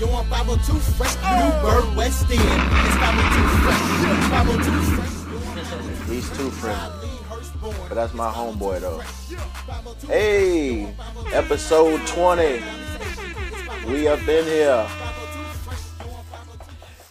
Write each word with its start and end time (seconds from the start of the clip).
You 0.00 0.08
want 0.08 0.26
502 0.28 0.72
fresh, 0.94 1.14
Newburg, 1.22 1.96
West 1.96 2.28
End. 2.28 2.40
It's 2.40 2.96
502 2.98 3.46
fresh. 3.62 3.82
502 4.30 4.70
fresh. 4.96 6.08
He's 6.08 6.28
too 6.36 6.50
friendly. 6.50 7.08
But 7.88 7.94
that's 7.94 8.12
my 8.12 8.28
homeboy 8.28 8.80
though. 8.80 9.00
Hey, 10.08 10.92
episode 11.32 12.04
20. 12.08 12.60
We 13.86 14.08
up 14.08 14.26
in 14.26 14.44
here. 14.46 14.86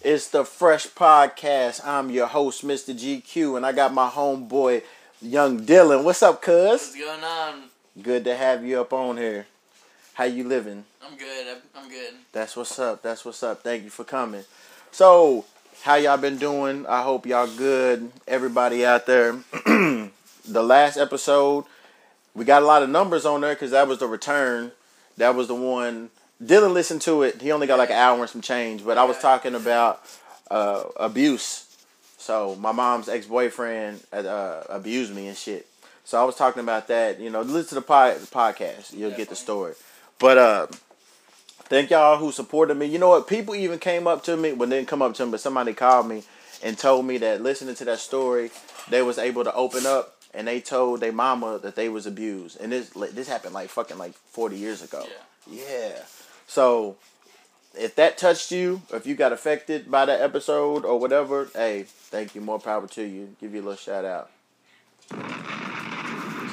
It's 0.01 0.27
the 0.27 0.43
Fresh 0.43 0.87
Podcast. 0.89 1.87
I'm 1.87 2.11
your 2.11 2.27
host, 2.27 2.67
Mr. 2.67 2.93
G'Cue, 2.93 3.55
and 3.55 3.65
I 3.65 3.71
got 3.71 3.93
my 3.93 4.09
homeboy, 4.09 4.83
Young 5.21 5.61
Dylan. 5.61 6.03
What's 6.03 6.21
up, 6.21 6.41
cuz? 6.41 6.53
What's 6.53 6.95
going 6.97 7.23
on? 7.23 7.63
Good 8.01 8.25
to 8.25 8.35
have 8.35 8.65
you 8.65 8.81
up 8.81 8.91
on 8.91 9.15
here. 9.15 9.47
How 10.13 10.25
you 10.25 10.43
living? 10.43 10.85
I'm 11.03 11.17
good. 11.17 11.57
I'm, 11.75 11.89
good. 11.89 12.13
That's 12.33 12.55
what's 12.55 12.77
up. 12.77 13.01
That's 13.01 13.25
what's 13.25 13.41
up. 13.41 13.63
Thank 13.63 13.83
you 13.83 13.89
for 13.89 14.03
coming. 14.03 14.43
So, 14.91 15.45
how 15.81 15.95
y'all 15.95 16.17
been 16.17 16.37
doing? 16.37 16.85
I 16.85 17.01
hope 17.01 17.25
y'all 17.25 17.47
good. 17.47 18.11
Everybody 18.27 18.85
out 18.85 19.07
there. 19.07 19.31
the 19.65 20.11
last 20.45 20.97
episode, 20.97 21.65
we 22.35 22.45
got 22.45 22.61
a 22.61 22.65
lot 22.65 22.83
of 22.83 22.91
numbers 22.91 23.25
on 23.25 23.41
there 23.41 23.55
because 23.55 23.71
that 23.71 23.87
was 23.87 23.97
the 23.97 24.05
return. 24.05 24.71
That 25.17 25.33
was 25.33 25.47
the 25.47 25.55
one. 25.55 26.11
Dylan 26.43 26.73
listened 26.73 27.01
to 27.01 27.23
it. 27.23 27.41
He 27.41 27.51
only 27.51 27.65
got 27.65 27.79
like 27.79 27.89
an 27.89 27.95
hour 27.95 28.19
and 28.19 28.29
some 28.29 28.41
change. 28.41 28.85
But 28.85 28.99
I 28.99 29.05
was 29.05 29.17
talking 29.17 29.55
about 29.55 29.99
uh, 30.51 30.83
abuse. 30.95 31.75
So 32.19 32.55
my 32.55 32.71
mom's 32.71 33.09
ex 33.09 33.25
boyfriend 33.25 33.99
uh, 34.13 34.61
abused 34.69 35.13
me 35.15 35.27
and 35.27 35.35
shit. 35.35 35.65
So 36.03 36.21
I 36.21 36.23
was 36.23 36.35
talking 36.35 36.61
about 36.61 36.87
that. 36.89 37.19
You 37.19 37.31
know, 37.31 37.41
listen 37.41 37.69
to 37.69 37.75
the 37.75 37.81
pod- 37.81 38.17
podcast. 38.17 38.95
You'll 38.95 39.09
get 39.09 39.29
the 39.29 39.35
story. 39.35 39.73
But 40.23 40.37
uh, 40.37 40.67
thank 41.63 41.89
y'all 41.89 42.17
who 42.17 42.31
supported 42.31 42.75
me. 42.75 42.85
You 42.85 42.97
know 42.97 43.09
what? 43.09 43.27
People 43.27 43.55
even 43.55 43.77
came 43.77 44.07
up 44.07 44.23
to 44.23 44.37
me. 44.37 44.53
Well, 44.53 44.69
they 44.69 44.77
didn't 44.77 44.87
come 44.87 45.01
up 45.01 45.13
to 45.15 45.25
me, 45.25 45.31
but 45.31 45.41
somebody 45.41 45.73
called 45.73 46.07
me 46.07 46.23
and 46.63 46.77
told 46.77 47.05
me 47.05 47.17
that 47.17 47.41
listening 47.41 47.75
to 47.75 47.83
that 47.83 47.99
story, 47.99 48.49
they 48.89 49.01
was 49.01 49.17
able 49.17 49.43
to 49.43 49.53
open 49.53 49.85
up 49.85 50.15
and 50.33 50.47
they 50.47 50.61
told 50.61 51.01
their 51.01 51.11
mama 51.11 51.59
that 51.61 51.75
they 51.75 51.89
was 51.89 52.05
abused. 52.05 52.57
And 52.61 52.71
this 52.71 52.91
this 53.11 53.27
happened 53.27 53.53
like 53.53 53.67
fucking 53.67 53.97
like 53.97 54.13
forty 54.13 54.55
years 54.55 54.81
ago. 54.81 55.05
Yeah. 55.45 55.65
Yeah. 55.67 55.99
So 56.47 56.95
if 57.77 57.95
that 57.95 58.17
touched 58.17 58.49
you, 58.49 58.81
if 58.93 59.05
you 59.05 59.15
got 59.15 59.33
affected 59.33 59.91
by 59.91 60.05
that 60.05 60.21
episode 60.21 60.85
or 60.85 61.01
whatever, 61.01 61.49
hey, 61.53 61.83
thank 61.83 62.33
you. 62.33 62.39
More 62.39 62.59
power 62.59 62.87
to 62.87 63.03
you. 63.03 63.35
Give 63.41 63.53
you 63.53 63.59
a 63.59 63.65
little 63.67 63.75
shout 63.75 64.05
out. 64.05 64.29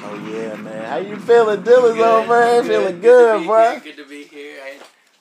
Oh 0.03 0.15
yeah, 0.31 0.55
man. 0.55 0.85
How 0.85 0.97
you 0.97 1.17
feeling, 1.17 1.61
Dylan? 1.63 1.95
Oh 1.99 2.25
man, 2.27 2.63
feeling 2.65 2.99
good, 3.01 3.39
be 3.41 3.45
bro. 3.45 3.71
Here. 3.71 3.79
Good 3.81 3.97
to 3.97 4.05
be 4.09 4.23
here. 4.23 4.57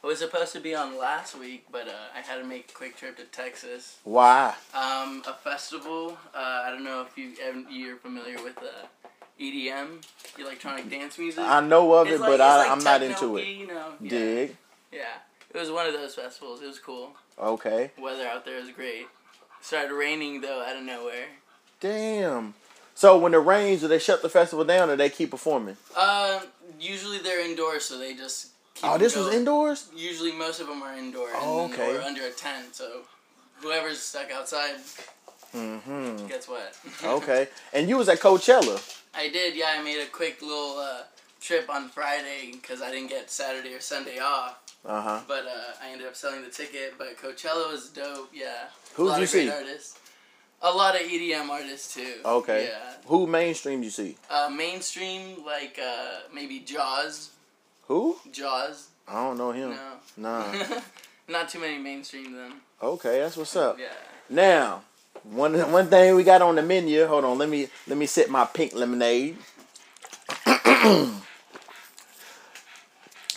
I 0.02 0.06
was 0.06 0.18
supposed 0.20 0.52
to 0.54 0.60
be 0.60 0.74
on 0.74 0.98
last 0.98 1.38
week, 1.38 1.66
but 1.70 1.86
uh, 1.86 1.92
I 2.16 2.20
had 2.20 2.38
to 2.38 2.44
make 2.44 2.70
a 2.70 2.72
quick 2.74 2.96
trip 2.96 3.16
to 3.18 3.24
Texas. 3.24 3.98
Why? 4.04 4.54
Um, 4.74 5.22
a 5.28 5.34
festival. 5.44 6.16
Uh, 6.34 6.38
I 6.64 6.70
don't 6.70 6.84
know 6.84 7.06
if 7.06 7.16
you 7.18 7.32
you're 7.70 7.96
familiar 7.96 8.42
with 8.42 8.56
uh, 8.58 8.86
EDM, 9.38 10.02
electronic 10.38 10.88
dance 10.90 11.18
music. 11.18 11.44
I 11.44 11.60
know 11.60 11.92
of 11.94 12.06
It's 12.06 12.16
it, 12.16 12.20
like- 12.20 12.30
but 12.30 12.40
I, 12.40 12.56
like 12.58 12.70
I'm 12.70 12.82
not 12.84 13.02
into 13.02 13.36
it. 13.36 13.46
You 13.46 13.66
know, 13.66 13.92
yeah. 14.00 14.10
Dig. 14.10 14.56
Yeah, 14.92 15.04
it 15.54 15.58
was 15.58 15.70
one 15.70 15.86
of 15.86 15.92
those 15.92 16.14
festivals. 16.14 16.62
It 16.62 16.66
was 16.66 16.78
cool. 16.78 17.12
Okay. 17.38 17.90
Weather 18.00 18.26
out 18.26 18.44
there 18.46 18.60
was 18.60 18.70
great. 18.70 19.06
Started 19.60 19.94
raining 19.94 20.40
though 20.40 20.64
out 20.66 20.76
of 20.76 20.82
nowhere. 20.82 21.26
Damn. 21.80 22.54
So 23.00 23.16
when 23.16 23.32
it 23.32 23.38
rains, 23.38 23.80
do 23.80 23.88
they 23.88 23.98
shut 23.98 24.20
the 24.20 24.28
festival 24.28 24.62
down 24.62 24.90
or 24.90 24.94
they 24.96 25.08
keep 25.08 25.30
performing? 25.30 25.78
Um, 25.96 26.40
usually 26.78 27.16
they're 27.16 27.40
indoors, 27.42 27.86
so 27.86 27.96
they 27.98 28.12
just. 28.12 28.48
Keep 28.74 28.84
Oh, 28.90 28.98
this 28.98 29.16
was 29.16 29.32
indoors. 29.32 29.88
Usually, 29.96 30.32
most 30.32 30.60
of 30.60 30.66
them 30.66 30.82
are 30.82 30.94
indoors. 30.94 31.32
Oh, 31.36 31.64
and, 31.64 31.72
okay. 31.72 31.96
Or 31.96 32.02
under 32.02 32.26
a 32.26 32.30
tent, 32.30 32.74
so 32.74 33.00
whoever's 33.62 34.00
stuck 34.00 34.30
outside 34.30 34.74
Mm-hmm. 35.54 36.26
gets 36.26 36.46
wet. 36.46 36.76
Okay. 37.02 37.48
And 37.72 37.88
you 37.88 37.96
was 37.96 38.10
at 38.10 38.20
Coachella. 38.20 38.76
I 39.14 39.30
did, 39.30 39.56
yeah. 39.56 39.76
I 39.78 39.82
made 39.82 40.02
a 40.02 40.06
quick 40.06 40.42
little 40.42 40.76
uh, 40.78 41.04
trip 41.40 41.70
on 41.70 41.88
Friday 41.88 42.50
because 42.52 42.82
I 42.82 42.90
didn't 42.90 43.08
get 43.08 43.30
Saturday 43.30 43.72
or 43.72 43.80
Sunday 43.80 44.18
off. 44.18 44.58
Uh 44.84 45.00
huh. 45.00 45.20
But 45.26 45.46
uh, 45.46 45.82
I 45.82 45.90
ended 45.90 46.06
up 46.06 46.16
selling 46.16 46.42
the 46.42 46.50
ticket. 46.50 46.96
But 46.98 47.16
Coachella 47.16 47.72
was 47.72 47.88
dope, 47.88 48.28
yeah. 48.34 48.68
Who'd 48.94 49.16
a 49.16 49.20
you 49.20 49.26
see? 49.26 49.48
Artists. 49.48 49.98
A 50.62 50.70
lot 50.70 50.94
of 50.94 51.00
EDM 51.02 51.48
artists 51.48 51.94
too. 51.94 52.16
Okay. 52.24 52.68
Yeah. 52.68 52.92
Who 53.06 53.26
mainstream 53.26 53.82
you 53.82 53.90
see? 53.90 54.16
Uh, 54.28 54.50
mainstream 54.54 55.44
like 55.44 55.78
uh, 55.82 56.20
maybe 56.34 56.60
Jauz. 56.60 57.30
Who? 57.86 58.16
Jauz. 58.30 58.88
I 59.08 59.14
don't 59.14 59.38
know 59.38 59.52
him. 59.52 59.70
No. 60.16 60.42
Nah. 60.42 60.64
Not 61.28 61.48
too 61.48 61.60
many 61.60 61.78
mainstream 61.78 62.34
then. 62.34 62.52
Okay, 62.82 63.20
that's 63.20 63.36
what's 63.36 63.56
up. 63.56 63.78
Yeah. 63.78 63.86
Now, 64.28 64.82
one 65.22 65.54
one 65.72 65.86
thing 65.88 66.14
we 66.14 66.24
got 66.24 66.42
on 66.42 66.56
the 66.56 66.62
menu. 66.62 67.06
Hold 67.06 67.24
on, 67.24 67.38
let 67.38 67.48
me 67.48 67.68
let 67.86 67.96
me 67.96 68.06
sip 68.06 68.28
my 68.28 68.44
pink 68.44 68.74
lemonade. 68.74 69.36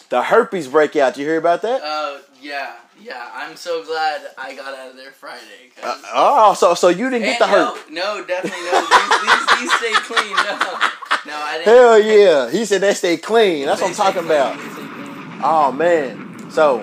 the 0.10 0.24
herpes 0.24 0.68
breakout. 0.68 1.18
You 1.18 1.26
hear 1.26 1.38
about 1.38 1.62
that? 1.62 1.82
Uh, 1.82 2.20
yeah, 2.42 2.74
yeah. 3.04 3.30
I'm 3.34 3.56
so 3.56 3.84
glad 3.84 4.22
I 4.38 4.56
got 4.56 4.78
out 4.78 4.92
of 4.92 4.96
there 4.96 5.12
Friday. 5.12 5.72
Uh, 5.82 6.02
oh, 6.14 6.54
so 6.54 6.74
so 6.74 6.90
you 6.90 7.10
didn't 7.10 7.26
get 7.26 7.40
the 7.40 7.48
no, 7.48 7.74
herp? 7.74 7.92
No, 7.92 8.26
definitely 8.26 8.60
no. 8.72 8.82
These, 8.82 9.20
these, 9.22 9.60
these 9.60 9.74
stay 9.74 9.94
clean. 9.94 10.36
No, 10.36 11.34
no, 11.34 11.40
I 11.42 11.58
didn't. 11.58 11.66
Hell 11.66 12.00
yeah! 12.00 12.50
He 12.52 12.66
said 12.66 12.82
they 12.82 12.94
stay 12.94 13.18
clean. 13.18 13.66
That's 13.66 13.82
what 13.82 13.90
I'm 13.90 13.96
talking 13.96 14.26
about. 14.26 14.58
they. 14.58 15.40
Oh 15.44 15.72
man. 15.72 16.50
So 16.52 16.80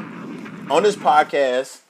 on 0.70 0.82
this 0.82 0.96
podcast, 0.96 1.80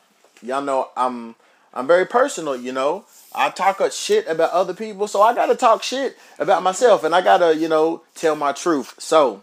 y'all 0.43 0.63
know 0.63 0.91
I'm 0.97 1.35
I'm 1.73 1.87
very 1.87 2.07
personal, 2.07 2.57
you 2.57 2.73
know. 2.73 3.05
I 3.33 3.51
talk 3.51 3.81
a 3.81 3.91
shit 3.91 4.27
about 4.27 4.51
other 4.51 4.75
people, 4.75 5.07
so 5.07 5.23
I 5.23 5.35
gotta 5.35 5.55
talk 5.55 5.83
shit 5.83 6.19
about 6.39 6.63
myself 6.63 7.05
and 7.05 7.15
I 7.15 7.21
gotta, 7.21 7.57
you 7.57 7.69
know, 7.69 8.03
tell 8.15 8.35
my 8.35 8.53
truth. 8.53 8.95
So 8.99 9.43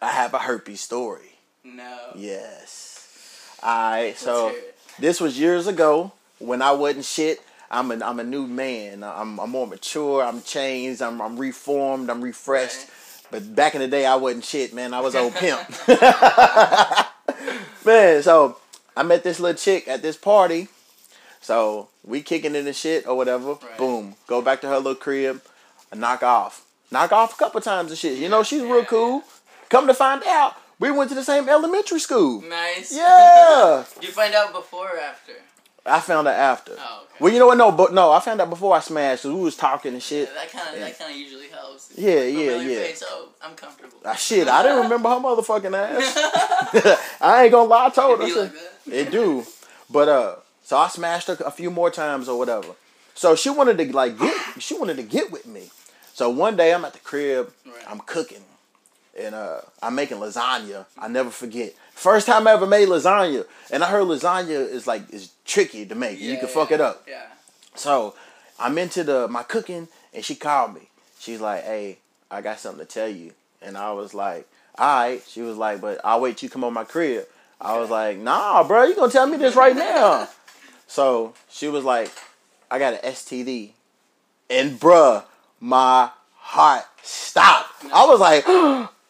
I 0.00 0.08
have 0.08 0.32
a 0.34 0.38
herpes 0.38 0.80
story. 0.80 1.36
No. 1.64 1.98
Yes. 2.16 2.91
Alright, 3.62 4.18
so 4.18 4.46
Let's 4.46 4.56
hear 4.56 4.64
it. 4.64 4.74
this 4.98 5.20
was 5.20 5.38
years 5.38 5.66
ago 5.66 6.12
when 6.38 6.62
I 6.62 6.72
wasn't 6.72 7.04
shit. 7.04 7.40
I'm 7.70 7.90
a, 7.90 8.04
I'm 8.04 8.20
a 8.20 8.24
new 8.24 8.46
man. 8.46 9.02
I'm, 9.02 9.38
I'm 9.40 9.50
more 9.50 9.66
mature. 9.66 10.22
I'm 10.22 10.42
changed. 10.42 11.00
I'm, 11.00 11.22
I'm 11.22 11.38
reformed. 11.38 12.10
I'm 12.10 12.22
refreshed. 12.22 12.80
Right. 12.80 12.88
But 13.30 13.54
back 13.54 13.74
in 13.74 13.80
the 13.80 13.88
day, 13.88 14.04
I 14.04 14.16
wasn't 14.16 14.44
shit, 14.44 14.74
man. 14.74 14.92
I 14.92 15.00
was 15.00 15.14
old 15.14 15.34
pimp. 15.34 15.60
man, 17.86 18.22
so 18.22 18.58
I 18.94 19.02
met 19.02 19.24
this 19.24 19.40
little 19.40 19.56
chick 19.56 19.88
at 19.88 20.02
this 20.02 20.18
party. 20.18 20.68
So 21.40 21.88
we 22.04 22.20
kicking 22.20 22.54
in 22.54 22.66
the 22.66 22.72
shit 22.74 23.06
or 23.06 23.16
whatever. 23.16 23.54
Right. 23.54 23.78
Boom. 23.78 24.16
Go 24.26 24.42
back 24.42 24.60
to 24.60 24.68
her 24.68 24.76
little 24.76 24.94
crib. 24.94 25.40
Knock 25.94 26.22
off. 26.22 26.66
Knock 26.90 27.10
off 27.12 27.34
a 27.34 27.36
couple 27.38 27.60
times 27.62 27.90
and 27.90 27.98
shit. 27.98 28.18
You 28.18 28.28
know, 28.28 28.42
she's 28.42 28.62
real 28.62 28.84
cool. 28.84 29.22
Come 29.70 29.86
to 29.86 29.94
find 29.94 30.22
out, 30.26 30.56
we 30.82 30.90
went 30.90 31.08
to 31.10 31.14
the 31.14 31.24
same 31.24 31.48
elementary 31.48 32.00
school. 32.00 32.42
Nice. 32.42 32.94
Yeah. 32.94 33.84
Did 33.94 34.04
you 34.08 34.10
find 34.10 34.34
out 34.34 34.52
before 34.52 34.88
or 34.94 34.98
after? 34.98 35.32
I 35.84 35.98
found 36.00 36.28
out 36.28 36.34
after. 36.52 36.72
Oh, 36.78 37.00
okay. 37.04 37.16
Well, 37.20 37.32
you 37.32 37.38
know 37.40 37.46
what? 37.46 37.58
No, 37.58 37.72
but 37.72 37.92
no, 37.92 38.12
I 38.12 38.20
found 38.20 38.40
out 38.40 38.50
before 38.50 38.74
I 38.76 38.80
smashed. 38.80 39.22
'cause 39.22 39.32
we 39.32 39.40
was 39.40 39.56
talking 39.56 39.92
and 39.94 40.02
shit. 40.02 40.28
Yeah, 40.28 40.34
that 40.40 40.50
kind 40.52 40.68
of 40.68 40.74
Yeah. 40.80 40.84
that 40.86 40.98
kind 40.98 41.10
of 41.12 41.16
usually 41.16 41.48
helps. 41.48 41.90
Yeah, 41.96 42.20
yeah, 42.22 42.56
yeah. 42.56 42.78
Face, 42.84 43.02
oh, 43.06 43.28
I'm 43.42 43.54
comfortable. 43.54 43.98
Ah, 44.04 44.14
shit, 44.14 44.46
I 44.48 44.62
didn't 44.62 44.82
remember 44.84 45.08
her 45.08 45.16
motherfucking 45.16 45.74
ass. 45.76 46.16
I 47.20 47.42
ain't 47.44 47.52
gonna 47.52 47.68
lie, 47.68 47.86
I 47.86 47.90
told 47.90 48.20
her. 48.20 48.26
It 48.26 48.36
like. 48.36 48.52
It 48.90 49.10
do, 49.10 49.44
but 49.90 50.08
uh, 50.08 50.34
so 50.64 50.76
I 50.76 50.88
smashed 50.88 51.28
her 51.28 51.36
a 51.44 51.50
few 51.50 51.70
more 51.70 51.90
times 51.90 52.28
or 52.28 52.38
whatever. 52.38 52.74
So 53.14 53.34
she 53.36 53.50
wanted 53.50 53.76
to 53.78 53.92
like 53.96 54.18
get, 54.18 54.36
she 54.60 54.74
wanted 54.74 54.96
to 54.96 55.02
get 55.04 55.30
with 55.32 55.46
me. 55.46 55.70
So 56.14 56.30
one 56.30 56.56
day 56.56 56.72
I'm 56.74 56.84
at 56.84 56.92
the 56.92 56.98
crib, 57.00 57.52
Right. 57.66 57.74
I'm 57.88 58.00
cooking, 58.00 58.44
and 59.18 59.34
uh, 59.34 59.60
I'm 59.82 59.94
making 59.94 60.18
lasagna. 60.18 60.86
I 60.98 61.08
never 61.08 61.30
forget. 61.30 61.74
First 61.94 62.26
time 62.26 62.46
I 62.46 62.52
ever 62.52 62.66
made 62.66 62.88
lasagna, 62.88 63.44
and 63.70 63.84
I 63.84 63.88
heard 63.90 64.04
lasagna 64.04 64.48
is 64.50 64.86
like 64.86 65.12
is 65.12 65.32
tricky 65.44 65.86
to 65.86 65.94
make. 65.94 66.18
you 66.20 66.32
Yeah, 66.32 66.40
can 66.40 66.48
fuck 66.48 66.70
yeah, 66.70 66.74
it 66.76 66.80
up. 66.80 67.04
Yeah. 67.08 67.22
So 67.74 68.14
I'm 68.58 68.78
into 68.78 69.04
the 69.04 69.28
my 69.28 69.42
cooking, 69.42 69.88
and 70.14 70.24
she 70.24 70.34
called 70.34 70.74
me. 70.74 70.88
She's 71.18 71.40
like, 71.40 71.64
"Hey, 71.64 71.98
I 72.30 72.40
got 72.40 72.58
something 72.58 72.84
to 72.86 72.90
tell 72.92 73.08
you," 73.08 73.32
and 73.60 73.76
I 73.76 73.92
was 73.92 74.14
like, 74.14 74.48
"All 74.78 74.86
right." 75.04 75.22
She 75.28 75.42
was 75.42 75.56
like, 75.56 75.80
"But 75.80 76.00
I'll 76.04 76.20
wait 76.20 76.38
till 76.38 76.46
you 76.46 76.50
come 76.50 76.64
on 76.64 76.72
my 76.72 76.84
crib." 76.84 77.24
I 77.60 77.78
was 77.78 77.90
like, 77.90 78.18
"Nah, 78.18 78.64
bro, 78.64 78.84
you 78.84 78.94
gonna 78.96 79.12
tell 79.12 79.26
me 79.26 79.36
this 79.36 79.54
right 79.54 79.76
now?" 79.76 80.28
so 80.86 81.34
she 81.50 81.68
was 81.68 81.84
like, 81.84 82.10
"I 82.70 82.78
got 82.78 82.94
an 82.94 83.00
STD," 83.12 83.70
and 84.50 84.80
bruh, 84.80 85.22
my 85.60 86.10
heart 86.36 86.84
stopped. 87.02 87.84
I 87.92 88.04
was 88.06 88.18
like, 88.20 88.44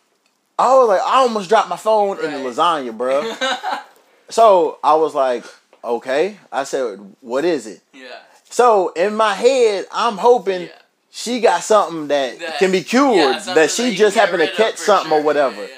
I 0.58 0.74
was 0.74 0.88
like, 0.88 1.00
I 1.00 1.16
almost 1.16 1.48
dropped 1.48 1.68
my 1.68 1.76
phone 1.76 2.18
in 2.24 2.30
the 2.30 2.38
lasagna, 2.38 2.96
bruh. 2.96 3.80
so 4.28 4.78
I 4.84 4.94
was 4.94 5.14
like, 5.14 5.44
okay. 5.82 6.36
I 6.52 6.64
said, 6.64 6.98
what 7.20 7.44
is 7.44 7.66
it? 7.66 7.80
yeah. 7.94 8.18
So 8.44 8.90
in 8.90 9.14
my 9.16 9.32
head, 9.32 9.86
I'm 9.90 10.18
hoping 10.18 10.62
Yeah. 10.62 10.68
she 11.10 11.40
got 11.40 11.62
something 11.62 12.08
that, 12.08 12.38
That- 12.38 12.58
can 12.58 12.70
be 12.70 12.82
cured. 12.82 13.16
yeah, 13.46 13.54
that 13.54 13.70
she 13.70 13.90
you 13.90 13.96
just 13.96 14.14
happened 14.16 14.40
to 14.46 14.54
catch 14.54 14.76
something 14.76 15.10
or 15.12 15.22
whatever. 15.22 15.62
Yeah. 15.62 15.68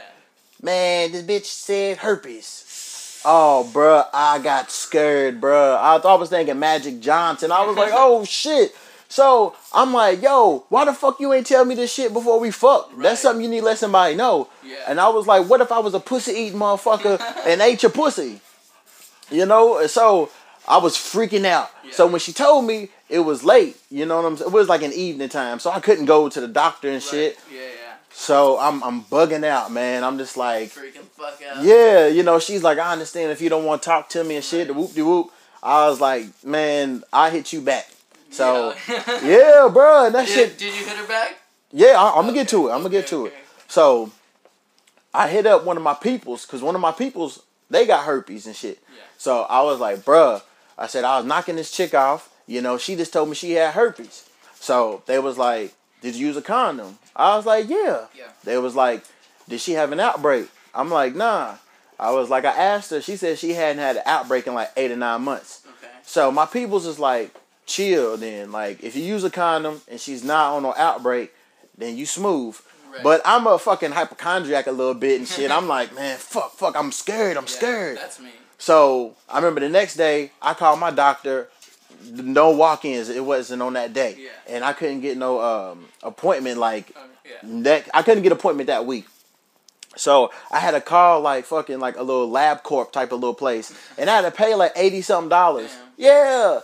Man, 0.61 1.13
this 1.13 1.23
bitch 1.23 1.45
said 1.45 1.99
herpes. 1.99 3.21
Oh, 3.25 3.71
bruh, 3.73 4.07
I 4.13 4.39
got 4.41 4.71
scared, 4.71 5.41
bruh. 5.41 5.77
I 5.79 5.97
I 5.97 6.15
was 6.15 6.29
thinking 6.31 6.59
Magic 6.59 7.01
Johnson. 7.01 7.53
I 7.53 7.65
was 7.65 7.77
like, 7.77 7.93
oh 7.95 8.25
shit. 8.25 8.75
So 9.15 9.55
I'm 9.73 9.93
like, 9.93 10.21
yo, 10.23 10.65
why 10.71 10.85
the 10.85 10.93
fuck 10.93 11.21
you 11.21 11.33
ain't 11.33 11.47
tell 11.47 11.65
me 11.65 11.77
this 11.77 11.95
shit 11.95 12.13
before 12.13 12.41
we 12.41 12.51
fuck? 12.51 12.91
Right. 12.95 13.05
That's 13.05 13.21
something 13.23 13.45
you 13.45 13.49
need 13.49 13.61
to 13.61 13.65
let 13.67 13.79
somebody 13.79 14.17
know. 14.17 14.49
Yeah. 14.67 14.79
And 14.89 15.01
I 15.01 15.09
was 15.09 15.25
like, 15.29 15.49
what 15.49 15.61
if 15.61 15.71
I 15.71 15.79
was 15.79 15.95
a 15.95 16.01
pussy 16.01 16.33
eating 16.33 16.59
motherfucker 16.59 17.21
and 17.47 17.61
ate 17.63 17.85
your 17.85 17.93
pussy? 17.93 18.41
You 19.31 19.47
know? 19.47 19.79
And 19.79 19.89
So 19.89 20.31
I 20.67 20.79
was 20.79 20.97
freaking 20.97 21.45
out. 21.45 21.71
So 21.93 22.09
when 22.09 22.19
she 22.19 22.33
told 22.33 22.65
me 22.65 22.89
it 23.09 23.21
was 23.21 23.45
late, 23.45 23.77
you 23.89 24.05
know 24.05 24.17
what 24.17 24.25
I'm 24.25 24.37
saying? 24.37 24.51
It 24.51 24.53
was 24.53 24.69
like 24.69 24.83
an 24.83 24.93
evening 24.93 25.29
time. 25.29 25.61
So 25.61 25.71
I 25.71 25.79
couldn't 25.79 26.07
go 26.07 26.29
to 26.29 26.41
the 26.41 26.49
doctor 26.49 26.89
and 26.89 26.97
Right. 26.97 27.03
shit. 27.05 27.39
Yeah, 27.53 27.61
yeah. 27.61 27.95
So 28.11 28.59
I'm 28.59 28.83
I'm 28.83 29.05
bugging 29.05 29.45
out, 29.45 29.71
man. 29.71 30.03
I'm 30.03 30.19
just 30.19 30.37
like 30.37 30.71
Freaking 30.71 31.07
fuck 31.17 31.41
out. 31.49 31.63
yeah, 31.63 32.09
you 32.09 32.25
know, 32.25 32.41
she's 32.41 32.65
like, 32.65 32.79
I 32.81 32.91
understand 32.91 33.31
if 33.31 33.41
you 33.41 33.49
don't 33.49 33.65
want 33.65 33.81
to 33.83 33.87
talk 33.89 34.09
to 34.09 34.25
me 34.25 34.35
and 34.35 34.45
shit, 34.45 34.67
the 34.67 34.75
whoop 34.75 34.93
de 34.93 35.05
whoop. 35.05 35.31
I 35.63 35.89
was 35.89 36.01
like, 36.01 36.27
man, 36.45 37.05
I 37.13 37.31
hit 37.31 37.53
you 37.53 37.61
back. 37.61 37.87
So 38.35 38.75
Yeah. 38.89 39.05
yeah, 39.25 39.69
bro, 39.73 40.11
that 40.11 40.27
did, 40.27 40.35
shit. 40.35 40.59
did 40.59 40.75
you 40.75 40.85
hit 40.85 40.97
her 40.97 41.07
back? 41.07 41.37
Yeah, 41.73 41.95
I, 41.99 42.19
I'm 42.19 42.25
gonna 42.25 42.33
get 42.33 42.49
to 42.49 42.69
it. 42.69 42.73
I'm 42.73 42.79
gonna 42.79 42.91
get 42.91 43.05
okay, 43.05 43.11
to 43.11 43.27
okay. 43.27 43.37
it. 43.37 43.45
So 43.69 44.11
I 45.13 45.29
hit 45.29 45.47
up 45.47 45.65
one 45.65 45.77
of 45.77 45.83
my 45.83 45.95
peoples 45.95 46.45
because 46.45 46.63
one 46.63 46.75
of 46.75 46.81
my 46.81 46.93
peoples 46.93 47.43
they 47.71 47.87
got 47.87 48.05
herpes 48.05 48.47
and 48.47 48.55
shit. 48.55 48.79
Yeah. 48.95 49.03
So 49.19 49.43
I 49.43 49.63
was 49.63 49.81
like, 49.81 49.99
bruh, 50.01 50.43
I 50.77 50.87
said 50.87 51.05
I 51.05 51.19
was 51.19 51.27
knocking 51.27 51.57
this 51.57 51.71
chick 51.71 51.95
off. 51.95 52.31
You 52.47 52.61
know, 52.61 52.77
she 52.77 52.97
just 52.97 53.13
told 53.13 53.29
me 53.29 53.35
she 53.35 53.53
had 53.53 53.75
herpes. 53.75 54.29
So 54.55 55.03
they 55.07 55.19
was 55.19 55.39
like, 55.39 55.75
did 56.03 56.15
you 56.15 56.27
use 56.27 56.37
a 56.37 56.43
condom? 56.43 56.99
I 57.17 57.37
was 57.37 57.47
like, 57.47 57.69
yeah. 57.69 58.07
Yeah. 58.17 58.25
They 58.45 58.59
was 58.59 58.75
like, 58.75 59.05
did 59.49 59.61
she 59.61 59.73
have 59.73 59.93
an 59.93 60.01
outbreak? 60.01 60.49
I'm 60.75 60.91
like, 60.91 61.15
nah. 61.15 61.57
I 61.99 62.11
was 62.11 62.29
like, 62.29 62.45
I 62.45 62.51
asked 62.51 62.91
her. 62.91 63.01
She 63.01 63.17
said 63.17 63.39
she 63.39 63.55
hadn't 63.55 63.79
had 63.79 63.97
an 63.97 64.03
outbreak 64.05 64.47
in 64.47 64.55
like 64.55 64.71
eight 64.77 64.91
or 64.91 64.97
nine 64.97 65.23
months. 65.23 65.63
Okay. 65.67 65.93
So 66.03 66.31
my 66.31 66.45
people's 66.45 66.87
is 66.87 66.99
like, 66.99 67.35
chill 67.67 68.17
then. 68.17 68.53
Like, 68.53 68.83
if 68.83 68.97
you 68.97 69.03
use 69.03 69.25
a 69.25 69.31
condom 69.31 69.81
and 69.89 70.01
she's 70.01 70.25
not 70.25 70.55
on 70.55 70.63
no 70.63 70.75
outbreak, 70.77 71.33
then 71.77 71.97
you 71.97 72.07
smooth. 72.07 72.59
Right. 72.93 73.03
But 73.03 73.23
I'm 73.25 73.47
a 73.47 73.59
fucking 73.59 73.93
hypochondriac 73.93 74.67
a 74.67 74.73
little 74.73 74.95
bit 74.95 75.19
and 75.19 75.29
shit. 75.29 75.51
I'm 75.51 75.67
like, 75.77 75.95
man, 75.95 76.17
fuck, 76.19 76.53
fuck, 76.53 76.77
I'm 76.77 76.93
scared. 76.93 77.37
I'm 77.37 77.45
Yeah, 77.45 77.49
scared. 77.49 77.99
That's 77.99 78.21
me. 78.21 78.31
So 78.59 79.17
I 79.29 79.37
remember 79.39 79.61
the 79.61 79.69
next 79.69 79.97
day, 79.97 80.31
I 80.41 80.55
called 80.55 80.79
my 80.81 80.91
doctor. 80.91 81.49
No 82.11 82.51
walk-ins. 82.51 83.09
It 83.09 83.25
wasn't 83.25 83.63
on 83.63 83.73
that 83.75 83.93
day, 83.95 84.17
Yeah. 84.19 84.29
and 84.55 84.63
I 84.65 84.75
couldn't 84.75 85.01
get 85.01 85.17
no 85.17 85.41
um, 85.41 85.87
appointment. 86.03 86.59
Like 86.59 86.93
Um, 86.97 87.03
yeah. 87.25 87.63
that, 87.63 87.89
I 87.95 88.03
couldn't 88.03 88.23
get 88.23 88.31
appointment 88.33 88.67
that 88.67 88.85
week. 88.87 89.07
So 89.97 90.31
I 90.51 90.59
had 90.61 90.73
to 90.73 90.81
call 90.81 91.21
like 91.21 91.45
fucking 91.47 91.79
like 91.81 91.97
a 91.97 92.03
little 92.03 92.29
LabCorp 92.29 92.93
type 92.93 93.13
of 93.13 93.21
little 93.21 93.35
place, 93.35 93.73
and 93.97 94.11
I 94.11 94.17
had 94.17 94.23
to 94.23 94.31
pay 94.31 94.55
like 94.55 94.73
eighty 94.77 95.01
something 95.03 95.29
dollars. 95.31 95.71
Yeah, 95.97 96.61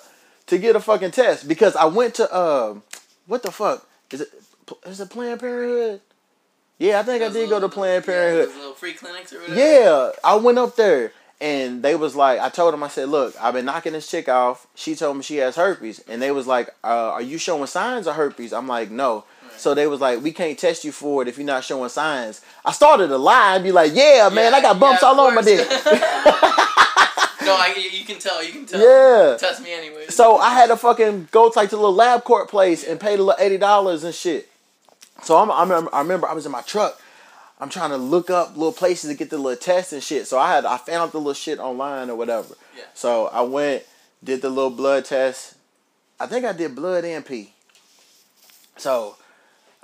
to 0.51 0.59
get 0.59 0.77
a 0.77 0.81
fucking 0.81 1.13
test 1.13 1.49
because 1.49 1.75
I 1.77 1.87
went 1.87 2.15
to 2.17 2.37
um, 2.37 2.83
what 3.27 3.43
the 3.43 3.51
fuck 3.51 3.89
is 4.11 4.21
it? 4.21 4.29
Is 4.87 5.01
it 5.01 5.11
Planned 5.11 5.41
Parenthood? 5.41 6.01
Yeah, 6.79 7.01
I 7.01 7.03
think 7.03 7.23
I 7.23 7.27
Those 7.27 7.35
did 7.35 7.51
go 7.51 7.61
to 7.61 7.69
Planned 7.69 8.05
Parenthood. 8.05 8.55
little 8.57 8.75
free 8.75 8.95
clinics 8.95 9.33
or 9.33 9.41
whatever. 9.41 9.59
Yeah, 9.61 10.11
I 10.23 10.37
went 10.37 10.59
up 10.59 10.77
there 10.77 11.13
and 11.41 11.83
they 11.83 11.95
was 11.95 12.15
like, 12.15 12.39
I 12.41 12.49
told 12.51 12.75
them, 12.75 12.83
I 12.83 12.89
said, 12.89 13.09
look, 13.09 13.35
I've 13.41 13.55
been 13.55 13.65
knocking 13.65 13.93
this 13.95 14.11
chick 14.11 14.29
off. 14.29 14.67
She 14.75 14.95
told 14.95 15.17
me 15.17 15.23
she 15.23 15.37
has 15.37 15.57
herpes, 15.57 16.01
and 16.07 16.21
they 16.21 16.31
was 16.31 16.47
like, 16.47 16.69
uh, 16.85 17.13
are 17.13 17.23
you 17.23 17.39
showing 17.39 17.67
signs 17.67 18.07
of 18.07 18.15
herpes? 18.17 18.53
I'm 18.53 18.69
like, 18.69 18.91
no. 18.91 19.25
So 19.57 19.75
they 19.75 19.87
was 19.87 20.01
like, 20.01 20.23
we 20.23 20.33
can't 20.33 20.59
test 20.59 20.85
you 20.85 20.93
for 20.93 21.23
it 21.23 21.29
if 21.29 21.37
you're 21.39 21.47
not 21.47 21.65
showing 21.65 21.89
signs. 21.91 22.41
I 22.65 22.73
started 22.73 23.09
to 23.09 23.19
lie 23.19 23.55
and 23.57 23.65
be 23.65 23.73
like, 23.73 23.93
yeah, 23.95 24.29
man, 24.33 24.53
Yeah, 24.53 24.59
I 24.59 24.63
got 24.63 24.81
bumps 24.81 25.03
yeah, 25.03 25.09
all 25.09 25.21
over 25.21 25.35
my 25.35 25.43
dick. 25.43 25.67
no, 27.51 27.57
I, 27.57 27.75
you 27.93 28.05
can 28.05 28.19
tell. 28.19 28.43
You 28.43 28.53
can 28.53 28.67
tell. 28.67 28.81
yeah. 28.81 29.37
Test 29.37 29.63
me 29.63 29.73
anyway. 29.73 30.07
So 30.09 30.37
I 30.39 30.55
had 30.55 30.69
to 30.69 30.77
fucking 30.77 31.29
go 31.31 31.51
to 31.51 31.59
like 31.59 31.71
the 31.71 31.77
little 31.77 31.97
LabCorp 31.97 32.49
place 32.49 32.85
and 32.85 32.99
pay 32.99 33.17
the 33.17 33.23
little 33.23 33.45
eighty 33.45 33.59
dollars 33.59 34.05
and 34.05 34.15
shit. 34.15 34.49
So 35.23 35.37
I'm, 35.37 35.51
I 35.51 35.63
remember, 35.63 35.95
I 35.95 36.01
remember 36.01 36.27
I 36.29 36.33
was 36.33 36.47
in 36.47 36.53
my 36.53 36.63
truck. 36.63 37.01
I'm 37.59 37.69
trying 37.69 37.91
to 37.91 37.99
look 37.99 38.31
up 38.31 38.57
little 38.57 38.73
places 38.73 39.11
to 39.11 39.17
get 39.17 39.29
the 39.29 39.37
little 39.37 39.57
tests 39.57 39.93
and 39.93 40.03
shit. 40.03 40.27
So 40.27 40.39
I 40.39 40.55
had 40.55 40.65
I 40.65 40.79
found 40.79 41.13
the 41.13 41.19
little 41.19 41.35
shit 41.35 41.59
online 41.59 42.09
or 42.09 42.17
whatever. 42.17 42.55
Yeah. 42.77 42.85
So 42.95 43.27
I 43.27 43.43
went, 43.43 43.83
did 44.25 44.41
the 44.41 44.49
little 44.49 44.71
blood 44.71 45.05
test. 45.05 45.57
I 46.19 46.27
think 46.27 46.47
I 46.47 46.53
did 46.53 46.75
blood 46.75 47.05
and 47.05 47.25
pee. 47.25 47.53
So 48.77 49.17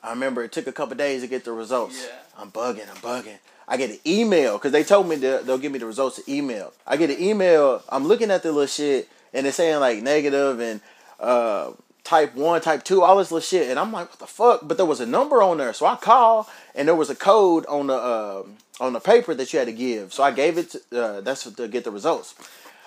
I 0.03 0.11
remember 0.11 0.43
it 0.43 0.53
took 0.53 0.67
a 0.67 0.73
couple 0.73 0.97
days 0.97 1.21
to 1.21 1.29
get 1.29 1.45
the 1.45 1.53
results. 1.53 2.03
Yeah. 2.03 2.15
I'm 2.39 2.51
bugging, 2.51 2.89
I'm 2.89 2.97
bugging. 2.97 3.39
I 3.69 3.77
get 3.77 3.91
an 3.91 3.99
email 4.07 4.59
because 4.59 4.73
they 4.73 4.85
told 4.85 5.09
me 5.09 5.17
that 5.17 5.47
they'll 5.47 5.59
give 5.59 5.73
me 5.73 5.79
the 5.79 5.87
results 5.87 6.17
to 6.17 6.33
email. 6.33 6.73
I 6.87 6.97
get 6.97 7.11
an 7.11 7.21
email. 7.21 7.83
I'm 7.89 8.07
looking 8.07 8.31
at 8.31 8.43
the 8.43 8.53
little 8.53 8.67
shit 8.67 9.09
and 9.33 9.47
it's 9.47 9.57
saying 9.57 9.81
like 9.81 10.03
negative 10.03 10.61
and 10.61 10.81
uh, 11.19 11.73
type 12.05 12.35
one, 12.35 12.61
type 12.61 12.85
two, 12.85 13.03
all 13.03 13.17
this 13.17 13.33
little 13.33 13.45
shit. 13.45 13.69
And 13.69 13.79
I'm 13.79 13.91
like, 13.93 14.11
what 14.11 14.19
the 14.19 14.27
fuck? 14.27 14.61
But 14.63 14.77
there 14.77 14.87
was 14.87 15.01
a 15.01 15.07
number 15.07 15.43
on 15.43 15.59
there, 15.59 15.73
so 15.73 15.87
I 15.87 15.97
call 15.97 16.49
and 16.75 16.87
there 16.87 16.95
was 16.95 17.11
a 17.11 17.17
code 17.17 17.67
on 17.67 17.89
the 17.89 17.95
uh, 17.95 18.43
on 18.79 18.93
the 18.93 19.01
paper 19.01 19.35
that 19.35 19.53
you 19.53 19.59
had 19.59 19.67
to 19.67 19.73
give. 19.73 20.13
So 20.13 20.23
I 20.23 20.31
gave 20.31 20.59
it. 20.59 20.71
To, 20.71 21.03
uh, 21.03 21.21
that's 21.23 21.51
to 21.51 21.69
get 21.69 21.85
the 21.85 21.91
results. 21.91 22.35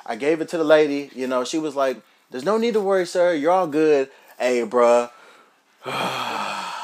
I 0.06 0.16
gave 0.16 0.40
it 0.40 0.50
to 0.50 0.58
the 0.58 0.64
lady. 0.64 1.12
You 1.14 1.28
know, 1.28 1.44
she 1.44 1.60
was 1.60 1.76
like, 1.76 1.98
"There's 2.32 2.46
no 2.46 2.58
need 2.58 2.74
to 2.76 2.82
worry, 2.82 3.06
sir. 3.06 3.34
You're 3.34 3.52
all 3.52 3.68
good." 3.68 4.10
Hey, 4.38 4.64
bruh. 4.66 5.10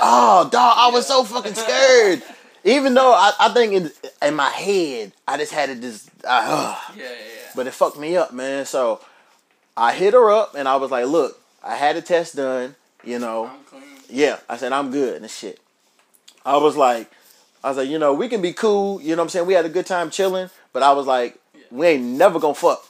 Oh, 0.00 0.46
dog, 0.52 0.74
I 0.76 0.90
was 0.92 1.06
so 1.06 1.24
fucking 1.24 1.54
scared. 1.54 2.22
Even 2.64 2.94
though 2.94 3.12
I, 3.12 3.32
I 3.38 3.48
think 3.50 3.72
in, 3.72 3.90
in 4.22 4.34
my 4.34 4.50
head, 4.50 5.12
I 5.26 5.36
just 5.36 5.52
had 5.52 5.70
it 5.70 5.80
just, 5.80 6.10
uh, 6.24 6.78
Yeah, 6.96 7.02
yeah, 7.02 7.10
yeah. 7.10 7.50
but 7.54 7.66
it 7.66 7.74
fucked 7.74 7.98
me 7.98 8.16
up, 8.16 8.32
man. 8.32 8.66
So 8.66 9.00
I 9.76 9.92
hit 9.92 10.14
her 10.14 10.30
up 10.30 10.54
and 10.54 10.66
I 10.68 10.76
was 10.76 10.90
like, 10.90 11.06
look, 11.06 11.40
I 11.62 11.76
had 11.76 11.96
a 11.96 12.02
test 12.02 12.36
done, 12.36 12.74
you 13.04 13.18
know. 13.18 13.46
I'm 13.46 13.64
clean. 13.64 13.82
Yeah, 14.10 14.38
I 14.48 14.56
said, 14.56 14.72
I'm 14.72 14.90
good 14.90 15.22
and 15.22 15.30
shit. 15.30 15.60
I 16.44 16.56
was 16.56 16.76
like, 16.76 17.10
I 17.62 17.68
was 17.68 17.76
like, 17.76 17.88
you 17.88 17.98
know, 17.98 18.14
we 18.14 18.28
can 18.28 18.40
be 18.40 18.52
cool, 18.52 19.00
you 19.00 19.10
know 19.10 19.22
what 19.22 19.24
I'm 19.24 19.28
saying? 19.30 19.46
We 19.46 19.54
had 19.54 19.66
a 19.66 19.70
good 19.70 19.86
time 19.86 20.10
chilling, 20.10 20.50
but 20.72 20.82
I 20.82 20.92
was 20.92 21.06
like, 21.06 21.38
we 21.70 21.86
ain't 21.86 22.04
never 22.04 22.40
gonna 22.40 22.54
fuck 22.54 22.84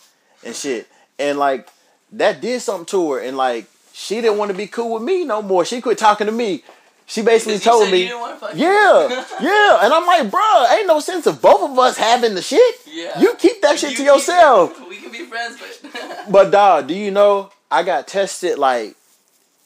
and 0.45 0.55
shit. 0.55 0.89
And 1.19 1.39
like, 1.39 1.69
that 2.13 2.41
did 2.41 2.63
something 2.63 2.87
to 2.87 3.13
her 3.13 3.21
and 3.21 3.37
like, 3.37 3.67
she 3.93 4.21
didn't 4.21 4.39
want 4.39 4.51
to 4.53 4.57
be 4.57 4.69
cool 4.69 4.95
with 4.95 5.03
me 5.03 5.25
no 5.25 5.43
more. 5.43 5.65
She 5.65 5.81
quit 5.81 5.99
talking 5.99 6.27
to 6.27 6.33
me. 6.33 6.63
She 7.09 7.23
basically 7.23 7.59
told 7.59 7.91
me, 7.91 8.03
you 8.03 8.09
didn't 8.09 8.21
wanna 8.21 8.37
fuck 8.37 8.51
yeah, 8.55 9.09
yeah. 9.41 9.79
And 9.83 9.95
I'm 9.95 10.07
like, 10.07 10.31
bruh, 10.31 10.77
ain't 10.77 10.87
no 10.87 11.01
sense 11.01 11.27
of 11.27 11.41
both 11.41 11.71
of 11.71 11.79
us 11.79 11.97
having 11.97 12.35
the 12.35 12.43
shit. 12.43 12.77
Yeah. 12.87 13.19
You 13.19 13.35
keep 13.37 13.63
that 13.63 13.79
shit 13.79 13.93
You 13.93 13.97
to 13.97 14.03
yourself. 14.05 14.79
We 14.91 14.99
can 14.99 15.11
be 15.11 15.25
friends, 15.25 15.57
but 15.59 16.27
But 16.31 16.51
dog, 16.51 16.87
do 16.87 16.95
you 16.95 17.11
know 17.11 17.51
I 17.71 17.83
got 17.83 18.09
tested 18.09 18.59
like 18.59 18.95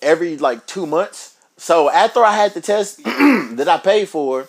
every 0.01 0.37
like 0.39 0.67
two 0.69 0.87
months? 0.87 1.37
So 1.57 1.91
after 1.91 2.25
I 2.25 2.33
had 2.33 2.55
the 2.55 2.61
test 2.61 3.03
that 3.05 3.67
I 3.69 3.77
paid 3.79 4.09
for, 4.09 4.47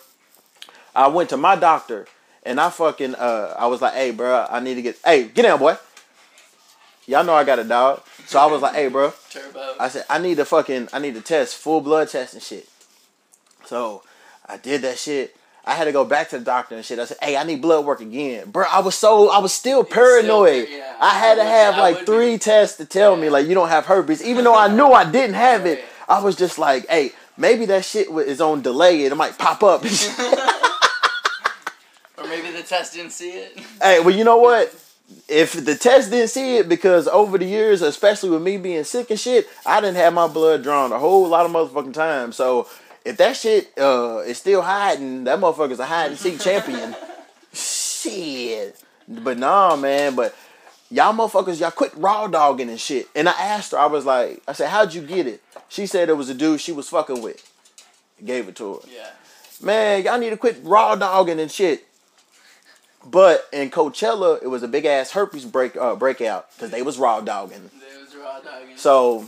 I 0.96 1.08
went 1.08 1.30
to 1.32 1.38
my 1.38 1.56
doctor 1.56 2.06
and 2.44 2.62
I 2.62 2.70
fucking 2.70 3.16
uh 3.16 3.56
I 3.58 3.66
was 3.66 3.82
like, 3.82 3.96
hey 3.96 4.12
bro, 4.12 4.46
I 4.48 4.60
need 4.60 4.76
to 4.76 4.84
get 4.84 5.00
hey, 5.04 5.24
get 5.24 5.42
down 5.42 5.58
boy. 5.58 5.78
Y'all 7.08 7.24
know 7.24 7.34
I 7.34 7.44
got 7.44 7.58
a 7.58 7.64
dog. 7.64 8.04
So 8.28 8.40
I 8.40 8.46
was 8.46 8.62
like, 8.62 8.76
hey 8.76 8.88
bro, 8.88 9.14
turbo. 9.32 9.74
I 9.80 9.90
said 9.90 10.06
I 10.12 10.20
need 10.20 10.38
to 10.38 10.46
fucking 10.46 10.90
I 10.94 11.00
need 11.00 11.16
to 11.16 11.22
test 11.22 11.56
full 11.56 11.82
blood 11.82 12.10
test 12.10 12.36
and 12.36 12.44
shit. 12.44 12.70
So 13.66 14.04
I 14.48 14.58
did 14.58 14.82
that 14.82 14.98
shit. 14.98 15.36
I 15.66 15.76
had 15.76 15.86
to 15.86 15.94
go 15.94 16.04
back 16.04 16.28
to 16.32 16.40
the 16.40 16.44
doctor 16.44 16.76
and 16.76 16.84
shit. 16.84 17.00
I 17.00 17.06
said, 17.06 17.18
"Hey, 17.22 17.38
I 17.38 17.44
need 17.46 17.62
blood 17.62 17.86
work 17.86 18.02
again, 18.02 18.50
bro." 18.52 18.66
I 18.70 18.80
was 18.80 18.96
so 18.96 19.30
I 19.30 19.38
was 19.40 19.54
still 19.54 19.84
paranoid. 19.86 20.68
yeah. 20.70 20.98
I 21.00 21.12
had 21.18 21.36
to 21.36 21.42
I 21.42 21.46
would- 21.46 21.52
have 21.52 21.78
like 21.78 22.06
three 22.06 22.34
be. 22.34 22.40
tests 22.40 22.78
to 22.78 22.86
tell 22.86 23.16
me 23.16 23.30
like 23.30 23.48
you 23.48 23.54
don't 23.56 23.70
have 23.70 23.86
herpes, 23.86 24.22
even 24.24 24.44
though 24.44 24.58
I 24.58 24.68
knew 24.68 24.88
I 24.92 25.10
didn't 25.10 25.36
have 25.36 25.66
it. 25.66 25.84
I 26.10 26.22
was 26.22 26.36
just 26.36 26.60
like, 26.60 26.86
"Hey, 26.90 27.14
maybe 27.38 27.66
that 27.68 27.86
shit 27.86 28.10
is 28.10 28.42
on 28.42 28.62
delay. 28.62 29.04
And 29.06 29.14
it 29.14 29.16
might 29.16 29.38
pop 29.38 29.64
up." 29.64 29.86
or 32.18 32.28
maybe 32.28 32.52
the 32.52 32.64
test 32.64 32.94
didn't 32.94 33.12
see 33.12 33.32
it. 33.32 33.58
hey, 33.82 34.00
well, 34.02 34.14
you 34.16 34.24
know 34.26 34.38
what? 34.38 34.74
If 35.28 35.54
the 35.54 35.76
test 35.76 36.12
didn't 36.12 36.30
see 36.30 36.58
it, 36.58 36.68
because 36.68 37.08
over 37.08 37.38
the 37.38 37.46
years, 37.46 37.82
especially 37.82 38.30
with 38.32 38.42
me 38.42 38.58
being 38.58 38.84
sick 38.84 39.10
and 39.12 39.20
shit, 39.20 39.48
I 39.66 39.80
didn't 39.80 39.96
have 39.98 40.14
my 40.14 40.28
blood 40.28 40.64
drawn 40.64 40.92
a 40.92 41.00
whole 41.00 41.28
lot 41.28 41.46
of 41.46 41.52
motherfucking 41.52 41.94
time. 41.94 42.32
So 42.34 42.68
if 43.06 43.18
that 43.18 43.36
shit 43.36 43.72
uh 43.78 44.20
is 44.26 44.38
still 44.38 44.62
hiding, 44.62 45.26
that 45.26 45.40
motherfucker's 45.40 45.80
a 45.80 45.86
hide 45.86 46.12
and 46.12 46.20
seek 46.20 46.40
champion. 46.40 46.96
Shit. 47.54 48.82
But 49.08 49.38
nah, 49.38 49.76
man. 49.76 50.16
But 50.16 50.36
y'all 50.90 51.14
motherfuckers, 51.14 51.60
y'all 51.60 51.72
quit 51.72 51.94
raw 51.96 52.28
dogging 52.28 52.70
and 52.70 52.80
shit. 52.80 53.08
And 53.16 53.30
I 53.30 53.34
asked 53.34 53.72
her, 53.72 53.78
I 53.78 53.86
was 53.86 54.06
like, 54.06 54.42
I 54.48 54.54
said, 54.54 54.70
how'd 54.70 54.94
you 54.94 55.02
get 55.02 55.28
it? 55.28 55.42
She 55.70 55.86
said 55.86 56.10
it 56.10 56.14
was 56.14 56.30
a 56.30 56.34
dude 56.34 56.62
she 56.62 56.72
was 56.72 56.90
fucking 56.90 57.22
with. 57.22 57.50
Gave 58.24 58.48
it 58.48 58.56
to 58.58 58.76
her. 58.76 58.80
Yeah. 58.92 59.10
Man, 59.62 60.04
y'all 60.04 60.20
need 60.20 60.32
to 60.32 60.38
quit 60.38 60.58
raw 60.64 60.96
dogging 60.96 61.40
and 61.40 61.52
shit. 61.52 61.86
But 63.06 63.48
in 63.52 63.70
Coachella, 63.70 64.42
it 64.42 64.48
was 64.48 64.64
a 64.64 64.68
big 64.68 64.86
ass 64.86 65.12
herpes 65.12 65.46
break 65.46 65.76
uh, 65.76 65.96
breakout 65.96 66.50
because 66.56 66.72
they 66.72 66.82
was 66.82 66.98
raw 66.98 67.20
dogging. 67.22 67.70
There 67.80 68.00
was 68.00 68.16
raw 68.16 68.40
dogging. 68.40 68.78
So 68.78 69.26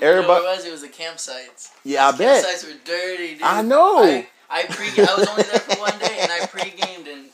And 0.00 0.04
everybody- 0.04 0.40
You 0.40 0.46
know 0.46 0.52
it 0.52 0.56
was? 0.56 0.64
It 0.66 0.72
was 0.72 0.80
the 0.82 0.88
campsites. 0.88 1.70
yeah, 1.84 2.08
I 2.08 2.12
bet. 2.16 2.44
Campsites 2.44 2.64
were 2.66 2.78
dirty, 2.84 3.34
dude. 3.34 3.42
I 3.42 3.62
know. 3.62 4.02
I, 4.04 4.26
I 4.50 4.64
pre. 4.64 4.86
I 4.88 5.14
was 5.16 5.26
only 5.28 5.42
there 5.44 5.60
for 5.60 5.78
one 5.80 5.98
day, 5.98 6.18
and 6.20 6.30
I 6.32 6.46
pre-gamed, 6.46 7.06
and 7.08 7.26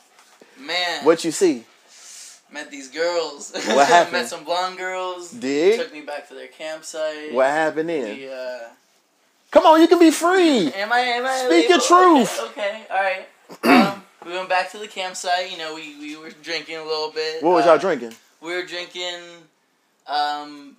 man, 0.59 1.04
What 1.04 1.25
you 1.25 1.30
see? 1.30 1.64
met 2.50 2.71
these 2.71 2.88
girls. 2.88 3.52
What 3.52 3.87
happened? 3.88 4.12
met 4.12 4.28
some 4.28 4.44
blonde 4.44 4.76
girls. 4.78 5.30
Dig? 5.33 5.78
Took 5.80 5.92
me 5.92 6.02
back 6.02 6.28
to 6.28 6.35
their 6.35 6.47
campsite. 6.49 7.33
What 7.33 7.47
happened 7.47 7.88
then? 7.88 8.16
We, 8.16 8.28
uh, 8.33 8.59
Come 9.50 9.66
on, 9.66 9.80
you 9.80 9.87
can 9.88 9.99
be 10.00 10.11
free. 10.11 10.73
am 10.73 10.92
I? 10.92 11.00
Am 11.00 11.25
I? 11.26 11.47
Speak 11.47 11.68
your 11.68 11.80
truth. 11.80 12.40
Okay. 12.50 12.83
okay, 12.87 12.87
All 12.90 12.97
right. 13.02 13.92
Um, 13.92 14.02
we 14.26 14.33
went 14.33 14.49
back 14.49 14.71
to 14.73 14.78
the 14.78 14.88
campsite. 14.88 15.50
You 15.52 15.59
know, 15.59 15.75
we, 15.75 15.97
we 15.99 16.16
were 16.16 16.30
drinking 16.42 16.76
a 16.78 16.83
little 16.85 17.11
bit. 17.12 17.42
What 17.42 17.52
was 17.54 17.64
Uh, 17.66 17.71
y'all 17.71 17.78
drinking? 17.78 18.14
We 18.40 18.54
were 18.54 18.64
drinking, 18.64 19.21
um, 20.06 20.76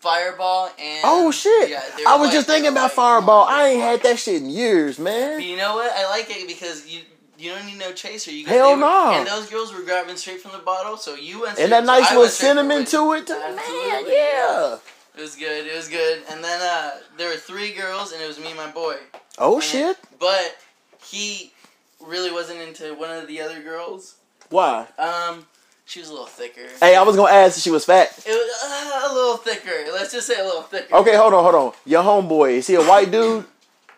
Fireball 0.00 0.66
and. 0.78 1.00
Oh 1.04 1.30
shit! 1.32 1.70
Yeah, 1.70 1.82
I 2.06 2.16
was 2.16 2.30
just 2.30 2.46
thinking 2.46 2.70
about. 2.70 2.92
Fireball. 2.92 3.44
I 3.48 3.68
ain't 3.68 3.80
had 3.80 4.02
that 4.04 4.18
shit 4.18 4.42
in 4.42 4.48
years, 4.50 4.96
But 4.96 5.04
man. 5.04 5.40
you 5.40 5.56
know 5.56 5.74
what? 5.74 5.92
I 5.92 6.08
like 6.08 6.26
it 6.30 6.46
because 6.46 6.86
you 6.86 7.00
you 7.36 7.50
don't 7.50 7.66
need 7.66 7.78
no 7.78 7.92
chaser. 7.92 8.30
You 8.32 8.46
Hell 8.46 8.76
no. 8.76 9.12
And 9.12 9.26
those 9.26 9.48
girls 9.50 9.72
were 9.74 9.82
grabbing 9.82 10.16
straight 10.16 10.40
from 10.40 10.52
the 10.52 10.58
bottle, 10.58 10.96
so 10.96 11.14
you 11.14 11.42
went. 11.42 11.58
And 11.58 11.72
that 11.72 11.84
nice 11.84 12.04
little 12.10 12.20
went 12.22 12.32
straight 12.32 12.48
for 12.50 12.54
cinnamon 12.56 12.84
to 12.86 13.12
it, 13.14 13.26
too. 13.26 13.34
man. 13.34 14.04
Yeah. 14.06 14.78
It 15.16 15.20
was 15.22 15.34
good. 15.34 15.66
It 15.66 15.74
was 15.76 15.88
good. 15.88 16.22
And 16.30 16.44
then 16.44 16.60
uh, 16.62 16.90
there 17.16 17.28
were 17.30 17.36
three 17.36 17.72
girls, 17.72 18.12
and 18.12 18.22
it 18.22 18.26
was 18.28 18.38
me 18.38 18.48
and 18.48 18.56
my 18.56 18.70
boy. 18.70 18.96
Oh 19.38 19.54
And- 19.56 19.64
shit! 19.64 19.96
But 20.20 20.56
he 21.04 21.52
really 22.00 22.30
wasn't 22.30 22.60
into 22.60 22.94
one 22.94 23.10
of 23.10 23.26
the 23.26 23.40
other 23.40 23.60
girls. 23.62 24.14
Why? 24.50 24.86
Um, 24.98 25.46
she 25.88 26.00
was 26.00 26.10
a 26.10 26.12
little 26.12 26.26
thicker. 26.26 26.68
Hey, 26.80 26.94
I 26.94 27.02
was 27.02 27.16
gonna 27.16 27.32
ask 27.32 27.56
if 27.56 27.62
she 27.62 27.70
was 27.70 27.86
fat. 27.86 28.08
It 28.26 28.30
was 28.30 28.62
uh, 28.62 29.10
a 29.10 29.14
little 29.14 29.36
thicker. 29.38 29.90
Let's 29.90 30.12
just 30.12 30.26
say 30.26 30.38
a 30.38 30.44
little 30.44 30.62
thicker. 30.62 30.94
Okay, 30.94 31.16
hold 31.16 31.32
on, 31.32 31.42
hold 31.42 31.54
on. 31.54 31.72
Your 31.86 32.02
homeboy 32.02 32.58
is 32.58 32.66
he 32.66 32.74
a 32.74 32.82
white 32.82 33.10
dude, 33.10 33.46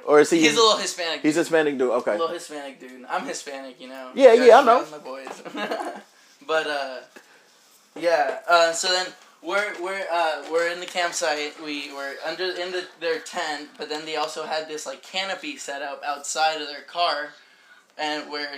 or 0.06 0.20
is 0.20 0.30
he? 0.30 0.38
He's 0.40 0.52
a 0.52 0.60
little 0.60 0.78
Hispanic. 0.78 1.20
He's 1.22 1.36
a 1.36 1.40
Hispanic 1.40 1.78
dude. 1.78 1.90
Okay. 1.90 2.12
A 2.14 2.18
little 2.18 2.28
Hispanic 2.28 2.78
dude. 2.78 3.04
I'm 3.10 3.26
Hispanic, 3.26 3.80
you 3.80 3.88
know. 3.88 4.12
Yeah, 4.14 4.36
Guys- 4.36 4.46
yeah, 4.46 4.58
I 4.60 4.64
know. 4.64 4.86
My 4.90 4.98
boys. 4.98 5.42
but 6.46 6.66
uh, 6.68 6.98
yeah. 7.98 8.38
Uh, 8.48 8.72
so 8.72 8.86
then 8.92 9.06
we're 9.42 9.74
we're 9.82 10.06
uh, 10.12 10.44
we're 10.52 10.70
in 10.70 10.78
the 10.78 10.86
campsite. 10.86 11.60
We 11.60 11.92
were 11.92 12.14
under 12.24 12.44
in 12.44 12.70
the, 12.70 12.86
their 13.00 13.18
tent, 13.18 13.68
but 13.76 13.88
then 13.88 14.04
they 14.04 14.14
also 14.14 14.44
had 14.44 14.68
this 14.68 14.86
like 14.86 15.02
canopy 15.02 15.56
set 15.56 15.82
up 15.82 16.02
outside 16.06 16.60
of 16.60 16.68
their 16.68 16.82
car, 16.82 17.30
and 17.98 18.30
where 18.30 18.48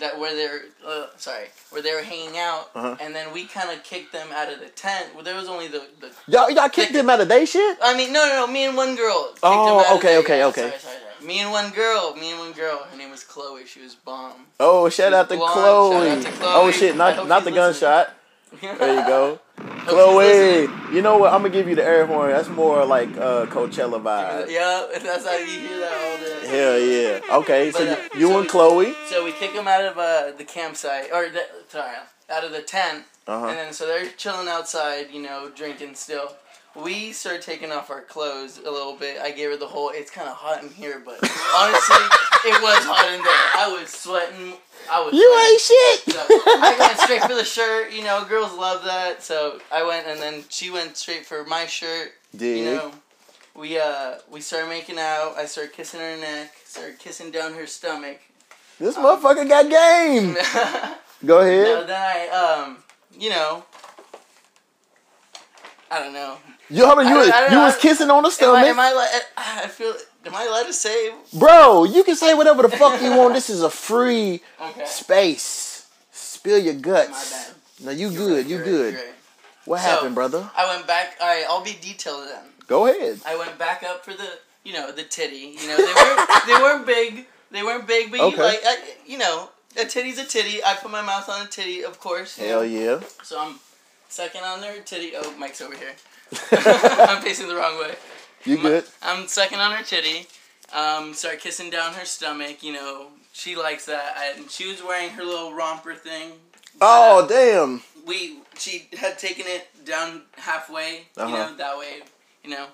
that 0.00 0.18
where 0.18 0.34
they're 0.34 0.62
uh, 0.86 1.06
sorry 1.16 1.46
where 1.70 1.82
they 1.82 1.94
were 1.94 2.02
hanging 2.02 2.36
out, 2.38 2.70
Uh-huh. 2.74 2.96
and 3.00 3.14
then 3.14 3.32
we 3.32 3.46
kind 3.46 3.70
of 3.70 3.82
kicked 3.84 4.12
them 4.12 4.28
out 4.34 4.52
of 4.52 4.58
the 4.60 4.66
tent. 4.68 5.14
Well, 5.14 5.22
there 5.24 5.36
was 5.36 5.48
only 5.48 5.68
the 5.68 5.82
the 6.00 6.10
Y'all, 6.26 6.50
y'all 6.50 6.68
kicked 6.68 6.92
them 6.92 7.08
out 7.10 7.20
of 7.20 7.28
day 7.28 7.44
shit. 7.44 7.78
I 7.82 7.96
mean, 7.96 8.12
no, 8.12 8.26
no, 8.26 8.46
no. 8.46 8.52
Me 8.52 8.64
and 8.66 8.76
one 8.76 8.96
girl. 8.96 9.28
kicked 9.32 9.40
Oh, 9.44 9.78
him 9.80 9.84
out 9.86 9.92
of 9.92 9.98
okay, 9.98 10.18
okay, 10.18 10.44
okay. 10.44 10.60
Sorry, 10.68 10.78
sorry, 10.80 10.94
sorry. 10.96 11.26
Me 11.26 11.38
and 11.40 11.50
one 11.52 11.70
girl. 11.70 12.14
Me 12.16 12.30
and 12.30 12.40
one 12.40 12.52
girl. 12.52 12.78
Her 12.90 12.96
name 12.98 13.10
was 13.10 13.22
Chloe. 13.22 13.64
She 13.66 13.80
was 13.80 13.94
bomb. 13.94 14.46
Oh, 14.58 14.88
shout 14.88 15.12
out 15.12 15.28
to. 15.28 15.36
Chloe. 15.36 16.08
Shout 16.08 16.18
out 16.18 16.22
to 16.24 16.30
Chloe. 16.32 16.52
Oh 16.54 16.70
shit, 16.72 16.96
not 17.02 17.16
not 17.28 17.44
the 17.44 17.50
listening. 17.50 17.54
gunshot. 17.54 18.14
There 18.60 18.94
you 19.00 19.06
go. 19.06 19.38
Chloe, 19.86 20.62
you 20.94 21.02
know 21.02 21.18
what? 21.18 21.32
I'm 21.32 21.42
gonna 21.42 21.50
give 21.50 21.68
you 21.68 21.74
the 21.74 21.84
air 21.84 22.06
horn. 22.06 22.30
That's 22.30 22.48
more 22.48 22.84
like 22.84 23.08
uh, 23.16 23.46
Coachella 23.46 24.00
vibe. 24.02 24.48
Yeah, 24.50 24.86
that's 25.02 25.26
how 25.26 25.36
you 25.36 25.46
hear 25.46 25.78
that 25.80 25.92
all 25.92 26.18
day. 26.42 26.46
Hell 26.48 26.78
yeah. 26.78 27.36
Okay, 27.38 27.70
so 27.72 27.78
uh, 27.80 27.96
you, 28.14 28.20
you 28.20 28.26
so 28.28 28.32
and 28.34 28.42
we- 28.42 28.48
Chloe. 28.48 28.94
So 29.06 29.24
we 29.24 29.32
kick 29.32 29.54
them 29.54 29.66
out 29.68 29.84
of 29.84 29.98
uh, 29.98 30.32
the 30.36 30.44
campsite, 30.44 31.10
or 31.12 31.28
the, 31.28 31.42
sorry, 31.68 31.94
out 32.30 32.44
of 32.44 32.52
the 32.52 32.62
tent, 32.62 33.04
Uh 33.26 33.46
and 33.46 33.56
then 33.58 33.72
so 33.72 33.86
they're 33.86 34.06
chilling 34.16 34.48
outside, 34.48 35.06
you 35.12 35.22
know, 35.22 35.50
drinking 35.54 35.94
still. 35.94 36.32
We 36.74 37.12
start 37.12 37.42
taking 37.42 37.70
off 37.70 37.90
our 37.90 38.00
clothes 38.00 38.58
a 38.58 38.70
little 38.70 38.96
bit. 38.96 39.20
I 39.20 39.30
gave 39.30 39.50
her 39.50 39.56
the 39.58 39.66
whole. 39.66 39.90
It's 39.90 40.10
kind 40.10 40.26
of 40.26 40.34
hot 40.34 40.62
in 40.62 40.70
here, 40.70 41.02
but 41.04 41.16
honestly, 41.22 42.06
it 42.46 42.62
was 42.62 42.78
hot 42.86 43.12
in 43.12 43.20
there. 43.22 43.50
I 43.56 43.78
was 43.78 43.90
sweating. 43.90 44.54
I 44.90 45.04
was. 45.04 45.12
You 45.12 45.20
sweating. 45.20 45.52
ain't 45.52 45.60
shit. 45.60 46.14
So 46.14 46.20
I 46.64 46.76
went 46.78 46.98
straight 47.00 47.22
for 47.22 47.34
the 47.34 47.44
shirt. 47.44 47.92
You 47.92 48.04
know, 48.04 48.24
girls 48.26 48.54
love 48.54 48.84
that. 48.84 49.22
So 49.22 49.60
I 49.70 49.86
went, 49.86 50.06
and 50.06 50.18
then 50.18 50.44
she 50.48 50.70
went 50.70 50.96
straight 50.96 51.26
for 51.26 51.44
my 51.44 51.66
shirt. 51.66 52.12
Dig. 52.34 52.60
You 52.60 52.64
know, 52.64 52.92
we 53.54 53.78
uh 53.78 54.14
we 54.30 54.40
started 54.40 54.68
making 54.68 54.98
out. 54.98 55.34
I 55.36 55.44
started 55.44 55.74
kissing 55.74 56.00
her 56.00 56.16
neck. 56.16 56.54
Started 56.64 56.98
kissing 56.98 57.30
down 57.30 57.52
her 57.52 57.66
stomach. 57.66 58.18
this 58.80 58.96
motherfucker 58.96 59.46
got 59.46 59.68
game. 59.68 60.34
Go 61.26 61.38
no, 61.38 61.46
ahead. 61.46 61.86
then 61.88 62.00
I 62.00 62.64
um 62.64 62.78
you 63.18 63.28
know. 63.28 63.64
I 65.90 65.98
don't 65.98 66.14
know. 66.14 66.38
You, 66.72 66.84
on, 66.86 67.06
you, 67.06 67.14
I 67.14 67.18
was, 67.18 67.28
I 67.30 67.44
you 67.46 67.50
know. 67.52 67.64
was 67.64 67.76
kissing 67.76 68.10
on 68.10 68.22
the 68.22 68.28
Am 68.28 68.30
I, 68.30 68.32
stomach, 68.32 68.66
am 68.66 68.80
I? 68.80 69.20
I 69.36 69.66
feel. 69.68 69.94
Am 70.24 70.34
I 70.34 70.44
allowed 70.44 70.66
to 70.66 70.72
say? 70.72 71.10
bro. 71.34 71.84
You 71.84 72.04
can 72.04 72.14
say 72.16 72.32
whatever 72.34 72.62
the 72.62 72.70
fuck 72.70 73.00
you 73.02 73.10
want. 73.16 73.34
This 73.34 73.50
is 73.50 73.62
a 73.62 73.70
free 73.70 74.40
Okay. 74.60 74.84
space. 74.86 75.86
Spill 76.12 76.58
your 76.58 76.74
My 76.74 76.80
guts. 76.80 77.30
bad. 77.32 77.54
No, 77.84 77.90
you 77.90 78.10
good. 78.10 78.46
You 78.46 78.56
You're 78.56 78.58
right, 78.60 78.64
good. 78.64 78.94
you're 78.94 79.02
right. 79.02 79.14
What 79.64 79.80
So- 79.80 79.88
happened, 79.88 80.14
brother? 80.14 80.50
I 80.56 80.74
went 80.74 80.86
back. 80.86 81.16
All 81.20 81.26
right, 81.28 81.44
I'll 81.48 81.62
be 81.64 81.76
detailed 81.80 82.28
then. 82.28 82.44
Go 82.68 82.86
ahead. 82.86 83.20
I 83.26 83.36
went 83.36 83.58
back 83.58 83.82
up 83.82 84.04
for 84.04 84.14
the, 84.14 84.28
you 84.64 84.72
know, 84.72 84.92
the 84.92 85.02
titty. 85.02 85.56
You 85.60 85.66
know, 85.68 85.76
they 85.76 85.92
weren't 85.92 86.30
they 86.46 86.54
weren't 86.54 86.86
big. 86.86 87.26
They 87.50 87.62
weren't 87.62 87.86
big, 87.86 88.10
but 88.10 88.20
Okay. 88.20 88.36
you 88.36 88.42
like, 88.42 88.60
I, 88.64 88.76
you 89.06 89.18
know, 89.18 89.50
a 89.78 89.84
titty's 89.84 90.18
a 90.18 90.24
titty. 90.24 90.64
I 90.64 90.74
put 90.74 90.90
my 90.90 91.02
mouth 91.02 91.28
on 91.28 91.44
a 91.46 91.48
titty, 91.48 91.84
of 91.84 91.98
course. 92.00 92.36
Hell 92.36 92.60
know. 92.60 92.62
yeah. 92.62 93.00
So 93.22 93.38
I'm 93.40 93.56
sucking 94.08 94.40
on 94.42 94.60
their 94.60 94.80
titty. 94.80 95.12
Oh, 95.16 95.34
Mike's 95.38 95.60
over 95.60 95.76
here. 95.76 95.92
I'm 96.52 97.22
facing 97.22 97.48
the 97.48 97.54
wrong 97.56 97.78
way. 97.78 97.94
You 98.44 98.56
My- 98.56 98.62
good? 98.62 98.84
I'm 99.02 99.26
sucking 99.26 99.58
on 99.58 99.72
her 99.76 99.82
titty. 99.84 100.26
Um, 100.74 101.12
start 101.14 101.38
kissing 101.40 101.68
down 101.70 101.92
her 101.94 102.04
stomach. 102.04 102.62
You 102.62 102.72
know, 102.72 103.08
she 103.32 103.56
likes 103.56 103.86
that. 103.86 104.14
I, 104.16 104.38
And 104.38 104.50
she 104.50 104.66
was 104.70 104.82
wearing 104.82 105.10
her 105.10 105.24
little 105.24 105.52
romper 105.52 105.94
thing. 105.94 106.32
Oh 106.80 107.26
damn. 107.28 107.82
we 108.06 108.38
she 108.58 108.88
had 108.98 109.18
taken 109.18 109.44
it 109.46 109.68
down 109.84 110.22
halfway, 110.36 111.02
Uh-huh. 111.16 111.26
you 111.28 111.34
know, 111.34 111.56
that 111.56 111.78
way, 111.78 112.00
you 112.42 112.50
know, 112.50 112.66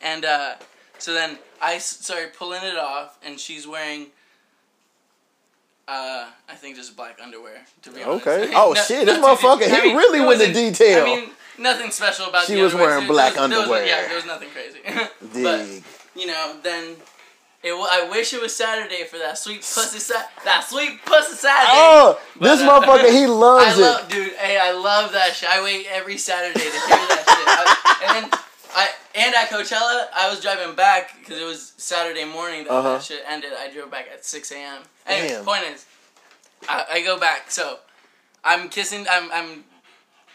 and 0.00 0.24
uh, 0.24 0.54
so 0.98 1.12
then 1.12 1.38
I 1.60 1.76
started 1.78 2.32
pulling 2.32 2.62
it 2.64 2.76
off, 2.78 3.18
and 3.24 3.38
she's 3.38 3.66
wearing, 3.66 4.06
uh, 5.88 6.26
I 6.48 6.54
think 6.54 6.76
just 6.76 6.96
black 6.96 7.18
underwear. 7.22 7.60
To 7.82 7.90
be 7.90 8.02
honest. 8.02 8.26
Okay. 8.26 8.52
Oh, 8.56 8.74
shit, 8.74 9.06
this 9.06 9.18
motherfucker, 9.18 9.64
he 9.82 9.94
really 9.94 10.20
went 10.20 10.40
into 10.40 10.52
detail. 10.54 11.02
I 11.02 11.06
mean, 11.06 11.30
nothing 11.58 11.90
special 11.90 12.26
about. 12.26 12.46
She 12.46 12.54
the 12.54 12.62
was 12.62 12.72
underwear. 12.72 12.90
wearing 12.96 13.06
black 13.08 13.34
there 13.34 13.42
was- 13.42 13.50
there 13.50 13.58
was- 13.60 13.68
underwear. 13.68 13.86
yeah, 13.86 14.06
there 14.08 14.16
was 14.16 14.26
nothing 14.26 14.48
crazy. 14.50 14.80
but 15.42 16.20
you 16.20 16.26
know, 16.26 16.56
then. 16.62 16.96
It, 17.66 17.72
I 17.72 18.06
wish 18.10 18.34
it 18.34 18.42
was 18.42 18.54
Saturday 18.54 19.04
for 19.04 19.16
that 19.16 19.38
sweet 19.38 19.60
pussy 19.62 19.98
sa- 19.98 20.28
that 20.44 20.66
sweet 20.68 21.02
pussy 21.06 21.32
Saturday. 21.34 21.72
Oh, 21.72 22.20
But, 22.38 22.44
this 22.44 22.60
uh, 22.60 22.68
motherfucker, 22.68 23.10
he 23.10 23.26
loves 23.26 23.64
I 23.64 23.68
loves 23.68 23.80
love, 23.80 24.00
it. 24.04 24.12
dude. 24.12 24.32
Hey, 24.34 24.58
I 24.58 24.72
love 24.72 25.12
that 25.12 25.32
shit. 25.34 25.48
I 25.48 25.64
wait 25.64 25.86
every 25.90 26.18
Saturday 26.18 26.52
to 26.60 26.60
hear 26.60 26.70
that 27.08 27.24
shit. 27.24 27.48
I, 27.48 28.16
and 28.16 28.30
then 28.30 28.40
I 28.76 28.88
and 29.14 29.34
at 29.34 29.48
Coachella, 29.50 30.06
I 30.14 30.28
was 30.30 30.40
driving 30.40 30.74
back 30.74 31.16
because 31.18 31.38
it 31.40 31.44
was 31.44 31.72
Saturday 31.76 32.24
morning 32.24 32.64
that 32.64 32.70
Uh-huh. 32.72 32.94
that 32.94 33.02
shit 33.02 33.22
ended. 33.28 33.52
I 33.58 33.70
drove 33.70 33.90
back 33.90 34.08
at 34.12 34.24
six 34.24 34.50
a.m. 34.52 34.82
Anyway, 35.06 35.42
point 35.44 35.62
is, 35.72 35.86
I, 36.68 36.84
I 36.94 37.02
go 37.02 37.18
back. 37.18 37.50
So 37.50 37.78
I'm 38.44 38.68
kissing. 38.68 39.06
I'm 39.10 39.30
I'm 39.32 39.64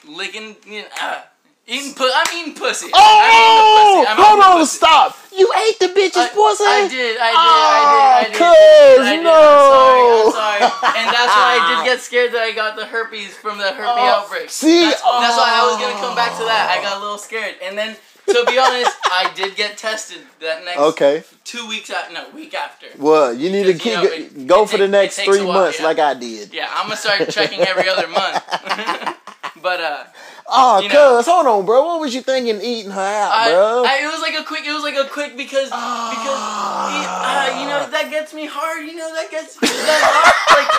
licking. 0.08 0.56
You 0.66 0.82
know, 0.84 0.88
uh, 1.02 1.22
eating. 1.68 1.94
Pu- 1.94 2.12
I'm 2.14 2.38
eating 2.40 2.54
pussy. 2.56 2.90
Oh, 2.94 3.20
I'm 3.22 3.34
eating 3.36 3.70
pussy. 3.76 4.08
I'm 4.08 4.18
hold 4.18 4.40
eating 4.40 4.52
on, 4.54 4.60
pussy. 4.60 4.78
stop. 4.78 5.18
You 5.36 5.52
ate 5.68 5.80
the 5.80 5.88
bitch's 5.88 6.18
I, 6.18 6.30
pussy? 6.30 6.64
I 6.66 6.88
did, 6.90 7.18
I 7.20 7.32
did, 7.32 7.40
Oh, 7.40 7.70
I 7.70 7.82
did, 7.92 8.04
I 8.04 8.24
did. 8.28 9.00
I 9.00 9.16
did. 9.16 9.24
no. 9.24 9.32
I'm 9.32 9.62
sorry, 9.72 10.04
I'm 10.10 10.32
sorry. 10.34 11.00
And 11.00 11.08
that's 11.14 11.32
why 11.36 11.50
I 11.56 11.60
did 11.76 11.86
get 11.92 12.02
scared 12.02 12.32
that 12.34 12.42
I 12.42 12.52
got 12.52 12.76
the 12.76 12.86
herpes 12.86 13.36
from 13.36 13.58
the 13.58 13.72
herpes 13.72 13.88
Oh, 13.88 14.24
outbreak. 14.24 14.50
see? 14.50 14.82
that's, 14.82 15.02
that's 15.02 15.38
why 15.38 15.52
I 15.54 15.64
was 15.70 15.78
gonna 15.80 16.00
come 16.00 16.16
back 16.16 16.36
to 16.40 16.44
that. 16.44 16.70
I 16.76 16.82
got 16.82 16.98
a 16.98 17.00
little 17.00 17.18
scared, 17.18 17.56
and 17.64 17.78
then 17.78 17.96
to 18.34 18.46
be 18.48 18.58
honest, 18.58 18.92
I 19.06 19.32
did 19.36 19.56
get 19.56 19.78
tested 19.78 20.20
that 20.42 20.64
next 20.66 20.80
Okay. 20.80 21.24
two 21.44 21.68
weeks 21.68 21.90
after, 21.90 22.14
no, 22.14 22.30
week 22.36 22.54
after. 22.54 22.88
Well, 22.98 23.34
you 23.34 23.50
need 23.52 23.64
to 23.64 23.74
Because, 23.74 23.86
you 23.86 24.10
keep 24.10 24.32
know, 24.36 24.42
it- 24.42 24.48
go 24.48 24.64
it 24.64 24.70
for 24.70 24.78
the 24.78 24.88
next 24.88 25.20
three 25.20 25.42
while, 25.44 25.54
months 25.54 25.80
yeah. 25.80 25.86
like 25.86 26.00
I 26.00 26.14
did. 26.14 26.54
Yeah, 26.54 26.70
I'm 26.74 26.86
gonna 26.86 26.98
start 26.98 27.30
checking 27.30 27.62
every 27.62 27.88
other 27.90 28.08
month. 28.08 28.44
but 29.62 29.80
uh, 29.82 30.04
Oh, 30.52 30.80
You 30.82 30.90
know. 30.90 31.18
cuz, 31.18 31.28
hold 31.28 31.46
on, 31.46 31.64
bro. 31.66 31.86
What 31.86 32.00
was 32.02 32.16
you 32.16 32.22
thinking 32.22 32.60
eating 32.62 32.90
her 32.92 33.00
out, 33.00 33.32
I, 33.32 33.52
bro? 33.52 33.84
I, 33.86 34.00
it 34.02 34.08
was 34.12 34.20
like 34.22 34.34
a 34.34 34.44
quick. 34.44 34.66
It 34.66 34.74
was 34.74 34.82
like 34.82 34.96
a 34.96 35.06
quick 35.08 35.38
because 35.38 35.70
because 35.70 36.40
uh, 36.42 37.58
you 37.62 37.68
know 37.68 37.86
that 37.92 38.08
gets 38.10 38.34
me 38.34 38.48
hard. 38.48 38.84
You 38.86 38.96
know 38.96 39.14
that 39.14 39.30
gets 39.30 39.56
that 39.58 39.70
hard. 39.70 40.34
Like, 40.58 40.70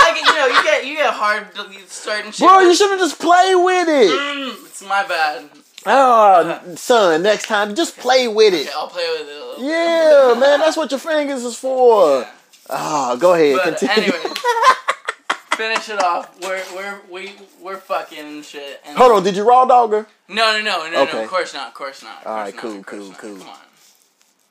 like 0.00 0.16
you 0.24 0.34
know 0.34 0.46
you 0.46 0.62
get 0.64 0.86
you 0.86 0.94
get 0.96 1.12
hard 1.12 1.54
to 1.56 1.68
starting 1.88 2.32
shit. 2.32 2.46
bro, 2.48 2.60
you 2.60 2.74
should 2.74 2.88
have 2.90 2.98
just 3.00 3.18
played 3.20 3.54
with 3.56 3.88
it. 3.88 4.10
Mm, 4.10 4.64
it's 4.66 4.82
my 4.82 5.04
bad. 5.06 5.50
Oh, 5.86 6.60
son, 6.74 7.22
next 7.22 7.46
time, 7.46 7.74
just 7.74 7.96
play 7.96 8.26
with 8.28 8.52
it. 8.52 8.66
Okay, 8.66 8.70
I'll 8.76 8.88
play 8.88 9.06
with 9.18 9.28
it 9.28 9.36
a 9.36 9.44
little. 9.46 9.64
Yeah, 9.64 10.34
man, 10.40 10.58
that's 10.60 10.76
what 10.76 10.90
your 10.90 11.00
fingers 11.00 11.44
is 11.44 11.56
for. 11.56 12.20
Yeah. 12.20 12.30
Oh, 12.70 13.16
go 13.16 13.32
ahead, 13.34 13.56
But 13.64 13.78
continue. 13.78 14.12
anyway, 14.12 14.34
finish 15.54 15.88
it 15.88 16.02
off. 16.02 16.28
We're 16.42 16.62
we're 16.74 17.00
we 17.10 17.32
we're 17.62 17.78
fucking 17.78 18.42
shit. 18.42 18.82
And 18.86 18.98
Hold 18.98 19.12
on, 19.12 19.22
did 19.22 19.36
you 19.36 19.44
raw 19.48 19.64
dog 19.64 19.92
her? 19.92 20.06
No, 20.28 20.52
no, 20.58 20.62
no, 20.62 20.90
no, 20.90 21.04
no. 21.04 21.22
Of 21.22 21.28
course 21.30 21.54
not. 21.54 21.68
Of 21.68 21.74
course 21.74 22.02
not. 22.02 22.20
Of 22.22 22.26
All 22.26 22.34
right, 22.36 22.52
not, 22.54 22.60
cool, 22.62 22.82
cool, 22.84 23.08
not. 23.08 23.18
cool. 23.18 23.38
Come 23.38 23.48
on. 23.48 23.56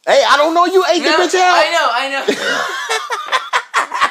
Hey, 0.07 0.23
I 0.27 0.37
don't 0.37 0.53
know 0.53 0.65
you 0.65 0.83
ate 0.89 1.03
No, 1.03 1.17
the 1.17 1.23
bitch 1.23 1.35
out. 1.35 1.57
I 1.57 1.69
know, 1.71 1.89
I 1.91 2.09
know. 2.09 2.25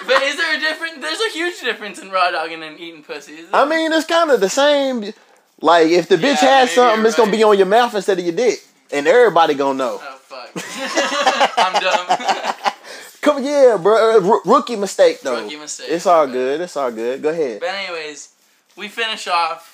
but 0.14 0.22
is 0.22 0.36
there 0.36 0.54
a 0.56 0.60
difference? 0.60 0.98
There's 1.00 1.20
a 1.20 1.30
huge 1.30 1.58
difference 1.62 1.98
in 1.98 2.10
raw 2.10 2.30
dogging 2.30 2.62
and 2.62 2.78
eating 2.78 3.02
pussy. 3.02 3.32
Is 3.32 3.48
I 3.52 3.64
mean, 3.64 3.92
it's 3.92 4.06
kind 4.06 4.30
of 4.30 4.38
the 4.40 4.48
same. 4.50 5.12
Like, 5.60 5.88
if 5.88 6.08
the 6.08 6.16
bitch 6.16 6.42
Yeah, 6.42 6.60
has 6.60 6.70
something, 6.72 7.04
it's 7.06 7.16
gonna 7.16 7.30
be 7.32 7.42
on 7.42 7.56
your 7.56 7.66
mouth 7.66 7.94
instead 7.94 8.18
of 8.18 8.24
your 8.24 8.34
dick, 8.34 8.62
and 8.92 9.06
everybody 9.06 9.54
gonna 9.54 9.78
know. 9.78 10.00
Oh 10.02 10.16
fuck. 10.22 10.50
I'm 11.58 11.80
dumb. 11.82 12.72
Come, 13.22 13.42
yeah, 13.42 13.76
bro. 13.80 14.20
R- 14.22 14.40
rookie 14.44 14.76
mistake 14.76 15.20
though. 15.22 15.42
Rookie 15.42 15.56
mistake. 15.56 15.88
It's 15.90 16.06
all 16.06 16.26
good. 16.26 16.60
It's 16.60 16.76
all 16.76 16.92
good. 16.92 17.22
Go 17.22 17.30
ahead. 17.30 17.60
But 17.60 17.70
anyways, 17.70 18.28
we 18.76 18.88
finish 18.88 19.26
off. 19.26 19.72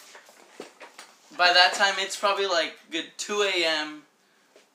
By 1.36 1.52
that 1.52 1.72
time, 1.74 1.94
it's 1.98 2.16
probably 2.16 2.46
like 2.46 2.74
good 2.90 3.06
2 3.18 3.42
a.m. 3.42 4.02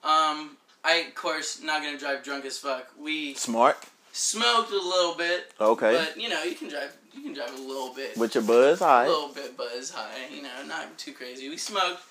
Um, 0.03 0.57
I 0.83 1.05
of 1.07 1.15
course 1.15 1.61
not 1.61 1.81
gonna 1.83 1.97
drive 1.97 2.23
drunk 2.23 2.43
as 2.45 2.57
fuck. 2.57 2.87
We 2.99 3.33
Smart. 3.35 3.77
smoked 4.11 4.71
a 4.71 4.75
little 4.75 5.15
bit, 5.15 5.51
Okay. 5.61 5.93
but 5.95 6.19
you 6.21 6.27
know 6.29 6.43
you 6.43 6.55
can 6.55 6.67
drive. 6.67 6.95
You 7.17 7.23
can 7.23 7.33
drive 7.33 7.57
a 7.57 7.61
little 7.61 7.93
bit. 7.93 8.15
With 8.15 8.35
your 8.35 8.43
buzz, 8.43 8.81
all 8.81 9.05
a 9.05 9.07
little 9.07 9.33
bit 9.33 9.57
buzz 9.57 9.89
high, 9.89 10.27
you 10.31 10.43
know, 10.43 10.49
not 10.67 10.97
too 10.97 11.13
crazy. 11.13 11.49
We 11.49 11.57
smoked. 11.57 12.01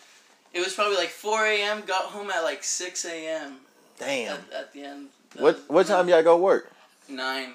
It 0.52 0.60
was 0.60 0.74
probably 0.74 0.96
like 0.96 1.10
4 1.10 1.46
a.m. 1.46 1.82
Got 1.86 2.06
home 2.06 2.30
at 2.30 2.42
like 2.42 2.64
6 2.64 3.04
a.m. 3.04 3.58
Damn. 3.98 4.34
At, 4.34 4.52
at 4.52 4.72
the 4.72 4.82
end. 4.82 5.08
What 5.38 5.60
what 5.68 5.86
time 5.86 6.08
y'all 6.08 6.22
go 6.22 6.36
work? 6.36 6.72
Nine. 7.08 7.52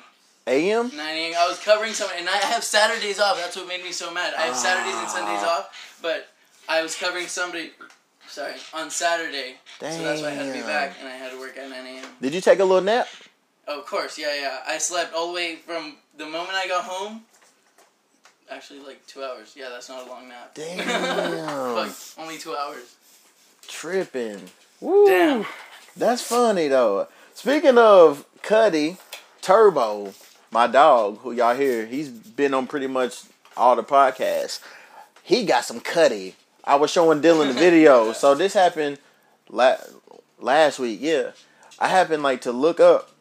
A.M. 0.47 0.91
9 0.95 0.99
a.m. 0.99 1.33
I 1.37 1.47
was 1.47 1.59
covering 1.59 1.93
some, 1.93 2.09
and 2.17 2.27
I 2.27 2.37
have 2.37 2.63
Saturdays 2.63 3.19
off. 3.19 3.37
That's 3.37 3.55
what 3.55 3.67
made 3.67 3.83
me 3.83 3.91
so 3.91 4.11
mad. 4.11 4.33
I 4.33 4.41
have 4.43 4.55
Saturdays 4.55 4.95
and 4.95 5.09
Sundays 5.09 5.43
off, 5.43 5.99
but 6.01 6.29
I 6.67 6.81
was 6.81 6.95
covering 6.95 7.27
somebody, 7.27 7.71
sorry, 8.27 8.53
on 8.73 8.89
Saturday. 8.89 9.57
Damn. 9.79 9.93
So 9.93 10.03
that's 10.03 10.21
why 10.21 10.29
I 10.29 10.31
had 10.31 10.47
to 10.47 10.53
be 10.53 10.65
back, 10.65 10.95
and 10.99 11.07
I 11.07 11.11
had 11.11 11.31
to 11.31 11.39
work 11.39 11.57
at 11.57 11.69
9 11.69 11.85
a.m. 11.85 12.05
Did 12.21 12.33
you 12.33 12.41
take 12.41 12.59
a 12.59 12.65
little 12.65 12.81
nap? 12.81 13.07
Of 13.67 13.85
course, 13.85 14.17
yeah, 14.17 14.33
yeah. 14.35 14.59
I 14.67 14.79
slept 14.79 15.13
all 15.13 15.27
the 15.27 15.33
way 15.33 15.57
from 15.57 15.97
the 16.17 16.25
moment 16.25 16.53
I 16.53 16.67
got 16.67 16.85
home. 16.85 17.21
Actually, 18.51 18.79
like 18.79 19.05
two 19.07 19.23
hours. 19.23 19.53
Yeah, 19.55 19.69
that's 19.69 19.87
not 19.89 20.05
a 20.05 20.09
long 20.09 20.27
nap. 20.27 20.51
Damn. 20.53 20.77
Fuck, 21.89 21.95
only 22.21 22.37
two 22.37 22.55
hours. 22.55 22.95
Tripping. 23.67 24.41
Woo. 24.81 25.07
Damn. 25.07 25.45
That's 25.95 26.21
funny 26.21 26.67
though. 26.67 27.07
Speaking 27.33 27.77
of 27.77 28.25
cutty, 28.41 28.97
Turbo, 29.41 30.13
my 30.51 30.67
dog, 30.67 31.19
who 31.19 31.31
y'all 31.31 31.55
hear, 31.55 31.85
he's 31.85 32.09
been 32.09 32.53
on 32.53 32.67
pretty 32.67 32.87
much 32.87 33.21
all 33.55 33.75
the 33.75 33.83
podcasts. 33.83 34.59
He 35.23 35.45
got 35.45 35.63
some 35.65 35.79
cutty. 35.79 36.35
I 36.63 36.75
was 36.75 36.91
showing 36.91 37.21
Dylan 37.21 37.47
the 37.47 37.53
video. 37.59 38.11
so 38.13 38.35
this 38.35 38.53
happened 38.53 38.99
la- 39.49 39.77
last 40.39 40.77
week. 40.79 40.99
Yeah, 41.01 41.31
I 41.79 41.87
happened 41.87 42.21
like 42.23 42.41
to 42.41 42.51
look 42.51 42.79
up, 42.79 43.11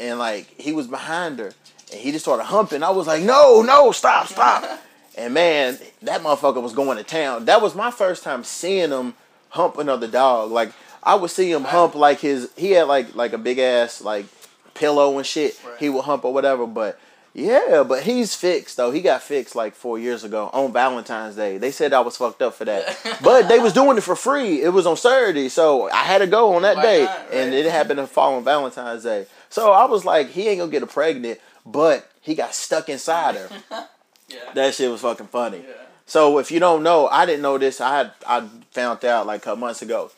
and 0.00 0.18
like 0.18 0.46
he 0.60 0.72
was 0.72 0.86
behind 0.88 1.38
her, 1.38 1.52
and 1.96 2.04
he 2.04 2.12
just 2.12 2.24
started 2.24 2.44
humping. 2.44 2.82
I 2.82 2.90
was 2.90 3.06
like, 3.06 3.22
no, 3.22 3.62
no, 3.62 3.90
stop, 3.92 4.28
stop. 4.28 4.80
and 5.18 5.32
man, 5.32 5.78
that 6.02 6.20
motherfucker 6.20 6.62
was 6.62 6.74
going 6.74 6.98
to 6.98 7.04
town. 7.04 7.46
That 7.46 7.62
was 7.62 7.74
my 7.74 7.90
first 7.90 8.22
time 8.22 8.44
seeing 8.44 8.90
him 8.90 9.14
hump 9.48 9.78
another 9.78 10.06
dog. 10.06 10.50
Like 10.50 10.72
I 11.02 11.14
would 11.14 11.30
see 11.30 11.50
him 11.50 11.64
hump 11.64 11.94
like 11.94 12.20
his. 12.20 12.50
He 12.56 12.72
had 12.72 12.84
like 12.84 13.14
like 13.14 13.32
a 13.32 13.38
big 13.38 13.58
ass 13.58 14.02
like 14.02 14.26
pillow 14.74 15.16
and 15.16 15.26
shit. 15.26 15.58
Right. 15.64 15.78
He 15.78 15.88
would 15.88 16.04
hump 16.04 16.24
or 16.24 16.32
whatever, 16.32 16.66
but. 16.66 16.98
Yeah, 17.38 17.84
but 17.86 18.02
he's 18.04 18.34
fixed 18.34 18.78
though. 18.78 18.90
He 18.90 19.02
got 19.02 19.22
fixed 19.22 19.54
like 19.54 19.74
four 19.74 19.98
years 19.98 20.24
ago 20.24 20.48
on 20.54 20.72
Valentine's 20.72 21.36
Day. 21.36 21.58
They 21.58 21.70
said 21.70 21.92
I 21.92 22.00
was 22.00 22.16
fucked 22.16 22.40
up 22.40 22.54
for 22.54 22.64
that, 22.64 22.98
but 23.22 23.48
they 23.48 23.58
was 23.58 23.74
doing 23.74 23.98
it 23.98 24.00
for 24.00 24.16
free. 24.16 24.62
It 24.62 24.70
was 24.70 24.86
on 24.86 24.96
Saturday, 24.96 25.50
so 25.50 25.90
I 25.90 25.96
had 26.04 26.18
to 26.18 26.26
go 26.26 26.54
on 26.54 26.62
that 26.62 26.76
Why 26.76 26.82
day, 26.82 27.04
not, 27.04 27.26
and 27.34 27.52
it 27.52 27.70
happened 27.70 27.98
to 27.98 28.06
fall 28.06 28.36
on 28.36 28.44
Valentine's 28.44 29.02
Day. 29.02 29.26
So 29.50 29.70
I 29.70 29.84
was 29.84 30.06
like, 30.06 30.30
he 30.30 30.48
ain't 30.48 30.60
gonna 30.60 30.70
get 30.70 30.80
her 30.80 30.86
pregnant, 30.86 31.38
but 31.66 32.10
he 32.22 32.34
got 32.34 32.54
stuck 32.54 32.88
inside 32.88 33.34
her. 33.36 33.48
Yeah. 34.28 34.38
that 34.54 34.74
shit 34.74 34.90
was 34.90 35.02
fucking 35.02 35.28
funny. 35.28 35.58
yeah. 35.58 35.74
So 36.04 36.38
if 36.38 36.50
you 36.50 36.58
don't 36.58 36.82
know, 36.82 37.06
I 37.06 37.26
didn't 37.26 37.42
know 37.42 37.58
this. 37.58 37.80
I 37.80 37.96
had 37.98 38.10
I 38.26 38.40
found 38.72 39.04
out 39.04 39.24
like 39.24 39.42
a 39.42 39.44
couple 39.44 39.58
months 39.60 39.82
ago. 39.82 40.10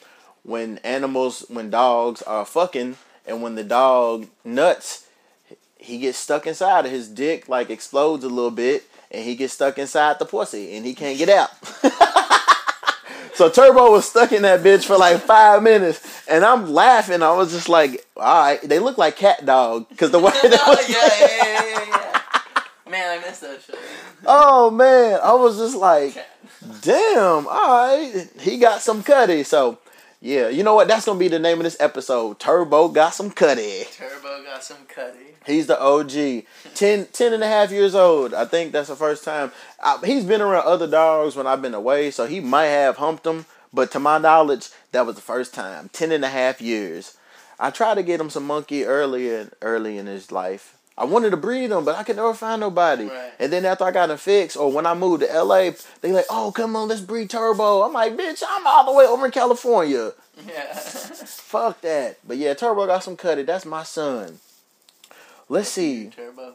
When 0.45 0.79
animals, 0.79 1.45
when 1.51 1.69
dogs 1.69 2.23
are 2.23 2.47
fucking, 2.47 2.97
and 3.27 3.43
when 3.43 3.55
the 3.55 3.65
dog 3.65 4.27
nuts, 4.47 5.07
he 5.77 5.99
gets 5.99 6.17
stuck 6.17 6.47
inside 6.47 6.87
of 6.87 6.91
his 6.91 7.07
dick, 7.07 7.51
like 7.51 7.69
explodes 7.69 8.25
a 8.25 8.31
little 8.31 8.51
bit, 8.51 8.85
and 9.11 9.23
he 9.27 9.35
gets 9.37 9.53
stuck 9.53 9.77
inside 9.77 10.19
the 10.19 10.25
pussy, 10.25 10.75
and 10.75 10.87
he 10.87 10.95
can't 10.95 11.19
get 11.19 11.29
out. 11.29 11.51
so 13.39 13.49
Turbo 13.49 13.93
was 13.93 14.05
stuck 14.05 14.33
in 14.33 14.43
that 14.43 14.65
bitch 14.65 14.85
for 14.85 14.99
like 14.99 15.21
five 15.21 15.63
minutes, 15.63 16.25
and 16.27 16.45
I'm 16.45 16.73
laughing. 16.73 17.23
I 17.23 17.31
was 17.37 17.53
just 17.53 17.69
like, 17.69 18.05
all 18.17 18.25
right, 18.25 18.61
they 18.61 18.81
look 18.81 18.99
like 18.99 19.17
CatDog 19.17 19.89
because 19.91 20.11
the 20.11 20.19
way 20.19 20.33
that 20.43 20.61
was. 20.67 20.89
yeah, 20.89 21.09
yeah, 21.21 21.37
yeah, 21.47 21.87
yeah, 21.87 22.21
yeah. 22.57 22.61
Man, 22.91 23.17
I 23.17 23.25
missed 23.25 23.43
that 23.43 23.63
shit. 23.63 23.79
Oh 24.27 24.73
man, 24.73 25.21
I 25.23 25.35
was 25.35 25.57
just 25.57 25.77
like, 25.77 26.17
damn, 26.81 27.47
all 27.47 27.87
right, 27.87 28.29
he 28.41 28.59
got 28.59 28.81
some 28.81 29.05
cutty. 29.05 29.45
So, 29.45 29.79
yeah, 30.21 30.49
you 30.49 30.65
know 30.65 30.75
what? 30.75 30.89
That's 30.89 31.07
gonna 31.07 31.21
be 31.21 31.29
the 31.29 31.39
name 31.39 31.59
of 31.59 31.65
this 31.65 31.77
episode. 31.79 32.41
Turbo 32.41 32.89
got 32.89 33.15
some 33.15 33.31
cutty. 33.31 33.85
Turbo 33.93 34.43
got 34.43 34.65
some 34.65 34.85
cutty. 34.89 35.28
He's 35.49 35.67
the 35.67 35.81
OG. 35.81 36.45
10, 36.75 37.07
10 37.13 37.33
and 37.33 37.43
a 37.43 37.47
half 37.47 37.73
years 37.73 37.95
old. 37.95 38.35
I 38.35 38.45
think 38.45 38.73
that's 38.73 38.89
the 38.89 38.97
first 38.97 39.25
time. 39.25 39.51
I, 39.83 39.99
he's 40.05 40.25
been 40.25 40.43
around 40.43 40.67
other 40.67 40.87
dogs 40.87 41.35
when 41.35 41.47
I've 41.47 41.63
been 41.63 41.75
away, 41.75 42.11
so 42.11 42.27
he 42.27 42.41
might 42.41 42.67
have 42.67 42.99
humped 42.99 43.25
them. 43.25 43.47
But 43.73 43.91
to 43.93 43.99
my 43.99 44.19
knowledge, 44.19 44.69
that 44.93 45.07
was 45.07 45.17
the 45.17 45.23
first 45.23 45.55
time. 45.55 45.91
10 45.93 46.13
and 46.13 46.25
a 46.25 46.29
half 46.29 46.61
years. 46.61 47.17
I 47.59 47.71
tried 47.71 47.95
to 47.97 48.03
get 48.03 48.21
him 48.21 48.31
some 48.31 48.47
monkey 48.47 48.85
earlier, 48.85 49.51
early 49.63 49.99
in 49.99 50.07
his 50.07 50.31
life. 50.31 50.77
I 50.99 51.05
wanted 51.05 51.31
to 51.31 51.37
breed 51.37 51.71
him, 51.71 51.85
but 51.85 51.95
I 51.95 52.03
could 52.03 52.17
never 52.17 52.35
find 52.35 52.61
nobody. 52.61 53.05
Right. 53.05 53.33
And 53.39 53.53
then 53.53 53.65
after 53.65 53.85
I 53.85 53.93
got 53.93 54.11
him 54.11 54.17
fixed, 54.17 54.57
or 54.57 54.71
when 54.71 54.85
I 54.85 54.95
moved 54.95 55.23
to 55.23 55.43
LA, 55.43 55.71
they 56.01 56.13
like, 56.13 56.27
oh, 56.29 56.53
come 56.53 56.75
on, 56.75 56.89
let's 56.89 57.01
breed 57.01 57.31
Turbo. 57.31 57.83
I'm 57.83 57.93
like, 57.93 58.17
bitch, 58.17 58.43
I'm 58.47 58.67
all 58.67 58.85
the 58.85 58.93
way 58.93 59.07
over 59.07 59.27
in 59.27 59.33
California. 59.33 60.13
Yeah. 60.47 60.73
Fuck 60.73 61.81
that. 61.81 62.19
But 62.25 62.37
yeah, 62.37 62.55
Turbo 62.55 62.87
got 62.87 63.03
some 63.03 63.17
cutty. 63.17 63.43
That's 63.43 63.67
my 63.67 63.83
son. 63.83 64.39
Let's 65.49 65.69
see. 65.69 66.07
Turbo. 66.15 66.55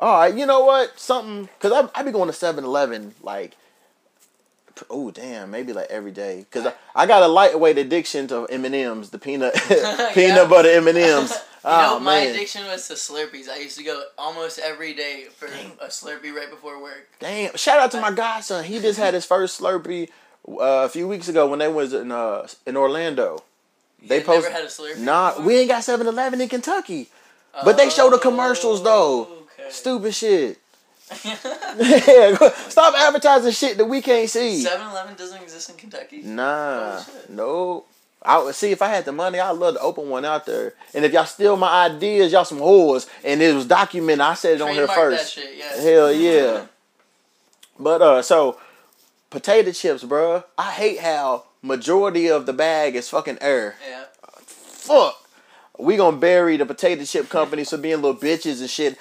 All 0.00 0.20
right, 0.20 0.34
you 0.34 0.46
know 0.46 0.60
what? 0.64 0.98
Something 0.98 1.48
because 1.58 1.72
I 1.72 2.00
I 2.00 2.02
be 2.04 2.12
going 2.12 2.28
to 2.30 2.34
7-Eleven 2.34 3.14
like, 3.22 3.56
oh 4.90 5.10
damn, 5.10 5.50
maybe 5.50 5.72
like 5.72 5.88
every 5.90 6.12
day 6.12 6.38
because 6.48 6.66
I, 6.66 6.72
I 6.94 7.06
got 7.06 7.22
a 7.22 7.26
lightweight 7.28 7.78
addiction 7.78 8.28
to 8.28 8.44
M 8.46 8.64
and 8.64 8.74
M's, 8.74 9.10
the 9.10 9.18
peanut 9.18 9.54
peanut 10.14 10.14
Yeah. 10.14 10.46
butter 10.48 10.68
M 10.70 10.88
and 10.88 10.98
M's. 10.98 11.32
You 11.64 11.70
Oh 11.70 11.98
know, 11.98 12.00
my 12.00 12.20
man, 12.20 12.28
addiction 12.30 12.64
was 12.66 12.86
to 12.86 12.94
Slurpees. 12.94 13.48
I 13.48 13.58
used 13.58 13.76
to 13.78 13.84
go 13.84 14.00
almost 14.16 14.60
every 14.60 14.94
day 14.94 15.24
for 15.36 15.46
a 15.46 15.88
Slurpee 15.88 16.32
right 16.32 16.48
before 16.48 16.80
work. 16.80 17.08
damn! 17.18 17.56
Shout 17.56 17.80
out 17.80 17.90
to 17.90 18.00
my 18.00 18.12
godson. 18.12 18.62
He 18.64 18.78
just 18.78 18.96
had 18.98 19.12
his 19.12 19.26
first 19.26 19.60
Slurpee 19.60 20.08
uh, 20.48 20.86
a 20.86 20.88
few 20.88 21.08
weeks 21.08 21.26
ago 21.28 21.48
when 21.48 21.58
they 21.58 21.66
was 21.66 21.92
in 21.92 22.12
uh 22.12 22.46
in 22.64 22.76
Orlando. 22.76 23.42
They 24.00 24.22
post 24.22 24.44
never 24.44 24.54
had 24.54 24.64
a 24.64 24.68
Slurpee. 24.68 24.98
nah, 25.00 25.30
before? 25.32 25.46
we 25.46 25.56
ain't 25.58 25.68
got 25.68 25.82
7-Eleven 25.82 26.40
in 26.40 26.48
Kentucky, 26.48 27.08
but 27.64 27.76
they 27.76 27.90
show 27.90 28.10
the 28.10 28.18
commercials 28.18 28.82
though. 28.82 29.26
Oh, 29.30 29.34
Okay. 29.60 29.70
Stupid 29.70 30.14
shit. 30.14 30.58
yeah, 31.24 31.34
stop 32.68 32.94
advertising 32.94 33.52
shit 33.52 33.76
that 33.78 33.84
we 33.86 34.00
can't 34.02 34.28
see. 34.30 34.64
7-Eleven 34.64 35.14
doesn't 35.16 35.42
exist 35.42 35.70
in 35.70 35.76
Kentucky. 35.76 36.22
Nah, 36.22 37.00
Oh, 37.00 37.06
no. 37.28 37.84
I 38.22 38.38
would 38.42 38.54
see 38.54 38.72
if 38.72 38.82
I 38.82 38.88
had 38.88 39.04
the 39.04 39.12
money, 39.12 39.38
I'd 39.40 39.52
love 39.52 39.74
to 39.74 39.80
open 39.80 40.08
one 40.10 40.24
out 40.24 40.44
there. 40.46 40.74
And 40.94 41.04
if 41.04 41.12
y'all 41.12 41.24
steal 41.24 41.56
my 41.56 41.86
ideas, 41.86 42.32
y'all 42.32 42.44
some 42.44 42.58
whores. 42.58 43.08
And 43.24 43.40
it 43.40 43.54
was 43.54 43.64
documented. 43.66 44.20
I 44.20 44.34
said 44.34 44.54
it 44.56 44.60
on 44.62 44.72
here 44.74 44.86
Trademark 44.86 45.10
that 45.10 45.18
first. 45.20 45.34
shit, 45.34 45.56
yeah. 45.56 45.80
Hell 45.82 46.12
yeah. 46.12 46.66
But 47.80 48.02
uh, 48.02 48.22
so 48.22 48.58
potato 49.30 49.70
chips, 49.72 50.02
bruh. 50.02 50.42
I 50.58 50.72
hate 50.72 50.98
how 50.98 51.44
majority 51.62 52.28
of 52.28 52.44
the 52.46 52.52
bag 52.52 52.96
is 52.96 53.08
fucking 53.08 53.38
air. 53.40 53.76
Yeah. 53.88 54.04
Fuck. 54.44 55.27
We 55.78 55.96
gonna 55.96 56.16
bury 56.16 56.56
the 56.56 56.66
potato 56.66 57.04
chip 57.04 57.28
companies 57.28 57.70
for 57.70 57.78
being 57.78 58.02
little 58.02 58.16
bitches 58.16 58.60
and 58.60 58.68
shit. 58.70 58.98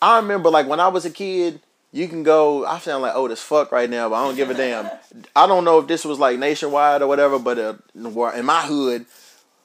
I 0.00 0.16
remember 0.18 0.50
like 0.50 0.66
when 0.66 0.80
I 0.80 0.88
was 0.88 1.04
a 1.04 1.10
kid, 1.10 1.60
you 1.92 2.08
can 2.08 2.22
go. 2.22 2.64
I 2.64 2.78
sound 2.78 3.02
like 3.02 3.14
old 3.14 3.30
as 3.32 3.40
fuck 3.40 3.72
right 3.72 3.90
now, 3.90 4.08
but 4.08 4.14
I 4.16 4.26
don't 4.26 4.36
give 4.36 4.50
a 4.50 4.54
damn. 4.54 4.88
I 5.36 5.46
don't 5.46 5.64
know 5.64 5.78
if 5.80 5.86
this 5.88 6.04
was 6.04 6.18
like 6.18 6.38
nationwide 6.38 7.02
or 7.02 7.06
whatever, 7.08 7.38
but 7.38 7.58
uh, 7.58 7.74
in 7.94 8.44
my 8.44 8.62
hood, 8.62 9.06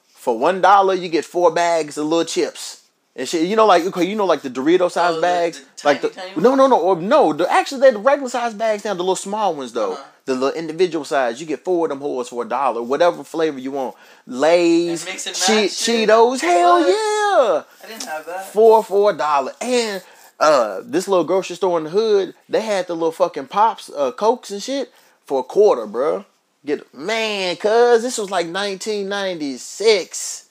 for 0.08 0.38
one 0.38 0.60
dollar 0.60 0.94
you 0.94 1.08
get 1.08 1.24
four 1.24 1.50
bags 1.52 1.96
of 1.96 2.06
little 2.06 2.24
chips 2.24 2.82
and 3.16 3.28
shit. 3.28 3.46
You 3.48 3.56
know, 3.56 3.66
like 3.66 3.84
okay, 3.86 4.04
you 4.04 4.14
know, 4.16 4.26
like 4.26 4.42
the 4.42 4.50
Dorito 4.50 4.90
size 4.90 5.12
Oh, 5.12 5.16
the- 5.16 5.20
bags, 5.22 5.60
the 5.82 5.86
like 5.88 6.00
the 6.02 6.08
tiny, 6.10 6.30
tiny 6.32 6.42
no, 6.42 6.54
no, 6.54 6.66
no, 6.66 6.80
or 6.80 6.96
no. 6.96 7.32
The, 7.32 7.50
actually, 7.50 7.80
they're 7.82 7.92
the 7.92 7.98
regular 7.98 8.28
size 8.30 8.52
bags 8.54 8.84
now. 8.84 8.94
The 8.94 9.00
little 9.02 9.16
small 9.16 9.54
ones 9.54 9.72
though, 9.72 9.92
Uh-huh. 9.94 10.04
The 10.28 10.34
little 10.34 10.52
individual 10.58 11.04
size. 11.04 11.40
You 11.40 11.46
get 11.46 11.64
four 11.64 11.86
of 11.86 11.90
them 11.90 12.00
whores 12.00 12.28
for 12.28 12.44
a 12.44 12.48
dollar, 12.48 12.82
whatever 12.82 13.24
flavor 13.24 13.58
you 13.58 13.72
want. 13.72 13.96
Lay's, 14.26 15.02
And 15.04 15.12
mix 15.14 15.26
and 15.26 15.34
che- 15.36 15.66
Cheetos, 15.68 16.40
hell 16.40 16.80
yeah 16.80 17.64
I 17.82 17.86
didn't 17.88 18.04
have 18.04 18.24
that. 18.26 18.46
four 18.52 18.84
for 18.84 19.10
a 19.10 19.14
dollar. 19.14 19.52
And 19.60 20.02
uh, 20.38 20.82
this 20.84 21.08
little 21.08 21.24
grocery 21.24 21.56
store 21.56 21.78
in 21.78 21.84
the 21.84 21.90
hood, 21.90 22.34
they 22.48 22.60
had 22.60 22.86
the 22.86 22.94
little 22.94 23.10
fucking 23.10 23.46
pops, 23.48 23.90
uh, 23.90 24.12
cokes 24.12 24.50
and 24.52 24.62
shit 24.62 24.92
for 25.24 25.40
a 25.40 25.42
quarter, 25.42 25.86
bro. 25.86 26.24
Get 26.64 26.92
man, 26.94 27.56
cuz 27.56 28.02
this 28.02 28.18
was 28.18 28.30
like 28.30 28.46
1996. 28.46 30.44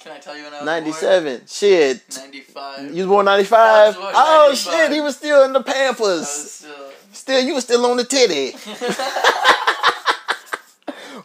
Can 0.00 0.12
I 0.12 0.18
tell 0.18 0.36
you 0.36 0.44
when 0.44 0.54
I 0.54 0.58
was 0.58 0.64
Ninety 0.66 0.92
seven. 0.92 1.42
Shit. 1.48 2.02
Ninety-five. 2.16 2.94
You 2.94 3.02
was 3.02 3.06
born 3.08 3.24
95? 3.26 3.60
I 3.60 3.86
was 3.88 3.96
born 3.96 4.12
Oh 4.14 4.46
95. 4.50 4.56
shit, 4.74 4.92
he 4.92 5.00
was 5.00 5.16
still 5.16 5.44
in 5.44 5.52
the 5.52 5.58
I 5.60 5.62
Pampers. 5.62 6.64
Still. 7.12 7.40
You 7.40 7.54
was 7.54 7.64
still 7.64 7.84
on 7.86 7.96
the 7.96 8.04
titty. 8.04 8.54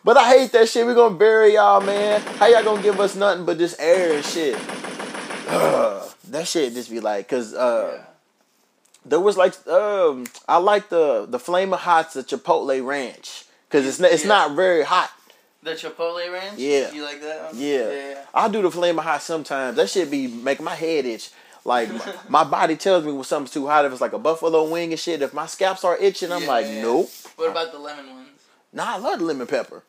But 0.06 0.18
I 0.18 0.28
hate 0.28 0.52
that 0.52 0.68
shit. 0.68 0.86
We 0.86 0.94
gonna 0.94 1.16
bury 1.16 1.54
y'all, 1.54 1.80
man. 1.80 2.20
How 2.38 2.48
y'all 2.48 2.64
gonna 2.64 2.82
give 2.82 3.00
us 3.00 3.16
nothing 3.16 3.46
but 3.46 3.58
this 3.58 3.78
air 3.80 4.14
and 4.18 4.26
shit? 4.26 4.56
Ugh, 5.48 6.12
that 6.30 6.46
shit 6.46 6.74
just 6.74 6.90
be 6.90 7.00
like, 7.00 7.30
cause 7.30 7.54
uh, 7.54 8.00
yeah. 8.00 8.06
there 9.06 9.22
was 9.22 9.38
like, 9.38 9.54
um, 9.68 10.26
I 10.46 10.58
like 10.58 10.90
the 10.90 11.26
the 11.26 11.40
Flamin' 11.40 11.80
Hots, 11.80 12.16
the 12.16 12.24
Chipotle 12.24 12.86
Ranch, 12.86 13.46
cause 13.70 13.86
it's 13.86 14.00
not, 14.00 14.12
it's 14.12 14.24
Yeah. 14.24 14.28
not 14.30 14.56
very 14.58 14.84
hot. 14.84 15.10
The 15.62 15.72
Chipotle 15.72 16.30
ranch. 16.34 16.60
Yeah. 16.60 16.92
You 16.92 17.04
like 17.04 17.22
that? 17.22 17.54
One? 17.54 17.62
Yeah. 17.62 17.90
Yeah. 17.90 18.26
I 18.34 18.50
do 18.50 18.62
the 18.62 18.70
Flamin' 18.70 19.02
Hot 19.06 19.22
sometimes. 19.22 19.78
That 19.78 19.90
shit 19.90 20.12
be 20.12 20.28
making 20.28 20.66
my 20.66 20.76
head 20.76 21.06
itch. 21.06 21.30
Like 21.66 21.90
my, 21.94 22.14
my 22.30 22.44
body 22.44 22.76
tells 22.76 23.06
me 23.06 23.12
when 23.12 23.24
something's 23.24 23.52
too 23.52 23.68
hot. 23.68 23.86
If 23.86 23.92
it's 23.92 24.02
like 24.02 24.14
a 24.14 24.20
buffalo 24.20 24.70
wing 24.70 24.92
and 24.92 25.00
shit, 25.00 25.22
if 25.22 25.34
my 25.34 25.46
scalps 25.46 25.84
are 25.84 25.98
itching, 25.98 26.32
I'm 26.32 26.42
Yeah, 26.44 26.48
like, 26.48 26.66
yeah. 26.66 26.82
nope. 26.82 27.10
What 27.38 27.50
about 27.52 27.72
the 27.72 27.80
lemon 27.80 28.10
ones? 28.10 28.28
Nah, 28.74 28.96
I 28.96 28.98
love 28.98 29.20
the 29.20 29.26
lemon 29.26 29.48
pepper. 29.48 29.84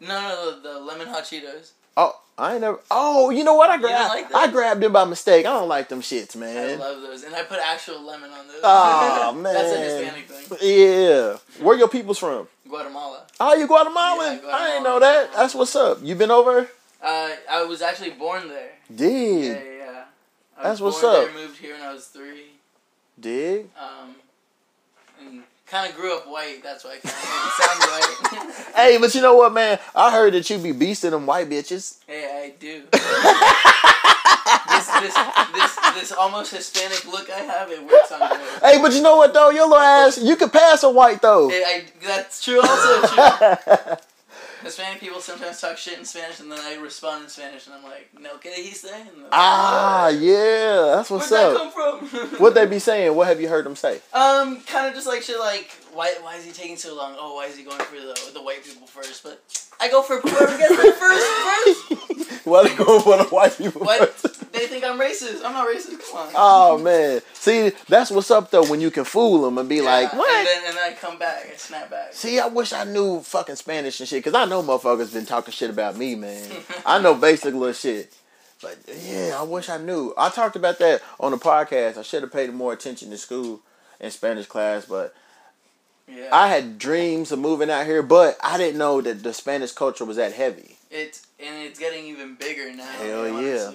No, 0.00 0.08
no, 0.08 0.60
the, 0.60 0.68
the 0.68 0.78
lemon 0.80 1.08
hot 1.08 1.24
Cheetos. 1.24 1.72
Oh, 1.96 2.12
I 2.36 2.52
ain't 2.52 2.60
never. 2.60 2.78
Oh, 2.90 3.30
you 3.30 3.42
know 3.42 3.54
what? 3.54 3.70
I 3.70 3.78
grabbed. 3.78 4.08
like? 4.10 4.34
I 4.34 4.46
grabbed 4.48 4.80
them 4.80 4.92
by 4.92 5.04
mistake. 5.04 5.44
I 5.46 5.50
don't 5.50 5.68
like 5.68 5.88
them 5.88 6.00
shits, 6.00 6.36
man. 6.36 6.78
I 6.80 6.82
love 6.82 7.02
those, 7.02 7.24
and 7.24 7.34
I 7.34 7.42
put 7.42 7.58
actual 7.58 8.00
lemon 8.02 8.30
on 8.30 8.46
those. 8.46 8.60
Aw, 8.62 9.32
That's 9.42 9.72
a. 9.72 9.78
Hispanic 9.78 10.28
thing. 10.28 10.58
Yeah. 10.62 11.36
Where 11.64 11.76
your 11.76 11.88
people's 11.88 12.18
from? 12.18 12.46
Guatemala. 12.68 13.24
Oh, 13.40 13.54
you 13.54 13.66
Guatemalan? 13.66 14.18
Yeah, 14.18 14.24
I 14.26 14.34
ain't 14.34 14.42
Guatemala. 14.42 14.82
know 14.84 15.00
that. 15.00 15.32
That's 15.34 15.54
what's 15.56 15.74
up. 15.74 15.98
You 16.02 16.14
been 16.14 16.30
over? 16.30 16.68
Uh, 17.02 17.30
I 17.50 17.64
was 17.64 17.82
actually 17.82 18.10
born 18.10 18.46
there. 18.48 18.70
Dig. 18.94 19.44
Yeah, 19.44 19.52
yeah. 19.52 19.62
yeah. 19.78 19.97
I 20.58 20.64
That's 20.64 20.80
was 20.80 20.94
what's 20.94 21.02
born 21.02 21.16
up. 21.28 21.34
There, 21.34 21.46
moved 21.46 21.58
here 21.58 21.74
when 21.74 21.82
I 21.82 21.92
was 21.92 22.06
three. 22.06 22.46
Dig. 23.20 23.68
Um, 23.78 24.14
and 25.20 25.42
kind 25.66 25.88
of 25.88 25.96
grew 25.96 26.16
up 26.16 26.26
white. 26.28 26.62
That's 26.62 26.84
why 26.84 26.96
I 26.96 26.98
kind 26.98 27.14
of 27.14 27.52
sound 27.52 27.80
white. 27.90 28.74
Hey, 28.74 28.98
but 28.98 29.14
you 29.14 29.20
know 29.22 29.34
what, 29.36 29.52
man? 29.52 29.78
I 29.94 30.12
heard 30.12 30.34
that 30.34 30.48
you 30.50 30.58
be 30.58 30.72
beasting 30.72 31.10
them 31.10 31.26
white 31.26 31.48
bitches. 31.48 31.98
hey, 32.06 32.24
I 32.44 32.54
do. 32.60 32.82
this, 34.68 34.86
this, 35.00 35.14
this, 35.52 35.76
this 35.94 36.12
almost 36.12 36.52
Hispanic 36.54 37.04
look 37.06 37.28
I 37.30 37.40
have, 37.40 37.70
it 37.70 37.82
works 37.82 38.12
on 38.12 38.20
girls. 38.20 38.58
Hey, 38.62 38.80
but 38.80 38.92
you 38.94 39.02
know 39.02 39.16
what 39.16 39.34
though? 39.34 39.50
Your 39.50 39.64
little 39.68 39.78
ass, 39.78 40.18
you 40.22 40.36
could 40.36 40.52
pass 40.52 40.82
a 40.82 40.90
white 40.90 41.22
though. 41.22 41.48
Hey, 41.48 41.62
I, 41.66 41.84
that's 42.06 42.44
true. 42.44 42.60
Also 42.62 43.06
true. 43.06 43.96
Hispanic 44.62 45.00
people 45.00 45.20
sometimes 45.20 45.60
talk 45.60 45.76
shit 45.76 45.98
in 45.98 46.04
Spanish, 46.04 46.40
and 46.40 46.50
then 46.50 46.58
I 46.60 46.76
respond 46.76 47.24
in 47.24 47.30
Spanish, 47.30 47.66
and 47.66 47.74
I'm 47.76 47.82
like, 47.84 48.10
"No, 48.18 48.36
que 48.38 48.50
dijiste?" 48.50 48.90
Like, 48.90 49.28
ah, 49.32 50.08
yeah, 50.08 50.94
that's 50.96 51.10
what's 51.10 51.30
Where'd 51.30 51.56
up. 51.56 51.74
that 51.74 51.74
come 51.74 52.28
from? 52.28 52.38
What 52.40 52.54
they 52.54 52.66
be 52.66 52.78
saying? 52.78 53.14
What 53.14 53.26
have 53.28 53.40
you 53.40 53.48
heard 53.48 53.64
them 53.66 53.76
say? 53.76 54.00
Um, 54.12 54.60
kind 54.62 54.86
of 54.88 54.94
just 54.94 55.06
like 55.06 55.22
shit. 55.22 55.38
Like, 55.38 55.70
why? 55.92 56.14
Why 56.20 56.36
is 56.36 56.44
he 56.44 56.52
taking 56.52 56.76
so 56.76 56.94
long? 56.96 57.16
Oh, 57.18 57.34
why 57.36 57.46
is 57.46 57.56
he 57.56 57.64
going 57.64 57.78
for 57.80 57.96
the 57.96 58.14
the 58.34 58.42
white 58.42 58.64
people 58.64 58.86
first? 58.86 59.22
But 59.22 59.42
I 59.80 59.88
go 59.88 60.02
for 60.02 60.20
whoever 60.22 60.56
gets 60.58 60.76
there 60.76 60.92
first. 60.92 61.26
First. 61.26 62.46
Why 62.46 62.62
they 62.68 62.74
going 62.76 63.02
for 63.02 63.16
the 63.18 63.24
white 63.24 63.56
people? 63.56 63.82
What? 63.82 64.10
first? 64.10 64.37
They 64.58 64.66
think 64.66 64.84
I'm 64.84 64.98
racist. 64.98 65.44
I'm 65.44 65.52
not 65.52 65.68
racist. 65.68 65.98
Come 66.10 66.18
on. 66.18 66.32
Oh 66.34 66.78
man, 66.78 67.20
see 67.34 67.72
that's 67.88 68.10
what's 68.10 68.30
up 68.30 68.50
though 68.50 68.64
when 68.66 68.80
you 68.80 68.90
can 68.90 69.04
fool 69.04 69.42
them 69.42 69.58
and 69.58 69.68
be 69.68 69.76
Yeah, 69.76 69.82
like, 69.82 70.12
what? 70.12 70.30
And 70.30 70.46
then, 70.46 70.62
and 70.68 70.76
then 70.76 70.92
I 70.92 70.94
come 70.94 71.18
back. 71.18 71.46
and 71.50 71.58
snap 71.58 71.90
back. 71.90 72.12
See, 72.12 72.38
I 72.38 72.46
wish 72.46 72.72
I 72.72 72.84
knew 72.84 73.20
fucking 73.20 73.56
Spanish 73.56 74.00
and 74.00 74.08
shit, 74.08 74.22
cause 74.24 74.34
I 74.34 74.44
know 74.44 74.62
motherfuckers 74.62 75.12
been 75.12 75.26
talking 75.26 75.52
shit 75.52 75.70
about 75.70 75.96
me, 75.96 76.14
man. 76.14 76.48
I 76.86 77.00
know 77.00 77.14
basic 77.14 77.54
little 77.54 77.72
shit, 77.72 78.14
but 78.62 78.76
yeah, 79.04 79.36
I 79.38 79.42
wish 79.42 79.68
I 79.68 79.78
knew. 79.78 80.12
I 80.18 80.28
talked 80.30 80.56
about 80.56 80.78
that 80.80 81.02
on 81.20 81.30
the 81.32 81.38
podcast. 81.38 81.96
I 81.96 82.02
should 82.02 82.22
have 82.22 82.32
paid 82.32 82.52
more 82.52 82.72
attention 82.72 83.10
to 83.10 83.16
school 83.18 83.60
and 84.00 84.12
Spanish 84.12 84.46
class, 84.46 84.84
but 84.86 85.14
Yeah. 86.08 86.28
I 86.32 86.48
had 86.48 86.78
dreams 86.78 87.32
of 87.32 87.38
moving 87.38 87.70
out 87.70 87.84
here, 87.86 88.02
but 88.02 88.36
I 88.42 88.56
didn't 88.58 88.78
know 88.78 89.00
that 89.00 89.22
the 89.22 89.32
Spanish 89.34 89.72
culture 89.72 90.04
was 90.04 90.16
that 90.16 90.32
heavy. 90.32 90.76
it's 90.90 91.26
and 91.40 91.54
it's 91.64 91.78
getting 91.78 92.04
even 92.06 92.34
bigger 92.34 92.72
now. 92.74 92.90
Hell 92.92 93.42
yeah. 93.42 93.70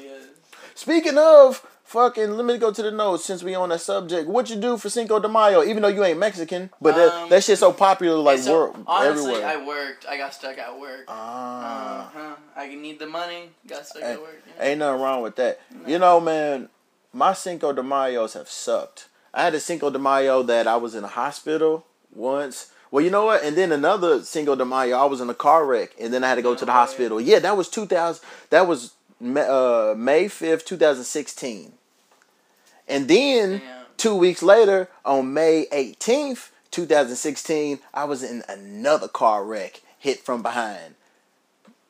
Speaking 0.84 1.18
of 1.18 1.66
fucking, 1.86 2.32
let 2.36 2.46
me 2.46 2.58
go 2.58 2.70
to 2.70 2.84
the 2.84 2.92
notes 2.92 3.24
since 3.24 3.42
we 3.42 3.56
on 3.56 3.70
that 3.70 3.80
subject. 3.80 4.28
What 4.28 4.50
you 4.50 4.58
do 4.58 4.76
for 4.76 4.90
Cinco 4.90 5.18
de 5.18 5.30
Mayo? 5.30 5.64
Even 5.64 5.82
though 5.82 5.88
you 5.88 6.04
ain't 6.04 6.20
Mexican, 6.20 6.72
but 6.82 6.94
that, 6.98 7.14
Um, 7.14 7.30
that 7.30 7.42
shit's 7.42 7.62
so 7.62 7.72
popular, 7.72 8.18
like 8.18 8.40
so, 8.40 8.66
work 8.66 8.76
honestly, 8.86 9.36
everywhere. 9.36 9.48
I 9.48 9.66
worked. 9.66 10.06
I 10.06 10.18
got 10.18 10.34
stuck 10.34 10.58
at 10.58 10.78
work. 10.78 11.06
ah. 11.08 12.08
Uh-huh. 12.08 12.36
I 12.58 12.76
need 12.76 13.00
the 13.00 13.08
money. 13.08 13.52
Got 13.66 13.88
stuck 13.88 14.04
at 14.04 14.20
work. 14.22 14.44
Yeah. 14.58 14.66
Ain't 14.66 14.80
nothing 14.80 15.02
wrong 15.02 15.22
with 15.22 15.38
that. 15.38 15.62
You 15.88 16.00
know, 16.00 16.20
man, 16.20 16.68
my 17.14 17.32
Cinco 17.32 17.72
de 17.72 17.82
Mayos 17.82 18.34
have 18.34 18.50
sucked. 18.50 19.08
I 19.34 19.44
had 19.44 19.56
a 19.56 19.62
Cinco 19.62 19.90
de 19.90 20.00
Mayo 20.00 20.44
that 20.44 20.68
I 20.68 20.76
was 20.76 20.96
in 20.96 21.06
a 21.06 21.08
hospital 21.08 21.86
once. 22.14 22.72
Well, 22.92 23.06
you 23.06 23.10
know 23.10 23.24
what? 23.26 23.42
And 23.42 23.56
then 23.56 23.72
another 23.72 24.22
Cinco 24.22 24.56
de 24.56 24.66
Mayo, 24.66 24.98
I 24.98 25.06
was 25.06 25.22
in 25.22 25.30
a 25.30 25.34
car 25.34 25.66
wreck, 25.66 25.92
and 25.98 26.14
then 26.14 26.26
I 26.26 26.28
had 26.28 26.36
to 26.36 26.42
go 26.42 26.54
to 26.56 26.66
the 26.66 26.72
way. 26.72 26.76
hospital. 26.76 27.22
Yeah, 27.22 27.40
that 27.40 27.56
was 27.56 27.70
two 27.70 27.86
thousand. 27.86 28.24
That 28.50 28.68
was 28.68 28.92
uh, 29.38 29.94
May 29.98 30.28
fifth, 30.28 30.66
two 30.66 30.78
thousand 30.78 31.06
sixteen. 31.06 31.74
And 32.88 33.08
then 33.08 33.60
Damn. 33.60 33.86
two 33.98 34.16
weeks 34.16 34.44
later, 34.44 34.90
on 35.06 35.34
May 35.34 35.68
eighteenth, 35.72 36.52
two 36.72 36.86
thousand 36.86 37.16
sixteen, 37.16 37.80
I 37.94 38.04
was 38.06 38.24
in 38.24 38.44
another 38.50 39.08
car 39.08 39.44
wreck, 39.44 39.82
hit 40.00 40.20
from 40.20 40.42
behind. 40.42 40.96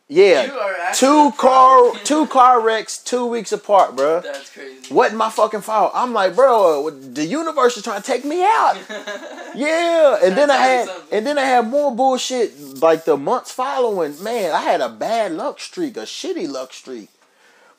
Yeah, 0.09 0.43
You 0.45 0.53
are 0.53 0.75
actually 0.81 1.07
two 1.07 1.31
car 1.37 1.93
two 2.03 2.27
car 2.27 2.61
wrecks 2.61 2.97
two 2.99 3.25
weeks 3.25 3.51
apart, 3.51 3.95
bro. 3.95 4.19
That's 4.19 4.49
crazy. 4.51 4.93
Wasn't 4.93 5.17
my 5.17 5.29
fucking 5.29 5.61
fault. 5.61 5.91
I'm 5.95 6.13
like, 6.13 6.35
bro, 6.35 6.89
the 6.89 7.25
universe 7.25 7.77
is 7.77 7.83
trying 7.83 8.01
to 8.01 8.05
take 8.05 8.23
me 8.25 8.43
out. 8.43 8.77
Yeah, 9.55 10.17
and 10.23 10.35
then 10.35 10.49
I 10.49 10.57
had 10.57 10.89
and 11.11 11.27
then 11.27 11.37
I 11.37 11.43
had 11.45 11.67
more 11.67 11.95
bullshit 11.95 12.59
like 12.81 13.05
the 13.05 13.15
months 13.15 13.51
following. 13.51 14.21
Man, 14.23 14.51
I 14.51 14.61
had 14.61 14.81
a 14.81 14.89
bad 14.89 15.33
luck 15.33 15.59
streak, 15.59 15.95
a 15.95 16.01
shitty 16.07 16.49
luck 16.49 16.73
streak. 16.73 17.09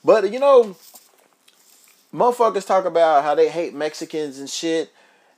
But 0.05 0.31
you 0.33 0.39
know, 0.39 0.77
motherfuckers 2.13 2.67
talk 2.67 2.85
about 2.85 3.25
how 3.25 3.35
they 3.35 3.49
hate 3.49 3.75
Mexicans 3.75 4.39
and 4.39 4.49
shit, 4.49 4.91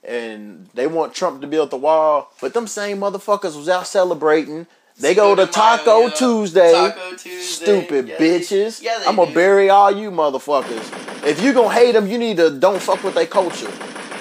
and 0.05 0.69
they 0.75 0.87
want 0.87 1.15
Trump 1.15 1.41
to 1.41 1.47
build 1.47 1.71
the 1.71 1.77
wall. 1.77 2.33
But 2.41 2.55
them 2.55 2.67
same 2.67 2.99
motherfuckers 2.99 3.57
was 3.57 3.69
out 3.69 3.87
celebrating. 3.87 4.67
They 4.99 5.15
go 5.15 5.35
to 5.35 5.43
Cinco 5.43 5.53
de 5.53 5.59
Mayo, 5.85 6.09
Taco. 6.09 6.17
Tuesday. 6.17 6.73
Taco 6.73 7.11
Tuesday. 7.17 7.41
Stupid 7.43 8.09
Yeah, 8.09 8.17
they- 8.19 8.41
bitches. 8.41 8.83
yeah, 8.83 8.99
they 8.99 9.07
I'm 9.07 9.17
gonna 9.17 9.31
bury 9.33 9.69
all 9.69 9.91
you 9.91 10.11
motherfuckers. 10.11 11.25
If 11.27 11.43
you 11.43 11.53
gonna 11.53 11.73
hate 11.75 11.93
them, 11.93 12.07
you 12.07 12.17
need 12.19 12.39
to 12.39 12.51
don't 12.51 12.81
fuck 12.81 13.03
with 13.05 13.15
their 13.15 13.27
culture. 13.27 13.71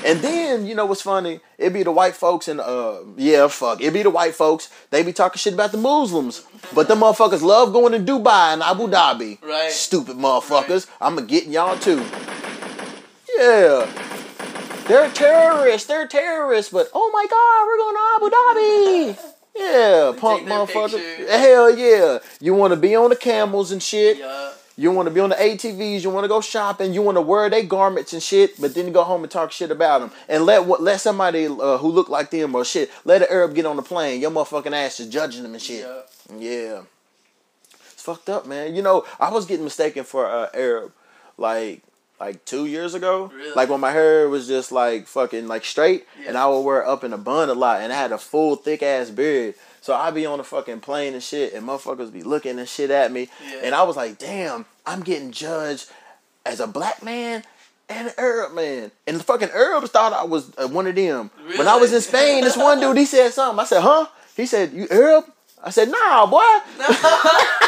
And 0.06 0.20
then 0.22 0.66
you 0.68 0.76
know 0.76 0.86
what's 0.86 1.02
funny? 1.02 1.40
It 1.58 1.74
be 1.74 1.84
the 1.84 1.92
white 1.92 2.16
folks 2.16 2.48
and 2.48 2.60
uh 2.62 3.00
yeah 3.18 3.48
fuck 3.48 3.82
it 3.82 3.92
be 3.94 4.04
the 4.04 4.10
white 4.10 4.36
folks. 4.36 4.70
They 4.92 5.04
be 5.04 5.12
talking 5.14 5.38
shit 5.40 5.54
about 5.54 5.72
the 5.72 5.78
Muslims, 5.78 6.46
but 6.74 6.88
the 6.88 6.96
motherfuckers 6.96 7.42
love 7.42 7.74
going 7.74 7.92
to 7.94 8.00
Dubai 8.00 8.54
and 8.54 8.62
Abu 8.62 8.88
Dhabi. 8.88 9.42
Right. 9.42 9.72
Stupid 9.72 10.18
motherfuckers. 10.18 10.88
I'm 11.02 11.16
gonna 11.16 11.28
get 11.28 11.48
y'all 11.48 11.78
too. 11.78 12.04
Yeah. 13.38 13.88
They're 14.88 15.10
terrorists. 15.10 15.88
They're 15.88 16.08
terrorists. 16.08 16.72
But 16.72 16.90
oh 16.94 17.10
my 17.12 17.26
God, 17.26 17.66
we're 17.68 17.78
going 17.78 17.96
to 17.96 18.06
Abu 18.16 19.16
Dhabi. 19.16 19.32
Yeah, 19.58 20.12
punk 20.18 20.46
motherfucker. 20.46 20.98
picture. 20.98 21.30
Hell 21.32 21.74
yeah. 21.78 22.20
You 22.42 22.54
want 22.54 22.74
to 22.74 22.76
be 22.78 22.94
on 22.94 23.10
the 23.10 23.16
camels 23.16 23.72
and 23.72 23.82
shit. 23.82 24.18
Yeah. 24.18 24.52
You 24.78 24.92
want 24.92 25.08
to 25.08 25.14
be 25.14 25.22
on 25.22 25.30
the 25.30 25.36
ATVs. 25.36 26.04
You 26.04 26.10
want 26.10 26.26
to 26.26 26.28
go 26.28 26.42
shopping. 26.42 26.94
You 26.94 27.02
want 27.02 27.16
to 27.16 27.22
wear 27.22 27.50
their 27.50 27.64
garments 27.64 28.12
and 28.12 28.22
shit. 28.22 28.60
But 28.60 28.76
then 28.76 28.88
you 28.88 28.92
go 28.92 29.04
home 29.04 29.24
and 29.24 29.32
talk 29.32 29.52
shit 29.52 29.72
about 29.72 30.02
them. 30.02 30.12
And 30.28 30.46
let 30.46 30.68
let 30.82 31.00
somebody 31.00 31.46
uh, 31.46 31.78
who 31.78 31.90
look 31.90 32.10
like 32.10 32.30
them 32.30 32.54
or 32.56 32.66
shit 32.66 32.92
let 33.06 33.22
an 33.22 33.28
Arab 33.30 33.56
get 33.56 33.66
on 33.66 33.78
the 33.78 33.82
plane. 33.82 34.20
Your 34.20 34.32
motherfucking 34.32 34.74
ass 34.74 35.00
is 35.00 35.08
judging 35.08 35.44
them 35.44 35.54
and 35.54 35.62
shit. 35.62 35.86
Yeah. 35.86 36.38
Yeah. 36.38 36.82
It's 37.94 38.04
fucked 38.04 38.30
up, 38.30 38.46
man. 38.46 38.76
You 38.76 38.82
know, 38.82 39.06
I 39.20 39.32
was 39.32 39.46
getting 39.46 39.64
mistaken 39.64 40.04
for 40.04 40.30
uh, 40.30 40.50
Arab 40.54 40.92
like 41.38 41.82
like 42.20 42.44
two 42.46 42.66
years 42.66 42.94
ago. 42.94 43.32
Really? 43.34 43.54
Like 43.54 43.70
when 43.70 43.80
my 43.80 43.92
hair 43.92 44.28
was 44.30 44.48
just 44.48 44.72
like 44.72 45.08
fucking 45.08 45.48
like 45.48 45.66
straight 45.66 46.06
and 46.28 46.38
I 46.38 46.48
would 46.48 46.62
wear 46.62 46.86
up 46.86 47.04
in 47.04 47.14
a 47.14 47.18
bun 47.18 47.50
a 47.50 47.54
lot 47.54 47.82
and 47.82 47.92
I 47.92 47.96
had 47.96 48.12
a 48.12 48.18
full 48.18 48.56
thick 48.56 48.84
ass 48.84 49.10
beard. 49.10 49.56
So 49.86 49.94
I'd 49.94 50.16
be 50.16 50.26
on 50.26 50.40
the 50.40 50.44
fucking 50.44 50.80
plane 50.80 51.14
and 51.14 51.22
shit 51.22 51.54
and 51.54 51.64
motherfuckers 51.68 52.12
be 52.12 52.24
looking 52.24 52.58
and 52.58 52.68
shit 52.68 52.90
at 52.90 53.12
me. 53.12 53.30
Yeah. 53.48 53.60
And 53.66 53.76
I 53.76 53.84
was 53.84 53.96
like, 53.96 54.18
damn, 54.18 54.66
I'm 54.84 55.04
getting 55.04 55.30
judged 55.30 55.92
as 56.44 56.60
a 56.60 56.66
black 56.66 57.04
man 57.04 57.44
and 57.88 58.08
an 58.08 58.14
Arab 58.18 58.56
man. 58.56 58.90
And 59.06 59.18
the 59.20 59.24
fucking 59.24 59.52
Arabs 59.52 59.92
thought 59.92 60.12
I 60.12 60.24
was 60.24 60.52
uh, 60.58 60.68
one 60.68 60.88
of 60.88 60.96
them. 60.96 61.30
When 61.56 61.68
I 61.68 61.76
was 61.76 61.94
in 61.94 62.02
Spain, 62.02 62.44
this 62.44 62.58
one 62.58 62.80
dude, 62.80 62.98
he 62.98 63.06
said 63.06 63.30
something. 63.32 63.60
I 63.60 63.66
said, 63.66 63.82
huh? 63.82 64.08
He 64.36 64.48
said, 64.48 64.74
you 64.74 64.88
Arab? 64.90 65.26
I 65.64 65.70
said, 65.70 65.90
nah, 65.92 66.26
boy. 66.26 66.42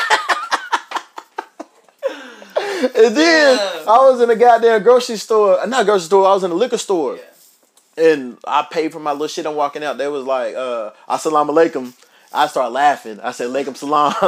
And 2.60 3.16
then 3.16 3.58
Yeah. 3.58 3.84
I 3.88 4.10
was 4.10 4.22
in 4.22 4.30
a 4.30 4.36
goddamn 4.36 4.82
grocery 4.84 5.18
store. 5.18 5.60
uh, 5.60 5.66
Not 5.68 5.86
grocery 5.86 6.06
store. 6.06 6.28
I 6.28 6.34
was 6.34 6.44
in 6.44 6.50
a 6.52 6.56
liquor 6.56 6.78
store, 6.78 7.18
Yeah. 7.98 8.04
and 8.12 8.38
I 8.46 8.66
paid 8.70 8.92
for 8.92 9.00
my 9.00 9.12
little 9.12 9.28
shit. 9.28 9.46
I'm 9.46 9.56
walking 9.56 9.84
out. 9.84 9.98
They 9.98 10.08
was 10.08 10.24
like, 10.26 10.56
uh, 10.56 10.92
"Assalamu 11.10 11.50
alaikum." 11.52 11.94
I 12.34 12.48
start 12.48 12.72
laughing. 12.72 13.20
I 13.22 13.32
said, 13.32 13.50
"Alaikum 13.50 13.76
salam." 13.78 14.13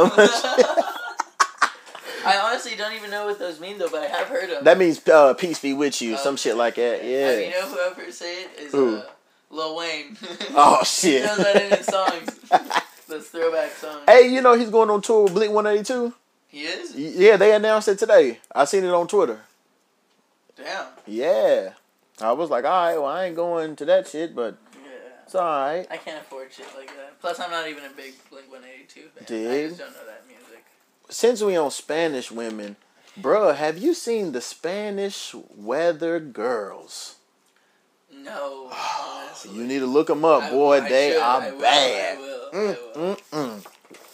I 2.26 2.38
honestly 2.38 2.76
don't 2.76 2.94
even 2.94 3.12
know 3.12 3.26
what 3.26 3.40
those 3.40 3.60
mean 3.60 3.78
though, 3.78 3.90
but 3.90 4.04
I 4.04 4.08
have 4.08 4.28
heard 4.28 4.50
them. 4.50 4.64
That 4.64 4.78
means 4.78 5.06
uh, 5.08 5.34
peace 5.36 5.60
be 5.60 5.74
with 5.74 6.02
you, 6.02 6.18
some 6.18 6.36
shit 6.36 6.56
like 6.58 6.76
that. 6.76 7.00
Uh, 7.02 7.04
you 7.04 7.10
Yeah. 7.18 7.50
know 7.52 7.68
whoever 7.68 8.12
say 8.12 8.44
it 8.44 8.50
is 8.60 8.72
Who? 8.74 8.98
uh, 8.98 9.04
Lil 9.50 9.76
Wayne. 9.78 10.18
Oh 10.56 10.80
he 10.80 10.86
shit. 10.86 11.24
knows 11.24 11.38
that 11.38 11.56
in 11.64 11.72
his 11.78 11.86
songs. 11.86 12.40
Those 13.08 13.28
throwback 13.30 13.72
songs. 13.72 14.02
Hey, 14.08 14.28
you 14.28 14.42
know 14.42 14.54
he's 14.54 14.70
going 14.70 14.90
on 14.90 15.02
tour 15.02 15.24
with 15.24 15.34
Blink 15.34 15.54
One 15.54 15.66
Eighty 15.66 15.84
Two. 15.84 16.14
He 16.48 16.64
is? 16.64 16.96
Yeah, 16.96 17.38
they 17.38 17.54
announced 17.56 17.88
it 17.88 17.98
today. 18.00 18.40
I 18.54 18.66
seen 18.66 18.84
it 18.84 18.90
on 18.92 19.08
Twitter. 19.08 19.40
Damn. 20.56 20.86
Yeah. 21.08 21.70
I 22.22 22.34
was 22.34 22.50
like, 22.50 22.66
all 22.66 22.72
right, 22.72 22.98
well, 22.98 23.06
I 23.06 23.26
ain't 23.26 23.36
going 23.36 23.76
to 23.78 23.86
that 23.86 24.08
shit, 24.10 24.36
but 24.36 24.58
Yeah. 24.69 24.69
It's 25.30 25.36
all 25.36 25.46
right. 25.46 25.86
I 25.92 25.98
can't 25.98 26.20
afford 26.20 26.52
shit 26.52 26.66
like 26.76 26.88
that. 26.88 27.22
Plus, 27.22 27.40
I'm 27.40 27.52
not 27.52 27.68
even 27.68 27.86
a 27.86 27.90
big 27.90 28.16
Blink 28.32 28.52
182 28.52 29.10
fan. 29.10 29.52
I 29.52 29.68
just 29.68 29.80
don't 29.80 29.92
know 29.92 30.06
that 30.08 30.24
music. 30.28 30.66
Since 31.08 31.44
we 31.44 31.56
on 31.56 31.70
Spanish 31.70 32.32
women, 32.32 32.78
bruh, 33.20 33.56
have 33.56 33.78
you 33.78 33.94
seen 33.94 34.32
the 34.32 34.42
Spanish 34.42 35.36
Weather 35.56 36.20
Girls? 36.20 37.18
No. 38.12 38.72
You 39.54 39.64
need 39.64 39.80
to 39.80 39.86
look 39.86 40.08
them 40.08 40.26
up, 40.26 40.44
I- 40.44 40.50
boy. 40.50 40.82
They 40.82 41.12
should. 41.12 41.22
are 41.22 41.52
bad. 41.54 42.18
I 42.18 42.20
will. 42.20 42.52
Mm, 42.52 42.94
mm, 42.94 43.20
mm. 43.32 43.66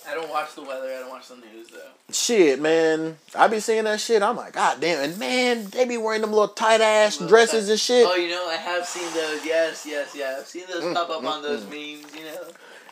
I 0.08 0.13
don't 0.13 0.30
watch 0.30 0.56
the 0.56 0.62
weather. 0.62 0.88
I 0.88 1.00
don't 1.00 1.10
watch 1.10 1.28
the 1.28 1.36
news 1.36 1.68
though. 1.70 1.80
Shit, 2.13 2.60
man. 2.62 3.18
I 3.34 3.48
be 3.48 3.60
seeing 3.60 3.86
that 3.86 4.00
shit. 4.00 4.22
I'm 4.22 4.36
like, 4.36 4.54
God 4.54 4.80
damn. 4.80 5.04
And 5.10 5.18
man, 5.18 5.65
they 5.68 5.86
be 5.86 5.98
wearing 5.98 6.22
them 6.22 6.32
little 6.32 6.48
tight 6.50 6.82
ass 6.82 7.15
Little 7.20 7.30
dresses 7.30 7.65
tight- 7.65 7.72
and 7.72 7.80
shit. 7.80 8.08
Oh, 8.08 8.15
you 8.15 8.30
know, 8.30 8.48
I 8.48 8.56
have 8.56 8.86
seen 8.86 9.12
those. 9.13 9.46
Yes, 9.46 9.86
yes, 9.88 10.15
yeah. 10.15 10.38
I've 10.39 10.46
seen 10.48 10.63
those 10.72 10.84
Mm, 10.84 10.94
pop 10.94 11.10
up 11.10 11.22
mm, 11.22 11.30
on 11.30 11.41
those 11.41 11.63
mm. 11.63 11.70
memes. 12.02 12.15
You 12.15 12.26
know. 12.26 12.41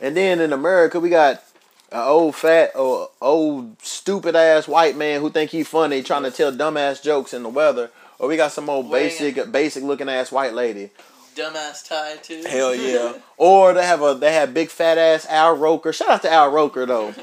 And 0.01 0.17
then 0.17 0.39
in 0.39 0.51
America, 0.53 0.99
we 0.99 1.09
got 1.09 1.43
an 1.91 1.99
old 2.01 2.35
fat 2.35 2.71
or 2.75 3.09
old 3.21 3.81
stupid 3.83 4.35
ass 4.35 4.67
white 4.67 4.97
man 4.97 5.21
who 5.21 5.29
think 5.29 5.51
he 5.51 5.63
funny 5.63 6.01
trying 6.01 6.23
to 6.23 6.31
tell 6.31 6.51
dumbass 6.51 7.01
jokes 7.03 7.33
in 7.33 7.43
the 7.43 7.49
weather. 7.49 7.91
Or 8.19 8.27
we 8.27 8.37
got 8.37 8.51
some 8.51 8.69
old 8.69 8.89
Wearing 8.89 9.09
basic 9.09 9.51
basic 9.51 9.83
looking 9.83 10.09
ass 10.09 10.31
white 10.31 10.53
lady. 10.53 10.89
Dumbass 11.35 11.87
tie 11.87 12.17
too. 12.17 12.43
Hell 12.47 12.73
yeah. 12.75 13.13
or 13.37 13.73
they 13.73 13.85
have 13.85 14.01
a 14.01 14.13
they 14.15 14.33
have 14.33 14.53
big 14.53 14.69
fat 14.69 14.97
ass 14.97 15.25
Al 15.27 15.55
Roker. 15.55 15.91
Shout 15.93 16.09
out 16.09 16.21
to 16.23 16.31
Al 16.31 16.51
Roker 16.51 16.85
though. 16.85 17.13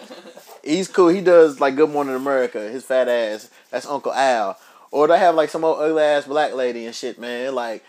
He's 0.62 0.88
cool. 0.88 1.08
He 1.08 1.20
does 1.20 1.60
like 1.60 1.76
Good 1.76 1.90
Morning 1.90 2.14
America. 2.14 2.60
His 2.68 2.84
fat 2.84 3.08
ass. 3.08 3.50
That's 3.70 3.86
Uncle 3.86 4.12
Al. 4.12 4.58
Or 4.90 5.06
they 5.08 5.18
have 5.18 5.34
like 5.34 5.48
some 5.50 5.64
old 5.64 5.80
ugly 5.80 6.02
ass 6.02 6.26
black 6.26 6.52
lady 6.54 6.84
and 6.86 6.94
shit, 6.94 7.18
man. 7.18 7.54
Like 7.54 7.84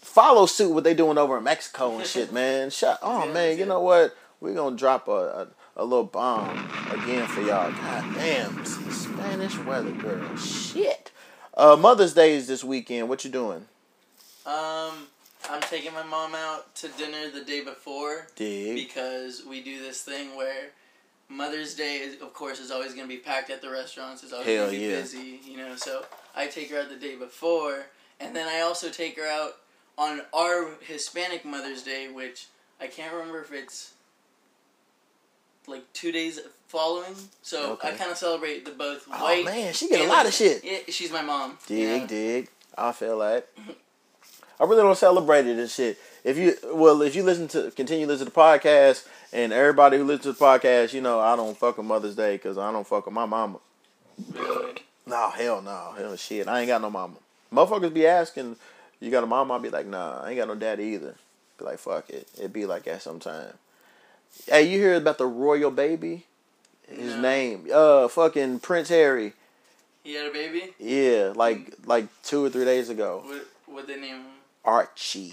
follow 0.00 0.46
suit 0.46 0.72
what 0.72 0.84
they 0.84 0.94
doing 0.94 1.18
over 1.18 1.36
in 1.38 1.44
Mexico 1.44 1.98
and 1.98 2.06
shit, 2.06 2.32
man. 2.32 2.70
Shut. 2.70 2.98
Oh 3.02 3.26
Yeah, 3.26 3.32
man, 3.32 3.52
you 3.52 3.58
yeah. 3.60 3.64
know 3.66 3.80
what? 3.80 4.16
We're 4.40 4.54
gonna 4.54 4.76
drop 4.76 5.08
a, 5.08 5.12
a 5.12 5.48
a 5.78 5.84
little 5.84 6.04
bomb 6.04 6.70
again 6.90 7.26
for 7.26 7.40
y'all. 7.42 7.70
God 7.70 8.14
damn, 8.14 8.64
Spanish 8.64 9.58
weather 9.58 9.90
girl. 9.90 10.34
Shit. 10.36 11.10
Uh, 11.54 11.76
Mother's 11.76 12.14
Day 12.14 12.34
is 12.34 12.46
this 12.46 12.62
weekend. 12.64 13.08
What 13.10 13.24
you 13.24 13.30
doing? 13.30 13.66
Um, 14.46 15.08
I'm 15.50 15.60
taking 15.62 15.92
my 15.92 16.02
mom 16.02 16.34
out 16.34 16.74
to 16.76 16.88
dinner 16.88 17.30
the 17.30 17.44
day 17.44 17.62
before 17.62 18.26
Dig. 18.36 18.74
because 18.74 19.42
we 19.48 19.62
do 19.62 19.80
this 19.80 20.02
thing 20.02 20.36
where 20.36 20.70
Mother's 21.28 21.74
Day, 21.74 21.96
is, 21.96 22.20
of 22.20 22.32
course, 22.32 22.60
is 22.60 22.70
always 22.70 22.94
going 22.94 23.08
to 23.08 23.12
be 23.14 23.20
packed 23.20 23.50
at 23.50 23.60
the 23.62 23.70
restaurants. 23.70 24.22
It's 24.22 24.32
always 24.32 24.46
going 24.46 24.70
to 24.70 24.76
be 24.76 24.84
yeah. 24.84 25.00
busy, 25.00 25.40
you 25.44 25.56
know. 25.56 25.74
So 25.76 26.04
I 26.34 26.46
take 26.46 26.70
her 26.70 26.80
out 26.80 26.88
the 26.88 26.96
day 26.96 27.16
before, 27.16 27.86
and 28.20 28.34
then 28.34 28.48
I 28.48 28.60
also 28.60 28.90
take 28.90 29.16
her 29.18 29.26
out 29.26 29.52
on 29.98 30.20
our 30.34 30.68
Hispanic 30.80 31.44
Mother's 31.44 31.82
Day, 31.82 32.08
which 32.08 32.48
I 32.80 32.86
can't 32.86 33.12
remember 33.12 33.40
if 33.40 33.52
it's 33.52 33.94
like 35.66 35.90
two 35.92 36.12
days 36.12 36.38
following. 36.68 37.14
So 37.42 37.78
I 37.82 37.92
kind 37.92 38.10
of 38.10 38.16
celebrate 38.16 38.64
the 38.64 38.72
both 38.72 39.06
Oh 39.12 39.24
white. 39.24 39.44
man, 39.44 39.72
she 39.72 39.88
get 39.88 40.04
a 40.06 40.08
lot 40.08 40.26
of 40.26 40.32
shit. 40.34 40.62
Yeah, 40.64 40.78
she's 40.88 41.10
my 41.12 41.22
mom. 41.22 41.58
you 41.68 41.76
Dig, 41.76 42.00
know? 42.02 42.06
dig. 42.06 42.48
I 42.78 42.92
feel 42.92 43.18
that. 43.20 43.48
I 44.58 44.64
really 44.64 44.82
don't 44.82 44.96
celebrate 44.96 45.46
it 45.46 45.58
and 45.58 45.68
shit. 45.70 45.98
If 46.24 46.38
you 46.38 46.54
well, 46.72 47.02
if 47.02 47.14
you 47.14 47.22
listen 47.22 47.46
to 47.48 47.70
continue 47.72 48.06
to 48.06 48.12
listen 48.12 48.26
to 48.26 48.32
the 48.32 48.38
podcast, 48.40 49.06
and 49.32 49.52
everybody 49.52 49.98
who 49.98 50.04
listens 50.04 50.22
to 50.24 50.32
the 50.40 50.44
podcast, 50.44 50.92
you 50.92 51.00
know 51.00 51.20
I 51.20 51.36
don't 51.36 51.56
fuck 51.56 51.76
with 51.78 51.86
Mother's 51.86 52.16
Day 52.16 52.36
because 52.36 52.58
I 52.58 52.72
don't 52.72 52.86
fuck 52.86 53.06
with 53.06 53.14
my 53.14 53.26
mama. 53.26 53.58
No, 55.06 55.30
hell 55.30 55.62
no, 55.62 55.94
hell 55.96 56.16
shit. 56.16 56.48
I 56.48 56.60
ain't 56.60 56.68
got 56.68 56.80
no 56.80 56.90
mama. 56.90 57.14
Motherfuckers 57.52 57.94
be 57.94 58.06
asking, 58.06 58.56
you 58.98 59.10
got 59.10 59.22
a 59.22 59.26
mama? 59.26 59.54
I 59.54 59.58
be 59.58 59.70
like, 59.70 59.86
nah, 59.86 60.20
I 60.22 60.30
ain't 60.30 60.38
got 60.38 60.48
no 60.48 60.56
daddy 60.56 60.84
either. 60.84 61.14
Be 61.58 61.64
like, 61.64 61.78
fuck 61.78 62.10
it. 62.10 62.26
It 62.40 62.52
be 62.52 62.66
like 62.66 62.84
that 62.84 63.02
sometime. 63.02 63.52
Hey, 64.48 64.64
you 64.64 64.78
hear 64.78 64.94
about 64.96 65.18
the 65.18 65.26
royal 65.26 65.70
baby? 65.70 66.24
His 66.88 67.14
No. 67.14 67.20
name, 67.20 67.68
uh, 67.72 68.08
fucking 68.08 68.60
Prince 68.60 68.88
Harry. 68.88 69.32
He 70.02 70.14
had 70.14 70.26
a 70.26 70.32
baby. 70.32 70.72
Yeah, 70.78 71.32
like 71.34 71.72
like 71.84 72.06
two 72.22 72.44
or 72.44 72.50
three 72.50 72.64
days 72.64 72.88
ago. 72.90 73.22
What 73.24 73.46
what 73.66 73.86
they 73.86 73.96
name 73.96 74.16
him? 74.16 74.26
Archie. 74.66 75.32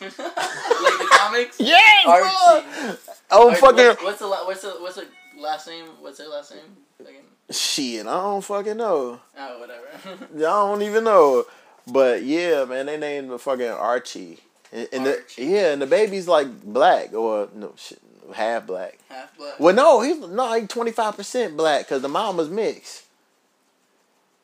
like 0.00 0.16
the 0.16 1.08
comics. 1.12 1.56
Yeah, 1.60 1.78
Archie. 2.06 2.98
Oh 3.30 3.50
Ar- 3.50 3.54
fucking 3.56 3.86
What's, 3.86 4.02
what's 4.02 4.18
the 4.20 4.28
what's 4.28 4.62
the 4.62 4.70
what's 4.80 4.96
the 4.96 5.06
last 5.38 5.68
name? 5.68 5.86
What's 6.00 6.18
their 6.18 6.28
last 6.28 6.52
name? 6.52 6.60
Fucking- 6.98 7.14
shit. 7.50 8.06
I 8.06 8.14
don't 8.20 8.42
fucking 8.44 8.76
know. 8.76 9.20
Oh, 9.38 9.58
whatever. 9.60 10.24
I 10.36 10.38
don't 10.38 10.82
even 10.82 11.04
know. 11.04 11.44
But 11.86 12.22
yeah, 12.22 12.64
man, 12.64 12.86
they 12.86 12.96
named 12.96 13.30
the 13.30 13.38
fucking 13.38 13.66
Archie. 13.68 14.38
And, 14.72 14.88
and 14.92 15.06
the, 15.06 15.16
Archie. 15.18 15.44
yeah, 15.44 15.72
and 15.72 15.82
the 15.82 15.86
baby's 15.86 16.26
like 16.28 16.48
black 16.62 17.12
or 17.14 17.48
no 17.54 17.72
shit, 17.76 18.00
half 18.34 18.66
black. 18.66 18.98
Half 19.08 19.36
black. 19.36 19.60
Well, 19.60 19.74
no, 19.74 20.00
he's 20.00 20.18
no 20.18 20.26
like 20.26 20.68
twenty 20.68 20.92
five 20.92 21.16
percent 21.16 21.56
black 21.56 21.84
because 21.86 22.02
the 22.02 22.08
mama's 22.08 22.48
mixed. 22.48 23.04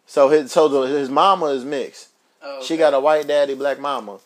So 0.07 0.29
his 0.29 0.53
so 0.53 0.68
the, 0.68 0.83
his 0.83 1.09
mama 1.11 1.46
is 1.46 1.64
mixed. 1.64 2.09
Oh, 2.42 2.62
She 2.62 2.77
got 2.77 2.94
a 2.94 3.01
white 3.01 3.27
daddy, 3.27 3.55
black 3.55 3.81
mama, 3.81 4.18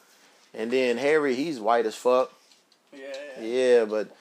and 0.54 0.70
then 0.70 0.96
Harry, 0.98 1.34
he's 1.34 1.58
white 1.60 1.86
as 1.86 1.94
fuck. 1.94 2.32
Yeah. 2.92 3.40
yeah. 3.40 3.84
But 3.84 4.14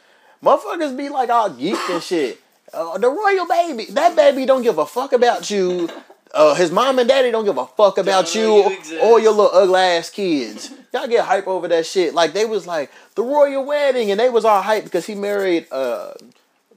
motherfuckers 0.44 0.96
be 0.98 1.10
like 1.10 1.30
all 1.30 1.50
geeked 1.50 1.90
and 1.90 2.02
shit. 2.04 2.40
Uh, 2.74 2.98
the 2.98 3.10
royal 3.10 3.46
baby, 3.48 3.86
that 3.92 4.16
baby 4.16 4.46
don't 4.46 4.62
give 4.64 4.78
a 4.78 4.86
fuck 4.86 5.12
about 5.14 5.50
you. 5.52 5.90
Uh, 6.34 6.56
his 6.56 6.72
mom 6.72 6.98
and 6.98 7.10
daddy 7.10 7.30
don't 7.30 7.44
give 7.44 7.58
a 7.58 7.66
fuck 7.68 7.98
about 7.98 8.34
you 8.34 8.70
you 8.90 9.00
or, 9.02 9.20
your 9.20 9.32
little 9.34 9.52
ugly 9.54 9.80
ass 9.82 10.10
kids. 10.10 10.72
Y'all 10.94 11.06
get 11.08 11.26
hype 11.26 11.46
over 11.48 11.68
that 11.68 11.86
shit. 11.86 12.14
Like 12.14 12.32
they 12.32 12.46
was 12.46 12.66
like 12.66 12.90
the 13.16 13.24
royal 13.24 13.66
wedding, 13.66 14.12
and 14.12 14.20
they 14.20 14.30
was 14.30 14.46
all 14.46 14.62
hype 14.62 14.86
because 14.86 15.06
he 15.06 15.14
married. 15.16 15.68
Uh, 15.72 16.14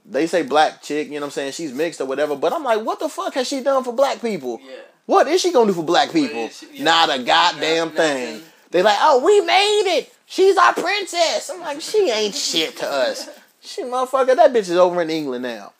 they 0.05 0.27
say 0.27 0.43
black 0.43 0.81
chick, 0.81 1.07
you 1.07 1.13
know 1.15 1.21
what 1.21 1.25
I'm 1.27 1.31
saying? 1.31 1.51
She's 1.53 1.73
mixed 1.73 2.01
or 2.01 2.05
whatever. 2.05 2.35
But 2.35 2.51
I'm 2.51 2.63
like, 2.63 2.81
what 2.85 2.99
the 2.99 3.07
fuck 3.09 3.33
has 3.35 3.47
she 3.47 3.61
done 3.63 3.83
for 3.85 3.93
black 3.93 4.21
people? 4.21 4.59
Yeah. 4.61 4.75
What 5.05 5.27
is 5.27 5.39
she 5.39 5.53
gonna 5.53 5.67
do 5.67 5.73
for 5.73 5.83
black 5.83 6.11
people? 6.11 6.49
she- 6.49 6.67
yeah. 6.73 6.83
Not 6.83 7.09
a 7.17 7.23
goddamn 7.23 7.87
Not- 7.87 7.95
thing. 7.97 8.33
nothing. 8.33 8.49
They 8.71 8.81
like, 8.83 8.97
oh, 8.99 9.23
we 9.23 9.41
made 9.41 9.97
it. 9.99 10.13
She's 10.25 10.57
our 10.57 10.73
princess. 10.73 11.49
I'm 11.49 11.61
like, 11.61 11.81
she 11.81 12.09
ain't 12.09 12.35
shit 12.35 12.77
to 12.77 12.87
us. 12.87 13.29
She 13.61 13.83
motherfucker, 13.83 14.35
that 14.35 14.51
bitch 14.51 14.69
is 14.69 14.71
over 14.71 15.01
in 15.01 15.09
England 15.09 15.43
now. 15.43 15.73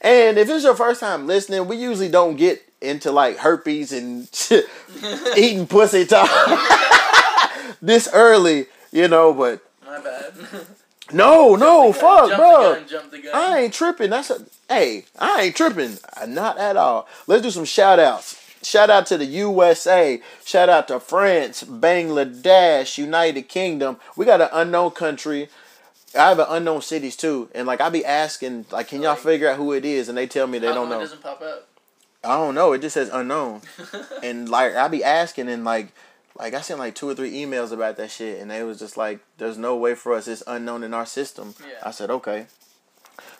And 0.00 0.38
if 0.38 0.48
it's 0.48 0.64
your 0.64 0.76
first 0.76 1.00
time 1.00 1.26
listening, 1.26 1.66
we 1.66 1.76
usually 1.76 2.08
don't 2.08 2.36
get 2.36 2.62
into 2.80 3.10
like 3.10 3.38
herpes 3.38 3.92
and 3.92 4.28
eating 5.36 5.66
pussy 5.66 6.04
talk 6.06 6.30
this 7.82 8.08
early, 8.12 8.66
you 8.92 9.08
know. 9.08 9.34
But 9.34 9.60
My 9.84 9.98
bad. 10.00 10.32
no, 11.12 11.56
no, 11.56 11.92
fuck, 11.92 12.36
bro. 12.36 12.74
The 12.74 12.78
gun, 12.80 12.88
jump 12.88 13.10
the 13.10 13.18
gun. 13.22 13.32
I 13.34 13.58
ain't 13.60 13.74
tripping. 13.74 14.10
That's 14.10 14.30
a 14.30 14.44
hey, 14.68 15.06
I 15.18 15.42
ain't 15.42 15.56
tripping. 15.56 15.98
Not 16.28 16.58
at 16.58 16.76
all. 16.76 17.08
Let's 17.26 17.42
do 17.42 17.50
some 17.50 17.64
shout 17.64 17.98
outs. 17.98 18.40
Shout 18.68 18.90
out 18.90 19.06
to 19.06 19.16
the 19.16 19.24
USA. 19.24 20.20
Shout 20.44 20.68
out 20.68 20.88
to 20.88 21.00
France, 21.00 21.64
Bangladesh, 21.64 22.98
United 22.98 23.44
Kingdom. 23.48 23.96
We 24.14 24.26
got 24.26 24.42
an 24.42 24.50
unknown 24.52 24.90
country. 24.90 25.48
I 26.14 26.28
have 26.28 26.38
an 26.38 26.48
unknown 26.50 26.82
cities 26.82 27.16
too. 27.16 27.48
And 27.54 27.66
like 27.66 27.80
I 27.80 27.88
be 27.88 28.04
asking, 28.04 28.66
like, 28.70 28.88
can 28.88 29.00
y'all 29.00 29.12
Like- 29.12 29.20
figure 29.20 29.48
out 29.48 29.56
who 29.56 29.72
it 29.72 29.86
is? 29.86 30.10
And 30.10 30.18
they 30.18 30.26
tell 30.26 30.46
me 30.46 30.58
they 30.58 30.66
don't 30.66 30.90
know. 30.90 31.00
doesn't 31.00 31.22
pop 31.22 31.40
up. 31.40 31.66
I 32.22 32.36
don't 32.36 32.54
know. 32.54 32.74
It 32.74 32.82
just 32.82 32.92
says 32.92 33.08
unknown. 33.10 33.62
and 34.22 34.50
like 34.50 34.76
I 34.76 34.86
be 34.88 35.02
asking 35.02 35.48
and 35.48 35.64
like 35.64 35.88
like 36.38 36.52
I 36.52 36.60
sent 36.60 36.78
like 36.78 36.94
two 36.94 37.08
or 37.08 37.14
three 37.14 37.32
emails 37.32 37.72
about 37.72 37.96
that 37.96 38.10
shit 38.10 38.38
and 38.38 38.50
they 38.50 38.62
was 38.64 38.78
just 38.78 38.98
like, 38.98 39.20
There's 39.38 39.56
no 39.56 39.76
way 39.76 39.94
for 39.94 40.12
us, 40.12 40.28
it's 40.28 40.42
unknown 40.46 40.84
in 40.84 40.92
our 40.92 41.06
system. 41.06 41.54
Yeah. 41.60 41.72
I 41.84 41.90
said, 41.90 42.10
Okay. 42.10 42.48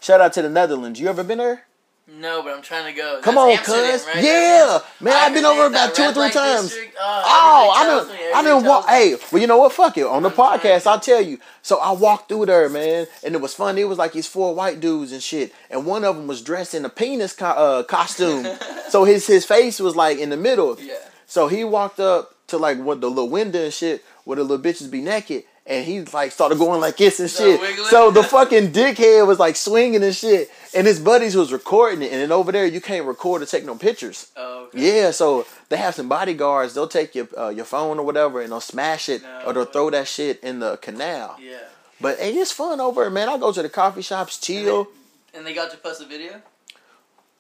Shout 0.01 0.23
out 0.23 0.33
to 0.33 0.43
the 0.43 0.49
Netherlands. 0.49 0.99
You 1.01 1.09
ever 1.09 1.23
been 1.23 1.37
there? 1.39 1.65
No, 2.11 2.43
but 2.43 2.55
I'm 2.55 2.63
trying 2.63 2.93
to 2.93 2.99
go. 2.99 3.21
Come 3.23 3.35
That's 3.35 3.69
on, 3.69 3.77
Amsterdam, 3.77 3.93
cuz. 3.93 4.07
right? 4.07 4.25
Yeah. 4.25 4.79
Man, 5.01 5.13
I've 5.15 5.35
been 5.35 5.45
over 5.45 5.67
about 5.67 5.95
two 5.95 6.05
or 6.05 6.13
three 6.15 6.31
times. 6.31 6.63
district, 6.71 6.97
Oh, 6.99 7.73
I 7.75 7.83
everybody 7.83 7.87
tells 7.87 8.07
done, 8.09 8.17
me, 8.17 8.33
I 8.33 8.43
done 8.43 8.65
walk. 8.65 8.87
me. 8.87 8.93
Hey, 8.93 9.17
well, 9.31 9.41
you 9.43 9.47
know 9.47 9.59
what? 9.59 9.73
Fuck 9.75 9.99
it. 9.99 10.07
On 10.07 10.23
the 10.23 10.31
I'm 10.31 10.35
podcast. 10.35 10.87
I'll 10.87 10.99
tell 11.01 11.21
you. 11.21 11.39
So 11.63 11.77
I 11.79 11.93
walked 11.93 12.29
through 12.31 12.47
there, 12.47 12.69
man, 12.71 13.07
and 13.23 13.35
it 13.35 13.41
was 13.43 13.53
funny. 13.55 13.83
It 13.83 13.89
was 13.89 13.99
like 13.99 14.13
these 14.13 14.27
four 14.27 14.55
white 14.55 14.81
dudes 14.81 15.13
and 15.13 15.23
shit, 15.23 15.53
and 15.71 15.85
one 15.85 16.03
of 16.05 16.17
them 16.17 16.27
was 16.27 16.41
dressed 16.41 16.73
in 16.75 16.85
a 16.85 16.89
penis 16.89 17.35
co- 17.35 17.47
uh, 17.47 17.83
costume. 17.83 18.47
so 18.89 19.05
his 19.05 19.27
his 19.27 19.45
face 19.45 19.79
was 19.79 19.95
like 19.95 20.19
in 20.19 20.31
the 20.31 20.37
middle. 20.39 20.79
Yeah. 20.81 20.95
So 21.27 21.49
he 21.49 21.63
walked 21.63 22.01
up 22.01 22.35
to 22.47 22.57
like 22.57 22.79
what 22.79 23.03
the 23.03 23.09
little 23.11 23.29
window 23.29 23.65
and 23.65 23.73
shit, 23.73 24.03
where 24.25 24.37
the 24.37 24.45
little 24.45 24.65
bitches 24.65 24.91
be 24.91 25.03
naked. 25.03 25.45
And 25.67 25.85
he 25.85 26.01
like 26.01 26.33
started 26.33 26.57
going 26.57 26.81
like 26.81 26.97
this 26.97 27.21
and 27.21 27.29
shit. 27.29 27.61
So 27.91 28.11
the 28.11 28.23
fucking 28.23 28.69
dickhead 28.73 29.27
was 29.27 29.39
like 29.39 29.55
swinging 29.55 30.03
and 30.03 30.17
shit. 30.17 30.51
And 30.75 30.87
his 30.87 31.01
buddies 31.01 31.35
was 31.37 31.53
recording 31.53 32.03
it, 32.03 32.13
and 32.13 32.21
then 32.21 32.33
over 32.33 32.53
there 32.53 32.67
you 32.67 32.81
can't 32.81 33.07
record 33.07 33.43
or 33.43 33.47
take 33.47 33.65
no 33.65 33.75
pictures. 33.75 34.31
Oh, 34.37 34.67
okay. 34.67 35.01
Yeah, 35.01 35.11
so 35.11 35.47
they 35.69 35.77
have 35.77 35.95
some 35.95 36.09
bodyguards. 36.09 36.75
They'll 36.75 36.89
take 36.89 37.15
your 37.15 37.29
uh, 37.37 37.49
your 37.51 37.65
phone 37.65 37.99
or 37.99 38.05
whatever, 38.05 38.41
and 38.43 38.51
they'll 38.53 38.61
smash 38.61 39.09
it, 39.09 39.23
No 39.23 39.43
or 39.47 39.53
they'll 39.53 39.65
throw 39.65 39.91
that 39.91 40.09
shit 40.09 40.41
in 40.43 40.61
the 40.61 40.77
canal. 40.79 41.37
Yeah. 41.41 41.59
But 42.01 42.19
hey, 42.19 42.33
it's 42.35 42.53
fun 42.53 42.81
over 42.81 43.03
there, 43.03 43.11
man. 43.11 43.29
I 43.29 43.39
go 43.39 43.51
to 43.53 43.63
the 43.63 43.69
coffee 43.69 44.03
shops, 44.03 44.39
chill, 44.39 44.89
And 45.35 45.45
they 45.47 45.55
got 45.55 45.71
to 45.73 45.77
post 45.79 46.01
a 46.01 46.07
video? 46.07 46.41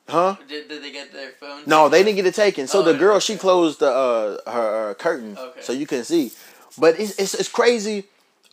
huh? 0.08 0.36
Did, 0.48 0.68
did 0.68 0.82
they 0.82 0.90
get 0.90 1.12
their 1.12 1.30
phone? 1.32 1.62
No, 1.66 1.88
they 1.88 2.02
didn't 2.02 2.16
get 2.16 2.26
it 2.26 2.34
taken. 2.34 2.66
So 2.66 2.80
Oh, 2.80 2.82
the 2.82 2.90
okay. 2.90 2.98
girl, 2.98 3.20
she 3.20 3.36
closed 3.36 3.80
the 3.80 3.90
uh, 3.90 4.50
her, 4.50 4.88
her 4.88 4.94
curtain, 4.94 5.36
Okay. 5.38 5.60
so 5.60 5.72
you 5.72 5.86
couldn't 5.86 6.06
see. 6.06 6.32
But 6.78 6.98
it's, 6.98 7.18
it's 7.18 7.34
it's 7.34 7.48
crazy 7.48 8.04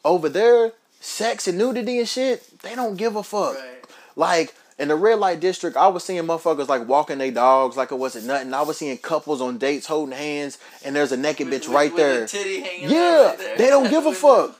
over 0.04 0.30
there. 0.30 0.74
Sex 1.00 1.48
and 1.48 1.58
nudity 1.58 2.00
and 2.00 2.10
shit, 2.10 2.60
they 2.62 2.74
don't 2.76 2.96
give 2.98 3.16
a 3.16 3.22
fuck. 3.24 3.54
Right. 3.56 3.86
Like 4.16 4.56
in 4.78 4.90
the 4.90 4.96
red 4.96 5.20
light 5.20 5.40
district, 5.40 5.78
I 5.78 5.88
was 5.88 6.04
seeing 6.04 6.24
motherfuckers 6.24 6.68
like 6.68 6.88
walking 6.88 7.18
their 7.18 7.32
dogs 7.32 7.78
like 7.78 7.92
it 7.92 7.96
wasn't 7.98 8.26
nothing. 8.26 8.54
I 8.54 8.62
was 8.62 8.78
seeing 8.78 8.98
couples 8.98 9.42
on 9.42 9.58
dates 9.58 9.88
holding 9.88 10.16
hands, 10.18 10.58
and 10.84 10.96
there's 10.96 11.12
a 11.14 11.18
naked 11.18 11.50
With- 11.50 11.62
bitch 11.64 11.68
with- 11.68 11.76
right 11.76 11.94
with 11.94 12.02
there. 12.02 12.20
the 12.22 12.28
titty 12.28 12.60
hanging 12.62 12.86
out 12.86 12.92
Yeah, 12.92 13.26
right 13.28 13.38
there. 13.38 13.58
they 13.58 13.68
don't 13.70 13.90
give 13.90 14.06
a 14.06 14.14
fuck. 14.26 14.60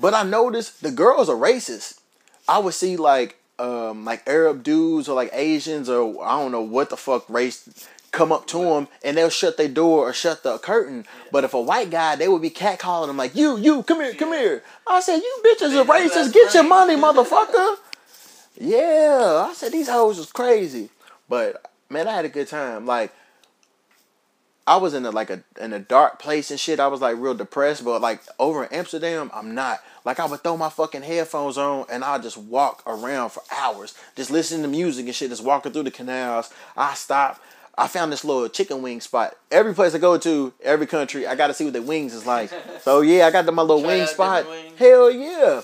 But 0.00 0.14
I 0.14 0.22
noticed 0.22 0.82
the 0.82 0.90
girls 0.90 1.28
are 1.28 1.36
racist. 1.36 1.98
I 2.48 2.58
would 2.58 2.74
see 2.74 2.96
like 2.96 3.36
um 3.58 4.04
like 4.04 4.22
Arab 4.26 4.62
dudes 4.62 5.08
or 5.08 5.14
like 5.14 5.30
Asians 5.32 5.88
or 5.88 6.24
I 6.24 6.38
don't 6.40 6.50
know 6.52 6.62
what 6.62 6.88
the 6.90 6.96
fuck 6.96 7.28
race 7.28 7.68
come 8.10 8.32
up 8.32 8.46
to 8.46 8.58
them 8.58 8.88
and 9.04 9.16
they'll 9.16 9.28
shut 9.30 9.56
their 9.56 9.68
door 9.68 10.08
or 10.08 10.12
shut 10.12 10.42
the 10.42 10.56
curtain. 10.58 11.04
But 11.30 11.44
if 11.44 11.52
a 11.54 11.60
white 11.60 11.90
guy, 11.90 12.16
they 12.16 12.28
would 12.28 12.42
be 12.42 12.50
catcalling 12.50 13.08
them 13.08 13.16
like, 13.18 13.34
"You, 13.34 13.58
you, 13.58 13.82
come 13.82 14.00
here, 14.00 14.14
come 14.14 14.32
here." 14.32 14.62
I 14.86 15.00
said, 15.00 15.16
"You 15.18 15.42
bitches 15.44 15.76
are 15.78 15.84
racist. 15.84 16.32
Get 16.32 16.54
your 16.54 16.64
money, 16.64 16.96
motherfucker." 16.96 17.76
yeah, 18.58 19.46
I 19.48 19.52
said 19.54 19.72
these 19.72 19.88
hoes 19.88 20.18
was 20.18 20.32
crazy, 20.32 20.90
but 21.28 21.70
man, 21.90 22.08
I 22.08 22.12
had 22.12 22.24
a 22.24 22.30
good 22.30 22.48
time. 22.48 22.86
Like. 22.86 23.12
I 24.64 24.76
was 24.76 24.94
in 24.94 25.04
a 25.04 25.10
like 25.10 25.28
a 25.28 25.42
in 25.60 25.72
a 25.72 25.80
dark 25.80 26.20
place 26.20 26.52
and 26.52 26.58
shit. 26.60 26.78
I 26.78 26.86
was 26.86 27.00
like 27.00 27.16
real 27.18 27.34
depressed, 27.34 27.84
but 27.84 28.00
like 28.00 28.20
over 28.38 28.62
in 28.62 28.72
Amsterdam, 28.72 29.28
I'm 29.34 29.56
not. 29.56 29.80
Like 30.04 30.20
I 30.20 30.26
would 30.26 30.40
throw 30.44 30.56
my 30.56 30.68
fucking 30.68 31.02
headphones 31.02 31.58
on 31.58 31.86
and 31.90 32.04
I'd 32.04 32.22
just 32.22 32.38
walk 32.38 32.80
around 32.86 33.30
for 33.30 33.42
hours, 33.50 33.92
just 34.14 34.30
listening 34.30 34.62
to 34.62 34.68
music 34.68 35.06
and 35.06 35.14
shit, 35.16 35.30
just 35.30 35.42
walking 35.42 35.72
through 35.72 35.82
the 35.82 35.90
canals. 35.90 36.52
I 36.76 36.94
stop. 36.94 37.40
I 37.76 37.88
found 37.88 38.12
this 38.12 38.24
little 38.24 38.48
chicken 38.48 38.82
wing 38.82 39.00
spot. 39.00 39.34
Every 39.50 39.74
place 39.74 39.96
I 39.96 39.98
go 39.98 40.16
to, 40.18 40.52
every 40.62 40.86
country, 40.86 41.26
I 41.26 41.34
got 41.34 41.48
to 41.48 41.54
see 41.54 41.64
what 41.64 41.72
the 41.72 41.82
wings 41.82 42.14
is 42.14 42.24
like. 42.24 42.50
so 42.82 43.00
yeah, 43.00 43.26
I 43.26 43.32
got 43.32 43.46
to 43.46 43.52
my 43.52 43.62
little 43.62 43.82
Try 43.82 43.96
wing 43.98 44.06
spot. 44.06 44.48
wings. 44.48 44.78
Hell 44.78 45.10
yeah. 45.10 45.62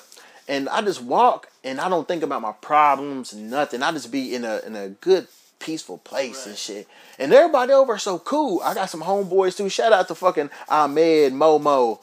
And 0.48 0.68
I 0.70 0.82
just 0.82 1.02
walk 1.02 1.47
and 1.64 1.80
I 1.80 1.88
don't 1.88 2.06
think 2.06 2.22
about 2.22 2.42
my 2.42 2.52
problems, 2.52 3.34
nothing. 3.34 3.82
I 3.82 3.92
just 3.92 4.10
be 4.12 4.34
in 4.34 4.44
a 4.44 4.60
in 4.66 4.76
a 4.76 4.88
good 4.88 5.28
peaceful 5.58 5.98
place 5.98 6.46
and 6.46 6.56
shit. 6.56 6.86
And 7.18 7.32
everybody 7.32 7.72
over 7.72 7.98
so 7.98 8.18
cool. 8.18 8.60
I 8.62 8.74
got 8.74 8.90
some 8.90 9.02
homeboys 9.02 9.56
too. 9.56 9.68
Shout 9.68 9.92
out 9.92 10.08
to 10.08 10.14
fucking 10.14 10.50
Ahmed 10.68 11.32
Momo. 11.32 11.98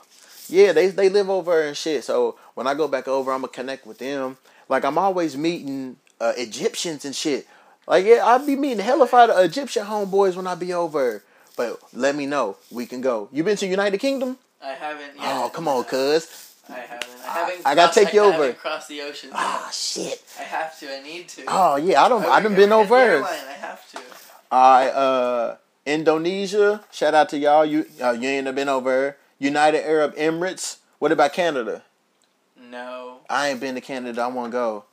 Yeah, 0.49 0.73
they 0.73 0.87
they 0.87 1.09
live 1.09 1.29
over 1.29 1.61
and 1.61 1.77
shit. 1.77 2.03
So 2.03 2.37
when 2.53 2.67
I 2.67 2.73
go 2.73 2.87
back 2.87 3.07
over, 3.07 3.31
I'm 3.31 3.41
gonna 3.41 3.51
connect 3.51 3.87
with 3.87 3.97
them. 3.97 4.37
Like 4.69 4.83
I'm 4.83 4.97
always 4.97 5.37
meeting 5.37 5.97
uh, 6.19 6.33
Egyptians 6.37 7.05
and 7.05 7.15
shit. 7.15 7.47
Like 7.87 8.05
yeah, 8.05 8.21
I'll 8.23 8.45
be 8.45 8.55
meeting 8.55 8.85
of 8.85 9.13
Egyptian 9.45 9.85
homeboys 9.85 10.35
when 10.35 10.47
I 10.47 10.55
be 10.55 10.73
over. 10.73 11.23
But 11.57 11.79
let 11.93 12.15
me 12.15 12.25
know. 12.25 12.57
We 12.69 12.85
can 12.85 13.01
go. 13.01 13.29
You 13.31 13.43
been 13.43 13.57
to 13.57 13.67
United 13.67 13.97
Kingdom? 13.99 14.37
I 14.61 14.73
haven't 14.73 15.15
yet. 15.15 15.23
Oh, 15.23 15.49
come 15.53 15.67
on, 15.67 15.85
cuz. 15.85 16.54
I 16.69 16.73
haven't. 16.73 17.09
I 17.23 17.31
haven't. 17.31 17.61
I 17.65 17.75
gotta 17.75 17.93
take 17.93 18.13
you 18.13 18.21
over. 18.21 18.53
haven't 18.53 18.87
the 18.87 19.01
ocean. 19.01 19.29
Ah, 19.33 19.69
shit. 19.71 20.23
I 20.39 20.43
have 20.43 20.77
to. 20.79 20.93
I 20.93 21.01
need 21.01 21.27
to. 21.29 21.43
Oh 21.47 21.75
yeah, 21.75 22.03
I 22.03 22.09
don't. 22.09 22.25
I 22.25 22.39
done 22.39 22.53
work 22.53 22.59
been 22.59 22.71
over. 22.71 22.95
airline, 22.95 23.29
I 23.47 23.53
have 23.53 23.91
to. 23.91 23.99
Alright, 24.51 24.93
uh, 24.93 25.55
Indonesia. 25.85 26.83
Shout 26.91 27.13
out 27.13 27.29
to 27.29 27.37
y'all. 27.37 27.65
You 27.65 27.85
uh, 28.01 28.11
you 28.11 28.27
ain't 28.29 28.55
been 28.55 28.69
over. 28.69 29.17
United 29.39 29.85
Arab 29.85 30.15
Emirates. 30.15 30.77
What 30.99 31.11
about 31.11 31.33
Canada? 31.33 31.83
No. 32.59 33.19
I 33.29 33.49
ain't 33.49 33.59
been 33.59 33.75
to 33.75 33.81
Canada. 33.81 34.21
I 34.21 34.27
want 34.27 34.51
to 34.51 34.57
go. 34.57 34.85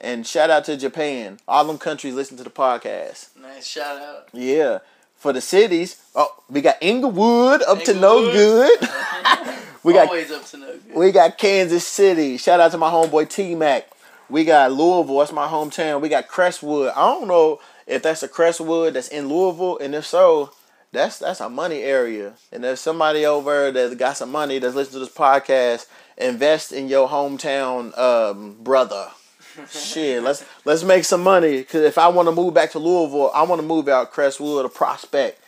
And 0.00 0.26
shout 0.26 0.50
out 0.50 0.64
to 0.66 0.76
Japan. 0.76 1.40
All 1.48 1.64
them 1.64 1.78
countries 1.78 2.14
listen 2.14 2.36
to 2.36 2.44
the 2.44 2.50
podcast. 2.50 3.36
Nice 3.36 3.66
shout 3.66 4.00
out. 4.00 4.28
Yeah. 4.32 4.78
For 5.16 5.32
the 5.32 5.40
cities, 5.40 6.00
oh, 6.14 6.28
we 6.48 6.60
got 6.60 6.76
Inglewood 6.80 7.62
up 7.62 7.82
to 7.82 7.94
no 7.94 8.30
good. 8.30 8.78
we 9.88 9.94
got 9.94 10.08
Always 10.08 10.30
up 10.30 10.44
to 10.44 10.56
no 10.58 10.66
good. 10.76 10.94
we 10.94 11.12
got 11.12 11.38
Kansas 11.38 11.86
City. 11.86 12.36
Shout 12.36 12.60
out 12.60 12.72
to 12.72 12.78
my 12.78 12.90
homeboy 12.90 13.26
T 13.30 13.54
Mac. 13.54 13.88
We 14.28 14.44
got 14.44 14.70
Louisville. 14.70 15.18
That's 15.20 15.32
my 15.32 15.48
hometown. 15.48 16.02
We 16.02 16.10
got 16.10 16.28
Crestwood. 16.28 16.92
I 16.94 17.06
don't 17.06 17.26
know 17.26 17.60
if 17.86 18.02
that's 18.02 18.22
a 18.22 18.28
Crestwood 18.28 18.92
that's 18.92 19.08
in 19.08 19.28
Louisville, 19.30 19.78
and 19.78 19.94
if 19.94 20.04
so, 20.04 20.52
that's 20.92 21.18
that's 21.20 21.40
a 21.40 21.48
money 21.48 21.80
area. 21.80 22.34
And 22.52 22.62
there's 22.62 22.80
somebody 22.80 23.24
over 23.24 23.72
there 23.72 23.88
that 23.88 23.96
got 23.96 24.18
some 24.18 24.30
money 24.30 24.58
that's 24.58 24.74
listening 24.74 25.00
to 25.00 25.06
this 25.06 25.14
podcast. 25.14 25.86
Invest 26.18 26.70
in 26.72 26.88
your 26.88 27.08
hometown, 27.08 27.96
um, 27.96 28.56
brother. 28.60 29.08
Shit, 29.70 30.22
let's 30.28 30.44
let's 30.66 30.82
make 30.82 31.04
some 31.06 31.22
money. 31.22 31.64
Cause 31.64 31.80
if 31.80 31.96
I 31.96 32.08
want 32.08 32.28
to 32.28 32.32
move 32.34 32.52
back 32.52 32.72
to 32.72 32.78
Louisville, 32.78 33.30
I 33.34 33.42
want 33.44 33.62
to 33.62 33.66
move 33.66 33.88
out 33.88 34.12
Crestwood 34.12 34.66
or 34.66 34.68
Prospect. 34.68 35.40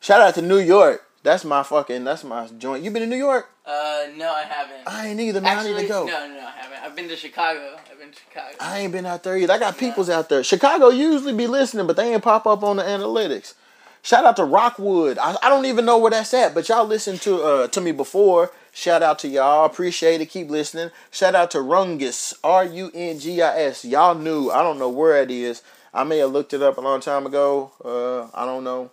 Shout 0.00 0.20
out 0.20 0.34
to 0.34 0.42
New 0.42 0.58
York. 0.58 1.05
That's 1.26 1.44
my 1.44 1.64
fucking. 1.64 2.04
That's 2.04 2.22
my 2.22 2.46
joint. 2.56 2.84
You 2.84 2.92
been 2.92 3.02
to 3.02 3.08
New 3.08 3.16
York? 3.16 3.50
Uh, 3.66 4.04
no, 4.16 4.32
I 4.32 4.44
haven't. 4.44 4.86
I 4.86 5.08
ain't 5.08 5.18
either, 5.18 5.40
man. 5.40 5.58
I 5.58 5.64
need 5.64 5.76
to 5.76 5.88
go. 5.88 6.06
no, 6.06 6.28
no, 6.28 6.34
no, 6.34 6.46
I 6.46 6.52
haven't. 6.52 6.84
I've 6.84 6.94
been 6.94 7.08
to 7.08 7.16
Chicago. 7.16 7.76
I've 7.90 7.98
been 7.98 8.12
to 8.12 8.16
Chicago. 8.16 8.54
I 8.60 8.78
ain't 8.78 8.92
been 8.92 9.06
out 9.06 9.24
there 9.24 9.36
either. 9.36 9.52
I 9.52 9.58
got 9.58 9.76
peoples 9.76 10.08
out 10.08 10.28
there. 10.28 10.44
Chicago 10.44 10.88
usually 10.88 11.34
be 11.34 11.48
listening, 11.48 11.88
but 11.88 11.96
they 11.96 12.14
ain't 12.14 12.22
pop 12.22 12.46
up 12.46 12.62
on 12.62 12.76
the 12.76 12.84
analytics. 12.84 13.54
Shout 14.02 14.24
out 14.24 14.36
to 14.36 14.44
Rockwood. 14.44 15.18
I, 15.18 15.36
I 15.42 15.48
don't 15.48 15.66
even 15.66 15.84
know 15.84 15.98
where 15.98 16.12
that's 16.12 16.32
at, 16.32 16.54
but 16.54 16.68
y'all 16.68 16.84
listened 16.84 17.20
to 17.22 17.42
uh 17.42 17.66
to 17.66 17.80
me 17.80 17.90
before. 17.90 18.52
Shout 18.72 19.02
out 19.02 19.18
to 19.18 19.28
y'all. 19.28 19.64
Appreciate 19.64 20.20
it. 20.20 20.26
Keep 20.26 20.48
listening. 20.48 20.92
Shout 21.10 21.34
out 21.34 21.50
to 21.50 21.58
Rungis. 21.58 22.34
R 22.44 22.64
U 22.64 22.92
N 22.94 23.18
G 23.18 23.42
I 23.42 23.62
S. 23.62 23.84
Y'all 23.84 24.14
knew. 24.14 24.52
I 24.52 24.62
don't 24.62 24.78
know 24.78 24.90
where 24.90 25.20
it 25.20 25.32
is. 25.32 25.64
I 25.92 26.04
may 26.04 26.18
have 26.18 26.30
looked 26.30 26.54
it 26.54 26.62
up 26.62 26.78
a 26.78 26.80
long 26.80 27.00
time 27.00 27.26
ago. 27.26 27.72
Uh, 27.84 28.28
I 28.40 28.44
don't 28.44 28.62
know. 28.62 28.92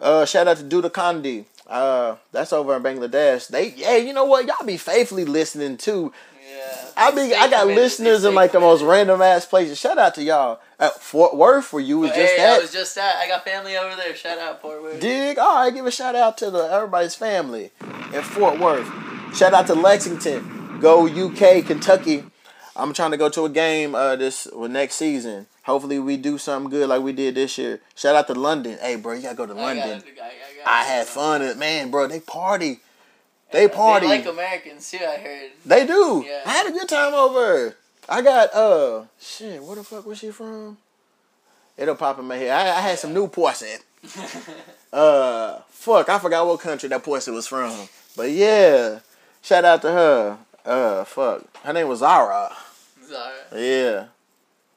Uh, 0.00 0.24
shout 0.24 0.48
out 0.48 0.56
to 0.56 0.64
Duda 0.64 0.90
Kandi. 0.90 1.44
Uh, 1.66 2.16
that's 2.32 2.52
over 2.52 2.74
in 2.76 2.82
Bangladesh. 2.82 3.48
They, 3.48 3.70
yeah, 3.70 3.96
you 3.96 4.12
know 4.12 4.24
what? 4.24 4.46
Y'all 4.46 4.66
be 4.66 4.76
faithfully 4.76 5.24
listening 5.24 5.76
too. 5.76 6.12
Yeah. 6.52 6.86
I 6.96 7.10
be 7.12 7.34
I 7.34 7.48
got 7.48 7.68
listeners 7.68 8.24
in 8.24 8.34
like 8.34 8.52
the 8.52 8.60
most 8.60 8.82
random 8.82 9.22
ass 9.22 9.46
places. 9.46 9.78
Shout 9.78 9.98
out 9.98 10.14
to 10.16 10.22
y'all. 10.22 10.60
At 10.80 10.94
Fort 11.00 11.36
Worth 11.36 11.66
for 11.66 11.78
you 11.78 11.98
was 11.98 12.10
But 12.10 12.16
just 12.16 12.32
hey, 12.32 12.38
that. 12.38 12.58
I 12.58 12.60
was 12.60 12.72
just 12.72 12.94
that. 12.96 13.16
I 13.16 13.28
got 13.28 13.44
family 13.44 13.76
over 13.76 13.94
there. 13.94 14.14
Shout 14.16 14.38
out 14.38 14.60
Fort 14.60 14.82
Worth. 14.82 15.00
Dig. 15.00 15.38
All 15.38 15.62
right, 15.64 15.72
give 15.72 15.86
a 15.86 15.90
shout 15.90 16.16
out 16.16 16.38
to 16.38 16.50
the 16.50 16.64
everybody's 16.64 17.14
family 17.14 17.70
in 18.12 18.22
Fort 18.22 18.58
Worth. 18.58 18.88
Shout 19.36 19.54
out 19.54 19.66
to 19.68 19.74
Lexington. 19.74 20.80
Go 20.80 21.06
UK, 21.06 21.64
Kentucky. 21.64 22.24
I'm 22.80 22.92
trying 22.92 23.10
to 23.10 23.16
go 23.16 23.28
to 23.28 23.44
a 23.44 23.48
game 23.50 23.94
uh 23.94 24.16
this 24.16 24.48
well, 24.52 24.68
next 24.68 24.96
season. 24.96 25.46
Hopefully 25.64 25.98
we 25.98 26.16
do 26.16 26.38
something 26.38 26.70
good 26.70 26.88
like 26.88 27.02
we 27.02 27.12
did 27.12 27.34
this 27.34 27.58
year. 27.58 27.80
Shout 27.94 28.16
out 28.16 28.26
to 28.28 28.34
London. 28.34 28.78
Hey 28.80 28.96
bro, 28.96 29.14
you 29.14 29.22
gotta 29.22 29.36
go 29.36 29.46
to 29.46 29.52
I 29.52 29.56
London. 29.56 29.98
it, 29.98 30.18
I, 30.20 30.70
I, 30.70 30.80
I 30.80 30.84
had 30.84 31.06
fun. 31.06 31.58
Man, 31.58 31.90
bro, 31.90 32.06
they 32.08 32.20
party. 32.20 32.80
They 33.52 33.68
party. 33.68 34.06
They 34.06 34.18
like 34.18 34.26
Americans 34.26 34.90
too. 34.90 34.98
I 34.98 35.16
heard. 35.18 35.50
They 35.66 35.86
do. 35.86 36.24
Yeah. 36.26 36.42
I 36.46 36.50
had 36.50 36.66
a 36.68 36.72
good 36.72 36.88
time 36.88 37.14
over. 37.14 37.76
I 38.08 38.22
got 38.22 38.54
uh 38.54 39.04
shit. 39.20 39.62
Where 39.62 39.76
the 39.76 39.84
fuck 39.84 40.06
was 40.06 40.18
she 40.18 40.30
from? 40.30 40.78
It'll 41.76 41.94
pop 41.94 42.18
in 42.18 42.26
my 42.26 42.36
head. 42.36 42.50
I, 42.50 42.78
I 42.78 42.80
had 42.80 42.98
some 42.98 43.14
new 43.14 43.28
pussy. 43.28 43.76
Uh, 44.92 45.60
fuck, 45.68 46.08
I 46.08 46.18
forgot 46.18 46.44
what 46.44 46.58
country 46.58 46.88
that 46.88 47.04
pussy 47.04 47.30
was 47.30 47.46
from. 47.46 47.88
But 48.16 48.30
yeah, 48.32 48.98
shout 49.40 49.64
out 49.64 49.82
to 49.82 49.92
her. 49.92 50.38
Uh, 50.64 51.04
fuck, 51.04 51.44
her 51.64 51.72
name 51.72 51.86
was 51.86 52.00
Zara. 52.00 52.50
Zara. 53.10 53.34
Yeah, 53.54 54.04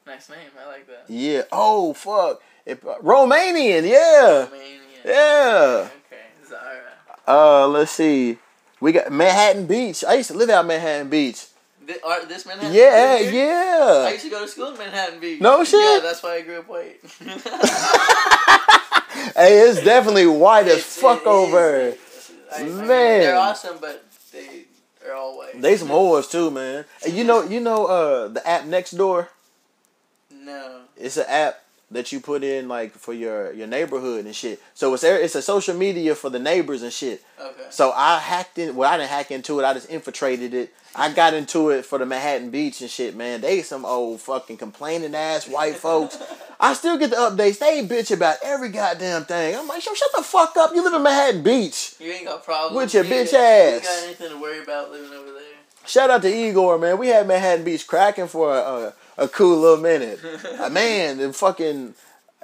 Nice 0.06 0.28
name. 0.28 0.38
I 0.62 0.66
like 0.66 0.86
that. 0.86 1.04
yeah. 1.08 1.42
Oh 1.52 1.94
fuck, 1.94 2.42
it, 2.66 2.82
Romanian. 2.82 3.88
Yeah, 3.88 4.46
Romanian. 4.46 4.80
yeah. 5.04 5.88
Okay, 6.06 6.26
Zara. 6.48 6.92
Uh, 7.26 7.68
let's 7.68 7.92
see. 7.92 8.38
We 8.80 8.92
got 8.92 9.10
Manhattan 9.10 9.66
Beach. 9.66 10.04
I 10.04 10.14
used 10.14 10.30
to 10.30 10.36
live 10.36 10.50
out 10.50 10.66
Manhattan 10.66 11.08
Beach. 11.08 11.46
Are- 12.04 12.24
this 12.26 12.44
Manhattan. 12.46 12.72
Yeah, 12.74 13.18
Beach 13.18 13.30
here? 13.30 13.52
I 13.52 14.02
yeah. 14.04 14.10
used 14.10 14.24
to 14.24 14.30
go 14.30 14.40
to 14.42 14.48
school 14.48 14.68
in 14.72 14.78
Manhattan 14.78 15.20
Beach. 15.20 15.40
No 15.40 15.64
shit? 15.64 15.80
Yeah, 15.80 16.00
that's 16.02 16.22
why 16.22 16.36
I 16.36 16.40
grew 16.42 16.58
up 16.58 16.68
white. 16.68 17.00
Hey, 19.36 19.58
it's 19.68 19.82
definitely 19.82 20.26
white 20.26 20.66
as 20.74 20.84
fuck 20.84 21.22
it 21.22 21.26
over. 21.26 21.94
I- 22.52 22.56
I 22.56 22.62
mean, 22.62 22.76
Man. 22.78 22.86
they're 23.20 23.36
awesome, 23.36 23.78
but 23.80 24.04
they 24.32 24.63
all 25.12 25.36
white. 25.38 25.60
They 25.60 25.76
some 25.76 25.88
whores 25.88 26.30
too, 26.30 26.50
man. 26.50 26.84
And 27.04 27.14
you 27.14 27.24
know, 27.24 27.42
you 27.42 27.60
know, 27.60 27.86
uh, 27.86 28.28
the 28.28 28.46
app 28.48 28.64
Nextdoor. 28.64 29.28
no. 30.30 30.82
It's 30.96 31.16
an 31.16 31.26
app 31.28 31.63
that 31.94 32.12
you 32.12 32.20
put 32.20 32.44
in 32.44 32.68
like 32.68 32.92
for 32.92 33.12
your 33.12 33.52
your 33.54 33.66
neighborhood 33.66 34.26
and 34.26 34.36
shit. 34.36 34.60
So 34.74 34.92
it's 34.94 35.02
er, 35.04 35.16
it's 35.16 35.34
a 35.34 35.42
social 35.42 35.74
media 35.74 36.14
for 36.14 36.28
the 36.30 36.38
neighbors 36.38 36.82
and 36.82 36.92
shit. 36.92 37.24
Okay. 37.40 37.66
So 37.70 37.90
I 37.92 38.18
hacked 38.18 38.58
in. 38.58 38.76
Well, 38.76 38.90
I 38.92 38.98
didn't 38.98 39.10
hack 39.10 39.30
into 39.30 39.58
it. 39.60 39.64
I 39.64 39.72
just 39.74 39.88
infiltrated 39.90 40.54
it. 40.54 40.74
I 40.96 41.12
got 41.12 41.34
into 41.34 41.70
it 41.70 41.84
for 41.84 41.98
the 41.98 42.06
Manhattan 42.06 42.50
Beach 42.50 42.80
and 42.80 42.88
shit, 42.88 43.16
man. 43.16 43.40
They 43.40 43.62
some 43.62 43.84
old 43.84 44.20
fucking 44.20 44.58
complaining 44.58 45.14
ass 45.14 45.48
white 45.48 45.74
folks. 45.74 46.22
I 46.60 46.74
still 46.74 46.96
get 46.98 47.10
the 47.10 47.16
updates. 47.16 47.58
They 47.58 47.84
bitch 47.84 48.14
about 48.14 48.36
every 48.44 48.68
goddamn 48.68 49.24
thing. 49.24 49.56
I'm 49.56 49.66
like, 49.66 49.84
yo, 49.84 49.92
shut 49.94 50.10
the 50.16 50.22
fuck 50.22 50.56
up. 50.56 50.70
You 50.72 50.84
live 50.84 50.94
in 50.94 51.02
Manhattan 51.02 51.42
Beach. 51.42 51.96
You 51.98 52.12
ain't 52.12 52.26
got 52.26 52.44
problems. 52.44 52.76
With 52.76 52.94
your 52.94 53.04
You 53.04 53.10
bitch 53.10 53.32
ain't- 53.34 53.72
You 53.72 53.78
ass. 53.78 53.82
got 53.82 54.04
anything 54.04 54.28
to 54.30 54.40
worry 54.40 54.62
about 54.62 54.92
living 54.92 55.12
over 55.12 55.32
there? 55.32 55.42
Shout 55.84 56.10
out 56.10 56.22
to 56.22 56.28
Igor, 56.32 56.78
man. 56.78 56.96
We 56.96 57.08
had 57.08 57.26
Manhattan 57.26 57.64
Beach 57.64 57.86
cracking 57.88 58.28
for 58.28 58.54
a, 58.56 58.60
a, 58.60 58.92
a 59.18 59.28
cool 59.28 59.58
little 59.58 59.78
minute. 59.82 60.20
Uh, 60.60 60.68
man, 60.70 61.18
the 61.18 61.32
fucking, 61.32 61.94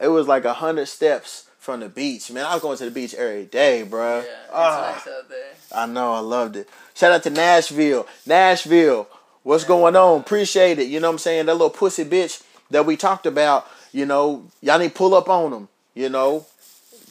it 0.01 0.09
was 0.09 0.27
like 0.27 0.45
a 0.45 0.53
hundred 0.55 0.87
steps 0.87 1.49
from 1.59 1.81
the 1.81 1.89
beach. 1.89 2.31
Man, 2.31 2.45
I 2.45 2.55
was 2.55 2.63
going 2.63 2.77
to 2.79 2.85
the 2.87 2.91
beach 2.91 3.15
every 3.15 3.45
day, 3.45 3.83
bro. 3.83 4.17
Yeah, 4.19 4.21
it's 4.23 4.31
Ah. 4.53 4.93
nice 5.05 5.15
out 5.15 5.29
there. 5.29 5.53
I 5.73 5.87
know, 5.87 6.13
I 6.15 6.19
loved 6.19 6.57
it. 6.57 6.69
Shout 6.95 7.13
out 7.13 7.23
to 7.23 7.31
Nashville. 7.31 8.07
Nashville, 8.27 9.09
what's 9.43 9.65
going 9.65 9.95
on? 9.97 10.21
Appreciate 10.21 10.79
it. 10.79 10.89
You 10.89 11.01
know 11.01 11.09
what 11.09 11.15
I'm 11.15 11.19
saying? 11.19 11.47
That 11.47 11.55
little 11.55 11.71
pussy 11.71 12.05
bitch 12.05 12.43
that 12.71 12.85
we 12.85 12.97
talked 12.97 13.27
about, 13.27 13.67
you 13.93 14.05
know, 14.07 14.47
y'all 14.61 14.79
need 14.79 14.89
to 14.89 14.95
pull 14.95 15.15
up 15.15 15.29
on 15.29 15.51
them, 15.53 15.69
you 15.95 16.09
know, 16.09 16.47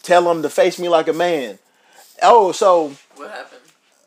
tell 0.03 0.23
them 0.23 0.41
to 0.41 0.49
face 0.49 0.77
me 0.79 0.89
like 0.89 1.07
a 1.07 1.13
man. 1.13 1.57
Oh, 2.21 2.51
so 2.51 2.93
What 3.15 3.31
happened? 3.31 3.61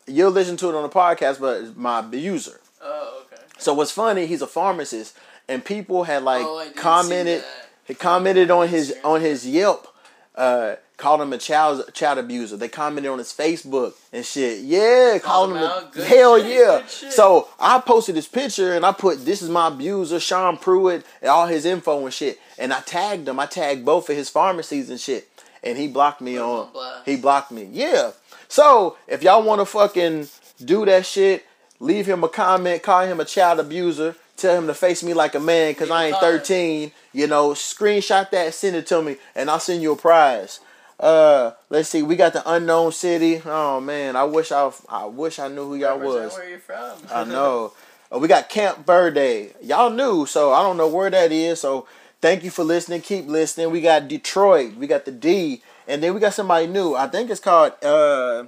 you'll 0.07 0.31
listen 0.31 0.55
to 0.57 0.69
it 0.69 0.75
on 0.75 0.83
the 0.83 0.89
podcast, 0.89 1.39
but 1.39 1.61
it's 1.63 1.75
my 1.75 1.99
abuser. 1.99 2.59
Oh, 2.81 3.23
okay. 3.25 3.41
So 3.57 3.73
what's 3.73 3.91
funny, 3.91 4.25
he's 4.27 4.41
a 4.41 4.47
pharmacist, 4.47 5.17
and 5.47 5.63
people 5.63 6.03
had 6.03 6.23
like 6.23 6.43
Oh, 6.45 6.57
I 6.59 6.65
did 6.65 6.73
see 6.73 6.79
commented, 6.79 7.43
he 7.85 7.93
commented 7.93 8.51
on 8.51 8.67
his 8.67 8.95
on 9.03 9.21
his 9.21 9.47
Yelp, 9.47 9.87
uh, 10.35 10.75
called 10.97 11.21
him 11.21 11.33
a 11.33 11.37
child 11.37 11.83
child 11.93 12.17
abuser. 12.17 12.55
They 12.57 12.67
commented 12.69 13.11
on 13.11 13.17
his 13.17 13.33
Facebook 13.33 13.93
and 14.11 14.25
shit. 14.25 14.61
Yeah, 14.61 15.17
called 15.21 15.51
him. 15.51 15.57
a, 15.57 15.89
hell 16.05 16.39
shit, 16.39 16.55
yeah. 17.03 17.09
So 17.09 17.49
I 17.59 17.79
posted 17.79 18.15
this 18.15 18.27
picture 18.27 18.73
and 18.73 18.85
I 18.85 18.91
put 18.93 19.25
this 19.25 19.41
is 19.41 19.49
my 19.49 19.67
abuser, 19.67 20.19
Sean 20.19 20.57
Pruitt, 20.57 21.05
and 21.21 21.29
all 21.29 21.47
his 21.47 21.65
info 21.65 22.03
and 22.05 22.13
shit. 22.13 22.39
And 22.57 22.71
I 22.73 22.81
tagged 22.81 23.27
him. 23.27 23.39
I 23.39 23.45
tagged 23.47 23.83
both 23.85 24.09
of 24.09 24.15
his 24.15 24.29
pharmacies 24.29 24.89
and 24.89 24.99
shit. 24.99 25.27
And 25.63 25.77
he 25.77 25.87
blocked 25.87 26.19
me 26.21 26.33
Put 26.33 26.41
him 26.41 26.45
on. 26.49 26.67
on. 26.75 27.01
He 27.05 27.15
blocked 27.15 27.51
me. 27.51 27.69
Yeah. 27.71 28.11
So 28.47 28.97
if 29.07 29.23
y'all 29.23 29.43
want 29.43 29.61
to 29.61 29.65
fucking 29.65 30.27
do 30.63 30.85
that 30.85 31.05
shit, 31.05 31.45
leave 31.79 32.05
him 32.05 32.23
a 32.23 32.29
comment, 32.29 32.83
call 32.83 33.05
him 33.05 33.19
a 33.19 33.25
child 33.25 33.59
abuser, 33.59 34.15
tell 34.43 34.57
him 34.57 34.67
to 34.67 34.73
face 34.73 35.01
me 35.03 35.13
like 35.13 35.33
a 35.33 35.39
man 35.39 35.71
because 35.71 35.89
I 35.89 36.05
ain't 36.05 36.13
Leave 36.13 36.21
a 36.21 36.25
comment. 36.25 36.43
13. 36.43 36.91
You 37.13 37.27
know, 37.27 37.49
screenshot 37.51 38.29
that, 38.29 38.53
send 38.53 38.75
it 38.75 38.85
to 38.87 39.01
me, 39.01 39.17
and 39.35 39.49
I'll 39.49 39.59
send 39.59 39.81
you 39.81 39.93
a 39.93 39.95
prize. 39.95 40.59
Uh, 40.99 41.51
let's 41.69 41.89
see. 41.89 42.03
We 42.03 42.15
got 42.15 42.33
the 42.33 42.49
unknown 42.49 42.91
city. 42.91 43.41
Oh 43.45 43.79
man, 43.81 44.15
I 44.15 44.23
wish 44.25 44.51
I 44.51 44.71
I 44.87 45.05
wish 45.05 45.39
I 45.39 45.47
knew 45.47 45.67
who 45.67 45.75
y'all 45.75 45.99
was. 45.99 46.33
Where 46.33 46.49
you 46.49 46.59
from? 46.59 46.97
I 47.11 47.23
know. 47.23 47.73
Uh, 48.13 48.19
we 48.19 48.27
got 48.27 48.49
Camp 48.49 48.85
Verde. 48.85 49.51
Y'all 49.61 49.89
knew, 49.89 50.25
so 50.25 50.53
I 50.53 50.61
don't 50.61 50.77
know 50.77 50.87
where 50.87 51.09
that 51.09 51.31
is. 51.31 51.61
So 51.61 51.87
thank 52.21 52.43
you 52.43 52.51
for 52.51 52.63
listening. 52.63 53.01
Keep 53.01 53.27
listening. 53.27 53.71
We 53.71 53.81
got 53.81 54.07
Detroit. 54.07 54.75
We 54.75 54.87
got 54.87 55.05
the 55.05 55.11
D, 55.11 55.61
and 55.87 56.03
then 56.03 56.13
we 56.13 56.19
got 56.19 56.33
somebody 56.33 56.67
new. 56.67 56.95
I 56.95 57.07
think 57.07 57.29
it's 57.29 57.39
called 57.39 57.73
uh, 57.83 58.45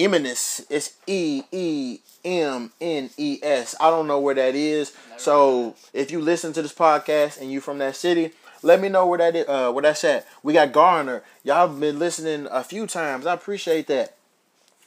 Eminence. 0.00 0.64
It's 0.70 0.94
E 1.06 1.42
E 1.52 1.98
M 2.24 2.72
N 2.80 3.10
E 3.16 3.38
S. 3.42 3.74
I 3.80 3.90
don't 3.90 4.06
know 4.06 4.18
where 4.18 4.34
that 4.34 4.54
is. 4.54 4.96
So 5.18 5.74
if 5.92 6.10
you 6.10 6.20
listen 6.20 6.52
to 6.54 6.62
this 6.62 6.72
podcast 6.72 7.40
and 7.40 7.52
you 7.52 7.60
from 7.60 7.78
that 7.78 7.96
city, 7.96 8.32
let 8.62 8.80
me 8.80 8.88
know 8.88 9.06
where 9.06 9.18
that 9.18 9.36
is. 9.36 9.46
Uh, 9.46 9.70
where 9.72 9.82
that's 9.82 10.02
at. 10.04 10.26
We 10.42 10.54
got 10.54 10.72
Garner. 10.72 11.22
Y'all 11.44 11.68
been 11.68 11.98
listening 11.98 12.48
a 12.50 12.64
few 12.64 12.86
times. 12.86 13.26
I 13.26 13.34
appreciate 13.34 13.86
that. 13.88 14.16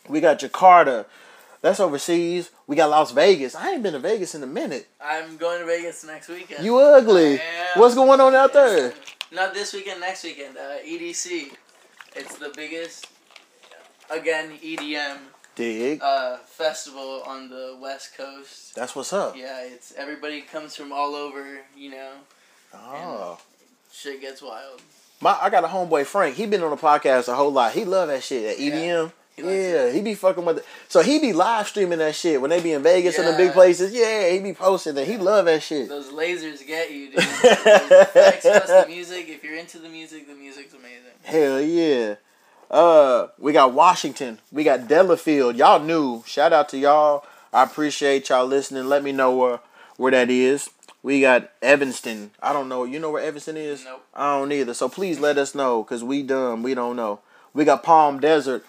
We 0.10 0.20
got 0.20 0.40
Jakarta. 0.40 1.06
That's 1.62 1.80
overseas. 1.80 2.52
We 2.68 2.76
got 2.76 2.90
Las 2.90 3.12
Vegas. 3.12 3.56
I 3.56 3.72
ain't 3.72 3.84
been 3.84 3.94
to 3.94 4.00
Vegas 4.00 4.36
in 4.36 4.44
a 4.44 4.48
minute. 4.48 4.88
I'm 5.02 5.38
going 5.38 5.60
to 5.62 5.66
Vegas 5.66 6.04
next 6.04 6.28
weekend. 6.28 6.66
You 6.66 6.78
ugly. 6.78 7.40
What's 7.76 7.96
going 7.96 8.20
on 8.20 8.36
out 8.36 8.52
there? 8.52 8.94
Not 9.32 9.54
this 9.54 9.74
weekend, 9.74 10.02
next 10.02 10.24
weekend. 10.26 10.58
Uh, 10.58 10.80
EDC. 10.86 11.52
It's 12.16 12.36
the 12.38 12.52
biggest, 12.56 13.08
again, 14.14 14.52
EDM 14.64 15.18
Dig. 15.56 16.02
uh, 16.02 16.38
festival 16.38 17.24
on 17.26 17.50
the 17.50 17.78
West 17.82 18.16
Coast. 18.18 18.76
That's 18.76 18.96
what's 18.96 19.14
up. 19.14 19.36
Yeah, 19.36 19.64
it's 19.64 19.94
everybody 19.98 20.42
comes 20.42 20.76
from 20.76 20.92
all 20.92 21.16
over, 21.16 21.60
you 21.76 21.92
know. 21.92 22.12
Oh. 22.74 23.40
Shit 23.92 24.22
gets 24.22 24.42
wild. 24.42 24.82
My, 25.22 25.38
I 25.42 25.50
got 25.50 25.64
a 25.64 25.68
homeboy 25.68 26.06
Frank. 26.06 26.36
He 26.36 26.46
been 26.46 26.64
on 26.64 26.72
the 26.72 26.78
podcast 26.78 27.28
a 27.28 27.36
whole 27.36 27.52
lot. 27.52 27.74
He 27.74 27.86
love 27.86 28.08
that 28.08 28.24
shit. 28.24 28.60
Yeah. 28.60 28.72
EDM. 28.72 29.12
He 29.36 29.42
likes 29.42 29.56
Yeah, 29.56 29.92
he 29.92 30.02
be 30.02 30.14
fucking 30.14 30.46
with 30.46 30.60
it. 30.60 30.66
So 30.90 31.02
he 31.02 31.20
be 31.20 31.34
live 31.34 31.68
streaming 31.68 32.00
that 32.00 32.14
shit 32.14 32.40
when 32.40 32.50
they 32.50 32.62
be 32.62 32.74
in 32.74 32.84
Vegas 32.84 33.18
and 33.18 33.28
the 33.28 33.34
big 33.38 33.54
places. 33.54 33.94
Yeah, 33.94 34.30
he 34.30 34.40
be 34.40 34.54
posting 34.54 34.96
that. 34.96 35.08
He 35.08 35.18
love 35.18 35.46
that 35.46 35.64
shit. 35.64 35.90
Those 35.90 36.12
lasers 36.12 36.66
get 36.66 36.92
you, 36.92 37.08
dude. 37.08 37.18
Effects 37.18 38.44
the 38.44 38.86
music. 38.88 39.30
If 39.30 39.44
you're 39.44 39.58
into 39.58 39.80
the 39.80 39.90
music, 39.90 40.28
the 40.28 40.36
music's 40.36 40.74
amazing. 40.74 41.14
Hell 41.24 41.62
yeah. 41.62 42.16
Uh, 42.74 43.28
we 43.38 43.54
got 43.54 43.72
Washington. 43.72 44.40
We 44.52 44.64
got 44.64 44.88
Delafield. 44.88 45.56
Y'all 45.56 45.80
knew. 45.80 46.24
Shout 46.26 46.52
out 46.52 46.70
to 46.70 46.78
y'all. 46.80 47.24
I 47.54 47.62
appreciate 47.64 48.30
y'all 48.30 48.48
listening. 48.48 48.90
Let 48.90 49.04
me 49.04 49.12
know 49.12 49.36
where 49.38 49.60
where 49.98 50.12
that 50.12 50.32
is. 50.32 50.72
We 51.04 51.22
got 51.22 51.52
Evanston. 51.62 52.32
I 52.42 52.52
don't 52.52 52.68
know. 52.68 52.84
You 52.84 52.98
know 52.98 53.12
where 53.12 53.22
Evanston 53.22 53.58
is? 53.58 53.86
Nope. 53.86 54.04
I 54.16 54.40
don't 54.40 54.52
either. 54.52 54.74
So 54.74 54.90
please 54.90 55.20
let 55.20 55.38
us 55.38 55.54
know 55.54 55.84
because 55.84 56.04
we 56.04 56.24
dumb. 56.24 56.64
We 56.64 56.74
don't 56.74 56.96
know. 56.96 57.20
We 57.54 57.64
got 57.64 57.84
Palm 57.84 58.20
Desert. 58.20 58.66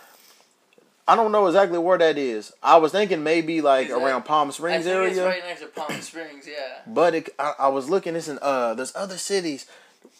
I 1.09 1.17
don't 1.17 1.33
know 1.33 1.47
exactly 1.47 1.79
where 1.79 1.97
that 1.97 2.19
is. 2.19 2.53
I 2.63 2.77
was 2.77 2.93
thinking 2.93 3.23
maybe 3.23 3.63
like 3.63 3.89
that- 3.89 3.97
around 3.97 4.25
Palm 4.27 4.53
Springs 4.53 4.87
area. 4.87 5.09
it's 5.09 5.19
right 5.19 5.43
next 5.45 5.61
to 5.63 5.69
Palm 5.69 5.99
Springs. 6.03 6.47
Yeah. 6.47 6.81
But 6.87 7.15
it, 7.15 7.29
I, 7.39 7.55
I 7.61 7.69
was 7.69 7.89
looking. 7.89 8.17
It's 8.17 8.29
in 8.29 8.39
uh, 8.43 8.75
there's 8.75 8.95
other 8.95 9.17
cities 9.17 9.67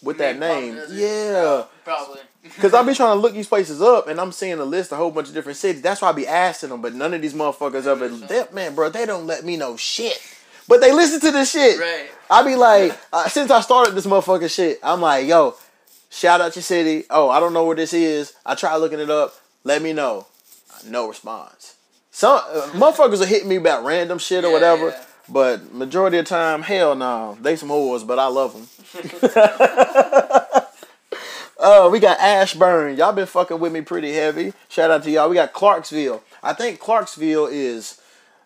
with 0.03 0.19
that 0.19 0.39
name. 0.39 0.79
Yeah. 0.91 1.65
Probably. 1.85 2.21
Cause 2.59 2.75
I 2.75 2.83
be 2.83 2.95
trying 2.95 3.17
to 3.17 3.21
look 3.21 3.33
these 3.33 3.49
places 3.49 3.81
up, 3.81 4.07
and 4.07 4.21
I'm 4.21 4.31
seeing 4.31 4.59
a 4.59 4.65
list, 4.65 4.93
a 4.93 4.97
whole 4.97 5.11
bunch 5.11 5.29
of 5.29 5.35
different 5.35 5.57
cities. 5.57 5.81
That's 5.81 6.03
why 6.03 6.11
I 6.11 6.13
be 6.13 6.27
asking 6.27 6.69
them, 6.69 6.83
but 6.83 6.95
none 6.95 7.15
of 7.15 7.23
these 7.23 7.33
motherfuckers 7.33 7.87
up 7.87 8.31
at 8.31 8.55
man, 8.55 8.75
bro. 8.75 8.91
They 8.91 9.07
don't 9.07 9.27
let 9.27 9.45
me 9.45 9.57
know 9.57 9.79
shit, 9.79 10.21
but 10.69 10.83
they 10.83 10.93
listen 10.93 11.21
to 11.21 11.31
this 11.31 11.53
shit. 11.53 11.81
Right. 11.81 12.11
I 12.31 12.43
be 12.43 12.55
like, 12.55 12.99
uh, 13.13 13.29
since 13.29 13.51
I 13.51 13.63
started 13.63 13.95
this 13.95 14.07
motherfucking 14.07 14.55
shit, 14.55 14.79
I'm 14.83 15.01
like, 15.01 15.27
yo, 15.27 15.57
shout 16.11 16.43
out 16.43 16.55
your 16.55 16.63
city. 16.63 17.05
Oh, 17.09 17.31
I 17.31 17.41
don't 17.41 17.55
know 17.55 17.65
where 17.65 17.77
this 17.77 17.95
is. 17.95 18.35
I 18.45 18.55
try 18.55 18.77
looking 18.77 19.01
it 19.01 19.11
up. 19.11 19.35
Let 19.65 19.81
me 19.81 19.95
know. 19.95 20.27
No 20.87 21.09
response. 21.09 21.77
Some 22.11 22.37
uh, 22.37 22.69
motherfuckers 22.75 23.23
are 23.23 23.27
hitting 23.27 23.49
me 23.49 23.57
about 23.57 23.85
random 23.85 24.19
shit 24.19 24.45
or 24.45 24.49
Yeah, 24.49 24.53
whatever, 24.53 24.89
yeah. 24.91 25.05
But 25.29 25.73
majority 25.73 26.19
of 26.19 26.27
time, 26.27 26.63
hell 26.63 26.95
no. 26.95 27.37
They 27.41 27.57
some 27.57 27.69
whores, 27.71 28.07
but 28.07 28.19
I 28.19 28.27
love 28.27 28.53
them. 28.55 28.69
Uh, 31.57 31.89
we 31.91 31.99
got 32.01 32.19
Ashburn. 32.21 32.97
Y'all 32.97 33.13
been 33.13 33.27
fucking 33.27 33.59
with 33.59 33.73
me 33.73 33.81
pretty 33.81 34.13
heavy. 34.13 34.53
Shout 34.69 34.91
out 34.91 35.03
to 35.05 35.11
y'all. 35.11 35.29
We 35.31 35.37
got 35.37 35.53
Clarksville. 35.55 36.23
I 36.43 36.53
think 36.53 36.79
Clarksville 36.79 37.47
is 37.47 38.01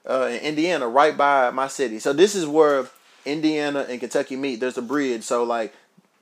uh, 0.08 0.28
in 0.30 0.38
Indiana, 0.40 0.86
right 0.86 1.16
by 1.16 1.50
my 1.50 1.66
city. 1.68 1.98
So 1.98 2.12
this 2.12 2.34
is 2.36 2.46
where 2.46 2.86
Indiana 3.24 3.86
and 3.88 3.98
Kentucky 3.98 4.36
meet. 4.36 4.60
There's 4.60 4.78
a 4.78 4.82
bridge. 4.82 5.24
So 5.24 5.42
like, 5.42 5.74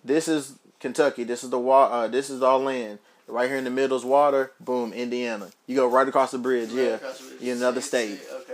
this 0.04 0.26
is 0.28 0.54
Kentucky. 0.80 1.24
This 1.24 1.44
is 1.44 1.50
the 1.50 1.59
water. 1.59 1.92
uh, 1.92 2.09
This 2.09 2.30
is 2.30 2.40
all 2.40 2.61
land. 2.61 2.98
Right 3.28 3.48
here 3.48 3.59
in 3.59 3.64
the 3.64 3.70
middle 3.70 3.96
is 3.98 4.04
water. 4.04 4.52
Boom, 4.61 4.92
Indiana. 4.94 5.48
You 5.66 5.74
go 5.76 5.88
right 5.88 6.07
across 6.09 6.30
the 6.30 6.38
bridge. 6.38 6.70
Right 6.70 6.82
yeah, 6.84 6.90
across 6.94 7.18
the 7.18 7.28
bridge. 7.30 7.42
in 7.42 7.57
another 7.59 7.80
State, 7.82 8.18
state. 8.20 8.26
state, 8.26 8.36
Okay. 8.42 8.45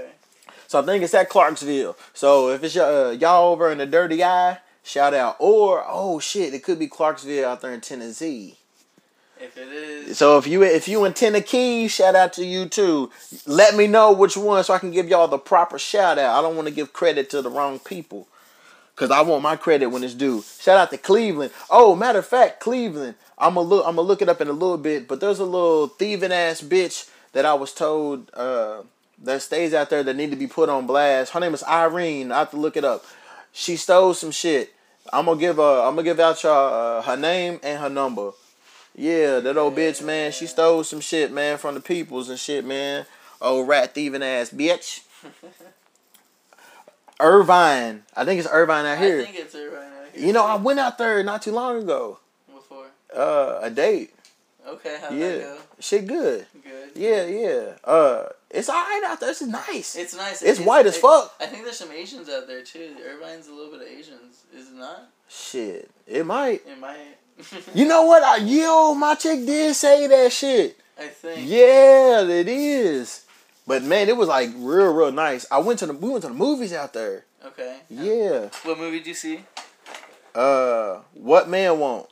So 0.73 0.81
I 0.81 0.87
think 0.87 1.05
it's 1.05 1.13
at 1.13 1.29
Clarksville. 1.29 1.99
So 2.15 2.49
if 2.49 2.65
it's 2.65 2.75
y'all, 2.75 3.09
uh, 3.09 3.11
y'all 3.11 3.53
over 3.53 3.71
in 3.71 3.77
the 3.77 3.85
Dirty 3.85 4.25
Eye, 4.25 4.57
shout 4.83 5.13
out. 5.13 5.37
Or 5.39 5.85
oh 5.87 6.19
shit, 6.19 6.55
it 6.55 6.63
could 6.63 6.79
be 6.79 6.87
Clarksville 6.87 7.47
out 7.47 7.61
there 7.61 7.75
in 7.75 7.83
Tennessee. 7.83 8.57
If 9.39 9.59
it 9.59 9.69
is, 9.69 10.17
So 10.17 10.39
if 10.39 10.47
you 10.47 10.63
if 10.63 10.89
you 10.89 11.05
in 11.05 11.13
Tennessee, 11.13 11.89
shout 11.89 12.15
out 12.15 12.33
to 12.33 12.47
you 12.47 12.71
too. 12.71 13.11
Let 13.45 13.77
me 13.77 13.87
know 13.87 14.13
which 14.13 14.35
one 14.35 14.65
so 14.65 14.73
I 14.73 14.79
can 14.79 14.93
give 14.93 15.11
y'all 15.11 15.29
the 15.29 15.37
proper 15.37 15.79
shout 15.79 16.17
out. 16.19 16.39
I 16.39 16.41
don't 16.41 16.57
want 16.57 16.69
to 16.69 16.75
give 16.75 16.95
credit 16.95 17.29
to 17.33 17.43
the 17.43 17.51
wrong 17.51 17.79
people. 17.79 18.27
Cause 18.97 19.11
I 19.11 19.21
want 19.21 19.43
my 19.43 19.57
credit 19.57 19.89
when 19.89 20.03
it's 20.03 20.15
due. 20.15 20.43
Shout 20.59 20.79
out 20.79 20.91
to 20.93 20.97
Cleveland. 20.97 21.53
Oh, 21.69 21.95
matter 21.95 22.21
of 22.21 22.27
fact, 22.27 22.61
Cleveland. 22.61 23.17
I'm 23.37 23.57
gonna 23.57 23.69
look. 23.69 23.85
I'm 23.87 23.97
gonna 23.97 24.09
look 24.09 24.23
it 24.23 24.31
up 24.31 24.41
in 24.41 24.49
a 24.49 24.53
little 24.53 24.79
bit. 24.79 25.07
But 25.07 25.21
there's 25.21 25.39
a 25.39 25.45
little 25.45 25.89
thieving 25.89 26.33
ass 26.33 26.63
bitch 26.63 27.11
that 27.33 27.45
I 27.45 27.53
was 27.53 27.75
told 27.75 28.31
uh, 28.33 28.85
that 29.23 29.43
stays 29.43 29.73
out 29.75 29.91
there 29.91 30.03
that 30.03 30.17
need 30.17 30.31
to 30.31 30.37
be 30.37 30.47
put 30.47 30.69
on 30.69 30.87
blast. 30.87 31.33
Her 31.33 31.41
name 31.41 31.55
is 31.55 31.65
Irene. 31.65 32.33
I 32.33 32.41
have 32.41 32.51
to 32.51 32.57
look 32.57 32.77
it 32.77 32.85
up. 32.85 33.05
She 33.53 33.77
stole 33.77 34.15
some 34.15 34.31
shit. 34.31 34.75
I'm 35.13 35.27
gonna 35.27 35.39
give 35.41 35.59
uh, 35.59 35.87
I'm 35.87 35.95
gonna 35.95 36.05
give 36.05 36.21
out 36.21 36.43
y'all 36.43 36.99
uh, 36.99 37.03
her 37.03 37.17
name 37.17 37.61
and 37.63 37.81
her 37.81 37.89
number. 37.89 38.33
Yeah, 38.95 39.41
that 39.41 39.57
old 39.57 39.75
bitch, 39.77 40.03
man. 40.03 40.33
She 40.33 40.47
stole 40.47 40.85
some 40.85 41.01
shit, 41.01 41.33
man, 41.33 41.59
from 41.59 41.75
the 41.75 41.81
peoples 41.81 42.29
and 42.29 42.39
shit, 42.39 42.65
man. 42.65 43.07
Old 43.41 43.67
rat 43.69 43.95
thieving 43.95 44.23
ass 44.23 44.51
bitch. 44.51 45.01
Irvine. 47.21 48.03
I 48.17 48.25
think 48.25 48.39
it's 48.41 48.49
Irvine 48.51 48.85
out 48.87 48.99
I 48.99 49.05
here. 49.05 49.23
think 49.25 49.37
it's 49.39 49.55
it 49.55 49.71
right 49.73 49.83
out 49.87 50.19
You 50.19 50.33
know, 50.33 50.45
I 50.45 50.57
went 50.57 50.81
out 50.81 50.99
there 50.99 51.23
not 51.23 51.43
too 51.43 51.53
long 51.53 51.83
ago. 51.83 52.19
Before. 52.53 52.87
Uh, 53.15 53.61
a 53.63 53.71
date. 53.71 54.15
Okay, 54.67 54.99
how'd 55.01 55.13
that 55.13 55.19
Yeah, 55.19 55.39
go? 55.39 55.59
shit, 55.81 56.07
good. 56.07 56.47
Good. 56.63 56.91
Yeah, 56.95 57.25
yeah. 57.27 57.73
Uh, 57.85 58.29
it's 58.53 58.69
all 58.69 58.75
right 58.77 59.03
out 59.07 59.21
there. 59.21 59.31
It's 59.31 59.43
nice. 59.43 59.97
It's 59.97 60.15
nice. 60.15 60.43
It's 60.43 60.61
white 60.61 60.87
as 60.87 60.97
fuck. 60.97 61.35
I 61.41 61.47
think 61.47 61.65
there's 61.65 61.79
some 61.79 61.91
Asians 61.91 62.29
out 62.29 62.47
there 62.47 62.63
too. 62.63 62.95
Irvine's 63.05 63.49
a 63.49 63.53
little 63.53 63.73
bit 63.73 63.83
of 63.83 63.89
Asians, 63.89 64.45
is 64.55 64.69
it 64.69 64.75
not? 64.75 65.09
Shit, 65.29 65.91
it 66.07 66.27
might. 66.27 66.63
It 66.67 66.79
might. 66.79 67.17
You 67.75 67.89
know 67.89 68.03
what? 68.03 68.23
I, 68.23 68.37
yo, 68.37 68.95
my 68.95 69.15
chick 69.15 69.45
did 69.47 69.75
say 69.75 70.07
that 70.07 70.31
shit. 70.33 70.79
I 70.99 71.09
think. 71.09 71.49
Yeah, 71.49 72.23
it 72.23 72.47
is. 72.47 73.25
But 73.67 73.83
man, 73.83 74.09
it 74.09 74.17
was 74.17 74.29
like 74.29 74.51
real, 74.57 74.93
real 74.93 75.11
nice. 75.13 75.47
I 75.51 75.59
went 75.59 75.79
to 75.81 75.87
the 75.87 75.95
we 75.95 76.11
went 76.11 76.23
to 76.23 76.29
the 76.29 76.35
movies 76.35 76.73
out 76.73 76.93
there. 76.93 77.25
Okay. 77.45 77.79
Yeah. 77.89 78.49
What 78.65 78.79
movie 78.79 78.99
did 78.99 79.09
you 79.09 79.15
see? 79.15 79.45
Uh, 80.35 81.01
what 81.15 81.49
man 81.49 81.79
want? 81.79 82.09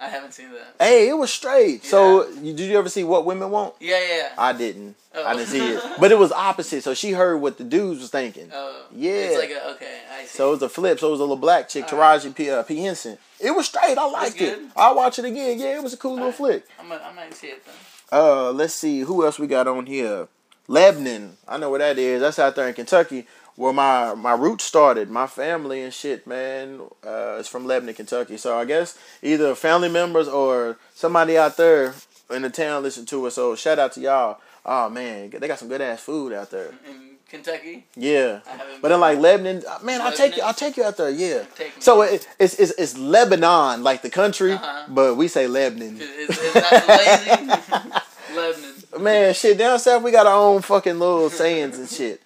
I 0.00 0.08
haven't 0.08 0.32
seen 0.32 0.50
that. 0.52 0.76
Hey, 0.78 1.08
it 1.08 1.14
was 1.14 1.32
straight. 1.32 1.84
So, 1.84 2.28
you, 2.28 2.54
did 2.54 2.70
you 2.70 2.78
ever 2.78 2.88
see 2.88 3.02
what 3.02 3.24
women 3.24 3.50
want? 3.50 3.74
Yeah, 3.80 3.98
yeah. 4.08 4.28
I 4.38 4.52
didn't. 4.52 4.94
Oh. 5.12 5.26
I 5.26 5.34
didn't 5.34 5.48
see 5.48 5.72
it. 5.72 5.82
But 6.00 6.12
it 6.12 6.18
was 6.18 6.30
opposite. 6.30 6.84
So 6.84 6.94
she 6.94 7.12
heard 7.12 7.38
what 7.38 7.58
the 7.58 7.64
dudes 7.64 8.00
was 8.00 8.10
thinking. 8.10 8.48
Oh. 8.54 8.86
Yeah. 8.94 9.10
It's 9.12 9.38
like 9.38 9.50
a, 9.50 9.70
okay, 9.74 9.98
I 10.12 10.22
see. 10.22 10.28
So 10.38 10.48
it 10.48 10.50
was 10.52 10.62
a 10.62 10.68
flip. 10.68 11.00
So 11.00 11.08
it 11.08 11.10
was 11.10 11.20
a 11.20 11.24
little 11.24 11.36
black 11.36 11.68
chick, 11.68 11.92
Alright. 11.92 12.20
Taraji 12.20 12.34
P, 12.34 12.48
uh, 12.50 12.62
P. 12.62 12.78
Henson. 12.80 13.18
It 13.40 13.50
was 13.50 13.66
straight. 13.66 13.98
I 13.98 14.08
liked 14.08 14.40
it. 14.40 14.60
I'll 14.76 14.94
watch 14.94 15.18
it 15.18 15.24
again. 15.24 15.58
Yeah, 15.58 15.76
it 15.78 15.82
was 15.82 15.94
a 15.94 15.96
cool 15.96 16.12
little 16.12 16.26
Alright. 16.26 16.36
flick. 16.36 16.64
I'm 16.78 16.88
gonna, 16.88 17.02
I 17.02 17.12
might 17.14 17.34
see 17.34 17.48
it 17.48 17.64
then. 17.66 17.74
Uh, 18.12 18.52
let's 18.52 18.74
see 18.74 19.00
who 19.00 19.24
else 19.24 19.38
we 19.38 19.48
got 19.48 19.66
on 19.66 19.86
here. 19.86 20.28
Lebanon, 20.68 21.38
I 21.48 21.56
know 21.56 21.70
where 21.70 21.78
that 21.80 21.98
is. 21.98 22.20
That's 22.20 22.38
out 22.38 22.54
there 22.54 22.68
in 22.68 22.74
Kentucky, 22.74 23.26
where 23.58 23.72
my 23.72 24.14
my 24.14 24.32
roots 24.34 24.64
started. 24.64 25.10
My 25.10 25.26
family 25.26 25.82
and 25.82 25.92
shit, 25.92 26.26
man, 26.26 26.80
uh, 27.06 27.36
is 27.40 27.48
from 27.48 27.66
Lebanon, 27.66 27.94
Kentucky. 27.94 28.36
So 28.36 28.56
I 28.56 28.64
guess 28.64 28.96
either 29.22 29.54
family 29.54 29.88
members 29.88 30.28
or 30.28 30.78
somebody 30.94 31.36
out 31.36 31.56
there 31.56 31.94
in 32.30 32.42
the 32.42 32.50
town 32.50 32.82
listen 32.84 33.04
to 33.06 33.26
us. 33.26 33.34
So 33.34 33.56
shout 33.56 33.78
out 33.78 33.92
to 33.94 34.00
y'all. 34.00 34.38
Oh 34.64 34.88
man, 34.88 35.30
they 35.30 35.48
got 35.48 35.58
some 35.58 35.68
good 35.68 35.80
ass 35.80 36.00
food 36.00 36.32
out 36.32 36.50
there. 36.50 36.70
In 36.88 37.16
Kentucky, 37.28 37.84
Yeah, 37.96 38.40
but 38.80 38.90
in 38.92 39.00
like 39.00 39.18
Lebanon, 39.18 39.62
uh, 39.68 39.78
man, 39.82 40.00
I'll 40.02 40.12
take 40.12 40.36
you. 40.36 40.42
I'll 40.42 40.54
take 40.54 40.76
you 40.78 40.84
out 40.84 40.96
there. 40.96 41.10
Yeah. 41.10 41.42
So 41.78 42.02
it, 42.02 42.26
it's, 42.38 42.54
it's 42.58 42.72
it's 42.78 42.96
Lebanon, 42.96 43.82
like 43.82 44.00
the 44.02 44.08
country, 44.10 44.52
Uh-huh. 44.52 44.84
but 44.88 45.16
we 45.16 45.26
say 45.28 45.46
Lebanon. 45.48 45.98
Is, 46.00 46.28
is 46.38 46.52
that 46.54 46.86
lazy? 46.88 48.36
Lebanon. 48.36 48.74
Man, 49.04 49.34
shit, 49.34 49.58
down 49.58 49.78
south 49.78 50.02
we 50.02 50.10
got 50.10 50.26
our 50.26 50.36
own 50.36 50.62
fucking 50.62 50.98
little 50.98 51.28
sayings 51.30 51.78
and 51.78 51.88
shit. 51.88 52.22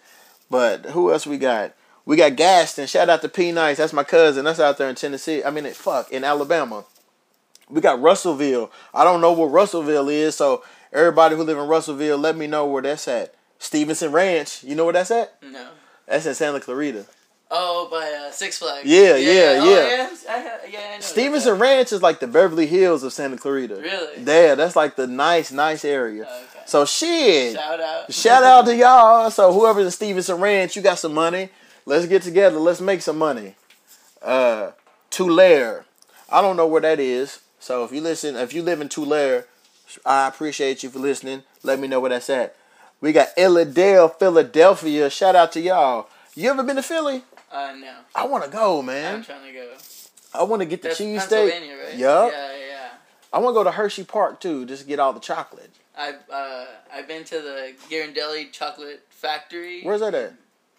But 0.53 0.85
who 0.85 1.11
else 1.11 1.27
we 1.27 1.39
got? 1.39 1.73
We 2.05 2.17
got 2.19 2.37
Gaston. 2.37 2.87
Shout 2.87 3.09
out 3.09 3.23
to 3.23 3.29
P 3.31 3.53
Nice. 3.53 3.79
That's 3.79 3.95
my 3.95 4.05
cousin. 4.05 4.45
That's 4.45 4.61
out 4.61 4.77
there 4.77 4.91
in 4.91 4.95
Tennessee. 4.95 5.43
I 5.43 5.51
mean, 5.51 5.65
fuck, 5.73 6.13
in 6.13 6.25
Alabama. 6.25 6.85
We 7.71 7.81
got 7.81 8.03
Russellville. 8.03 8.71
I 8.93 9.03
don't 9.03 9.23
know 9.23 9.33
where 9.33 9.49
Russellville 9.49 10.11
is, 10.11 10.37
so 10.37 10.63
everybody 10.93 11.37
who 11.37 11.43
live 11.43 11.57
in 11.57 11.67
Russellville, 11.67 12.19
let 12.19 12.37
me 12.37 12.47
know 12.47 12.67
where 12.67 12.83
that's 12.83 13.09
at. 13.09 13.35
Stevenson 13.59 14.13
Ranch. 14.13 14.63
You 14.63 14.75
know 14.75 14.85
where 14.85 14.93
that's 14.93 15.11
at? 15.11 15.43
No. 15.43 15.69
That's 16.07 16.27
in 16.27 16.35
Santa 16.35 16.61
Clarita. 16.61 17.07
Oh, 17.51 17.89
by 17.91 18.11
uh, 18.13 18.31
Six 18.31 18.59
Flags. 18.59 18.87
Yeah, 18.87 19.17
yeah, 19.17 19.59
Oh, 19.63 19.71
yeah. 19.71 19.87
yeah. 19.89 20.09
I, 20.29 20.43
yeah, 20.43 20.49
I 20.51 20.65
know 20.65 20.71
that. 20.97 21.03
Stevenson 21.03 21.59
Ranch 21.59 21.93
is 21.93 22.03
like 22.03 22.21
the 22.21 22.27
Beverly 22.27 22.67
Hills 22.67 23.03
of 23.05 23.15
Santa 23.15 23.39
Clarita. 23.39 23.77
Really? 23.77 24.23
Yeah, 24.23 24.55
that's 24.55 24.77
like 24.77 24.97
the 24.97 25.07
nice, 25.07 25.51
nice 25.51 25.85
area. 25.85 26.25
Okay. 26.25 26.52
So 26.67 26.85
shit. 26.85 27.55
Shout 27.55 27.81
out. 27.81 28.13
Shout 28.13 28.43
out 28.43 28.67
to 28.67 28.77
y'all. 28.77 29.31
So 29.31 29.53
whoever's 29.53 29.85
in 29.87 29.91
Stevenson 29.91 30.41
Ranch, 30.41 30.77
you 30.77 30.83
got 30.83 30.99
some 30.99 31.15
money. 31.15 31.51
Let's 31.85 32.07
get 32.07 32.23
together. 32.23 32.59
Let's 32.59 32.81
make 32.81 33.03
some 33.03 33.19
money. 33.19 33.55
Uh, 34.21 34.73
Tulare. 35.11 35.85
I 36.31 36.41
don't 36.41 36.57
know 36.57 36.67
where 36.67 36.81
that 36.81 37.01
is. 37.01 37.41
So 37.59 37.85
if 37.85 37.93
you 37.93 38.01
listen, 38.01 38.37
if 38.37 38.53
you 38.53 38.63
live 38.63 38.81
in 38.81 38.89
Tulare, 38.89 39.47
I 40.07 40.29
appreciate 40.29 40.83
you 40.83 40.91
for 40.91 40.99
listening. 40.99 41.43
Let 41.63 41.79
me 41.79 41.89
know 41.89 42.01
where 42.01 42.11
that's 42.11 42.31
at. 42.31 42.57
We 43.01 43.13
got 43.13 43.35
Illidale, 43.37 44.17
Philadelphia. 44.19 45.11
Shout 45.11 45.37
out 45.37 45.53
to 45.53 45.61
y'all. 45.61 46.09
You 46.35 46.51
ever 46.51 46.63
been 46.63 46.77
to 46.77 46.83
Philly? 46.83 47.23
Uh, 47.51 47.75
no. 47.79 47.93
I 48.15 48.27
want 48.27 48.45
to 48.45 48.51
go, 48.51 48.81
man. 48.81 49.17
I'm 49.17 49.25
trying 49.25 49.45
to 49.45 49.53
go. 49.53 49.69
I 50.35 50.43
want 50.45 50.61
to 50.61 50.67
get 50.67 50.83
the 50.83 50.89
cheesesteak. 50.91 51.51
Right? 51.51 51.99
Yup. 51.99 52.33
Yeah, 52.33 52.57
yeah. 52.57 52.62
I 53.33 53.39
want 53.39 53.55
to 53.55 53.59
go 53.59 53.65
to 53.65 53.71
Hershey 53.73 54.05
Park 54.05 54.41
too, 54.41 54.67
just 54.67 54.83
to 54.83 54.89
get 54.89 54.99
all 54.99 55.13
the 55.13 55.21
chocolate. 55.21 55.71
I've 55.97 56.17
uh, 56.33 56.67
I've 56.93 57.09
been 57.09 57.25
to 57.25 57.41
the 57.41 57.73
Ghirardelli 57.91 58.53
Chocolate 58.53 59.03
Factory. 59.11 59.83
Where's 59.83 60.01
that 60.01 60.15
at? 60.15 60.35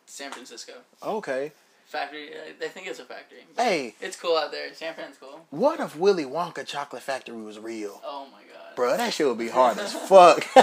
San 0.06 0.32
Francisco. 0.32 0.74
Okay. 1.02 1.52
Factory. 1.86 2.30
I 2.34 2.66
I 2.66 2.68
think 2.70 2.88
it's 2.88 3.00
a 3.00 3.06
factory. 3.06 3.46
Hey, 3.58 3.96
It's 4.02 4.16
cool 4.20 4.36
out 4.38 4.52
there. 4.52 4.74
San 4.74 4.94
Fran's 4.96 5.18
cool. 5.20 5.42
what 5.52 5.80
if 5.80 5.96
Willy 5.96 6.26
Wonka 6.26 6.66
Chocolate 6.66 7.04
Factory 7.04 7.42
was 7.42 7.60
real? 7.60 8.02
Oh 8.04 8.28
my 8.32 8.40
god. 8.42 8.76
Bro, 8.76 8.98
that 8.98 9.14
shit 9.14 9.28
would 9.28 9.38
be 9.38 9.50
hard 9.50 9.78
as 9.78 9.94
fuck. 9.94 10.44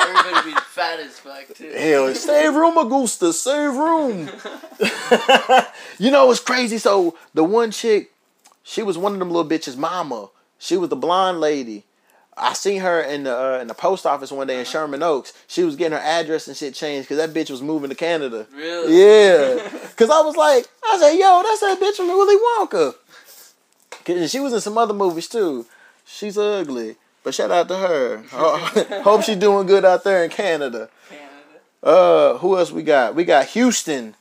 Everybody 0.00 0.50
be 0.52 0.56
fat 0.70 0.98
as 0.98 1.18
fuck 1.20 1.46
too. 1.54 1.70
Hell, 1.70 2.12
save 2.14 2.54
room, 2.54 2.76
Augusta, 2.76 3.32
save 3.32 3.74
room. 3.76 4.28
you 5.98 6.10
know 6.10 6.30
it's 6.30 6.40
crazy? 6.40 6.78
So 6.78 7.16
the 7.34 7.44
one 7.44 7.70
chick, 7.70 8.12
she 8.64 8.82
was 8.82 8.98
one 8.98 9.12
of 9.12 9.18
them 9.20 9.30
little 9.30 9.48
bitches' 9.48 9.76
mama. 9.76 10.28
She 10.62 10.76
was 10.76 10.90
the 10.90 10.96
blonde 10.96 11.40
lady. 11.40 11.82
I 12.36 12.52
seen 12.52 12.80
her 12.82 13.00
in 13.00 13.24
the 13.24 13.36
uh, 13.36 13.58
in 13.60 13.66
the 13.66 13.74
post 13.74 14.06
office 14.06 14.30
one 14.30 14.46
day 14.46 14.60
in 14.60 14.64
Sherman 14.64 15.02
Oaks. 15.02 15.32
She 15.48 15.64
was 15.64 15.74
getting 15.74 15.98
her 15.98 16.02
address 16.04 16.46
and 16.46 16.56
shit 16.56 16.72
changed 16.72 17.08
because 17.08 17.18
that 17.18 17.34
bitch 17.36 17.50
was 17.50 17.60
moving 17.60 17.90
to 17.90 17.96
Canada. 17.96 18.46
Really? 18.54 18.96
Yeah, 18.96 19.68
cause 19.96 20.08
I 20.08 20.20
was 20.22 20.36
like, 20.36 20.66
I 20.84 20.98
said, 20.98 21.12
yo, 21.14 21.42
that's 21.42 21.60
that 21.60 21.78
bitch 21.80 21.96
from 21.96 22.06
Willy 22.08 22.36
Wonka. 22.36 22.94
'Cause 24.04 24.30
she 24.30 24.40
was 24.40 24.52
in 24.52 24.60
some 24.60 24.78
other 24.78 24.94
movies 24.94 25.28
too. 25.28 25.66
She's 26.06 26.38
ugly, 26.38 26.96
but 27.24 27.34
shout 27.34 27.50
out 27.50 27.68
to 27.68 27.76
her. 27.76 28.22
Hope 29.02 29.22
she's 29.24 29.36
doing 29.36 29.66
good 29.66 29.84
out 29.84 30.04
there 30.04 30.22
in 30.24 30.30
Canada. 30.30 30.88
Canada. 31.08 31.26
Uh, 31.82 32.38
who 32.38 32.56
else 32.56 32.70
we 32.70 32.82
got? 32.84 33.14
We 33.16 33.24
got 33.24 33.46
Houston. 33.48 34.14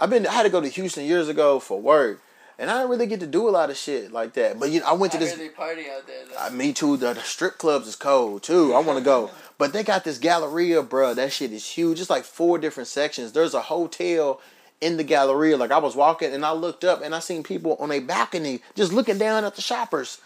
I've 0.00 0.10
been. 0.10 0.26
I 0.26 0.32
had 0.32 0.42
to 0.42 0.50
go 0.50 0.60
to 0.60 0.68
Houston 0.68 1.04
years 1.04 1.28
ago 1.28 1.58
for 1.60 1.80
work, 1.80 2.20
and 2.60 2.70
I 2.70 2.76
didn't 2.78 2.90
really 2.90 3.06
get 3.06 3.18
to 3.20 3.26
do 3.26 3.48
a 3.48 3.50
lot 3.50 3.70
of 3.70 3.76
shit 3.76 4.12
like 4.12 4.34
that. 4.34 4.60
But 4.60 4.70
you 4.70 4.80
know, 4.80 4.86
I 4.86 4.92
went 4.92 5.12
to 5.12 5.18
heard 5.18 5.26
this. 5.28 5.36
they 5.36 5.48
party 5.48 5.86
out 5.90 6.06
there. 6.06 6.16
Uh, 6.38 6.50
me 6.50 6.72
too. 6.72 6.96
The, 6.96 7.14
the 7.14 7.20
strip 7.22 7.58
clubs 7.58 7.88
is 7.88 7.96
cold 7.96 8.42
too. 8.44 8.74
I 8.74 8.80
want 8.80 8.98
to 8.98 9.04
go, 9.04 9.30
but 9.58 9.72
they 9.72 9.82
got 9.82 10.04
this 10.04 10.18
Galleria, 10.18 10.82
bruh. 10.82 11.16
That 11.16 11.32
shit 11.32 11.52
is 11.52 11.66
huge. 11.66 12.00
It's 12.00 12.10
like 12.10 12.24
four 12.24 12.58
different 12.58 12.88
sections. 12.88 13.32
There's 13.32 13.54
a 13.54 13.62
hotel 13.62 14.40
in 14.80 14.98
the 14.98 15.04
Galleria. 15.04 15.56
Like 15.56 15.72
I 15.72 15.78
was 15.78 15.96
walking 15.96 16.32
and 16.32 16.44
I 16.44 16.52
looked 16.52 16.84
up 16.84 17.02
and 17.02 17.14
I 17.14 17.18
seen 17.20 17.42
people 17.42 17.76
on 17.80 17.90
a 17.90 17.98
balcony 18.00 18.60
just 18.76 18.92
looking 18.92 19.18
down 19.18 19.44
at 19.44 19.56
the 19.56 19.62
shoppers. 19.62 20.18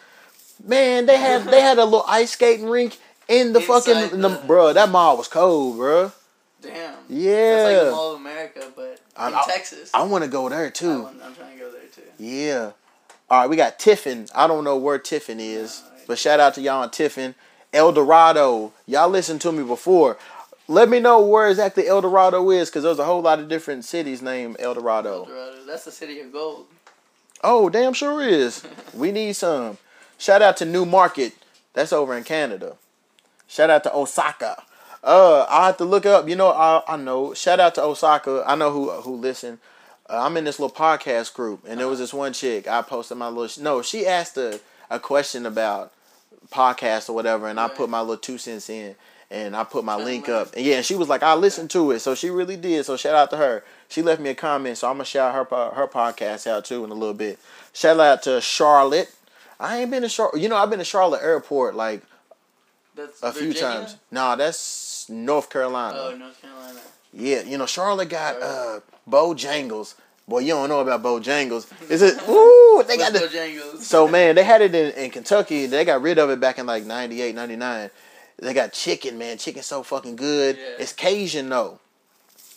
Man, 0.62 1.06
they 1.06 1.16
had 1.16 1.44
they 1.44 1.60
had 1.60 1.78
a 1.78 1.84
little 1.84 2.04
ice 2.08 2.32
skating 2.32 2.68
rink 2.68 2.98
in 3.28 3.52
the 3.52 3.60
Inside 3.60 3.84
fucking 3.84 4.20
the, 4.20 4.28
the- 4.28 4.36
bruh. 4.46 4.74
That 4.74 4.90
mall 4.90 5.16
was 5.16 5.28
cold, 5.28 5.76
bruh. 5.78 6.12
Damn. 6.62 6.94
Yeah. 7.08 7.56
That's 7.56 7.74
like 7.76 7.84
the 7.86 7.90
Mall 7.90 8.14
of 8.14 8.20
America, 8.20 8.72
but 8.74 9.00
I- 9.16 9.28
in 9.28 9.34
I- 9.34 9.42
Texas. 9.46 9.90
I 9.92 10.02
want 10.04 10.24
to 10.24 10.30
go 10.30 10.48
there 10.48 10.66
I 10.66 10.70
too. 10.70 11.06
I'm 11.06 11.34
trying 11.34 11.52
to 11.52 11.58
go 11.58 11.70
there 11.70 11.72
too. 11.72 11.73
Yeah. 12.18 12.72
All 13.30 13.40
right, 13.40 13.50
we 13.50 13.56
got 13.56 13.78
Tiffin. 13.78 14.28
I 14.34 14.46
don't 14.46 14.64
know 14.64 14.76
where 14.76 14.98
Tiffin 14.98 15.40
is, 15.40 15.82
but 16.06 16.18
shout 16.18 16.40
out 16.40 16.54
to 16.54 16.60
y'all 16.60 16.82
in 16.82 16.90
Tiffin. 16.90 17.34
El 17.72 17.92
Dorado. 17.92 18.72
Y'all 18.86 19.08
listened 19.08 19.40
to 19.40 19.52
me 19.52 19.64
before. 19.64 20.16
Let 20.68 20.88
me 20.88 21.00
know 21.00 21.20
where 21.20 21.48
exactly 21.48 21.88
El 21.88 22.00
Dorado 22.00 22.50
is, 22.50 22.70
because 22.70 22.84
there's 22.84 22.98
a 22.98 23.04
whole 23.04 23.22
lot 23.22 23.38
of 23.38 23.48
different 23.48 23.84
cities 23.84 24.22
named 24.22 24.56
El 24.58 24.68
El 24.68 24.74
Dorado. 24.74 25.24
Dorado. 25.24 25.64
That's 25.66 25.84
the 25.84 25.90
city 25.90 26.20
of 26.20 26.32
gold. 26.32 26.66
Oh, 27.42 27.68
damn 27.68 27.92
sure 27.92 28.22
is. 28.22 28.64
we 28.94 29.12
need 29.12 29.34
some. 29.34 29.78
Shout 30.16 30.40
out 30.40 30.56
to 30.58 30.64
Newmarket. 30.64 31.34
That's 31.74 31.92
over 31.92 32.16
in 32.16 32.24
Canada. 32.24 32.76
Shout 33.46 33.68
out 33.68 33.82
to 33.84 33.94
Osaka. 33.94 34.62
Uh, 35.02 35.44
I 35.50 35.66
have 35.66 35.76
to 35.78 35.84
look 35.84 36.06
up. 36.06 36.28
You 36.28 36.36
know, 36.36 36.48
I, 36.48 36.82
I 36.88 36.96
know. 36.96 37.34
Shout 37.34 37.60
out 37.60 37.74
to 37.74 37.82
Osaka. 37.82 38.42
I 38.46 38.54
know 38.54 38.70
who 38.70 38.90
who 38.90 39.16
listen. 39.16 39.58
I'm 40.18 40.36
in 40.36 40.44
this 40.44 40.58
little 40.58 40.74
podcast 40.74 41.34
group, 41.34 41.64
and 41.66 41.80
there 41.80 41.88
was 41.88 41.98
this 41.98 42.12
one 42.14 42.32
chick. 42.32 42.68
I 42.68 42.82
posted 42.82 43.16
my 43.18 43.28
little. 43.28 43.62
No, 43.62 43.82
she 43.82 44.06
asked 44.06 44.36
a, 44.36 44.60
a 44.90 44.98
question 44.98 45.46
about 45.46 45.92
podcast 46.50 47.08
or 47.08 47.12
whatever, 47.14 47.48
and 47.48 47.58
I 47.58 47.68
put 47.68 47.88
my 47.88 48.00
little 48.00 48.16
two 48.16 48.38
cents 48.38 48.68
in, 48.68 48.94
and 49.30 49.56
I 49.56 49.64
put 49.64 49.84
my 49.84 49.96
link 49.96 50.28
up. 50.28 50.54
And 50.54 50.64
yeah, 50.64 50.76
and 50.76 50.84
she 50.84 50.94
was 50.94 51.08
like, 51.08 51.22
"I 51.22 51.34
listened 51.34 51.70
to 51.70 51.90
it," 51.92 52.00
so 52.00 52.14
she 52.14 52.30
really 52.30 52.56
did. 52.56 52.84
So 52.84 52.96
shout 52.96 53.14
out 53.14 53.30
to 53.30 53.36
her. 53.36 53.64
She 53.88 54.02
left 54.02 54.20
me 54.20 54.30
a 54.30 54.34
comment, 54.34 54.78
so 54.78 54.88
I'm 54.88 54.94
gonna 54.94 55.04
shout 55.04 55.34
her 55.34 55.44
her 55.72 55.86
podcast 55.86 56.46
out 56.46 56.64
too 56.64 56.84
in 56.84 56.90
a 56.90 56.94
little 56.94 57.14
bit. 57.14 57.38
Shout 57.72 57.98
out 57.98 58.22
to 58.24 58.40
Charlotte. 58.40 59.14
I 59.58 59.78
ain't 59.78 59.90
been 59.90 60.02
to 60.02 60.08
Charlotte. 60.08 60.40
You 60.40 60.48
know, 60.48 60.56
I've 60.56 60.70
been 60.70 60.80
to 60.80 60.84
Charlotte 60.84 61.22
Airport 61.22 61.74
like 61.76 62.02
That's 62.94 63.22
a 63.22 63.32
few 63.32 63.48
Virginia? 63.48 63.78
times. 63.78 63.96
Nah, 64.10 64.36
that's 64.36 65.08
North 65.08 65.48
Carolina. 65.48 65.98
Oh, 65.98 66.16
North 66.16 66.40
Carolina. 66.42 66.80
Yeah, 67.12 67.42
you 67.42 67.56
know, 67.56 67.66
Charlotte 67.66 68.08
got 68.08 68.42
uh. 68.42 68.80
Bojangles. 69.08 69.94
Boy, 70.26 70.38
you 70.40 70.48
don't 70.54 70.68
know 70.70 70.80
about 70.80 71.02
Bojangles. 71.02 71.66
Is 71.90 72.00
it? 72.00 72.14
Ooh, 72.28 72.82
they 72.86 72.96
got 72.96 73.12
the. 73.12 73.18
Bojangles? 73.20 73.80
So 73.82 74.08
man, 74.08 74.34
they 74.34 74.44
had 74.44 74.62
it 74.62 74.74
in, 74.74 74.92
in 74.92 75.10
Kentucky. 75.10 75.66
They 75.66 75.84
got 75.84 76.00
rid 76.00 76.18
of 76.18 76.30
it 76.30 76.40
back 76.40 76.58
in 76.58 76.66
like 76.66 76.84
98, 76.86 77.34
99. 77.34 77.90
They 78.38 78.54
got 78.54 78.72
chicken, 78.72 79.18
man. 79.18 79.36
Chicken 79.38 79.62
so 79.62 79.82
fucking 79.82 80.16
good. 80.16 80.56
Yeah. 80.56 80.76
It's 80.82 80.92
Cajun 80.94 81.48
though, 81.50 81.78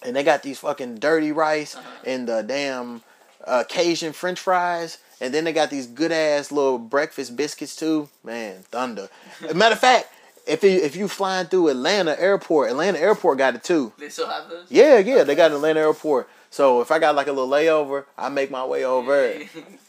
and 0.03 0.15
they 0.15 0.23
got 0.23 0.43
these 0.43 0.59
fucking 0.59 0.95
dirty 0.95 1.31
rice 1.31 1.75
Uh-huh. 1.75 1.89
and 2.05 2.27
the 2.27 2.41
damn 2.41 3.01
uh, 3.45 3.63
Cajun 3.67 4.13
French 4.13 4.39
fries, 4.39 4.97
and 5.21 5.33
then 5.33 5.43
they 5.43 5.51
got 5.53 5.69
these 5.69 5.87
good 5.87 6.11
ass 6.11 6.51
little 6.51 6.77
breakfast 6.79 7.35
biscuits 7.35 7.75
too. 7.75 8.07
Man, 8.23 8.63
thunder. 8.71 9.09
Matter 9.53 9.73
of 9.73 9.79
fact, 9.79 10.07
if 10.47 10.63
you 10.63 10.69
if 10.71 10.95
you 10.95 11.09
flying 11.09 11.47
through 11.47 11.67
Atlanta 11.67 12.17
Airport, 12.19 12.69
Atlanta 12.71 12.97
Airport 12.99 13.37
got 13.37 13.55
it 13.55 13.63
too. 13.65 13.91
They 13.99 14.07
still 14.09 14.27
have 14.29 14.49
those. 14.49 14.65
Yeah, 14.69 14.99
yeah, 14.99 15.23
they 15.23 15.35
got 15.35 15.51
Atlanta 15.51 15.81
Airport. 15.81 16.29
So 16.49 16.81
if 16.81 16.91
I 16.91 16.99
got 16.99 17.15
like 17.15 17.27
a 17.27 17.31
little 17.31 17.49
layover, 17.49 18.05
I 18.17 18.29
make 18.29 18.51
my 18.51 18.65
way 18.65 18.85
over. 18.85 19.33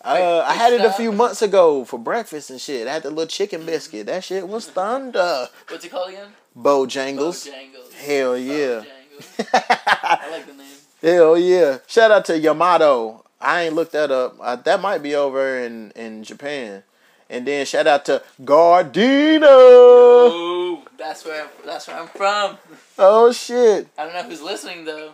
Uh, 0.04 0.42
I 0.46 0.54
had 0.54 0.72
it 0.72 0.80
a 0.80 0.92
few 0.92 1.12
months 1.12 1.42
ago 1.42 1.84
for 1.84 1.98
breakfast 1.98 2.48
and 2.48 2.58
shit. 2.60 2.86
I 2.86 2.94
had 2.94 3.02
the 3.02 3.10
little 3.10 3.26
chicken 3.26 3.66
biscuit. 3.66 4.06
That 4.06 4.24
shit 4.24 4.46
was 4.48 4.66
thunder. 4.66 5.48
What's 5.68 5.84
it 5.84 5.90
called 5.90 6.10
again? 6.10 6.28
Bojangles. 6.56 7.46
Bojangles. 7.50 7.92
Hell 7.92 8.38
yeah. 8.38 8.84
Bojangles. 8.84 9.48
I 9.52 10.30
like 10.30 10.46
the 10.46 10.54
name. 10.54 10.66
Hell 11.02 11.36
yeah. 11.36 11.78
Shout 11.88 12.10
out 12.10 12.24
to 12.26 12.38
Yamato. 12.38 13.24
I 13.40 13.64
ain't 13.64 13.74
looked 13.74 13.92
that 13.92 14.10
up. 14.10 14.36
Uh, 14.40 14.56
that 14.56 14.80
might 14.80 15.02
be 15.02 15.14
over 15.14 15.58
in, 15.58 15.90
in 15.90 16.24
Japan. 16.24 16.84
And 17.28 17.46
then 17.46 17.66
shout 17.66 17.86
out 17.86 18.04
to 18.06 18.22
Gardena. 18.42 20.30
Ooh, 20.30 20.82
that's 20.96 21.24
where 21.24 21.48
that's 21.64 21.86
where 21.86 21.98
I'm 21.98 22.08
from. 22.08 22.56
Oh 22.98 23.30
shit. 23.32 23.88
I 23.98 24.04
don't 24.04 24.14
know 24.14 24.22
who's 24.22 24.40
listening 24.40 24.86
though. 24.86 25.12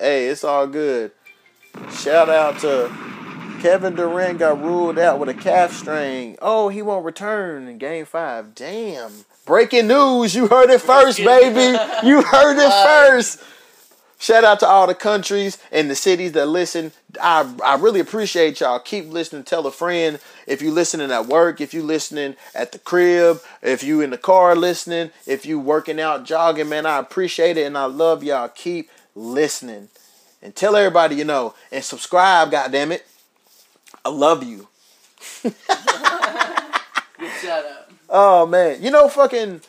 Hey, 0.00 0.28
it's 0.28 0.44
all 0.44 0.66
good. 0.66 1.12
Shout 1.92 2.30
out 2.30 2.58
to 2.60 2.90
Kevin 3.60 3.94
Durant 3.94 4.38
got 4.38 4.58
ruled 4.58 4.98
out 4.98 5.18
with 5.18 5.28
a 5.28 5.34
calf 5.34 5.74
strain. 5.74 6.38
Oh, 6.40 6.70
he 6.70 6.80
won't 6.80 7.04
return 7.04 7.68
in 7.68 7.76
game 7.76 8.06
five. 8.06 8.54
Damn. 8.54 9.12
Breaking 9.44 9.88
news. 9.88 10.34
You 10.34 10.46
heard 10.46 10.70
it 10.70 10.80
first, 10.80 11.18
baby. 11.18 11.76
You 12.06 12.22
heard 12.22 12.56
it 12.56 12.86
first. 12.86 13.42
Shout 14.18 14.42
out 14.42 14.60
to 14.60 14.66
all 14.66 14.86
the 14.86 14.94
countries 14.94 15.58
and 15.70 15.90
the 15.90 15.94
cities 15.94 16.32
that 16.32 16.46
listen. 16.46 16.92
I, 17.20 17.54
I 17.62 17.76
really 17.76 18.00
appreciate 18.00 18.60
y'all. 18.60 18.78
Keep 18.78 19.10
listening. 19.10 19.44
Tell 19.44 19.66
a 19.66 19.70
friend. 19.70 20.18
If 20.46 20.62
you 20.62 20.70
listening 20.70 21.10
at 21.10 21.26
work, 21.26 21.60
if 21.60 21.74
you 21.74 21.82
listening 21.82 22.36
at 22.54 22.72
the 22.72 22.78
crib, 22.78 23.40
if 23.60 23.82
you 23.82 24.00
in 24.00 24.10
the 24.10 24.18
car 24.18 24.56
listening, 24.56 25.10
if 25.26 25.44
you 25.44 25.58
working 25.58 26.00
out, 26.00 26.24
jogging, 26.24 26.70
man, 26.70 26.86
I 26.86 26.98
appreciate 26.98 27.58
it 27.58 27.66
and 27.66 27.76
I 27.76 27.84
love 27.84 28.24
y'all. 28.24 28.48
Keep 28.48 28.90
listening. 29.14 29.88
And 30.42 30.54
tell 30.56 30.74
everybody 30.76 31.16
you 31.16 31.24
know. 31.24 31.54
And 31.70 31.84
subscribe, 31.84 32.50
goddamn 32.50 32.92
it. 32.92 33.06
I 34.04 34.08
love 34.08 34.42
you. 34.42 34.68
Shout 35.42 35.54
out. 37.64 37.90
Oh 38.08 38.46
man, 38.46 38.82
you 38.82 38.90
know 38.90 39.08
fucking 39.08 39.60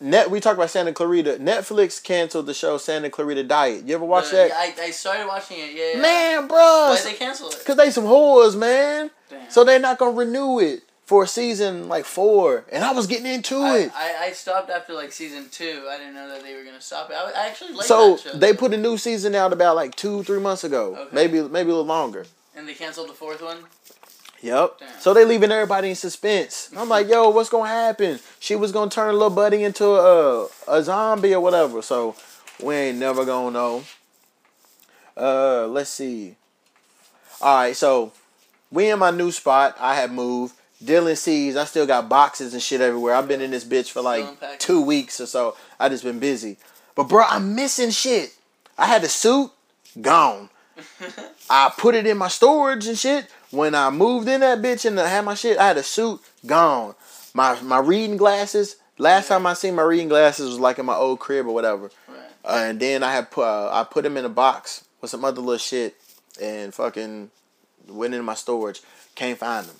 net. 0.00 0.30
We 0.30 0.40
talked 0.40 0.56
about 0.56 0.70
Santa 0.70 0.92
Clarita. 0.92 1.38
Netflix 1.40 2.02
canceled 2.02 2.46
the 2.46 2.54
show 2.54 2.78
Santa 2.78 3.10
Clarita 3.10 3.42
Diet. 3.42 3.84
You 3.84 3.96
ever 3.96 4.04
watch 4.04 4.26
Uh, 4.28 4.36
that? 4.36 4.52
I, 4.52 4.74
I 4.84 4.90
started 4.90 5.26
watching 5.26 5.58
it. 5.58 5.72
Yeah. 5.74 5.96
yeah. 5.96 6.00
Man, 6.00 6.48
Why 6.48 6.98
they 7.04 7.14
canceled 7.14 7.54
it? 7.54 7.64
cause 7.66 7.76
they 7.76 7.90
some 7.90 8.04
whores, 8.04 8.56
man. 8.56 9.10
Damn. 9.28 9.50
So 9.50 9.64
they're 9.64 9.80
not 9.80 9.98
gonna 9.98 10.16
renew 10.16 10.60
it 10.60 10.83
for 11.04 11.26
season 11.26 11.88
like 11.88 12.04
four. 12.04 12.64
And 12.72 12.82
I 12.82 12.92
was 12.92 13.06
getting 13.06 13.26
into 13.26 13.56
I, 13.56 13.78
it. 13.78 13.92
I, 13.94 14.26
I 14.26 14.32
stopped 14.32 14.70
after 14.70 14.94
like 14.94 15.12
season 15.12 15.48
two. 15.50 15.86
I 15.88 15.98
didn't 15.98 16.14
know 16.14 16.28
that 16.28 16.42
they 16.42 16.54
were 16.54 16.64
gonna 16.64 16.80
stop 16.80 17.10
it. 17.10 17.14
I, 17.14 17.30
I 17.30 17.46
actually 17.48 17.74
like 17.74 17.86
so 17.86 18.14
that 18.16 18.20
show. 18.20 18.38
they 18.38 18.52
put 18.54 18.72
a 18.72 18.76
new 18.76 18.96
season 18.96 19.34
out 19.34 19.52
about 19.52 19.76
like 19.76 19.94
two, 19.94 20.22
three 20.22 20.40
months 20.40 20.64
ago. 20.64 20.96
Okay. 20.96 21.08
Maybe 21.14 21.42
maybe 21.42 21.70
a 21.70 21.74
little 21.74 21.84
longer. 21.84 22.26
and 22.56 22.66
they 22.68 22.74
canceled 22.74 23.08
the 23.08 23.14
fourth 23.14 23.42
one. 23.42 23.58
Yep. 24.40 24.78
Damn. 24.78 25.00
So 25.00 25.14
they 25.14 25.24
leaving 25.24 25.50
everybody 25.50 25.88
in 25.90 25.94
suspense. 25.94 26.70
I'm 26.76 26.88
like, 26.88 27.08
yo, 27.08 27.30
what's 27.30 27.48
gonna 27.48 27.68
happen? 27.70 28.18
She 28.40 28.56
was 28.56 28.72
gonna 28.72 28.90
turn 28.90 29.12
little 29.14 29.30
buddy 29.30 29.62
into 29.64 29.86
a 29.86 30.48
a 30.68 30.82
zombie 30.82 31.34
or 31.34 31.40
whatever. 31.40 31.82
So 31.82 32.14
we 32.62 32.74
ain't 32.74 32.98
never 32.98 33.24
gonna 33.24 33.50
know. 33.50 33.84
Uh, 35.16 35.66
let's 35.68 35.90
see. 35.90 36.36
All 37.40 37.56
right, 37.56 37.76
so 37.76 38.12
we 38.70 38.90
in 38.90 38.98
my 38.98 39.10
new 39.10 39.30
spot. 39.30 39.76
I 39.78 39.94
have 39.96 40.12
moved. 40.12 40.54
Dylan 40.84 41.16
sees 41.16 41.56
I 41.56 41.64
still 41.64 41.86
got 41.86 42.08
boxes 42.08 42.52
and 42.52 42.62
shit 42.62 42.80
everywhere. 42.80 43.14
I've 43.14 43.28
been 43.28 43.40
in 43.40 43.50
this 43.50 43.64
bitch 43.64 43.90
for 43.90 44.02
like 44.02 44.58
two 44.58 44.80
weeks 44.82 45.20
or 45.20 45.26
so. 45.26 45.56
I 45.78 45.88
just 45.88 46.04
been 46.04 46.18
busy. 46.18 46.56
But 46.94 47.04
bro, 47.04 47.24
I'm 47.28 47.54
missing 47.54 47.90
shit. 47.90 48.34
I 48.76 48.86
had 48.86 49.04
a 49.04 49.08
suit 49.08 49.50
gone. 50.00 50.50
I 51.50 51.72
put 51.76 51.94
it 51.94 52.06
in 52.06 52.18
my 52.18 52.28
storage 52.28 52.86
and 52.86 52.98
shit. 52.98 53.26
When 53.50 53.74
I 53.74 53.90
moved 53.90 54.28
in 54.28 54.40
that 54.40 54.58
bitch 54.58 54.84
and 54.84 54.98
I 54.98 55.08
had 55.08 55.24
my 55.24 55.34
shit, 55.34 55.58
I 55.58 55.68
had 55.68 55.76
a 55.76 55.82
suit 55.82 56.20
gone. 56.44 56.94
My 57.32 57.60
my 57.62 57.78
reading 57.78 58.16
glasses. 58.16 58.76
Last 58.98 59.28
time 59.28 59.46
I 59.46 59.54
seen 59.54 59.74
my 59.74 59.82
reading 59.82 60.08
glasses 60.08 60.50
was 60.50 60.58
like 60.58 60.78
in 60.78 60.86
my 60.86 60.94
old 60.94 61.18
crib 61.20 61.46
or 61.46 61.54
whatever. 61.54 61.90
Right. 62.08 62.18
Uh, 62.44 62.64
and 62.68 62.78
then 62.80 63.02
I 63.02 63.12
had 63.12 63.30
put 63.30 63.44
uh, 63.44 63.70
I 63.72 63.84
put 63.84 64.02
them 64.02 64.16
in 64.16 64.24
a 64.24 64.28
box 64.28 64.84
with 65.00 65.10
some 65.10 65.24
other 65.24 65.40
little 65.40 65.58
shit 65.58 65.96
and 66.40 66.74
fucking 66.74 67.30
went 67.88 68.14
in 68.14 68.24
my 68.24 68.34
storage. 68.34 68.82
Can't 69.14 69.38
find 69.38 69.66
them. 69.66 69.76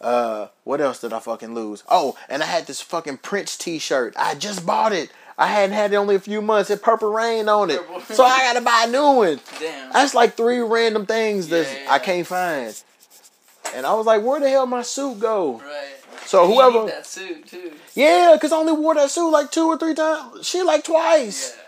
Uh, 0.00 0.48
what 0.64 0.80
else 0.80 1.00
did 1.00 1.12
I 1.12 1.20
fucking 1.20 1.54
lose? 1.54 1.82
Oh, 1.88 2.16
and 2.28 2.42
I 2.42 2.46
had 2.46 2.66
this 2.66 2.80
fucking 2.80 3.18
Prince 3.18 3.56
T-shirt. 3.56 4.14
I 4.18 4.34
just 4.34 4.66
bought 4.66 4.92
it. 4.92 5.10
I 5.38 5.48
hadn't 5.48 5.74
had 5.74 5.92
it 5.92 5.96
only 5.96 6.14
a 6.14 6.20
few 6.20 6.40
months. 6.40 6.70
It 6.70 6.82
purple 6.82 7.12
rain 7.12 7.48
on 7.48 7.70
it, 7.70 7.80
so 8.08 8.24
I 8.24 8.38
gotta 8.38 8.62
buy 8.62 8.84
a 8.86 8.90
new 8.90 9.10
one. 9.18 9.40
Damn. 9.60 9.92
That's 9.92 10.14
like 10.14 10.34
three 10.34 10.60
random 10.60 11.04
things 11.04 11.48
that 11.48 11.66
Yeah, 11.66 11.92
I 11.92 11.98
can't 11.98 12.26
find. 12.26 12.82
And 13.74 13.84
I 13.84 13.92
was 13.94 14.06
like, 14.06 14.22
where 14.22 14.40
the 14.40 14.48
hell 14.48 14.66
my 14.66 14.82
suit 14.82 15.20
go? 15.20 15.58
right. 15.60 15.94
So 16.24 16.46
whoever, 16.46 16.86
that 16.86 17.06
suit 17.06 17.46
too. 17.46 17.72
yeah, 17.94 18.36
cause 18.40 18.50
I 18.50 18.56
only 18.56 18.72
wore 18.72 18.94
that 18.94 19.10
suit 19.10 19.28
like 19.30 19.50
two 19.52 19.66
or 19.66 19.76
three 19.78 19.94
times. 19.94 20.46
She 20.46 20.62
like 20.62 20.84
twice. 20.84 21.54
Yeah. 21.56 21.62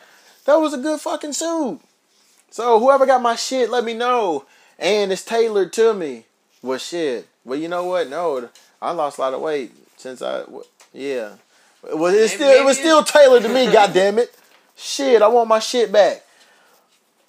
That 0.46 0.56
was 0.56 0.72
a 0.74 0.78
good 0.78 1.00
fucking 1.00 1.34
suit. 1.34 1.80
So 2.50 2.80
whoever 2.80 3.04
got 3.06 3.20
my 3.22 3.36
shit, 3.36 3.68
let 3.70 3.84
me 3.84 3.92
know. 3.94 4.46
And 4.78 5.12
it's 5.12 5.24
tailored 5.24 5.72
to 5.74 5.92
me. 5.92 6.24
Well, 6.62 6.78
shit. 6.78 7.28
Well, 7.48 7.58
you 7.58 7.68
know 7.68 7.84
what? 7.86 8.08
No, 8.08 8.48
I 8.80 8.92
lost 8.92 9.18
a 9.18 9.22
lot 9.22 9.34
of 9.34 9.40
weight 9.40 9.72
since 9.96 10.22
I. 10.22 10.44
Yeah. 10.92 11.32
Well, 11.82 12.12
it's 12.14 12.34
still 12.34 12.48
it 12.50 12.64
was 12.64 12.78
still 12.78 13.02
tailored 13.02 13.42
to 13.42 13.48
me. 13.48 13.66
God 13.72 13.92
damn 13.94 14.18
it. 14.18 14.34
Shit, 14.76 15.22
I 15.22 15.28
want 15.28 15.48
my 15.48 15.58
shit 15.58 15.90
back. 15.90 16.24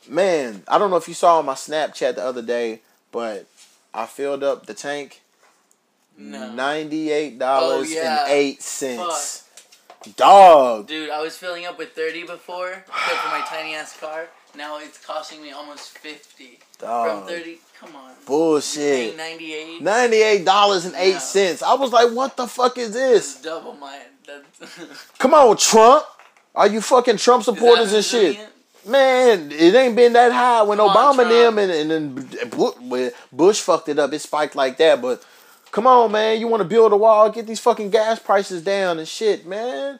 Man, 0.07 0.63
I 0.67 0.77
don't 0.77 0.89
know 0.89 0.97
if 0.97 1.07
you 1.07 1.13
saw 1.13 1.41
my 1.41 1.53
Snapchat 1.53 2.15
the 2.15 2.23
other 2.23 2.41
day, 2.41 2.81
but 3.11 3.45
I 3.93 4.05
filled 4.05 4.43
up 4.43 4.65
the 4.65 4.73
tank. 4.73 5.21
No. 6.17 6.51
Oh, 6.51 7.29
dollars 7.37 7.87
Oh, 7.91 7.93
yeah. 7.93 8.23
and 8.23 8.31
eight 8.31 8.61
cents. 8.61 9.45
Dog. 10.15 10.87
Dude, 10.87 11.09
I 11.09 11.21
was 11.21 11.37
filling 11.37 11.65
up 11.65 11.77
with 11.77 11.91
30 11.93 12.25
before 12.25 12.69
except 12.71 13.21
for 13.21 13.29
my 13.29 13.41
tiny 13.47 13.75
ass 13.75 13.97
car. 13.99 14.27
Now 14.55 14.79
it's 14.79 14.97
costing 15.03 15.41
me 15.41 15.51
almost 15.51 15.97
50. 15.97 16.59
Dog. 16.79 17.19
From 17.19 17.27
30, 17.27 17.59
come 17.79 17.95
on. 17.95 18.11
Bullshit. 18.25 19.15
Paying 19.15 19.17
98. 19.17 19.81
Ninety-eight 19.81 20.45
dollars 20.45 20.85
and 20.85 20.93
No. 20.93 20.99
I 21.63 21.73
was 21.73 21.91
like, 21.91 22.11
"What 22.11 22.37
the 22.37 22.47
fuck 22.47 22.77
is 22.77 22.93
this?" 22.93 23.41
double 23.41 23.73
my. 23.73 23.99
Come 25.17 25.33
on, 25.33 25.57
Trump. 25.57 26.05
Are 26.53 26.67
you 26.67 26.81
fucking 26.81 27.17
Trump 27.17 27.43
supporters 27.43 27.91
and 27.93 27.97
Is 27.97 28.11
that 28.11 28.17
who's 28.21 28.35
shit? 28.35 28.49
Man, 28.85 29.51
it 29.51 29.75
ain't 29.75 29.95
been 29.95 30.13
that 30.13 30.31
high 30.31 30.61
when 30.63 30.77
Come 30.77 30.89
Obama 30.89 31.15
Trump. 31.15 31.29
them 31.29 31.57
and 31.57 31.71
and 31.71 31.91
then 31.91 33.09
Bush 33.31 33.59
fucked 33.61 33.89
it 33.89 33.97
up. 33.99 34.13
It 34.13 34.19
spiked 34.19 34.55
like 34.55 34.77
that, 34.77 35.01
but 35.01 35.23
come 35.71 35.87
on, 35.87 36.11
man. 36.11 36.39
You 36.39 36.47
want 36.47 36.61
to 36.61 36.67
build 36.69 36.93
a 36.93 36.97
wall? 36.97 37.29
Get 37.29 37.47
these 37.47 37.59
fucking 37.59 37.89
gas 37.89 38.19
prices 38.19 38.61
down 38.63 38.99
and 38.99 39.07
shit, 39.07 39.45
man. 39.45 39.99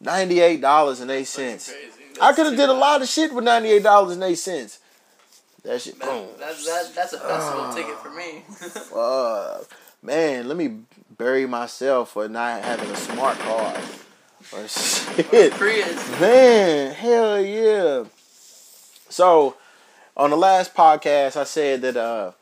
Ninety-eight 0.00 0.60
dollars 0.60 1.00
and 1.00 1.10
eight 1.10 1.26
cents. 1.26 1.72
I 2.20 2.32
could 2.32 2.46
have 2.46 2.56
did 2.56 2.68
a 2.68 2.72
lot 2.74 3.02
of 3.02 3.08
shit 3.08 3.32
with 3.32 3.44
ninety-eight 3.44 3.82
dollars 3.82 4.14
and 4.14 4.22
eight 4.22 4.38
cents. 4.38 4.78
That 5.68 5.82
shit, 5.82 5.98
boom. 5.98 6.28
That, 6.38 6.56
that, 6.56 6.64
that, 6.64 6.94
that's 6.94 7.12
a 7.12 7.18
festival 7.18 7.60
Ah. 7.64 7.74
ticket 7.74 7.98
for 7.98 8.08
me. 8.10 8.42
Fuck. 8.48 9.68
Man, 10.02 10.48
let 10.48 10.56
me 10.56 10.78
bury 11.18 11.46
myself 11.46 12.12
for 12.12 12.26
not 12.26 12.62
having 12.64 12.90
a 12.90 12.96
smart 12.96 13.38
card. 13.38 13.78
Or 14.52 14.66
shit. 14.66 15.52
Man, 16.20 16.94
hell 16.94 17.38
yeah. 17.40 18.04
So, 19.10 19.56
on 20.16 20.30
the 20.30 20.36
last 20.36 20.74
podcast, 20.74 21.36
I 21.36 21.44
said 21.44 21.82
that 21.82 21.96
uh, 21.98 22.32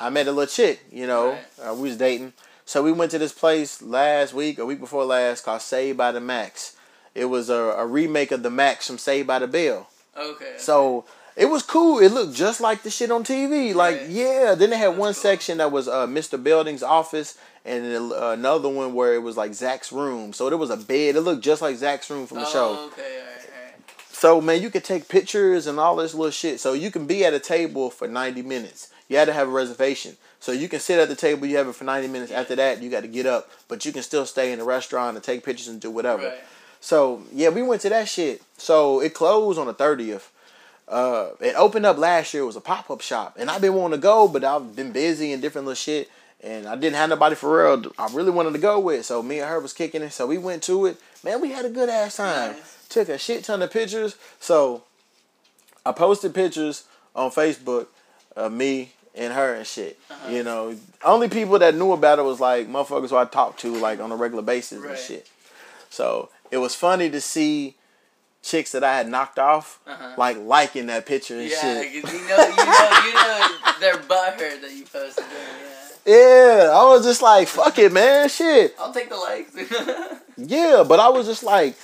I 0.00 0.10
met 0.10 0.26
a 0.26 0.32
little 0.32 0.46
chick, 0.52 0.80
you 0.90 1.06
know, 1.06 1.30
Right. 1.30 1.68
uh, 1.70 1.74
we 1.74 1.88
was 1.88 1.96
dating. 1.96 2.32
So 2.64 2.82
we 2.82 2.90
went 2.90 3.12
to 3.12 3.18
this 3.18 3.32
place 3.32 3.80
last 3.80 4.34
week, 4.34 4.58
a 4.58 4.66
week 4.66 4.80
before 4.80 5.04
last, 5.04 5.44
called 5.44 5.62
Saved 5.62 5.96
by 5.96 6.10
the 6.10 6.20
Max. 6.20 6.74
It 7.14 7.26
was 7.26 7.48
a, 7.48 7.54
a 7.54 7.86
remake 7.86 8.32
of 8.32 8.42
the 8.42 8.50
Max 8.50 8.88
from 8.88 8.98
Saved 8.98 9.28
by 9.28 9.38
the 9.38 9.46
Bell. 9.46 9.88
Okay. 10.18 10.54
So 10.58 11.04
it 11.36 11.46
was 11.46 11.62
cool. 11.62 11.98
It 11.98 12.12
looked 12.12 12.34
just 12.34 12.60
like 12.60 12.82
the 12.82 12.90
shit 12.90 13.10
on 13.10 13.22
TV. 13.24 13.74
Like, 13.74 13.98
Right. 13.98 14.08
yeah. 14.08 14.54
Then 14.54 14.70
they 14.70 14.78
had 14.78 14.90
That's 14.90 14.98
one 14.98 15.14
cool. 15.14 15.22
section 15.22 15.58
that 15.58 15.70
was 15.70 15.86
uh, 15.86 16.06
Mr. 16.06 16.42
Belding's 16.42 16.82
office, 16.82 17.36
and 17.64 17.84
uh, 18.12 18.30
another 18.30 18.68
one 18.68 18.94
where 18.94 19.14
it 19.14 19.22
was 19.22 19.36
like 19.36 19.52
Zach's 19.54 19.92
room. 19.92 20.32
So 20.32 20.48
there 20.48 20.58
was 20.58 20.70
a 20.70 20.76
bed. 20.76 21.16
It 21.16 21.20
looked 21.20 21.42
just 21.44 21.60
like 21.62 21.76
Zach's 21.76 22.08
room 22.10 22.26
from 22.26 22.38
the 22.38 22.46
oh, 22.46 22.52
show. 22.52 22.86
okay, 22.86 23.18
alright. 23.20 23.32
So 24.10 24.40
man, 24.40 24.62
you 24.62 24.70
could 24.70 24.84
take 24.84 25.08
pictures 25.08 25.66
and 25.66 25.78
all 25.78 25.96
this 25.96 26.14
little 26.14 26.30
shit. 26.30 26.58
So 26.58 26.72
you 26.72 26.90
can 26.90 27.06
be 27.06 27.24
at 27.24 27.34
a 27.34 27.38
table 27.38 27.90
for 27.90 28.08
ninety 28.08 28.40
minutes. 28.42 28.90
You 29.08 29.18
had 29.18 29.26
to 29.26 29.32
have 29.34 29.46
a 29.46 29.50
reservation. 29.50 30.16
So 30.40 30.52
you 30.52 30.68
can 30.68 30.80
sit 30.80 30.98
at 30.98 31.08
the 31.08 31.14
table. 31.16 31.46
You 31.46 31.58
have 31.58 31.68
it 31.68 31.74
for 31.74 31.84
ninety 31.84 32.08
minutes. 32.08 32.32
After 32.32 32.56
that, 32.56 32.82
you 32.82 32.88
got 32.90 33.02
to 33.02 33.08
get 33.08 33.26
up, 33.26 33.50
but 33.68 33.84
you 33.84 33.92
can 33.92 34.02
still 34.02 34.24
stay 34.24 34.52
in 34.52 34.58
the 34.58 34.64
restaurant 34.64 35.16
and 35.16 35.22
take 35.24 35.44
pictures 35.44 35.68
and 35.68 35.80
do 35.80 35.90
whatever. 35.90 36.24
Right. 36.28 36.38
So 36.80 37.22
yeah, 37.30 37.50
we 37.50 37.62
went 37.62 37.82
to 37.82 37.90
that 37.90 38.08
shit. 38.08 38.40
So 38.56 39.00
it 39.00 39.12
closed 39.12 39.58
on 39.58 39.66
the 39.66 39.74
thirtieth. 39.74 40.32
Uh, 40.88 41.30
it 41.40 41.54
opened 41.56 41.86
up 41.86 41.98
last 41.98 42.32
year. 42.32 42.42
It 42.42 42.46
was 42.46 42.56
a 42.56 42.60
pop 42.60 42.90
up 42.90 43.00
shop, 43.00 43.36
and 43.38 43.50
I've 43.50 43.60
been 43.60 43.74
wanting 43.74 43.98
to 43.98 44.02
go, 44.02 44.28
but 44.28 44.44
I've 44.44 44.76
been 44.76 44.92
busy 44.92 45.32
and 45.32 45.42
different 45.42 45.66
little 45.66 45.76
shit, 45.76 46.10
and 46.42 46.66
I 46.66 46.76
didn't 46.76 46.96
have 46.96 47.10
nobody 47.10 47.34
for 47.34 47.76
real. 47.76 47.92
I 47.98 48.08
really 48.12 48.30
wanted 48.30 48.52
to 48.52 48.58
go 48.58 48.78
with, 48.78 49.04
so 49.04 49.22
me 49.22 49.40
and 49.40 49.48
her 49.48 49.60
was 49.60 49.72
kicking 49.72 50.02
it. 50.02 50.12
So 50.12 50.26
we 50.26 50.38
went 50.38 50.62
to 50.64 50.86
it. 50.86 50.98
Man, 51.24 51.40
we 51.40 51.50
had 51.50 51.64
a 51.64 51.70
good 51.70 51.88
ass 51.88 52.16
time. 52.16 52.52
Nice. 52.52 52.86
Took 52.88 53.08
a 53.08 53.18
shit 53.18 53.44
ton 53.44 53.62
of 53.62 53.72
pictures. 53.72 54.16
So 54.38 54.84
I 55.84 55.92
posted 55.92 56.34
pictures 56.34 56.84
on 57.14 57.30
Facebook 57.30 57.88
of 58.36 58.52
me 58.52 58.92
and 59.14 59.32
her 59.32 59.54
and 59.54 59.66
shit. 59.66 59.98
Uh-huh. 60.10 60.30
You 60.30 60.44
know, 60.44 60.76
only 61.04 61.28
people 61.28 61.58
that 61.58 61.74
knew 61.74 61.92
about 61.92 62.18
it 62.18 62.22
was 62.22 62.38
like 62.38 62.68
motherfuckers 62.68 63.10
who 63.10 63.16
I 63.16 63.24
talked 63.24 63.60
to 63.60 63.74
like 63.76 63.98
on 63.98 64.12
a 64.12 64.16
regular 64.16 64.42
basis 64.42 64.84
and 64.84 64.98
shit. 64.98 65.28
So 65.90 66.28
it 66.50 66.58
was 66.58 66.74
funny 66.74 67.10
to 67.10 67.20
see 67.20 67.74
chicks 68.46 68.72
that 68.72 68.84
I 68.84 68.96
had 68.96 69.08
knocked 69.08 69.38
off 69.38 69.80
Uh-huh. 69.86 70.14
like 70.16 70.38
liking 70.38 70.86
that 70.86 71.04
picture 71.04 71.38
and 71.38 71.50
shit. 71.50 71.60
Yeah, 71.62 71.82
you 71.82 72.02
know, 72.02 72.10
you 72.12 72.28
know, 72.28 73.00
you 73.06 73.14
know, 73.14 73.48
they're 73.80 73.96
butthurt 73.96 74.60
that 74.62 74.72
you 74.74 74.84
posted. 74.84 75.24
Yeah, 76.06 76.14
Yeah, 76.64 76.70
I 76.72 76.84
was 76.84 77.04
just 77.04 77.20
like, 77.22 77.48
fuck 77.48 77.78
it, 77.78 77.92
man, 77.92 78.28
shit. 78.28 78.74
I'll 78.78 78.92
take 78.92 79.08
the 79.08 79.16
likes. 79.16 79.52
Yeah, 80.38 80.84
but 80.86 81.00
I 81.00 81.08
was 81.08 81.26
just 81.26 81.42
like, 81.42 81.76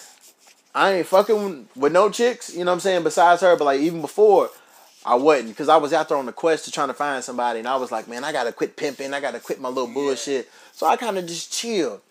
I 0.75 0.93
ain't 0.93 1.07
fucking 1.07 1.69
with 1.75 1.93
no 1.93 2.11
chicks, 2.11 2.53
you 2.53 2.65
know 2.65 2.71
what 2.71 2.75
I'm 2.75 2.81
saying, 2.81 3.03
besides 3.03 3.41
her. 3.41 3.57
But 3.57 3.65
like 3.65 3.81
even 3.81 4.03
before, 4.03 4.51
I 5.07 5.15
wasn't 5.15 5.49
because 5.49 5.71
I 5.71 5.79
was 5.79 5.93
out 5.95 6.09
there 6.11 6.19
on 6.19 6.27
the 6.27 6.33
quest 6.33 6.67
to 6.67 6.71
trying 6.71 6.89
to 6.89 6.95
find 6.95 7.25
somebody, 7.25 7.61
and 7.61 7.67
I 7.69 7.77
was 7.77 7.91
like, 7.91 8.09
man, 8.09 8.25
I 8.25 8.31
gotta 8.33 8.53
quit 8.53 8.77
pimping, 8.77 9.15
I 9.15 9.21
gotta 9.21 9.41
quit 9.41 9.59
my 9.61 9.71
little 9.71 9.93
bullshit. 9.93 10.51
So 10.73 10.87
I 10.87 10.97
kind 10.97 11.17
of 11.17 11.27
just 11.27 11.51
chilled, 11.51 12.03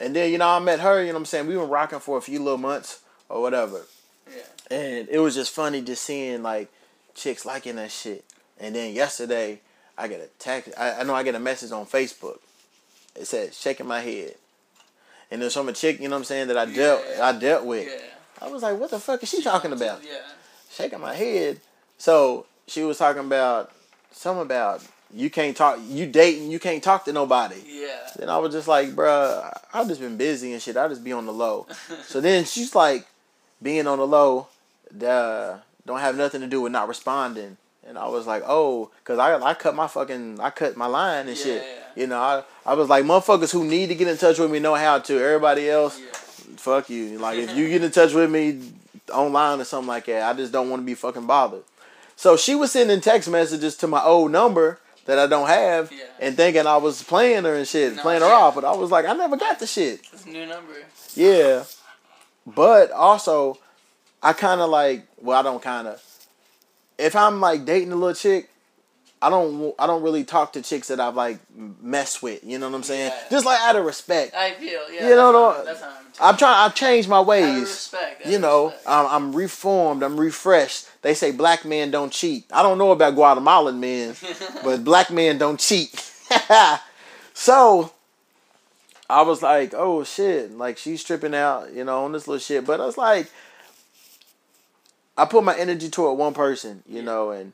and 0.00 0.14
then 0.16 0.32
you 0.32 0.38
know 0.38 0.48
I 0.48 0.58
met 0.58 0.80
her, 0.80 1.00
you 1.00 1.06
know 1.08 1.14
what 1.14 1.20
I'm 1.20 1.24
saying. 1.26 1.46
We 1.46 1.56
were 1.56 1.64
rocking 1.66 2.00
for 2.00 2.18
a 2.18 2.20
few 2.20 2.40
little 2.40 2.58
months 2.58 2.98
or 3.34 3.42
whatever, 3.42 3.82
yeah. 4.30 4.76
and 4.76 5.08
it 5.08 5.18
was 5.18 5.34
just 5.34 5.50
funny 5.50 5.82
just 5.82 6.04
seeing 6.04 6.42
like 6.42 6.68
chicks 7.14 7.44
liking 7.44 7.76
that 7.76 7.90
shit. 7.90 8.24
And 8.60 8.76
then 8.76 8.94
yesterday, 8.94 9.60
I 9.98 10.06
get 10.06 10.20
a 10.20 10.28
text. 10.38 10.72
I, 10.78 11.00
I 11.00 11.02
know 11.02 11.14
I 11.14 11.24
get 11.24 11.34
a 11.34 11.40
message 11.40 11.72
on 11.72 11.84
Facebook. 11.84 12.38
It 13.16 13.26
said 13.26 13.52
shaking 13.52 13.88
my 13.88 14.00
head, 14.00 14.34
and 15.32 15.42
there's 15.42 15.56
a 15.56 15.72
chick, 15.72 15.98
you 15.98 16.08
know 16.08 16.14
what 16.14 16.20
I'm 16.20 16.24
saying, 16.24 16.46
that 16.46 16.56
I 16.56 16.66
dealt 16.66 17.02
Yeah. 17.10 17.26
I 17.26 17.32
dealt 17.32 17.64
with. 17.64 17.88
Yeah. 17.88 18.46
I 18.46 18.48
was 18.48 18.62
like, 18.62 18.78
what 18.78 18.90
the 18.90 19.00
fuck 19.00 19.20
is 19.22 19.28
she 19.28 19.42
talking 19.42 19.72
about? 19.72 20.00
Yeah. 20.04 20.20
Shaking 20.70 21.00
my 21.00 21.14
head. 21.14 21.60
So 21.98 22.46
she 22.68 22.84
was 22.84 22.98
talking 22.98 23.24
about 23.24 23.72
something 24.12 24.42
about 24.42 24.86
you 25.12 25.30
can't 25.30 25.56
talk, 25.56 25.78
you 25.88 26.06
dating, 26.06 26.50
you 26.50 26.60
can't 26.60 26.82
talk 26.82 27.04
to 27.06 27.12
nobody. 27.12 27.56
Yeah. 27.66 27.98
Then 28.16 28.28
I 28.28 28.38
was 28.38 28.52
just 28.52 28.68
like, 28.68 28.90
bruh, 28.90 29.56
I've 29.72 29.88
just 29.88 30.00
been 30.00 30.16
busy 30.16 30.52
and 30.52 30.62
shit. 30.62 30.76
I 30.76 30.88
just 30.88 31.02
be 31.02 31.12
on 31.12 31.26
the 31.26 31.32
low. 31.32 31.66
so 32.06 32.20
then 32.20 32.44
she's 32.44 32.74
like, 32.74 33.06
being 33.64 33.88
on 33.88 33.98
the 33.98 34.06
low, 34.06 34.46
duh, 34.96 35.56
don't 35.84 35.98
have 35.98 36.16
nothing 36.16 36.40
to 36.42 36.46
do 36.46 36.60
with 36.60 36.70
not 36.70 36.86
responding. 36.86 37.56
And 37.86 37.98
I 37.98 38.06
was 38.08 38.26
like, 38.26 38.42
oh, 38.46 38.90
cause 39.04 39.18
I 39.18 39.34
I 39.42 39.54
cut 39.54 39.74
my 39.74 39.88
fucking 39.88 40.38
I 40.40 40.50
cut 40.50 40.76
my 40.76 40.86
line 40.86 41.26
and 41.28 41.36
shit. 41.36 41.62
Yeah. 41.62 42.02
You 42.02 42.06
know, 42.06 42.18
I 42.20 42.42
I 42.64 42.74
was 42.74 42.88
like, 42.88 43.04
motherfuckers 43.04 43.52
who 43.52 43.64
need 43.64 43.88
to 43.88 43.94
get 43.96 44.06
in 44.08 44.16
touch 44.16 44.38
with 44.38 44.50
me 44.50 44.58
know 44.60 44.74
how 44.74 45.00
to. 45.00 45.14
Everybody 45.18 45.68
else, 45.68 45.98
Yeah. 46.00 46.12
fuck 46.56 46.88
you. 46.88 47.18
Like 47.18 47.38
if 47.38 47.54
you 47.56 47.68
get 47.74 47.82
in 47.84 47.90
touch 47.90 48.14
with 48.14 48.30
me 48.30 48.72
online 49.12 49.60
or 49.60 49.64
something 49.64 49.88
like 49.88 50.06
that, 50.06 50.22
I 50.22 50.32
just 50.36 50.52
don't 50.52 50.70
want 50.70 50.80
to 50.82 50.86
be 50.86 50.94
fucking 50.94 51.26
bothered. 51.26 51.62
So 52.16 52.36
she 52.36 52.54
was 52.54 52.72
sending 52.72 53.00
text 53.00 53.28
messages 53.28 53.76
to 53.78 53.86
my 53.86 54.02
old 54.02 54.30
number 54.30 54.78
that 55.04 55.18
I 55.18 55.26
don't 55.26 55.48
have 55.48 55.92
Yeah. 55.92 56.04
and 56.20 56.36
thinking 56.36 56.66
I 56.66 56.78
was 56.78 57.02
playing 57.02 57.44
her 57.44 57.54
and 57.54 57.68
shit, 57.68 57.96
No, 57.96 58.02
playing 58.02 58.22
her 58.22 58.28
off, 58.32 58.54
but 58.54 58.64
I 58.64 58.74
was 58.74 58.90
like, 58.90 59.04
I 59.04 59.12
never 59.12 59.36
got 59.36 59.58
the 59.58 59.66
shit. 59.66 60.00
It's 60.10 60.24
a 60.24 60.28
new 60.30 60.46
number. 60.46 60.72
Yeah. 61.14 61.64
But 62.46 62.90
also 62.92 63.58
I 64.22 64.32
kind 64.32 64.60
of 64.60 64.70
like, 64.70 65.06
well, 65.20 65.38
I 65.38 65.42
don't 65.42 65.62
kind 65.62 65.88
of 65.88 66.02
if 66.98 67.16
I'm 67.16 67.40
like 67.40 67.64
dating 67.64 67.92
a 67.92 67.96
little 67.96 68.14
chick, 68.14 68.50
I 69.20 69.30
don't 69.30 69.74
I 69.78 69.86
don't 69.86 70.02
really 70.02 70.24
talk 70.24 70.52
to 70.52 70.62
chicks 70.62 70.88
that 70.88 71.00
I've 71.00 71.14
like 71.14 71.38
messed 71.54 72.22
with, 72.22 72.44
you 72.44 72.58
know 72.58 72.68
what 72.68 72.76
I'm 72.76 72.82
saying? 72.82 73.10
Yeah. 73.14 73.30
Just 73.30 73.46
like 73.46 73.60
out 73.60 73.76
of 73.76 73.84
respect. 73.84 74.34
I 74.34 74.52
feel. 74.52 74.82
Yeah. 74.92 75.08
You 75.08 75.14
know, 75.16 75.32
that's, 75.32 75.32
no- 75.32 75.52
how, 75.52 75.64
that's 75.64 75.80
how 75.80 75.88
I'm. 75.88 76.04
I'm 76.20 76.36
trying. 76.36 76.54
I've 76.54 76.74
changed 76.74 77.08
my 77.08 77.20
ways. 77.20 77.44
Out 77.44 77.54
of 77.56 77.60
respect. 77.62 78.26
out 78.26 78.32
You 78.32 78.38
know, 78.38 78.66
respect. 78.66 78.88
I'm, 78.88 79.06
I'm 79.06 79.36
reformed. 79.36 80.02
I'm 80.02 80.18
refreshed. 80.20 80.88
They 81.02 81.14
say 81.14 81.32
black 81.32 81.64
men 81.64 81.90
don't 81.90 82.12
cheat. 82.12 82.44
I 82.52 82.62
don't 82.62 82.78
know 82.78 82.92
about 82.92 83.14
Guatemalan 83.16 83.80
men, 83.80 84.14
but 84.64 84.84
black 84.84 85.10
men 85.10 85.38
don't 85.38 85.58
cheat. 85.58 85.92
so 87.34 87.92
I 89.08 89.22
was 89.22 89.42
like, 89.42 89.74
oh 89.74 90.02
shit, 90.04 90.56
like 90.56 90.78
she's 90.78 91.04
tripping 91.04 91.34
out, 91.34 91.72
you 91.72 91.84
know, 91.84 92.04
on 92.04 92.12
this 92.12 92.26
little 92.26 92.38
shit. 92.40 92.64
But 92.66 92.80
I 92.80 92.86
was 92.86 92.96
like, 92.98 93.30
I 95.16 95.24
put 95.26 95.44
my 95.44 95.56
energy 95.56 95.88
toward 95.90 96.18
one 96.18 96.34
person, 96.34 96.82
you 96.86 97.02
know, 97.02 97.30
and 97.30 97.52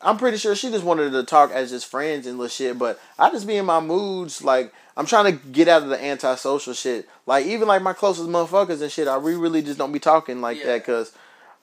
I'm 0.00 0.16
pretty 0.16 0.36
sure 0.36 0.54
she 0.54 0.70
just 0.70 0.84
wanted 0.84 1.10
to 1.10 1.22
talk 1.24 1.50
as 1.50 1.70
just 1.70 1.86
friends 1.86 2.26
and 2.26 2.38
little 2.38 2.48
shit. 2.48 2.78
But 2.78 3.00
I 3.18 3.30
just 3.30 3.46
be 3.46 3.56
in 3.56 3.66
my 3.66 3.80
moods, 3.80 4.42
like 4.42 4.72
I'm 4.96 5.06
trying 5.06 5.36
to 5.36 5.46
get 5.48 5.68
out 5.68 5.82
of 5.82 5.88
the 5.88 6.02
antisocial 6.02 6.72
shit. 6.74 7.08
Like 7.26 7.46
even 7.46 7.68
like 7.68 7.82
my 7.82 7.92
closest 7.92 8.28
motherfuckers 8.28 8.80
and 8.80 8.90
shit, 8.92 9.08
I 9.08 9.16
re- 9.16 9.34
really 9.34 9.62
just 9.62 9.78
don't 9.78 9.92
be 9.92 9.98
talking 9.98 10.40
like 10.40 10.58
Yeah. 10.58 10.66
that 10.66 10.82
because 10.82 11.12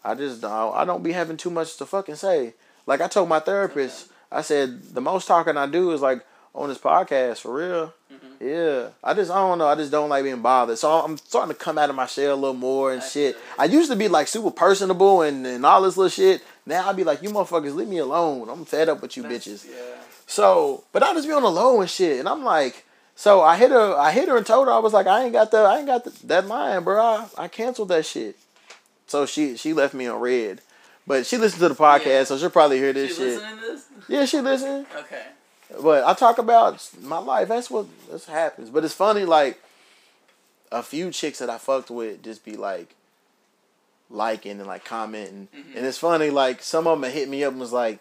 I 0.03 0.15
just 0.15 0.41
don't, 0.41 0.75
I 0.75 0.84
don't 0.86 1.03
be 1.03 1.13
having 1.13 1.38
too 1.38 1.49
much 1.51 1.77
to 1.77 1.86
fucking 1.86 2.15
say. 2.15 2.53
Like 2.86 2.99
I 3.01 3.07
told 3.07 3.29
my 3.29 3.39
therapist, 3.39 4.09
I 4.32 4.41
said 4.41 4.84
the 4.93 5.01
most 5.01 5.27
talking 5.27 5.55
I 5.57 5.67
do 5.67 5.91
is 5.91 6.01
like 6.01 6.25
on 6.53 6.69
this 6.69 6.77
podcast 6.77 7.39
for 7.39 7.53
real. 7.55 7.93
Mm-hmm. 8.11 8.47
Yeah, 8.47 8.89
I 9.03 9.13
just 9.13 9.31
I 9.31 9.35
don't 9.35 9.57
know. 9.57 9.67
I 9.67 9.75
just 9.75 9.91
don't 9.91 10.09
like 10.09 10.23
being 10.23 10.41
bothered. 10.41 10.77
So 10.77 10.89
I'm 10.91 11.17
starting 11.17 11.53
to 11.55 11.59
come 11.59 11.77
out 11.77 11.89
of 11.89 11.95
my 11.95 12.05
shell 12.07 12.33
a 12.33 12.35
little 12.35 12.53
more 12.55 12.91
and 12.91 13.01
I 13.01 13.05
shit. 13.07 13.37
I 13.57 13.65
used 13.65 13.89
to 13.91 13.95
be 13.97 14.07
like 14.07 14.27
super 14.27 14.51
personable 14.51 15.21
and, 15.21 15.45
and 15.45 15.65
all 15.65 15.81
this 15.81 15.97
little 15.97 16.09
shit. 16.09 16.43
Now 16.65 16.89
I'd 16.89 16.95
be 16.97 17.03
like, 17.03 17.21
you 17.23 17.29
motherfuckers, 17.29 17.73
leave 17.75 17.87
me 17.87 17.99
alone. 17.99 18.49
I'm 18.49 18.65
fed 18.65 18.89
up 18.89 19.01
with 19.01 19.15
you 19.17 19.23
That's- 19.23 19.47
bitches. 19.47 19.65
Yeah. 19.69 19.97
So, 20.27 20.83
but 20.93 21.03
I 21.03 21.13
just 21.13 21.27
be 21.27 21.33
on 21.33 21.43
the 21.43 21.51
low 21.51 21.81
and 21.81 21.89
shit, 21.89 22.17
and 22.19 22.29
I'm 22.29 22.41
like, 22.43 22.85
so 23.15 23.41
I 23.41 23.57
hit 23.57 23.69
her, 23.71 23.95
I 23.97 24.11
hit 24.13 24.29
her 24.29 24.37
and 24.37 24.45
told 24.45 24.67
her 24.67 24.73
I 24.73 24.79
was 24.79 24.93
like, 24.93 25.05
I 25.05 25.23
ain't 25.25 25.33
got 25.33 25.51
the, 25.51 25.57
I 25.57 25.79
ain't 25.79 25.87
got 25.87 26.05
the, 26.05 26.11
that 26.27 26.47
line, 26.47 26.83
bro. 26.85 27.01
I, 27.03 27.27
I 27.37 27.47
canceled 27.49 27.89
that 27.89 28.05
shit. 28.05 28.37
So 29.07 29.25
she 29.25 29.57
she 29.57 29.73
left 29.73 29.93
me 29.93 30.07
on 30.07 30.21
read, 30.21 30.61
but 31.05 31.25
she 31.25 31.37
listened 31.37 31.59
to 31.61 31.67
the 31.69 31.75
podcast, 31.75 32.05
Yeah. 32.05 32.23
so 32.23 32.37
she'll 32.37 32.49
probably 32.49 32.77
hear 32.77 32.93
She 32.93 32.99
this 33.01 33.17
shit. 33.17 33.39
to 33.41 33.55
this? 33.59 33.85
Yeah, 34.07 34.23
she 34.25 34.39
listened. 34.39 34.85
Okay. 34.95 35.21
But 35.82 36.03
I 36.03 36.13
talk 36.13 36.38
about 36.38 36.86
my 37.01 37.19
life. 37.19 37.47
That's 37.47 37.69
what 37.69 37.86
this 38.09 38.26
happens. 38.26 38.69
But 38.69 38.84
it's 38.84 38.93
funny, 38.93 39.26
like 39.26 39.61
a 40.72 40.82
few 40.84 41.11
chicks 41.11 41.39
that 41.39 41.49
I 41.49 41.57
fucked 41.57 41.89
with 41.91 42.24
just 42.24 42.43
be 42.43 42.55
like 42.57 42.95
liking 44.09 44.59
and 44.59 44.67
like 44.67 44.84
commenting, 44.84 45.47
Mhm. 45.55 45.78
and 45.78 45.86
it's 45.86 45.97
funny. 45.97 46.30
Like 46.30 46.61
some 46.61 46.88
of 46.88 46.99
them 46.99 47.09
hit 47.11 47.30
me 47.30 47.43
up 47.43 47.51
and 47.51 47.59
was 47.61 47.72
like, 47.74 47.99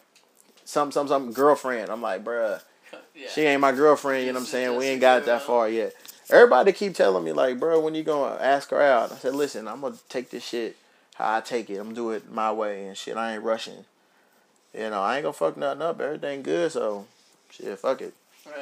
some 0.65 0.91
some 0.93 1.09
some 1.09 1.33
girlfriend. 1.33 1.91
I'm 1.91 2.03
like, 2.03 2.25
bruh, 2.25 2.61
Yeah. 3.15 3.29
she 3.29 3.43
ain't 3.43 3.61
my 3.61 3.73
girlfriend. 3.73 4.27
You 4.27 4.33
know 4.33 4.39
what 4.39 4.45
I'm 4.45 4.51
saying? 4.51 4.77
We 4.77 4.87
ain't 4.87 5.01
got 5.01 5.25
that 5.27 5.43
far 5.43 5.69
yet. 5.69 5.95
Everybody 6.31 6.73
keep 6.73 6.95
telling 6.95 7.25
me 7.25 7.33
like, 7.33 7.59
bro, 7.59 7.81
when 7.81 7.95
you 7.95 8.03
gonna 8.05 8.37
ask 8.41 8.71
her 8.71 8.81
out? 8.81 9.13
I 9.13 9.17
said, 9.17 9.35
listen, 9.35 9.67
I'm 9.69 9.81
gonna 9.81 9.97
take 10.09 10.31
this 10.31 10.45
shit 10.45 10.77
how 11.15 11.37
I 11.37 11.41
take 11.41 11.69
it. 11.71 11.77
I'm 11.77 11.85
gonna 11.87 11.95
do 11.97 12.11
it 12.13 12.31
my 12.33 12.51
way 12.53 12.87
and 12.87 12.97
shit. 12.97 13.17
I 13.17 13.35
ain't 13.35 13.43
rushing. 13.43 13.85
You 14.73 14.91
know, 14.91 15.03
I 15.03 15.17
ain't 15.17 15.25
gonna 15.25 15.33
fuck 15.33 15.57
nothing 15.57 15.83
up. 15.83 16.01
Everything 16.01 16.43
good, 16.43 16.71
so 16.73 17.07
shit, 17.51 17.79
fuck 17.79 18.01
it. 18.03 18.15
Right. 18.47 18.55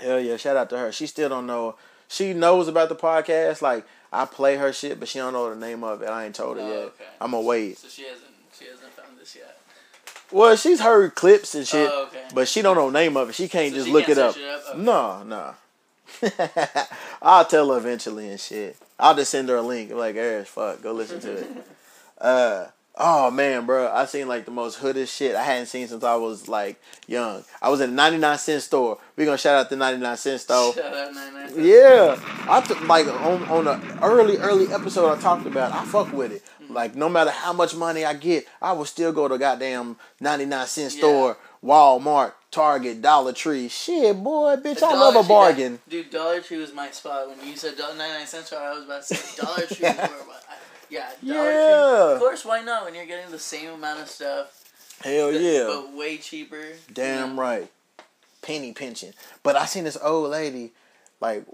Hell 0.00 0.20
yeah, 0.20 0.36
shout 0.36 0.56
out 0.56 0.70
to 0.70 0.78
her. 0.78 0.92
She 0.92 1.06
still 1.06 1.28
don't 1.28 1.46
know. 1.46 1.76
She 2.08 2.32
knows 2.34 2.68
about 2.68 2.88
the 2.88 2.94
podcast. 2.96 3.62
Like 3.62 3.84
I 4.12 4.24
play 4.26 4.56
her 4.56 4.72
shit, 4.72 4.98
but 5.00 5.08
she 5.08 5.18
don't 5.18 5.32
know 5.32 5.48
the 5.50 5.56
name 5.56 5.82
of 5.82 6.02
it. 6.02 6.08
I 6.08 6.26
ain't 6.26 6.34
told 6.34 6.56
her 6.58 6.62
Oh, 6.62 6.68
yet. 6.68 6.78
okay. 6.84 7.04
I'm 7.20 7.30
gonna 7.32 7.42
wait. 7.46 7.78
So 7.78 7.88
she 7.88 8.02
hasn't. 8.04 8.22
She 8.58 8.66
hasn't 8.66 8.92
found 8.92 9.18
this 9.18 9.34
yet. 9.36 9.58
Well, 10.32 10.56
she's 10.56 10.80
heard 10.80 11.14
clips 11.14 11.54
and 11.54 11.66
shit, 11.66 11.88
Oh, 11.92 12.04
okay. 12.06 12.24
but 12.34 12.48
she 12.48 12.60
don't 12.62 12.74
know 12.76 12.90
the 12.90 12.98
name 12.98 13.16
of 13.16 13.28
it. 13.30 13.34
She 13.34 13.48
can't 13.48 13.70
So 13.70 13.76
just 13.76 13.86
she 13.86 13.92
look 13.92 14.06
can't 14.06 14.18
it 14.18 14.22
up. 14.22 14.36
it 14.36 14.44
up? 14.44 14.68
Okay. 14.70 14.82
No, 14.82 15.22
no. 15.22 15.54
I'll 17.22 17.44
tell 17.44 17.70
her 17.70 17.78
eventually 17.78 18.30
and 18.30 18.40
shit. 18.40 18.76
I'll 18.98 19.14
just 19.14 19.30
send 19.30 19.48
her 19.50 19.56
a 19.56 19.62
link. 19.62 19.90
I'm 19.90 19.98
like, 19.98 20.16
Eric, 20.16 20.46
fuck, 20.46 20.82
go 20.82 20.92
listen 20.92 21.20
to 21.20 21.32
it. 21.32 21.46
uh, 22.20 22.66
oh 22.96 23.30
man, 23.30 23.66
bro, 23.66 23.90
I 23.92 24.06
seen 24.06 24.28
like 24.28 24.44
the 24.44 24.50
most 24.50 24.76
hoodest 24.76 25.14
shit 25.14 25.34
I 25.34 25.42
hadn't 25.42 25.66
seen 25.66 25.86
since 25.88 26.02
I 26.04 26.16
was 26.16 26.48
like 26.48 26.80
young. 27.06 27.44
I 27.60 27.68
was 27.68 27.80
in 27.80 27.90
a 27.90 27.92
99 27.92 28.38
cent 28.38 28.62
store. 28.62 28.98
We 29.16 29.24
gonna 29.24 29.38
shout 29.38 29.54
out 29.58 29.70
the 29.70 29.76
99 29.76 30.16
cent 30.16 30.40
store. 30.40 30.72
Shout 30.74 30.94
out 30.94 31.14
99 31.14 31.48
cents. 31.48 31.58
Yeah, 31.58 32.16
I 32.48 32.60
took 32.60 32.86
like 32.88 33.06
on 33.06 33.42
on 33.44 33.64
the 33.64 33.98
early 34.02 34.36
early 34.38 34.72
episode 34.72 35.16
I 35.16 35.20
talked 35.20 35.46
about. 35.46 35.72
I 35.72 35.84
fuck 35.84 36.12
with 36.12 36.32
it. 36.32 36.42
Mm-hmm. 36.62 36.74
Like 36.74 36.94
no 36.94 37.08
matter 37.08 37.30
how 37.30 37.52
much 37.52 37.74
money 37.74 38.04
I 38.04 38.14
get, 38.14 38.46
I 38.60 38.72
will 38.72 38.84
still 38.84 39.12
go 39.12 39.28
to 39.28 39.38
goddamn 39.38 39.96
ninety 40.20 40.46
nine 40.46 40.66
cent 40.66 40.92
Yeah. 40.94 40.98
store, 40.98 41.36
Walmart, 41.64 42.32
Target, 42.50 43.02
Dollar 43.02 43.32
Tree. 43.32 43.68
Shit, 43.68 44.16
boy, 44.22 44.56
bitch, 44.56 44.82
I 44.82 44.94
love 44.94 45.14
a 45.16 45.20
Tree- 45.20 45.28
bargain. 45.28 45.78
Dude, 45.88 46.10
Dollar 46.10 46.40
Tree 46.40 46.56
was 46.58 46.72
my 46.72 46.90
spot. 46.90 47.28
When 47.28 47.46
you 47.46 47.56
said 47.56 47.76
dollar 47.76 47.94
99 47.96 48.26
cents, 48.26 48.46
store, 48.46 48.60
I 48.60 48.72
was 48.72 48.84
about 48.84 49.02
to 49.06 49.14
say 49.14 49.42
Dollar 49.42 49.56
Tree. 49.66 49.86
was 49.86 49.96
where 49.96 50.26
my- 50.26 50.34
I- 50.45 50.45
yeah, 50.90 51.10
Yeah. 51.22 52.12
Of 52.14 52.18
course, 52.20 52.44
why 52.44 52.62
not? 52.62 52.84
When 52.84 52.94
you're 52.94 53.06
getting 53.06 53.30
the 53.30 53.38
same 53.38 53.70
amount 53.70 54.00
of 54.00 54.08
stuff, 54.08 54.64
Hell 55.02 55.32
but- 55.32 55.40
yeah, 55.40 55.64
but 55.66 55.92
way 55.94 56.16
cheaper. 56.18 56.64
damn 56.92 57.36
Yeah. 57.36 57.40
right. 57.42 57.70
Penny 58.42 58.72
pinching. 58.72 59.12
But 59.42 59.56
I 59.56 59.66
seen 59.66 59.84
this 59.84 59.98
old 60.00 60.30
lady, 60.30 60.72
like 61.20 61.44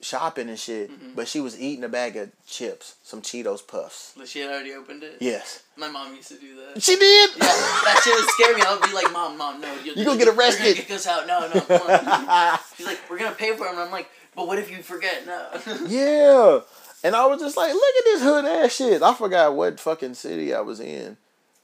shopping 0.00 0.48
and 0.48 0.58
shit, 0.58 0.90
Mm-hmm. 0.90 1.12
but 1.14 1.28
she 1.28 1.38
was 1.40 1.58
eating 1.60 1.84
a 1.84 1.88
bag 1.88 2.16
of 2.16 2.30
chips, 2.46 2.96
some 3.04 3.22
Cheetos 3.22 3.64
puffs. 3.64 4.12
Like, 4.16 4.26
She 4.26 4.40
had 4.40 4.50
already 4.50 4.72
opened 4.74 5.04
it. 5.04 5.18
Yes, 5.20 5.62
My 5.76 5.88
mom 5.88 6.16
used 6.16 6.26
to 6.28 6.34
do 6.38 6.56
that. 6.56 6.82
she 6.82 6.96
did. 6.96 7.30
Yeah, 7.36 7.46
that 7.46 8.00
shit 8.02 8.12
would 8.14 8.28
scare 8.30 8.56
me. 8.56 8.62
I 8.62 8.74
would 8.74 8.82
be 8.82 8.92
like, 8.92 9.12
Mom, 9.12 9.38
Mom, 9.38 9.60
no. 9.60 9.72
You're, 9.84 9.94
You 9.94 10.04
gonna 10.04 10.18
get 10.18 10.26
You're 10.26 10.34
arrested. 10.34 10.62
gonna 10.64 10.74
kick 10.74 10.90
us 10.90 11.06
out. 11.06 11.28
No, 11.28 11.48
no, 11.54 11.60
come 11.60 11.80
on. 12.28 12.58
She's 12.76 12.86
like, 12.86 12.98
we're 13.08 13.18
gonna 13.18 13.30
pay 13.36 13.52
for 13.52 13.64
them. 13.64 13.74
And 13.74 13.80
I'm 13.82 13.92
like, 13.92 14.08
but 14.34 14.48
what 14.48 14.58
if 14.58 14.68
you 14.70 14.82
forget? 14.82 15.24
No. 15.24 15.46
Yeah. 15.86 16.60
And 17.04 17.16
I 17.16 17.26
was 17.26 17.40
just 17.40 17.56
like, 17.56 17.72
look 17.72 17.82
at 17.98 18.04
this 18.04 18.22
hood 18.22 18.44
ass 18.44 18.76
shit. 18.76 19.02
I 19.02 19.14
forgot 19.14 19.54
what 19.54 19.80
fucking 19.80 20.14
city 20.14 20.54
I 20.54 20.60
was 20.60 20.80
in. 20.80 21.16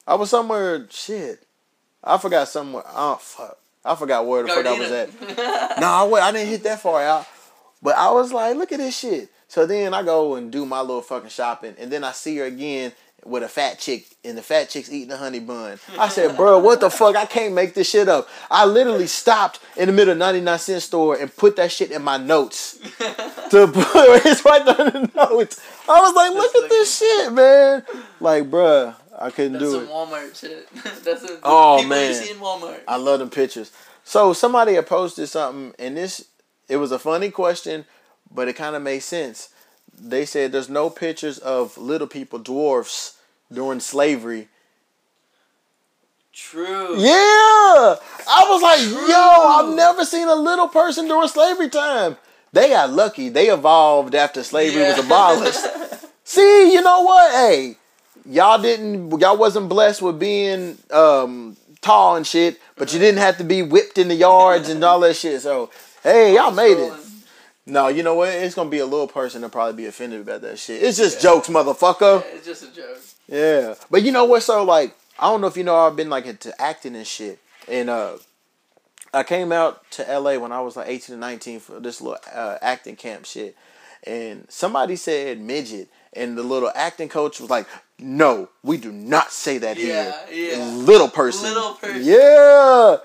I 0.06 0.14
was 0.14 0.30
somewhere 0.30 0.86
shit. 0.90 1.42
I 2.02 2.18
forgot 2.18 2.48
somewhere. 2.48 2.84
Oh 2.88 3.16
fuck. 3.20 3.58
I 3.84 3.94
forgot 3.94 4.26
where 4.26 4.42
the 4.42 4.48
fuck 4.48 4.66
I 4.66 4.78
was 4.78 4.90
at. 4.90 5.78
No, 5.80 5.86
I, 5.86 6.02
wa- 6.04 6.18
I 6.18 6.32
didn't 6.32 6.48
hit 6.48 6.62
that 6.64 6.80
far 6.80 7.02
out. 7.02 7.26
But 7.82 7.96
I 7.96 8.10
was 8.10 8.32
like, 8.32 8.56
look 8.56 8.72
at 8.72 8.78
this 8.78 8.98
shit. 8.98 9.28
So 9.46 9.64
then 9.64 9.94
I 9.94 10.02
go 10.02 10.34
and 10.34 10.50
do 10.52 10.66
my 10.66 10.80
little 10.80 11.00
fucking 11.00 11.30
shopping, 11.30 11.74
and 11.78 11.90
then 11.90 12.04
I 12.04 12.12
see 12.12 12.36
her 12.38 12.44
again 12.44 12.92
with 13.24 13.42
a 13.42 13.48
fat 13.48 13.78
chick, 13.78 14.06
and 14.24 14.38
the 14.38 14.42
fat 14.42 14.68
chick's 14.70 14.90
eating 14.90 15.10
a 15.12 15.16
honey 15.16 15.40
bun. 15.40 15.78
I 15.98 16.08
said, 16.08 16.36
bro, 16.36 16.58
what 16.60 16.80
the 16.80 16.88
fuck? 16.90 17.16
I 17.16 17.26
can't 17.26 17.52
make 17.54 17.74
this 17.74 17.90
shit 17.90 18.08
up. 18.08 18.28
I 18.50 18.64
literally 18.64 19.06
stopped 19.06 19.60
in 19.76 19.86
the 19.86 19.92
middle 19.92 20.12
of 20.12 20.18
99 20.18 20.58
cent 20.58 20.82
store 20.82 21.16
and 21.16 21.34
put 21.36 21.56
that 21.56 21.70
shit 21.72 21.90
in 21.90 22.02
my 22.02 22.16
notes. 22.16 22.78
to 23.50 23.66
put 23.66 23.76
it's 24.26 24.44
right 24.44 24.64
there 24.64 24.86
in 24.86 24.92
the 24.92 25.10
notes. 25.14 25.60
I 25.88 26.00
was 26.00 26.14
like, 26.14 26.32
look 26.32 26.52
That's 26.52 26.64
at 26.64 26.70
this 26.70 26.98
shit, 26.98 27.32
man. 27.32 27.82
Like, 28.20 28.44
bruh, 28.44 28.94
I 29.18 29.30
couldn't 29.30 29.58
do 29.58 29.72
some 29.72 29.84
it. 29.84 29.88
Walmart 29.90 30.38
shit. 30.38 30.68
That's 31.04 31.26
some 31.26 31.38
Oh, 31.42 31.76
people 31.78 31.88
man. 31.90 32.08
you 32.08 32.14
see 32.14 32.30
in 32.32 32.38
Walmart. 32.38 32.80
I 32.86 32.96
love 32.96 33.18
them 33.18 33.30
pictures. 33.30 33.72
So 34.04 34.32
somebody 34.32 34.74
had 34.74 34.86
posted 34.86 35.28
something, 35.28 35.74
and 35.78 35.96
this 35.96 36.24
it 36.68 36.76
was 36.76 36.92
a 36.92 36.98
funny 36.98 37.30
question, 37.30 37.84
but 38.30 38.48
it 38.48 38.54
kind 38.54 38.76
of 38.76 38.82
made 38.82 39.00
sense. 39.00 39.50
They 40.00 40.24
said 40.24 40.52
there's 40.52 40.68
no 40.68 40.90
pictures 40.90 41.38
of 41.38 41.76
little 41.76 42.06
people, 42.06 42.38
dwarfs, 42.38 43.18
during 43.52 43.80
slavery. 43.80 44.48
True. 46.32 46.96
Yeah, 46.98 47.10
I 47.10 48.46
was 48.48 48.62
like, 48.62 48.80
yo, 49.08 49.16
I've 49.16 49.74
never 49.74 50.04
seen 50.04 50.28
a 50.28 50.34
little 50.34 50.68
person 50.68 51.08
during 51.08 51.28
slavery 51.28 51.68
time. 51.68 52.16
They 52.52 52.68
got 52.68 52.90
lucky. 52.90 53.28
They 53.28 53.48
evolved 53.48 54.14
after 54.14 54.42
slavery 54.42 54.82
was 54.82 54.98
abolished. 54.98 55.66
See, 56.24 56.72
you 56.72 56.80
know 56.80 57.02
what? 57.02 57.32
Hey, 57.32 57.76
y'all 58.24 58.60
didn't, 58.60 59.18
y'all 59.20 59.36
wasn't 59.36 59.68
blessed 59.68 60.00
with 60.00 60.18
being 60.18 60.78
um, 60.90 61.56
tall 61.80 62.16
and 62.16 62.26
shit, 62.26 62.60
but 62.76 62.92
you 62.92 62.98
didn't 62.98 63.18
have 63.18 63.38
to 63.38 63.44
be 63.44 63.62
whipped 63.62 63.98
in 63.98 64.08
the 64.08 64.14
yards 64.14 64.68
and 64.68 64.82
all 64.84 65.00
that 65.00 65.16
shit. 65.16 65.40
So, 65.42 65.70
hey, 66.02 66.34
y'all 66.34 66.52
made 66.52 66.78
it. 66.78 66.92
No, 67.68 67.88
you 67.88 68.02
know 68.02 68.14
what? 68.14 68.30
It's 68.30 68.54
gonna 68.54 68.70
be 68.70 68.78
a 68.78 68.86
little 68.86 69.06
person 69.06 69.42
that 69.42 69.52
probably 69.52 69.74
be 69.74 69.86
offended 69.86 70.20
about 70.22 70.40
that 70.40 70.58
shit. 70.58 70.82
It's 70.82 70.96
just 70.96 71.20
jokes, 71.20 71.48
motherfucker. 71.48 72.22
Yeah, 72.22 72.30
it's 72.36 72.46
just 72.46 72.62
a 72.64 72.74
joke. 72.74 72.98
Yeah, 73.28 73.74
but 73.90 74.02
you 74.02 74.10
know 74.10 74.24
what? 74.24 74.42
So 74.42 74.64
like, 74.64 74.96
I 75.18 75.28
don't 75.30 75.40
know 75.42 75.48
if 75.48 75.56
you 75.56 75.64
know, 75.64 75.76
I've 75.76 75.94
been 75.94 76.08
like 76.08 76.24
into 76.26 76.58
acting 76.60 76.96
and 76.96 77.06
shit, 77.06 77.38
and 77.68 77.90
uh, 77.90 78.12
I 79.12 79.22
came 79.22 79.52
out 79.52 79.88
to 79.92 80.02
LA 80.18 80.38
when 80.38 80.50
I 80.50 80.60
was 80.62 80.76
like 80.76 80.88
eighteen 80.88 81.12
and 81.14 81.20
nineteen 81.20 81.60
for 81.60 81.78
this 81.78 82.00
little 82.00 82.18
uh, 82.34 82.56
acting 82.62 82.96
camp 82.96 83.26
shit, 83.26 83.54
and 84.04 84.46
somebody 84.48 84.96
said 84.96 85.38
midget, 85.38 85.88
and 86.14 86.38
the 86.38 86.42
little 86.42 86.72
acting 86.74 87.10
coach 87.10 87.38
was 87.38 87.50
like, 87.50 87.66
"No, 87.98 88.48
we 88.62 88.78
do 88.78 88.90
not 88.90 89.30
say 89.30 89.58
that 89.58 89.76
Yeah, 89.76 90.14
here, 90.26 90.56
yeah. 90.56 90.64
little 90.74 91.08
person, 91.08 91.52
Little 91.52 91.74
person. 91.74 92.02
yeah." 92.02 92.96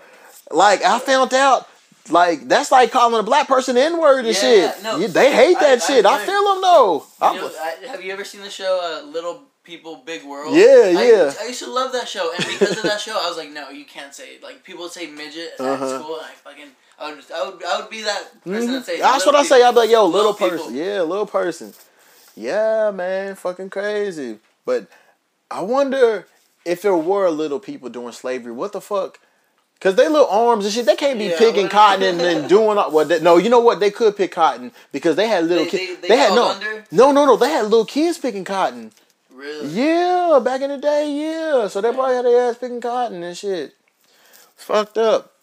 Like 0.52 0.84
I 0.84 1.00
found 1.00 1.34
out. 1.34 1.68
Like 2.10 2.48
that's 2.50 2.72
like 2.72 2.92
calling 2.92 3.18
a 3.20 3.24
black 3.24 3.48
person 3.48 3.78
N 3.78 4.00
word 4.00 4.26
and 4.26 4.36
Yeah, 4.36 4.42
shit. 4.74 4.84
no. 4.84 5.00
They 5.08 5.34
hate 5.34 5.58
that 5.60 5.82
I 5.82 5.86
shit. 5.86 6.06
I, 6.06 6.18
learned- 6.18 6.26
feel 6.30 6.44
them 6.54 6.62
though. 6.62 7.06
You 7.22 7.36
know, 7.42 7.52
I, 7.62 7.88
have 7.88 8.04
you 8.04 8.12
ever 8.12 8.26
seen 8.26 8.42
the 8.42 8.50
show 8.50 8.80
uh, 8.84 9.08
Little 9.10 9.44
People 9.64 10.04
Big 10.06 10.26
World? 10.26 10.54
Yeah, 10.54 10.66
I, 10.66 10.90
yeah. 11.10 11.34
I 11.42 11.48
used 11.48 11.64
to 11.64 11.72
love 11.72 11.94
that 11.94 12.10
show, 12.10 12.32
and 12.36 12.46
because 12.46 12.76
of 12.78 12.84
that 12.84 13.00
show, 13.00 13.14
I 13.18 13.30
was 13.30 13.38
like, 13.38 13.52
no, 13.52 13.70
you 13.70 13.86
can't 13.86 14.14
say 14.14 14.36
it. 14.36 14.44
Like 14.44 14.64
people 14.66 14.84
would 14.84 14.92
say 14.92 15.08
midget 15.08 15.52
at 15.58 15.62
Uh-huh. 15.66 16.00
school, 16.00 16.18
and 16.18 16.26
I 16.26 16.32
fucking, 16.44 16.68
I 17.00 17.14
would, 17.16 17.24
I 17.34 17.46
would, 17.50 17.64
I 17.64 17.80
would 17.80 17.90
be 17.90 18.02
that 18.02 18.44
person 18.44 18.72
that 18.74 18.86
say. 18.86 18.94
Mm-hmm. 18.96 19.02
That's 19.02 19.26
little 19.26 19.40
what 19.40 19.46
I 19.46 19.48
say. 19.48 19.64
I'll 19.64 19.72
be 19.72 19.78
like, 19.80 19.90
yo, 19.90 20.06
little, 20.06 20.32
Little 20.32 20.50
person. 20.50 20.58
people. 20.58 20.72
Yeah, 20.74 21.02
little 21.04 21.26
person. 21.26 21.74
Yeah, 22.36 22.92
man, 22.94 23.36
fucking 23.36 23.70
crazy. 23.70 24.40
But 24.66 24.88
I 25.50 25.62
wonder 25.62 26.28
if 26.66 26.82
there 26.82 26.96
were 26.98 27.30
little 27.30 27.60
people 27.62 27.88
during 27.90 28.12
slavery. 28.12 28.52
What 28.52 28.74
the 28.74 28.82
fuck? 28.82 29.20
Cause 29.80 29.96
they 29.96 30.08
little 30.08 30.28
arms 30.28 30.64
and 30.64 30.74
shit. 30.74 30.86
They 30.86 30.96
can't 30.96 31.20
be 31.20 31.26
Yeah, 31.26 31.38
picking 31.38 31.64
what- 31.64 31.72
cotton 31.72 32.04
and, 32.04 32.22
and 32.22 32.48
doing 32.50 32.78
all- 32.78 32.90
well. 32.92 33.04
They, 33.04 33.20
no, 33.20 33.36
you 33.36 33.50
know 33.50 33.60
what? 33.60 33.82
They 33.82 33.92
could 33.92 34.16
pick 34.16 34.32
cotton 34.32 34.72
because 34.94 35.18
they 35.18 35.28
had 35.28 35.44
little 35.46 35.66
They- 35.66 35.70
kids. 35.72 36.02
they- 36.02 36.08
they 36.08 36.18
had 36.18 36.34
no, 36.34 36.50
under? 36.52 36.86
no, 36.90 37.12
no, 37.12 37.26
no. 37.26 37.36
They 37.36 37.50
had 37.50 37.64
little 37.64 37.84
kids 37.86 38.18
picking 38.18 38.46
cotton. 38.46 38.94
Really? 39.34 39.68
Yeah, 39.68 40.40
back 40.42 40.62
in 40.62 40.70
the 40.70 40.78
day, 40.78 41.10
yeah. 41.12 41.68
So 41.68 41.82
they 41.82 41.92
probably 41.92 42.16
had 42.16 42.24
their 42.24 42.50
ass 42.50 42.58
picking 42.58 42.80
cotton 42.80 43.24
and 43.24 43.36
shit. 43.38 43.76
It's 44.56 44.64
fucked 44.64 44.98
up. 44.98 45.34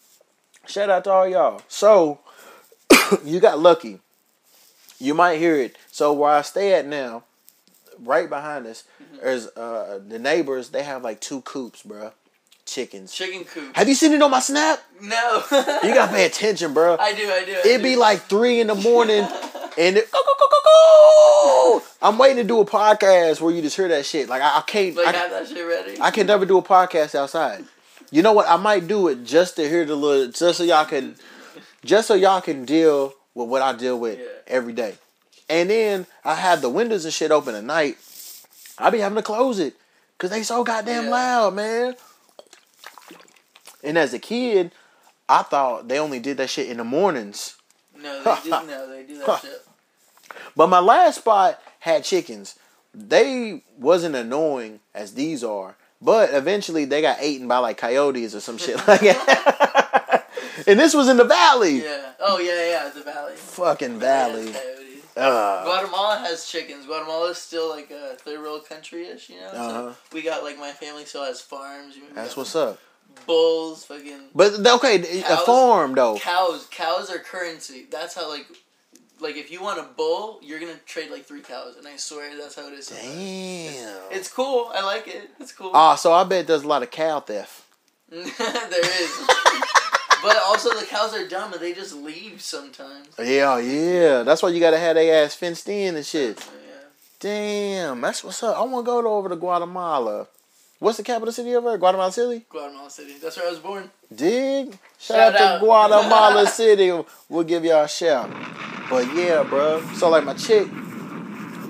Shout 0.65 0.89
out 0.89 1.03
to 1.03 1.11
all 1.11 1.27
y'all. 1.27 1.61
So 1.67 2.19
you 3.23 3.39
got 3.39 3.59
lucky. 3.59 3.99
You 4.99 5.13
might 5.13 5.37
hear 5.37 5.55
it. 5.55 5.75
So 5.91 6.13
where 6.13 6.31
I 6.31 6.41
stay 6.41 6.73
at 6.73 6.87
now, 6.87 7.23
right 7.99 8.27
behind 8.29 8.65
us, 8.65 8.85
Mm-hmm. 9.03 9.17
there's 9.25 9.47
uh 9.49 9.99
the 10.07 10.17
neighbors. 10.17 10.69
They 10.69 10.81
have 10.83 11.03
like 11.03 11.19
two 11.19 11.41
coops, 11.41 11.83
bruh. 11.83 12.13
Chickens. 12.75 13.11
Chicken 13.13 13.43
coop. 13.43 13.75
Have 13.75 13.89
you 13.89 13.95
seen 13.95 14.13
it 14.13 14.21
on 14.21 14.31
my 14.31 14.39
snap? 14.39 14.79
No. 15.01 15.43
You 15.83 15.93
gotta 15.93 16.11
pay 16.13 16.25
attention, 16.25 16.73
bro. 16.73 16.95
I 16.97 17.13
do. 17.13 17.29
I 17.29 17.43
do. 17.43 17.51
I 17.53 17.59
It'd 17.65 17.77
do. 17.81 17.83
be 17.83 17.95
like 17.97 18.21
three 18.21 18.61
in 18.61 18.67
the 18.67 18.75
morning, 18.75 19.23
and 19.77 19.97
it, 19.97 20.09
go, 20.11 20.19
go, 20.25 20.33
go, 20.39 20.47
go, 20.49 21.79
go. 21.79 21.83
I'm 22.01 22.17
waiting 22.17 22.37
to 22.37 22.43
do 22.45 22.61
a 22.61 22.65
podcast 22.65 23.41
where 23.41 23.53
you 23.53 23.61
just 23.61 23.75
hear 23.75 23.89
that 23.89 24.05
shit. 24.05 24.29
Like 24.29 24.41
I, 24.41 24.59
I 24.59 24.61
can't, 24.61 24.95
Like 24.95 25.07
I, 25.07 25.11
have 25.17 25.31
that 25.31 25.47
shit 25.49 25.67
ready. 25.67 25.99
I 25.99 26.11
can 26.11 26.27
never 26.27 26.45
do 26.45 26.57
a 26.57 26.61
podcast 26.63 27.13
outside. 27.13 27.65
You 28.09 28.21
know 28.21 28.31
what? 28.31 28.47
I 28.47 28.55
might 28.55 28.87
do 28.87 29.09
it 29.09 29.23
just 29.25 29.57
to 29.57 29.67
hear 29.67 29.83
the 29.85 29.95
little, 29.95 30.31
just 30.31 30.57
so 30.59 30.63
y'all 30.63 30.85
can, 30.85 31.15
just 31.83 32.07
so 32.07 32.13
y'all 32.13 32.39
can 32.41 32.63
deal 32.63 33.13
with 33.35 33.49
what 33.49 33.61
I 33.61 33.73
deal 33.73 33.99
with 33.99 34.17
Yeah. 34.19 34.25
every 34.47 34.73
day. 34.73 34.95
And 35.49 35.69
then 35.69 36.05
I 36.23 36.35
have 36.35 36.61
the 36.61 36.69
windows 36.69 37.03
and 37.03 37.13
shit 37.13 37.31
open 37.31 37.53
at 37.55 37.63
night. 37.65 37.97
I 38.77 38.89
be 38.91 38.99
having 38.99 39.17
to 39.17 39.21
close 39.23 39.59
it 39.59 39.73
because 40.17 40.29
they 40.29 40.43
so 40.43 40.63
goddamn 40.63 41.05
Yeah. 41.05 41.09
loud, 41.09 41.53
man. 41.55 41.95
And 43.83 43.97
as 43.97 44.13
a 44.13 44.19
kid, 44.19 44.71
I 45.27 45.43
thought 45.43 45.87
they 45.87 45.99
only 45.99 46.19
did 46.19 46.37
that 46.37 46.49
shit 46.49 46.69
in 46.69 46.77
the 46.77 46.83
mornings. 46.83 47.55
no, 47.97 48.23
they 48.23 48.41
do. 48.43 48.49
No, 48.49 48.89
they 48.89 49.03
do 49.03 49.17
that 49.19 49.39
shit. 49.41 49.65
But 50.55 50.67
my 50.67 50.79
last 50.79 51.19
spot 51.19 51.61
had 51.79 52.03
chickens. 52.03 52.57
They 52.93 53.63
wasn't 53.77 54.15
annoying 54.15 54.81
as 54.93 55.13
these 55.13 55.43
are, 55.43 55.75
but 56.01 56.33
eventually 56.33 56.85
they 56.85 57.01
got 57.01 57.23
eaten 57.23 57.47
by 57.47 57.57
like 57.59 57.77
coyotes 57.77 58.35
or 58.35 58.39
some 58.41 58.57
shit 58.57 58.75
like 58.87 59.01
that. 59.01 60.27
and 60.67 60.79
this 60.79 60.93
was 60.93 61.07
in 61.07 61.17
the 61.17 61.23
valley. 61.23 61.83
Yeah. 61.83 62.11
Oh 62.19 62.39
yeah, 62.39 62.69
yeah. 62.69 62.89
The 62.93 63.01
valley. 63.01 63.33
Fucking 63.35 63.99
valley. 63.99 64.53
Ugh. 65.17 65.65
Guatemala 65.65 66.17
has 66.19 66.47
chickens. 66.49 66.85
Guatemala 66.85 67.31
is 67.31 67.37
still 67.37 67.69
like 67.69 67.91
a 67.91 68.15
third 68.15 68.39
world 68.39 68.67
country-ish, 68.67 69.29
you 69.29 69.39
know. 69.41 69.47
Uh-huh. 69.47 69.91
So 69.91 69.95
we 70.13 70.21
got 70.21 70.43
like 70.43 70.57
my 70.57 70.71
family 70.71 71.05
still 71.05 71.25
has 71.25 71.41
farms. 71.41 71.95
That's 72.13 72.37
what's 72.37 72.55
up. 72.55 72.79
Bulls, 73.25 73.85
fucking 73.85 74.19
But 74.35 74.65
okay, 74.65 75.21
a 75.23 75.37
farm 75.37 75.93
though. 75.95 76.17
cows. 76.19 76.67
Cows 76.71 77.09
are 77.09 77.19
currency. 77.19 77.85
That's 77.89 78.13
how 78.15 78.29
like, 78.29 78.47
like 79.19 79.35
if 79.37 79.51
you 79.51 79.61
want 79.61 79.79
a 79.79 79.83
bull, 79.83 80.39
you're 80.41 80.59
gonna 80.59 80.79
trade 80.85 81.11
like 81.11 81.25
three 81.25 81.41
cows, 81.41 81.75
and 81.77 81.87
I 81.87 81.95
swear 81.97 82.35
that's 82.37 82.55
how 82.55 82.67
it 82.67 82.73
is. 82.73 82.87
sometimes. 82.87 83.07
Damn. 83.15 83.97
It's 84.11 84.31
cool. 84.31 84.71
I 84.73 84.83
like 84.83 85.07
it. 85.07 85.29
It's 85.39 85.51
cool. 85.51 85.71
Ah, 85.73 85.95
so 85.95 86.11
I 86.13 86.23
bet 86.23 86.47
there's 86.47 86.63
a 86.63 86.67
lot 86.67 86.83
of 86.83 86.91
cow 86.91 87.19
theft. 87.19 87.63
there 88.09 88.21
is. 88.25 89.27
but 90.21 90.37
also 90.45 90.69
the 90.77 90.85
cows 90.85 91.13
are 91.13 91.27
dumb 91.27 91.53
and 91.53 91.61
they 91.61 91.73
just 91.73 91.93
leave 91.95 92.41
sometimes. 92.41 93.07
Yeah, 93.17 93.57
yeah. 93.59 94.23
That's 94.23 94.43
why 94.43 94.49
you 94.49 94.59
gotta 94.59 94.79
have 94.79 94.95
their 94.95 95.23
ass 95.23 95.35
fenced 95.35 95.69
in 95.69 95.95
and 95.95 96.05
shit. 96.05 96.37
Yeah. 96.39 96.71
Damn, 97.19 98.01
that's 98.01 98.23
what's 98.23 98.41
up. 98.43 98.57
I 98.57 98.61
want 98.63 98.85
to 98.85 98.91
go 98.91 99.07
over 99.17 99.29
to 99.29 99.35
Guatemala. 99.35 100.27
What's 100.81 100.97
the 100.97 101.03
capital 101.03 101.31
city 101.31 101.55
over 101.55 101.69
there? 101.69 101.77
Guatemala 101.77 102.11
City. 102.11 102.43
Guatemala 102.49 102.89
City. 102.89 103.13
That's 103.21 103.37
where 103.37 103.45
I 103.45 103.51
was 103.51 103.59
born. 103.59 103.91
Dig. 104.13 104.71
Shout, 104.71 104.79
Shout 104.99 105.35
out, 105.35 105.41
out. 105.41 105.53
to 105.59 105.59
Guatemala 105.63 106.47
City. 106.61 106.91
We'll 107.29 107.43
give 107.43 107.63
y'all 107.63 107.83
a 107.83 107.87
shout. 107.87 108.31
But 108.89 109.13
yeah, 109.13 109.43
bro. 109.43 109.83
So 109.93 110.09
like 110.09 110.23
my 110.23 110.33
chick 110.33 110.67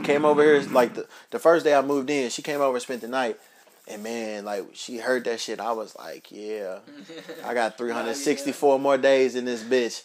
came 0.05 0.23
over 0.23 0.41
here 0.41 0.61
like 0.71 0.93
the, 0.93 1.05
the 1.29 1.39
first 1.39 1.65
day 1.65 1.75
I 1.75 1.81
moved 1.81 2.09
in, 2.09 2.29
she 2.29 2.41
came 2.41 2.61
over 2.61 2.73
and 2.77 2.81
spent 2.81 3.01
the 3.01 3.09
night. 3.09 3.37
And 3.85 4.01
man, 4.01 4.45
like 4.45 4.63
she 4.71 4.99
heard 4.99 5.25
that 5.25 5.41
shit, 5.41 5.59
I 5.59 5.73
was 5.73 5.93
like, 5.97 6.31
yeah, 6.31 6.79
I 7.45 7.53
got 7.53 7.77
364 7.77 8.79
more 8.79 8.97
days 8.97 9.35
in 9.35 9.43
this 9.43 9.61
bitch. 9.61 10.03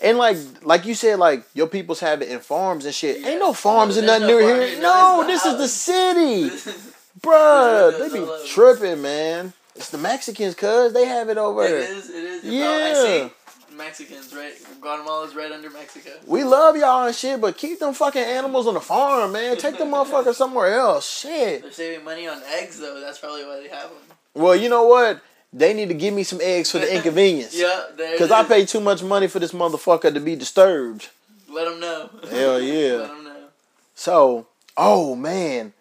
And 0.00 0.16
like 0.16 0.38
like 0.62 0.86
you 0.86 0.94
said, 0.94 1.18
like 1.18 1.44
your 1.52 1.66
people's 1.66 2.00
have 2.00 2.22
it 2.22 2.30
in 2.30 2.38
farms 2.40 2.86
and 2.86 2.94
shit. 2.94 3.18
Ain't 3.26 3.40
no 3.40 3.48
Yeah. 3.48 3.52
farms 3.52 3.98
oh, 3.98 4.00
in 4.00 4.06
There's 4.06 4.20
nothing 4.22 4.34
no 4.36 4.40
near 4.40 4.66
here. 4.68 4.80
No, 4.80 5.20
No, 5.20 5.26
this 5.26 5.44
is 5.44 5.58
the 5.58 5.68
city. 5.68 6.72
Bruh, 7.22 7.98
they 7.98 8.18
be 8.18 8.26
tripping, 8.48 9.02
man. 9.02 9.52
It's 9.74 9.90
the 9.90 9.98
Mexicans, 9.98 10.54
cuz 10.54 10.92
they 10.92 11.06
have 11.06 11.28
it 11.28 11.38
over 11.38 11.64
it 11.64 11.70
is. 11.70 12.10
It 12.10 12.16
is. 12.16 12.44
Yeah. 12.44 12.66
I 12.68 12.92
see 12.94 13.30
Mexicans, 13.76 14.34
right? 14.34 14.52
Guatemala's 14.80 15.34
right 15.34 15.50
under 15.50 15.70
Mexico. 15.70 16.10
We 16.26 16.44
love 16.44 16.76
y'all 16.76 17.06
and 17.06 17.14
shit, 17.14 17.40
but 17.40 17.56
keep 17.56 17.78
them 17.78 17.94
fucking 17.94 18.22
animals 18.22 18.66
on 18.66 18.74
the 18.74 18.80
farm, 18.80 19.32
man. 19.32 19.56
Take 19.56 19.78
the 19.78 19.84
motherfucker 19.94 20.34
somewhere 20.34 20.74
else. 20.74 21.08
Shit. 21.08 21.62
They're 21.62 21.72
saving 21.72 22.04
money 22.04 22.28
on 22.28 22.42
eggs, 22.54 22.78
though. 22.78 23.00
That's 23.00 23.18
probably 23.18 23.44
why 23.44 23.60
they 23.62 23.68
have 23.68 23.88
them. 23.88 23.98
Well, 24.34 24.56
you 24.56 24.68
know 24.68 24.84
what? 24.84 25.20
They 25.52 25.74
need 25.74 25.88
to 25.88 25.94
give 25.94 26.14
me 26.14 26.22
some 26.22 26.40
eggs 26.42 26.70
for 26.70 26.78
the 26.78 26.94
inconvenience. 26.96 27.54
Yeah. 27.54 27.82
Cause 28.18 28.30
I 28.30 28.44
pay 28.44 28.64
too 28.64 28.80
much 28.80 29.02
money 29.02 29.28
for 29.28 29.38
this 29.38 29.52
motherfucker 29.52 30.12
to 30.12 30.20
be 30.20 30.36
disturbed. 30.36 31.08
Let 31.48 31.66
them 31.66 31.80
know. 31.80 32.10
Hell 32.30 32.52
Let 32.58 32.62
yeah. 32.62 32.96
them 32.96 33.24
know. 33.24 33.36
So, 33.94 34.46
oh 34.76 35.14
man, 35.14 35.74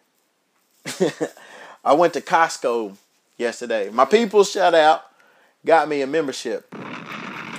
I 1.84 1.94
went 1.94 2.14
to 2.14 2.22
Costco 2.22 2.96
yesterday. 3.38 3.90
My 3.90 4.06
people, 4.06 4.44
shout 4.44 4.74
out, 4.76 5.04
got 5.66 5.88
me 5.88 6.02
a 6.02 6.08
membership. 6.08 6.74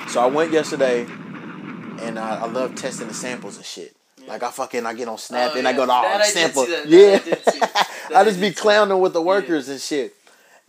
So 0.08 0.20
I 0.20 0.26
went 0.26 0.52
yesterday, 0.52 1.02
and 1.04 2.18
I, 2.18 2.40
I 2.42 2.46
love 2.46 2.74
testing 2.74 3.08
the 3.08 3.14
samples 3.14 3.56
and 3.56 3.64
shit. 3.64 3.94
Like 4.26 4.42
I 4.42 4.50
fucking 4.50 4.86
I 4.86 4.94
get 4.94 5.08
on 5.08 5.18
Snap 5.18 5.52
Oh, 5.54 5.58
and 5.58 5.66
I 5.66 5.72
go 5.72 5.84
to 5.84 5.92
all 5.92 6.18
did 6.18 6.26
sample. 6.26 6.66
that. 6.66 6.88
That 6.88 6.88
Yeah, 6.88 7.34
I. 7.34 7.58
That 8.08 8.16
I 8.16 8.20
I 8.20 8.24
just 8.24 8.40
be 8.40 8.50
clowning 8.52 9.00
with 9.00 9.12
the 9.14 9.22
workers 9.22 9.68
and 9.68 9.80
shit. 9.80 10.14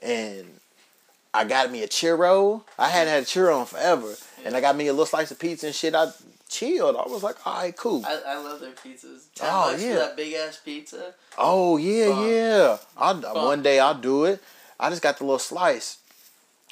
And 0.02 0.46
I 1.34 1.44
got 1.46 1.72
me 1.72 1.84
a 1.84 1.88
churro. 1.88 2.64
I 2.80 2.90
hadn't 2.90 3.14
had 3.14 3.24
a 3.24 3.26
churro 3.26 3.60
in 3.62 3.66
forever, 3.66 4.14
and 4.46 4.56
I 4.56 4.62
got 4.62 4.76
me 4.76 4.88
a 4.88 4.94
little 4.94 5.06
slice 5.06 5.32
of 5.32 5.40
pizza 5.40 5.68
and 5.68 5.76
shit. 5.76 5.94
I 5.96 6.08
chilled. 6.54 6.96
I 6.96 7.04
was 7.10 7.24
like, 7.24 7.46
all 7.46 7.62
right, 7.62 7.76
cool. 7.76 8.06
I, 8.06 8.20
I 8.28 8.38
love 8.38 8.60
their 8.62 8.72
pizzas. 8.72 9.26
Ten 9.36 9.50
Oh, 9.52 9.76
yeah. 9.78 9.96
that 9.96 10.16
big 10.16 10.34
ass 10.34 10.60
pizza. 10.64 11.14
Oh 11.38 11.78
yeah, 11.78 12.26
yeah. 12.26 12.78
I'll, 12.96 13.20
one 13.36 13.64
day 13.64 13.80
I'll 13.80 13.96
do 14.00 14.26
it. 14.26 14.42
I 14.80 14.90
just 14.90 15.02
got 15.02 15.18
the 15.18 15.24
little 15.24 15.40
slice, 15.40 15.98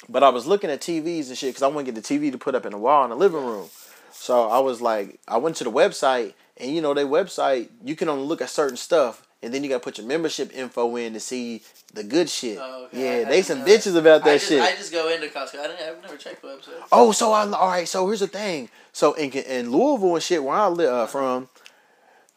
but 0.08 0.22
I 0.22 0.28
was 0.28 0.46
looking 0.46 0.70
at 0.70 0.80
TVs 0.80 1.28
and 1.28 1.36
shit 1.36 1.50
because 1.50 1.62
I 1.62 1.66
want 1.68 1.86
to 1.86 1.92
get 1.92 2.02
the 2.02 2.18
TV 2.18 2.30
to 2.32 2.38
put 2.38 2.54
up 2.54 2.64
in 2.64 2.72
the 2.72 2.78
wall 2.78 3.04
in 3.04 3.10
the 3.10 3.16
living 3.16 3.44
room. 3.44 3.68
So 4.12 4.48
I 4.48 4.60
was 4.60 4.80
like, 4.80 5.18
I 5.26 5.36
went 5.38 5.56
to 5.56 5.64
the 5.64 5.70
website, 5.70 6.34
and 6.56 6.70
you 6.74 6.80
know, 6.80 6.94
their 6.94 7.06
website 7.06 7.68
you 7.84 7.96
can 7.96 8.08
only 8.08 8.24
look 8.26 8.40
at 8.40 8.50
certain 8.50 8.76
stuff, 8.76 9.26
and 9.42 9.52
then 9.52 9.62
you 9.64 9.68
got 9.68 9.78
to 9.78 9.84
put 9.84 9.98
your 9.98 10.06
membership 10.06 10.54
info 10.54 10.96
in 10.96 11.12
to 11.14 11.20
see 11.20 11.62
the 11.92 12.04
good 12.04 12.28
shit. 12.28 12.58
Oh, 12.60 12.84
okay. 12.86 13.02
Yeah, 13.22 13.26
I 13.26 13.30
they 13.30 13.42
didn't 13.42 13.46
some 13.46 13.64
bitches 13.64 13.96
about 13.96 14.24
that 14.24 14.30
I 14.30 14.34
just, 14.38 14.48
shit. 14.48 14.60
I 14.60 14.76
just 14.76 14.92
go 14.92 15.08
into 15.08 15.26
Costco. 15.28 15.58
I 15.58 15.66
didn't, 15.68 15.88
I've 15.88 16.02
never 16.02 16.16
checked 16.16 16.42
the 16.42 16.48
website. 16.48 16.82
Oh, 16.92 17.12
so 17.12 17.32
I 17.32 17.50
all 17.50 17.68
right. 17.68 17.88
So 17.88 18.06
here's 18.06 18.20
the 18.20 18.28
thing. 18.28 18.68
So 18.92 19.14
in 19.14 19.30
in 19.32 19.70
Louisville 19.72 20.14
and 20.14 20.22
shit, 20.22 20.42
where 20.42 20.54
I 20.54 20.68
live 20.68 20.92
uh, 20.92 21.06
from, 21.06 21.48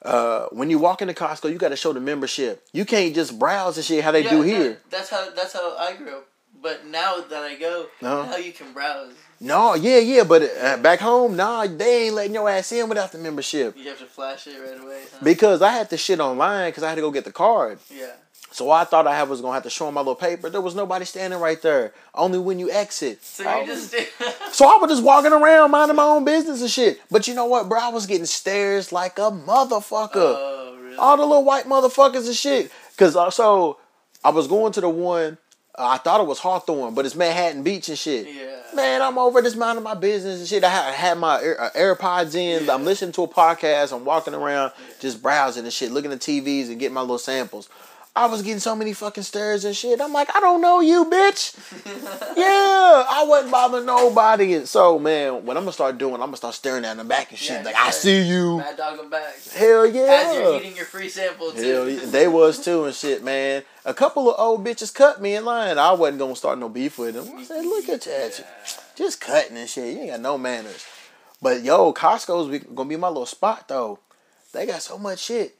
uh, 0.01 0.45
when 0.51 0.69
you 0.69 0.79
walk 0.79 1.01
into 1.01 1.13
Costco, 1.13 1.51
you 1.51 1.57
got 1.57 1.69
to 1.69 1.75
show 1.75 1.93
the 1.93 1.99
membership. 1.99 2.65
You 2.73 2.85
can't 2.85 3.13
just 3.13 3.37
browse 3.39 3.77
and 3.77 3.85
shit 3.85 4.03
how 4.03 4.11
they 4.11 4.23
Yeah, 4.23 4.29
do 4.31 4.41
here. 4.41 4.79
That's 4.89 5.09
how 5.09 5.29
that's 5.31 5.53
how 5.53 5.77
I 5.77 5.95
grew 5.95 6.17
up. 6.17 6.27
But 6.61 6.85
now 6.87 7.19
that 7.29 7.43
I 7.43 7.55
go, 7.55 7.87
Uh-huh. 8.01 8.31
now 8.31 8.37
you 8.37 8.51
can 8.53 8.73
browse. 8.73 9.13
No, 9.45 9.75
yeah, 9.75 9.99
yeah, 9.99 10.23
but 10.23 10.41
uh, 10.61 10.77
back 10.77 10.99
home, 10.99 11.35
nah, 11.35 11.67
they 11.67 12.05
ain't 12.07 12.15
letting 12.15 12.33
your 12.33 12.49
ass 12.49 12.71
in 12.71 12.89
without 12.89 13.11
the 13.11 13.17
membership. 13.19 13.77
You 13.77 13.89
have 13.89 13.99
to 13.99 14.05
flash 14.05 14.47
it 14.47 14.59
right 14.59 14.81
away. 14.81 15.03
Huh? 15.11 15.19
Because 15.23 15.61
I 15.61 15.71
had 15.71 15.89
to 15.91 15.97
shit 15.97 16.19
online 16.19 16.69
because 16.71 16.83
I 16.83 16.89
had 16.89 16.95
to 16.95 17.01
go 17.01 17.11
get 17.11 17.25
the 17.25 17.31
card. 17.31 17.79
yeah. 17.89 18.07
So 18.51 18.71
I 18.71 18.85
thought 18.85 19.05
I 19.05 19.21
was 19.23 19.41
gonna 19.41 19.53
have 19.55 19.63
to 19.63 19.69
show 19.69 19.83
them 19.85 19.95
my 19.95 19.99
little 19.99 20.15
paper. 20.15 20.49
There 20.49 20.61
was 20.61 20.75
nobody 20.75 21.03
standing 21.03 21.41
right 21.41 21.61
there. 21.61 21.91
Only 22.13 22.39
when 22.39 22.57
you 22.57 22.71
exit. 22.71 23.21
So 23.21 23.45
I 23.45 23.63
you 23.63 23.69
was- 23.71 23.91
just 23.91 24.07
So 24.55 24.65
I 24.65 24.77
was 24.79 24.89
just 24.89 25.03
walking 25.03 25.33
around 25.33 25.71
minding 25.71 25.97
my 25.97 26.03
own 26.03 26.23
business 26.23 26.61
and 26.61 26.71
shit. 26.71 27.01
But 27.11 27.27
you 27.27 27.33
know 27.33 27.45
what, 27.47 27.67
bro? 27.67 27.79
I 27.81 27.89
was 27.89 28.05
getting 28.05 28.25
stares 28.25 28.93
like 28.93 29.17
a 29.19 29.29
motherfucker. 29.29 30.11
Oh 30.15 30.77
really? 30.81 30.95
all 30.95 31.17
the 31.17 31.25
little 31.25 31.43
white 31.43 31.65
motherfuckers 31.65 32.27
and 32.27 32.35
shit. 32.35 32.71
Cause 32.97 33.17
uh, 33.17 33.29
so 33.29 33.77
I 34.23 34.29
was 34.29 34.47
going 34.47 34.71
to 34.73 34.81
the 34.81 34.89
one. 34.89 35.37
Uh, 35.77 35.87
I 35.87 35.97
thought 35.97 36.21
it 36.21 36.27
was 36.27 36.39
Hawthorne, 36.39 36.93
but 36.93 37.05
it's 37.05 37.15
Manhattan 37.15 37.63
Beach 37.63 37.89
and 37.89 37.97
shit. 37.97 38.27
Yeah. 38.27 38.61
Man, 38.73 39.01
I'm 39.01 39.17
over 39.17 39.41
this 39.41 39.55
minding 39.55 39.83
my 39.83 39.93
business 39.93 40.39
and 40.39 40.47
shit. 40.47 40.63
I 40.63 40.69
had, 40.69 40.89
I 40.89 40.91
had 40.91 41.17
my 41.17 41.41
Air, 41.41 41.61
uh, 41.61 41.69
AirPods 41.71 42.35
in. 42.35 42.65
Yeah. 42.65 42.73
I'm 42.73 42.85
listening 42.85 43.11
to 43.13 43.23
a 43.23 43.27
podcast. 43.27 43.95
I'm 43.95 44.05
walking 44.05 44.33
around, 44.33 44.71
just 44.99 45.21
browsing 45.21 45.63
and 45.63 45.73
shit, 45.73 45.91
looking 45.91 46.11
at 46.11 46.19
TVs 46.19 46.69
and 46.69 46.79
getting 46.79 46.93
my 46.93 47.01
little 47.01 47.17
samples. 47.17 47.69
I 48.17 48.27
was 48.27 48.41
getting 48.41 48.59
so 48.59 48.77
many 48.77 48.93
fucking 48.93 49.23
stares 49.23 49.65
and 49.65 49.75
shit. 49.75 49.99
I'm 49.99 50.13
like, 50.13 50.33
I 50.33 50.39
don't 50.39 50.61
know 50.61 50.79
you, 50.79 51.03
bitch. 51.03 51.53
yeah, 52.37 53.05
I 53.09 53.25
wasn't 53.27 53.51
bothering 53.51 53.85
nobody. 53.85 54.53
And 54.53 54.69
so, 54.69 54.97
man, 54.97 55.45
what 55.45 55.57
I'm 55.57 55.63
gonna 55.63 55.73
start 55.73 55.97
doing, 55.97 56.13
I'm 56.15 56.27
gonna 56.27 56.37
start 56.37 56.53
staring 56.53 56.85
at 56.85 56.95
them 56.95 57.09
back 57.09 57.31
and 57.31 57.37
shit. 57.37 57.57
Yeah, 57.57 57.63
like, 57.63 57.75
yeah. 57.75 57.81
I 57.81 57.89
see 57.89 58.21
you. 58.21 58.59
Mad 58.59 58.77
dog 58.77 58.97
them 58.97 59.09
back. 59.09 59.35
Hell 59.53 59.85
yeah. 59.85 60.27
As 60.29 60.35
you're 60.37 60.55
eating 60.61 60.77
your 60.77 60.85
free 60.85 61.09
sample 61.09 61.51
too. 61.51 61.61
Hell, 61.61 61.89
yeah, 61.89 62.05
they 62.05 62.29
was 62.29 62.63
too 62.63 62.85
and 62.85 62.95
shit, 62.95 63.21
man. 63.21 63.63
A 63.83 63.93
couple 63.93 64.29
of 64.29 64.39
old 64.39 64.65
bitches 64.65 64.93
cut 64.93 65.21
me 65.21 65.35
in 65.35 65.43
line. 65.43 65.77
I 65.77 65.91
wasn't 65.91 66.19
gonna 66.19 66.37
start 66.37 66.57
no 66.57 66.69
beef 66.69 66.97
with 66.97 67.15
them. 67.15 67.29
I 67.35 67.43
said, 67.43 67.65
look 67.65 67.89
at 67.89 68.01
that, 68.01 68.47
just 68.95 69.19
cutting 69.19 69.57
and 69.57 69.69
shit. 69.69 69.93
You 69.93 69.99
ain't 70.03 70.11
got 70.11 70.21
no 70.21 70.37
manners. 70.37 70.85
But 71.41 71.63
yo, 71.63 71.91
Costco's 71.91 72.63
gonna 72.73 72.87
be 72.87 72.95
my 72.95 73.09
little 73.09 73.25
spot 73.25 73.67
though. 73.67 73.99
They 74.53 74.65
got 74.65 74.81
so 74.81 74.97
much 74.97 75.19
shit, 75.19 75.57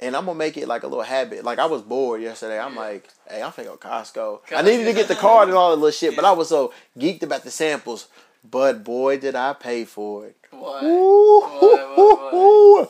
and 0.00 0.14
I'm 0.16 0.26
gonna 0.26 0.38
make 0.38 0.56
it 0.56 0.68
like 0.68 0.82
a 0.82 0.86
little 0.88 1.02
habit. 1.04 1.44
Like 1.44 1.58
I 1.58 1.66
was 1.66 1.82
bored 1.82 2.20
yesterday. 2.22 2.58
I'm 2.58 2.74
Yeah. 2.74 2.80
like, 2.80 3.08
hey, 3.28 3.42
I'm 3.42 3.52
finna 3.52 3.64
go 3.66 3.76
Costco. 3.76 4.40
I 4.54 4.62
needed 4.62 4.84
to 4.84 4.92
get 4.92 5.08
the 5.08 5.14
card 5.16 5.48
and 5.48 5.56
all 5.56 5.70
that 5.70 5.76
little 5.76 5.90
shit, 5.90 6.14
but 6.16 6.24
I 6.24 6.32
was 6.32 6.48
so 6.48 6.72
geeked 6.98 7.22
about 7.22 7.42
the 7.44 7.50
samples. 7.50 8.08
But 8.48 8.84
boy, 8.84 9.18
did 9.18 9.34
I 9.34 9.52
pay 9.54 9.84
for 9.84 10.26
it. 10.26 10.36
Why? 10.50 10.84
Ooh, 10.84 11.40
Why, 11.40 11.48
why, 11.50 11.98
ooh, 11.98 12.16
why? 12.16 12.32
ooh, 12.34 12.80
ooh. 12.82 12.88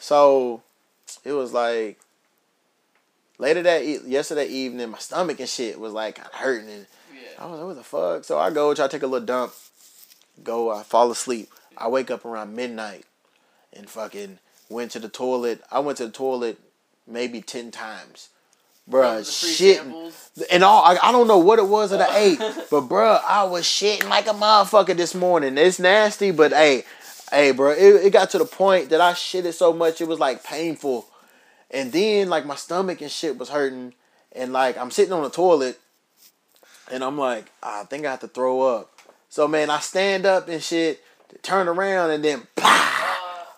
So 0.00 0.62
it 1.24 1.32
was 1.32 1.52
like 1.52 1.98
later 3.38 3.62
that 3.62 3.82
e- 3.82 4.00
yesterday 4.06 4.46
evening, 4.46 4.90
my 4.90 4.98
stomach 4.98 5.40
and 5.40 5.48
shit 5.48 5.78
was 5.80 5.92
like 5.92 6.18
hurting, 6.18 6.68
and 6.70 6.86
Yeah. 7.12 7.20
I 7.38 7.46
was 7.46 7.58
like, 7.58 7.66
"What 7.68 7.76
the 7.76 7.84
fuck?" 7.84 8.24
So 8.24 8.38
I 8.38 8.50
go 8.50 8.74
try 8.74 8.86
to 8.86 8.92
take 8.92 9.02
a 9.02 9.06
little 9.06 9.26
dump, 9.26 9.52
go, 10.42 10.70
I 10.70 10.82
fall 10.82 11.10
asleep. 11.10 11.50
I 11.76 11.88
wake 11.88 12.10
up 12.10 12.24
around 12.24 12.54
midnight, 12.54 13.04
and 13.72 13.88
fucking 13.88 14.38
went 14.70 14.92
to 14.92 14.98
the 14.98 15.08
toilet. 15.08 15.62
I 15.70 15.80
went 15.80 15.98
to 15.98 16.06
the 16.06 16.12
toilet 16.12 16.58
maybe 17.06 17.42
ten 17.42 17.70
times, 17.70 18.30
bruh. 18.88 19.24
Shit, 19.56 19.82
and 20.50 20.64
all 20.64 20.84
I, 20.84 20.96
I 21.02 21.12
don't 21.12 21.26
know 21.28 21.38
what 21.38 21.58
it 21.58 21.66
was 21.66 21.90
that 21.90 22.00
I 22.00 22.16
ate, 22.18 22.38
but 22.70 22.82
bruh, 22.88 23.20
I 23.22 23.44
was 23.44 23.64
shitting 23.64 24.08
like 24.08 24.26
a 24.26 24.30
motherfucker 24.30 24.96
this 24.96 25.14
morning. 25.14 25.58
It's 25.58 25.78
nasty, 25.78 26.30
but 26.30 26.52
hey, 26.52 26.84
hey, 27.30 27.52
bruh, 27.52 27.76
it, 27.76 28.06
it 28.06 28.12
got 28.12 28.30
to 28.30 28.38
the 28.38 28.46
point 28.46 28.90
that 28.90 29.00
I 29.00 29.12
shitted 29.12 29.52
so 29.52 29.72
much 29.72 30.00
it 30.00 30.08
was 30.08 30.20
like 30.20 30.44
painful, 30.44 31.06
and 31.70 31.92
then 31.92 32.30
like 32.30 32.46
my 32.46 32.56
stomach 32.56 33.02
and 33.02 33.10
shit 33.10 33.36
was 33.36 33.50
hurting, 33.50 33.94
and 34.32 34.52
like 34.52 34.78
I'm 34.78 34.90
sitting 34.90 35.12
on 35.12 35.24
the 35.24 35.30
toilet, 35.30 35.78
and 36.90 37.02
I'm 37.02 37.18
like, 37.18 37.50
ah, 37.62 37.82
I 37.82 37.84
think 37.84 38.06
I 38.06 38.12
have 38.12 38.20
to 38.20 38.28
throw 38.28 38.62
up. 38.62 38.92
So 39.28 39.46
man, 39.46 39.68
I 39.70 39.80
stand 39.80 40.26
up 40.26 40.48
and 40.48 40.62
shit, 40.62 41.02
turn 41.42 41.68
around, 41.68 42.10
and 42.10 42.24
then 42.24 42.46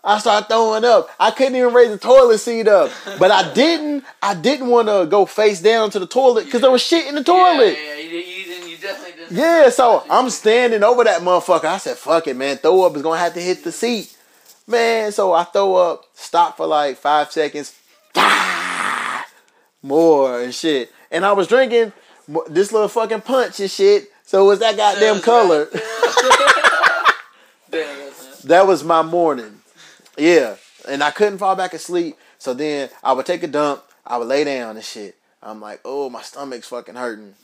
I 0.04 0.18
start 0.18 0.48
throwing 0.48 0.84
up. 0.84 1.10
I 1.20 1.30
couldn't 1.30 1.54
even 1.54 1.72
raise 1.72 1.90
the 1.90 1.98
toilet 1.98 2.38
seat 2.38 2.66
up, 2.66 2.90
but 3.18 3.30
I 3.30 3.52
didn't. 3.54 4.04
I 4.20 4.34
didn't 4.34 4.68
want 4.68 4.88
to 4.88 5.06
go 5.08 5.26
face 5.26 5.60
down 5.60 5.90
to 5.90 5.98
the 5.98 6.06
toilet 6.06 6.44
because 6.46 6.60
there 6.60 6.70
was 6.70 6.82
shit 6.82 7.06
in 7.06 7.14
the 7.14 7.22
toilet. 7.22 7.78
Yeah, 7.78 7.94
yeah, 7.94 8.00
you, 8.00 8.18
you, 8.18 8.44
didn't, 8.44 8.70
you 8.70 8.76
definitely 8.78 9.12
didn't. 9.12 9.36
Yeah, 9.36 9.68
so 9.70 10.04
I'm 10.10 10.28
standing 10.30 10.82
over 10.82 11.04
that 11.04 11.22
motherfucker. 11.22 11.66
I 11.66 11.78
said, 11.78 11.96
fuck 11.96 12.26
it, 12.26 12.36
man. 12.36 12.56
Throw 12.56 12.82
up 12.82 12.96
is 12.96 13.02
gonna 13.02 13.20
have 13.20 13.34
to 13.34 13.40
hit 13.40 13.62
the 13.62 13.70
seat. 13.70 14.16
Man, 14.66 15.12
so 15.12 15.32
I 15.32 15.44
throw 15.44 15.74
up, 15.74 16.04
stop 16.14 16.56
for 16.56 16.66
like 16.66 16.96
five 16.96 17.30
seconds, 17.30 17.78
more 19.82 20.40
and 20.40 20.54
shit. 20.54 20.92
And 21.10 21.24
I 21.24 21.32
was 21.32 21.46
drinking 21.46 21.92
this 22.48 22.72
little 22.72 22.88
fucking 22.88 23.20
punch 23.22 23.60
and 23.60 23.70
shit. 23.70 24.08
So 24.24 24.44
it 24.44 24.48
was 24.48 24.58
that 24.60 24.76
goddamn 24.76 25.20
color. 25.20 25.68
right. 25.72 27.14
Damn, 27.70 28.12
that 28.44 28.66
was 28.66 28.82
my 28.82 29.02
morning. 29.02 29.61
Yeah. 30.22 30.54
And 30.88 31.02
I 31.02 31.10
couldn't 31.10 31.38
fall 31.38 31.56
back 31.56 31.74
asleep. 31.74 32.16
So 32.38 32.54
then 32.54 32.90
I 33.02 33.12
would 33.12 33.26
take 33.26 33.42
a 33.42 33.48
dump, 33.48 33.82
I 34.06 34.18
would 34.18 34.28
lay 34.28 34.44
down 34.44 34.76
and 34.76 34.84
shit. 34.84 35.16
I'm 35.42 35.60
like, 35.60 35.80
oh, 35.84 36.08
my 36.10 36.22
stomach's 36.22 36.68
fucking 36.68 36.94
hurting. 36.94 37.34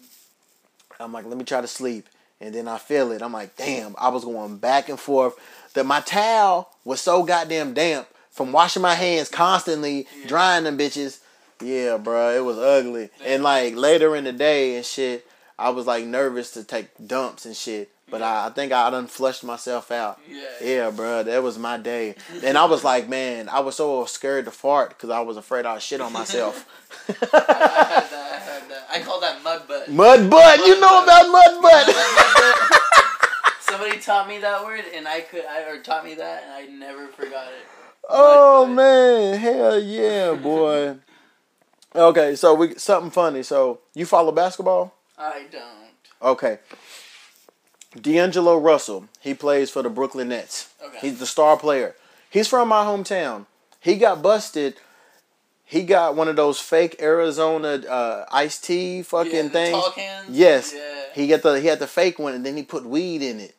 I'm 1.00 1.12
like, 1.12 1.26
let 1.26 1.36
me 1.36 1.44
try 1.44 1.60
to 1.60 1.66
sleep. 1.66 2.06
And 2.40 2.54
then 2.54 2.68
I 2.68 2.78
feel 2.78 3.10
it. 3.10 3.20
I'm 3.20 3.32
like, 3.32 3.56
damn, 3.56 3.96
I 3.98 4.10
was 4.10 4.24
going 4.24 4.58
back 4.58 4.88
and 4.88 4.98
forth. 4.98 5.34
That 5.74 5.86
my 5.86 6.00
towel 6.00 6.70
was 6.84 7.00
so 7.00 7.24
goddamn 7.24 7.74
damp 7.74 8.06
from 8.30 8.52
washing 8.52 8.82
my 8.82 8.94
hands 8.94 9.28
constantly, 9.28 10.06
drying 10.28 10.62
them 10.62 10.78
bitches. 10.78 11.18
Yeah, 11.60 11.96
bro, 11.96 12.36
it 12.36 12.44
was 12.44 12.58
ugly. 12.58 13.10
And 13.24 13.42
like 13.42 13.74
later 13.74 14.14
in 14.14 14.22
the 14.22 14.32
day 14.32 14.76
and 14.76 14.86
shit, 14.86 15.26
I 15.58 15.70
was 15.70 15.86
like 15.88 16.04
nervous 16.04 16.52
to 16.52 16.62
take 16.62 16.90
dumps 17.04 17.44
and 17.44 17.56
shit. 17.56 17.90
But 18.10 18.22
I, 18.22 18.46
I 18.46 18.50
think 18.50 18.72
I 18.72 18.88
done 18.90 19.06
flushed 19.06 19.44
myself 19.44 19.90
out. 19.90 20.18
Yeah. 20.28 20.44
Yeah, 20.62 20.90
bro, 20.90 21.22
that 21.22 21.42
was 21.42 21.58
my 21.58 21.76
day. 21.76 22.14
And 22.42 22.56
I 22.56 22.64
was 22.64 22.82
like, 22.82 23.08
man, 23.08 23.48
I 23.48 23.60
was 23.60 23.76
so 23.76 24.04
scared 24.06 24.46
to 24.46 24.50
fart 24.50 24.90
because 24.90 25.10
I 25.10 25.20
was 25.20 25.36
afraid 25.36 25.66
I'd 25.66 25.82
shit 25.82 26.00
on 26.00 26.12
myself. 26.12 26.66
I 27.08 27.12
had 27.12 27.20
that. 27.20 28.32
I 28.32 28.38
had 28.38 28.70
that. 28.70 28.86
I 28.90 29.00
call 29.00 29.20
that 29.20 29.42
mud 29.42 29.68
butt. 29.68 29.90
mud 29.90 30.30
butt, 30.30 30.58
you 30.60 30.80
know 30.80 31.02
about 31.02 31.30
mud 31.30 31.62
butt. 31.62 31.94
Somebody 33.60 33.98
taught 33.98 34.26
me 34.26 34.38
that 34.38 34.64
word, 34.64 34.84
and 34.94 35.06
I 35.06 35.20
could, 35.20 35.44
I, 35.44 35.68
or 35.70 35.82
taught 35.82 36.04
me 36.04 36.14
that, 36.14 36.44
and 36.44 36.52
I 36.52 36.64
never 36.74 37.08
forgot 37.08 37.48
it. 37.48 37.66
oh 38.08 38.64
butt. 38.64 38.74
man, 38.74 39.38
hell 39.38 39.78
yeah, 39.78 40.32
boy. 40.32 40.96
Okay, 41.94 42.36
so 42.36 42.54
we 42.54 42.74
something 42.76 43.10
funny. 43.10 43.42
So 43.42 43.80
you 43.94 44.06
follow 44.06 44.32
basketball? 44.32 44.94
I 45.18 45.44
don't. 45.50 46.30
Okay. 46.30 46.58
D'Angelo 48.00 48.56
Russell. 48.58 49.08
He 49.20 49.34
plays 49.34 49.70
for 49.70 49.82
the 49.82 49.88
Brooklyn 49.90 50.28
Nets. 50.28 50.68
Okay. 50.84 50.98
He's 51.00 51.18
the 51.18 51.26
star 51.26 51.56
player. 51.56 51.94
He's 52.30 52.48
from 52.48 52.68
my 52.68 52.84
hometown. 52.84 53.46
He 53.80 53.96
got 53.96 54.22
busted. 54.22 54.76
He 55.64 55.82
got 55.82 56.14
one 56.16 56.28
of 56.28 56.36
those 56.36 56.58
fake 56.60 56.96
Arizona 57.00 57.68
uh, 57.88 58.24
iced 58.30 58.64
tea 58.64 59.02
fucking 59.02 59.32
Yeah, 59.34 59.48
things. 59.48 59.70
tall 59.72 59.90
cans? 59.92 60.28
Yes. 60.30 60.72
Yeah. 60.74 61.02
He 61.14 61.26
got 61.28 61.42
the 61.42 61.60
he 61.60 61.66
had 61.66 61.78
the 61.78 61.86
fake 61.86 62.18
one 62.18 62.34
and 62.34 62.44
then 62.44 62.56
he 62.56 62.62
put 62.62 62.84
weed 62.84 63.22
in 63.22 63.40
it. 63.40 63.54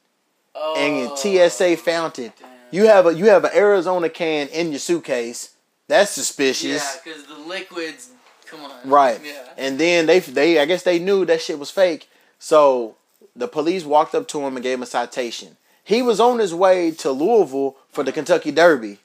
Oh, 0.55 0.75
And 0.75 1.17
TSA 1.17 1.77
found 1.77 2.17
it. 2.19 2.33
damn. 2.39 2.49
You 2.71 2.85
have 2.87 3.05
a 3.07 3.13
you 3.13 3.25
have 3.25 3.43
an 3.45 3.51
Arizona 3.55 4.09
can 4.09 4.47
in 4.49 4.71
your 4.71 4.79
suitcase. 4.79 5.53
That's 5.87 6.11
suspicious. 6.11 6.83
Yeah, 6.83 7.01
because 7.03 7.25
the 7.25 7.35
liquids. 7.47 8.09
Come 8.47 8.61
on. 8.61 8.71
Right. 8.89 9.19
Yeah. 9.23 9.43
And 9.57 9.79
then 9.79 10.05
they 10.07 10.19
they 10.19 10.59
I 10.59 10.65
guess 10.65 10.83
they 10.83 10.99
knew 10.99 11.25
that 11.25 11.41
shit 11.41 11.59
was 11.59 11.69
fake. 11.71 12.09
So 12.39 12.95
the 13.35 13.47
police 13.47 13.85
walked 13.85 14.15
up 14.15 14.27
to 14.29 14.41
him 14.41 14.55
and 14.55 14.63
gave 14.63 14.77
him 14.77 14.83
a 14.83 14.87
citation. 14.87 15.57
He 15.83 16.01
was 16.01 16.19
on 16.19 16.39
his 16.39 16.53
way 16.53 16.91
to 16.91 17.11
Louisville 17.11 17.75
for 17.89 18.03
the 18.03 18.11
Kentucky 18.11 18.51
Derby. 18.51 18.99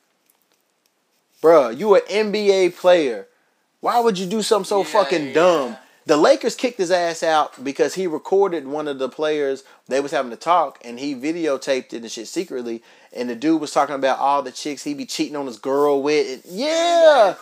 Bruh, 1.42 1.76
you 1.76 1.94
an 1.94 2.02
NBA 2.08 2.76
player. 2.76 3.26
Why 3.80 4.00
would 4.00 4.18
you 4.18 4.26
do 4.26 4.42
something 4.42 4.64
so 4.68 4.78
Yeah, 4.78 4.84
fucking 4.84 5.26
yeah. 5.28 5.32
dumb? 5.34 5.76
The 6.06 6.16
Lakers 6.18 6.54
kicked 6.54 6.76
his 6.78 6.90
ass 6.90 7.22
out 7.22 7.64
because 7.64 7.94
he 7.94 8.06
recorded 8.06 8.66
one 8.66 8.88
of 8.88 8.98
the 8.98 9.08
players. 9.08 9.64
They 9.88 10.00
was 10.00 10.10
having 10.12 10.30
to 10.32 10.36
talk, 10.36 10.78
and 10.84 10.98
he 10.98 11.14
videotaped 11.14 11.94
it 11.94 12.02
and 12.02 12.10
shit 12.10 12.28
secretly. 12.28 12.82
And 13.12 13.30
the 13.30 13.34
dude 13.34 13.60
was 13.60 13.70
talking 13.72 13.94
about 13.94 14.18
all 14.18 14.42
the 14.42 14.52
chicks 14.52 14.84
he 14.84 14.92
be 14.92 15.06
cheating 15.06 15.34
on 15.36 15.46
his 15.46 15.58
girl 15.58 16.02
with. 16.02 16.44
And 16.44 16.54
yeah, 16.54 17.34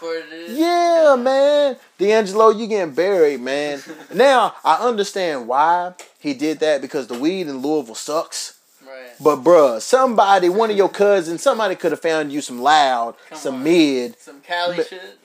yeah, 0.48 1.16
man. 1.18 1.76
D'Angelo, 1.98 2.50
you 2.50 2.66
getting 2.68 2.94
buried, 2.94 3.40
man. 3.40 3.82
now 4.14 4.54
I 4.64 4.76
understand 4.76 5.48
why 5.48 5.94
he 6.20 6.32
did 6.34 6.60
that 6.60 6.82
because 6.82 7.08
the 7.08 7.18
weed 7.18 7.48
in 7.48 7.58
Louisville 7.58 7.94
sucks. 7.96 8.60
Right. 8.86 9.10
But 9.18 9.42
bruh, 9.42 9.80
somebody, 9.80 10.48
one 10.50 10.70
of 10.70 10.76
your 10.76 10.88
cousins, 11.04 11.42
somebody 11.42 11.74
could 11.74 11.90
have 11.92 12.02
found 12.02 12.32
you 12.32 12.40
some 12.40 12.60
loud, 12.60 13.16
Come 13.28 13.38
some 13.38 13.54
on. 13.56 13.64
mid, 13.64 14.20
Some 14.20 14.40
Cali 14.40 14.76
But- 14.76 14.88
shit. 14.88 15.18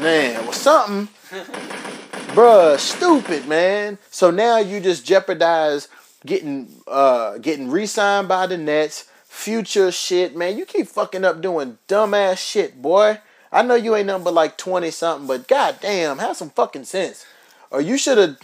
man, 0.00 0.46
or 0.48 0.52
something. 0.52 1.08
bruh, 2.36 2.78
stupid, 2.78 3.48
man. 3.48 3.96
So 4.10 4.30
now 4.30 4.58
you 4.58 4.78
just 4.80 5.06
jeopardize 5.06 5.88
getting 6.24 6.68
uh 6.86 7.38
getting 7.38 7.70
re-signed 7.70 8.28
by 8.28 8.46
the 8.46 8.58
Nets, 8.58 9.08
future 9.24 9.90
shit, 9.90 10.36
man. 10.36 10.58
You 10.58 10.66
keep 10.66 10.86
fucking 10.86 11.24
up 11.24 11.40
doing 11.40 11.78
dumbass 11.88 12.38
shit, 12.38 12.80
boy. 12.82 13.20
I 13.50 13.62
know 13.62 13.74
you 13.74 13.94
ain't 13.96 14.06
nothing 14.08 14.24
but 14.24 14.34
like 14.34 14.58
twenty 14.58 14.90
something, 14.90 15.26
but 15.26 15.48
goddamn, 15.48 16.18
have 16.18 16.36
some 16.36 16.50
fucking 16.50 16.84
sense. 16.84 17.24
Or 17.70 17.80
you 17.80 17.96
should 17.96 18.18
have. 18.18 18.36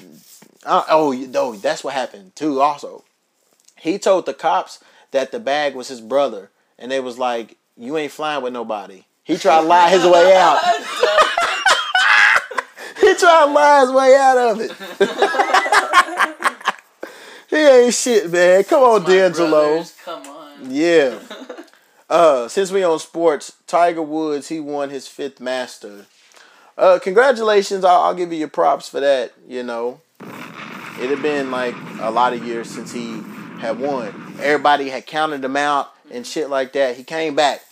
Uh, 0.64 0.84
oh, 0.88 1.12
you- 1.12 1.30
oh, 1.34 1.52
that's 1.54 1.84
what 1.84 1.92
happened 1.94 2.34
too. 2.34 2.60
Also, 2.60 3.04
he 3.76 3.98
told 3.98 4.24
the 4.26 4.32
cops 4.34 4.82
that 5.10 5.32
the 5.32 5.40
bag 5.40 5.74
was 5.74 5.88
his 5.88 6.00
brother, 6.00 6.50
and 6.78 6.90
they 6.90 7.00
was 7.00 7.18
like, 7.18 7.56
"You 7.76 7.98
ain't 7.98 8.12
flying 8.12 8.42
with 8.42 8.52
nobody." 8.54 9.04
He 9.24 9.36
tried 9.36 9.60
to 9.62 9.66
lie 9.66 9.90
his 9.90 10.04
way 10.06 10.34
out. 10.34 10.58
He 13.12 13.18
tried 13.18 13.46
to 13.46 13.52
lie 13.52 13.80
his 13.80 13.90
way 13.92 14.16
out 14.16 14.38
of 14.38 14.60
it. 14.60 14.72
he 17.50 17.56
ain't 17.56 17.94
shit, 17.94 18.30
man. 18.30 18.64
Come 18.64 18.82
on, 18.82 19.02
My 19.02 19.08
D'Angelo. 19.08 19.68
brothers, 19.74 19.94
Come 20.04 20.26
on. 20.26 20.70
Yeah. 20.70 21.18
Uh, 22.10 22.46
since 22.46 22.70
we 22.70 22.82
on 22.84 22.98
sports, 22.98 23.54
Tiger 23.66 24.02
Woods 24.02 24.48
he 24.48 24.60
won 24.60 24.90
his 24.90 25.08
fifth 25.08 25.40
Master. 25.40 26.04
Uh, 26.76 26.98
congratulations! 27.02 27.86
I'll, 27.86 28.02
I'll 28.02 28.14
give 28.14 28.30
you 28.30 28.38
your 28.38 28.48
props 28.48 28.86
for 28.86 29.00
that. 29.00 29.32
You 29.48 29.62
know, 29.62 30.02
it 30.20 31.08
had 31.08 31.22
been 31.22 31.50
like 31.50 31.74
a 32.00 32.10
lot 32.10 32.34
of 32.34 32.44
years 32.46 32.68
since 32.68 32.92
he 32.92 33.22
had 33.60 33.78
won. 33.78 34.08
Everybody 34.40 34.90
had 34.90 35.06
counted 35.06 35.42
him 35.42 35.56
out 35.56 35.90
and 36.10 36.26
shit 36.26 36.50
like 36.50 36.74
that. 36.74 36.96
He 36.98 37.02
came 37.04 37.34
back. 37.34 37.62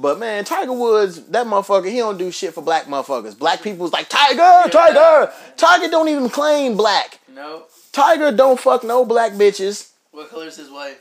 But 0.00 0.18
man, 0.18 0.44
Tiger 0.44 0.72
Woods, 0.72 1.22
that 1.26 1.46
motherfucker, 1.46 1.90
he 1.90 1.98
don't 1.98 2.16
do 2.16 2.30
shit 2.30 2.54
for 2.54 2.62
black 2.62 2.86
motherfuckers. 2.86 3.38
Black 3.38 3.62
people's 3.62 3.92
like 3.92 4.08
Tiger, 4.08 4.70
Tiger. 4.70 5.30
Tiger 5.58 5.88
don't 5.90 6.08
even 6.08 6.30
claim 6.30 6.76
black. 6.76 7.20
No. 7.34 7.64
Tiger 7.92 8.32
don't 8.32 8.58
fuck 8.58 8.82
no 8.82 9.04
black 9.04 9.32
bitches. 9.32 9.90
What 10.12 10.30
color's 10.30 10.56
his 10.56 10.70
wife? 10.70 11.00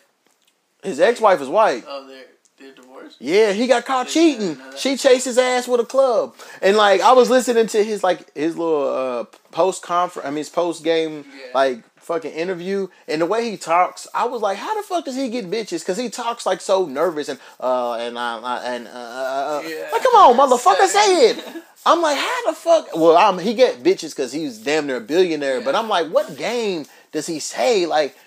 His 0.83 0.99
ex-wife 0.99 1.41
is 1.41 1.47
white. 1.47 1.83
Oh, 1.87 2.07
they're 2.07 2.25
they're 2.59 2.73
divorced. 2.75 3.17
Yeah, 3.21 3.53
he 3.53 3.67
got 3.67 3.85
caught 3.85 4.07
cheating. 4.09 4.57
She 4.77 4.97
chased 4.97 5.25
his 5.25 5.37
ass 5.37 5.67
with 5.67 5.79
a 5.79 5.85
club, 5.85 6.35
and 6.61 6.75
like 6.77 6.99
I 7.01 7.13
was 7.13 7.29
listening 7.29 7.67
to 7.67 7.83
his 7.83 8.03
like 8.03 8.33
his 8.35 8.57
little 8.57 8.87
uh, 8.87 9.23
post 9.51 9.81
conference. 9.81 10.27
I 10.27 10.29
mean, 10.31 10.37
his 10.39 10.49
post 10.49 10.83
game 10.83 11.25
Yeah. 11.29 11.51
like 11.53 11.83
fucking 12.09 12.31
interview, 12.31 12.87
and 13.07 13.21
the 13.21 13.25
way 13.27 13.51
he 13.51 13.55
talks, 13.55 14.07
I 14.15 14.25
was 14.25 14.41
like, 14.41 14.57
how 14.57 14.73
the 14.75 14.81
fuck 14.81 15.05
does 15.05 15.15
he 15.15 15.29
get 15.29 15.45
bitches? 15.51 15.81
Because 15.81 15.97
he 15.99 16.09
talks 16.09 16.43
like 16.43 16.59
so 16.59 16.87
nervous 16.87 17.29
and 17.29 17.39
uh 17.59 17.93
and 17.93 18.17
uh, 18.17 18.41
uh, 18.43 18.61
and 18.65 18.87
uh, 18.87 18.91
uh, 18.91 19.61
Yeah. 19.63 19.89
like 19.91 20.01
come 20.01 20.15
on, 20.15 20.35
motherfucker, 20.35 20.87
say 20.87 21.29
it. 21.29 21.45
I'm 21.85 22.01
like, 22.01 22.17
how 22.17 22.49
the 22.49 22.55
fuck? 22.55 22.95
Well, 22.95 23.15
I'm, 23.15 23.37
he 23.37 23.53
get 23.53 23.83
bitches 23.83 24.09
because 24.15 24.31
he's 24.33 24.57
damn 24.57 24.87
near 24.87 24.97
a 24.97 25.01
billionaire, 25.01 25.61
but 25.61 25.75
I'm 25.75 25.87
like, 25.87 26.07
what 26.07 26.35
game 26.35 26.85
does 27.11 27.27
he 27.27 27.39
say? 27.39 27.85
Like, 27.85 28.17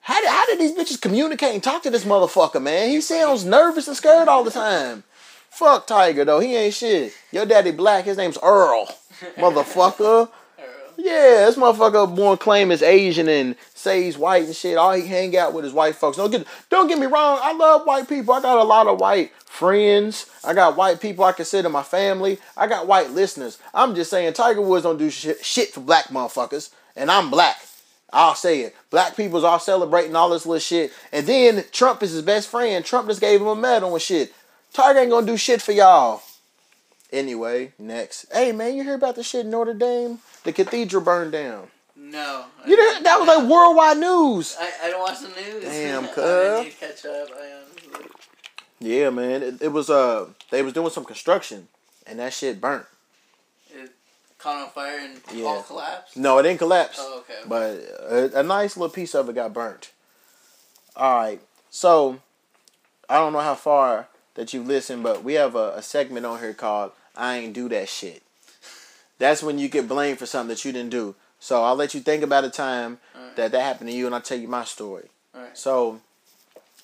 how 0.00 0.20
did, 0.20 0.28
how 0.28 0.46
did 0.46 0.58
these 0.58 0.72
bitches 0.72 1.00
communicate 1.00 1.54
and 1.54 1.62
talk 1.62 1.84
to 1.84 1.90
this 1.90 2.04
motherfucker, 2.04 2.60
man? 2.60 2.88
He 2.90 3.00
sounds 3.00 3.44
nervous 3.44 3.86
and 3.86 3.96
scared 3.96 4.26
all 4.28 4.42
the 4.42 4.50
time. 4.50 5.04
Fuck 5.50 5.86
Tiger 5.86 6.24
though, 6.24 6.40
he 6.40 6.56
ain't 6.56 6.74
shit. 6.74 7.12
Your 7.30 7.46
daddy 7.46 7.70
black, 7.70 8.06
his 8.06 8.16
name's 8.16 8.38
Earl, 8.42 8.88
motherfucker. 9.36 10.28
Yeah, 11.02 11.46
this 11.46 11.56
motherfucker 11.56 12.14
born 12.14 12.36
claim 12.36 12.70
is 12.70 12.82
Asian 12.82 13.26
and 13.26 13.56
say 13.74 14.02
he's 14.02 14.18
white 14.18 14.44
and 14.44 14.54
shit. 14.54 14.76
All 14.76 14.92
he 14.92 15.06
hang 15.06 15.34
out 15.34 15.54
with 15.54 15.64
is 15.64 15.72
white 15.72 15.94
folks. 15.94 16.18
Don't 16.18 16.30
get 16.30 16.46
don't 16.68 16.88
get 16.88 16.98
me 16.98 17.06
wrong. 17.06 17.38
I 17.42 17.54
love 17.54 17.86
white 17.86 18.06
people. 18.06 18.34
I 18.34 18.42
got 18.42 18.58
a 18.58 18.64
lot 18.64 18.86
of 18.86 19.00
white 19.00 19.32
friends. 19.46 20.26
I 20.44 20.52
got 20.52 20.76
white 20.76 21.00
people 21.00 21.24
I 21.24 21.32
consider 21.32 21.70
my 21.70 21.82
family. 21.82 22.38
I 22.54 22.66
got 22.66 22.86
white 22.86 23.12
listeners. 23.12 23.58
I'm 23.72 23.94
just 23.94 24.10
saying 24.10 24.34
Tiger 24.34 24.60
Woods 24.60 24.82
don't 24.82 24.98
do 24.98 25.08
shit, 25.08 25.42
shit 25.42 25.70
for 25.70 25.80
black 25.80 26.08
motherfuckers. 26.08 26.70
And 26.94 27.10
I'm 27.10 27.30
black. 27.30 27.56
I'll 28.12 28.34
say 28.34 28.60
it. 28.60 28.76
Black 28.90 29.16
people's 29.16 29.44
all 29.44 29.58
celebrating 29.58 30.14
all 30.16 30.28
this 30.28 30.44
little 30.44 30.60
shit. 30.60 30.92
And 31.12 31.26
then 31.26 31.64
Trump 31.72 32.02
is 32.02 32.10
his 32.10 32.22
best 32.22 32.48
friend. 32.48 32.84
Trump 32.84 33.08
just 33.08 33.20
gave 33.22 33.40
him 33.40 33.46
a 33.46 33.56
medal 33.56 33.94
and 33.94 34.02
shit. 34.02 34.34
Tiger 34.74 34.98
ain't 34.98 35.10
gonna 35.10 35.26
do 35.26 35.38
shit 35.38 35.62
for 35.62 35.72
y'all. 35.72 36.22
Anyway, 37.12 37.72
next. 37.78 38.26
Hey 38.32 38.52
man, 38.52 38.74
you 38.74 38.84
hear 38.84 38.94
about 38.94 39.16
the 39.16 39.22
shit 39.22 39.44
in 39.44 39.50
Notre 39.50 39.74
Dame? 39.74 40.18
The 40.44 40.52
cathedral 40.52 41.02
burned 41.02 41.32
down. 41.32 41.68
No. 41.96 42.44
You 42.66 42.76
didn't, 42.76 43.02
that 43.04 43.18
was 43.18 43.28
like 43.28 43.48
worldwide 43.50 43.98
news. 43.98 44.56
I, 44.58 44.70
I 44.84 44.90
don't 44.90 45.00
watch 45.00 45.20
the 45.20 45.28
news. 45.28 45.64
Damn, 45.64 46.04
I 46.04 46.08
cuz. 46.08 46.64
need 46.64 46.70
to 46.72 46.76
catch 46.78 47.04
up. 47.06 47.28
I 47.36 47.52
honestly. 47.52 48.10
Yeah, 48.78 49.10
man. 49.10 49.42
It, 49.42 49.62
it 49.62 49.68
was 49.72 49.90
uh 49.90 50.26
they 50.50 50.62
was 50.62 50.72
doing 50.72 50.90
some 50.90 51.04
construction 51.04 51.68
and 52.06 52.18
that 52.20 52.32
shit 52.32 52.60
burnt. 52.60 52.86
It 53.70 53.90
caught 54.38 54.56
on 54.64 54.70
fire 54.70 54.98
and 55.00 55.20
Yeah. 55.34 55.46
all 55.46 55.62
collapsed. 55.62 56.16
No, 56.16 56.38
it 56.38 56.44
didn't 56.44 56.58
collapse. 56.58 56.96
Oh, 57.00 57.18
okay. 57.20 57.40
But 57.46 57.70
a, 58.34 58.40
a 58.40 58.42
nice 58.42 58.76
little 58.76 58.92
piece 58.92 59.14
of 59.14 59.28
it 59.28 59.34
got 59.34 59.52
burnt. 59.52 59.90
All 60.96 61.16
right. 61.16 61.40
So 61.70 62.20
I 63.08 63.16
don't 63.16 63.32
know 63.32 63.40
how 63.40 63.54
far 63.56 64.06
that 64.34 64.54
you 64.54 64.62
listen, 64.62 65.02
but 65.02 65.22
we 65.24 65.34
have 65.34 65.54
a, 65.56 65.72
a 65.76 65.82
segment 65.82 66.24
on 66.24 66.38
here 66.38 66.54
called 66.54 66.92
"I 67.16 67.38
Ain't 67.38 67.54
Do 67.54 67.68
That 67.68 67.88
Shit." 67.88 68.22
That's 69.18 69.42
when 69.42 69.58
you 69.58 69.68
get 69.68 69.86
blamed 69.86 70.18
for 70.18 70.26
something 70.26 70.48
that 70.48 70.64
you 70.64 70.72
didn't 70.72 70.90
do. 70.90 71.14
So 71.38 71.62
I'll 71.62 71.76
let 71.76 71.94
you 71.94 72.00
think 72.00 72.22
about 72.22 72.44
a 72.44 72.50
time 72.50 72.98
Alright. 73.14 73.36
that 73.36 73.52
that 73.52 73.62
happened 73.62 73.90
to 73.90 73.96
you, 73.96 74.06
and 74.06 74.14
I'll 74.14 74.20
tell 74.20 74.38
you 74.38 74.48
my 74.48 74.64
story. 74.64 75.08
So 75.52 76.00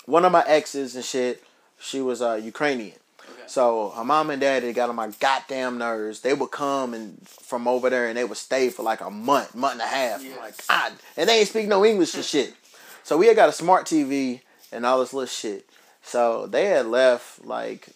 one 0.06 0.24
of 0.24 0.32
my 0.32 0.44
exes 0.46 0.96
and 0.96 1.04
shit, 1.04 1.42
she 1.78 2.00
was 2.00 2.22
uh, 2.22 2.34
Ukrainian. 2.34 2.96
Okay. 3.20 3.42
So 3.46 3.90
her 3.90 4.04
mom 4.04 4.30
and 4.30 4.40
daddy 4.40 4.72
got 4.72 4.88
on 4.88 4.96
my 4.96 5.08
goddamn 5.20 5.78
nerves. 5.78 6.20
They 6.20 6.32
would 6.32 6.50
come 6.50 6.94
and 6.94 7.26
from 7.28 7.68
over 7.68 7.90
there 7.90 8.08
and 8.08 8.16
they 8.16 8.24
would 8.24 8.36
stay 8.36 8.70
for 8.70 8.82
like 8.82 9.00
a 9.00 9.10
month, 9.10 9.54
month 9.54 9.74
and 9.74 9.82
a 9.82 9.86
half. 9.86 10.24
I'm 10.24 10.36
like, 10.38 10.66
God, 10.66 10.92
and 11.16 11.28
they 11.28 11.40
ain't 11.40 11.48
speak 11.48 11.68
no 11.68 11.84
English 11.84 12.14
and 12.14 12.24
shit. 12.24 12.54
So 13.02 13.16
we 13.16 13.26
had 13.26 13.36
got 13.36 13.48
a 13.48 13.52
smart 13.52 13.86
TV 13.86 14.40
and 14.72 14.86
all 14.86 15.00
this 15.00 15.12
little 15.12 15.26
shit. 15.26 15.68
So 16.02 16.46
they 16.46 16.66
had 16.66 16.86
left 16.86 17.44
like 17.44 17.88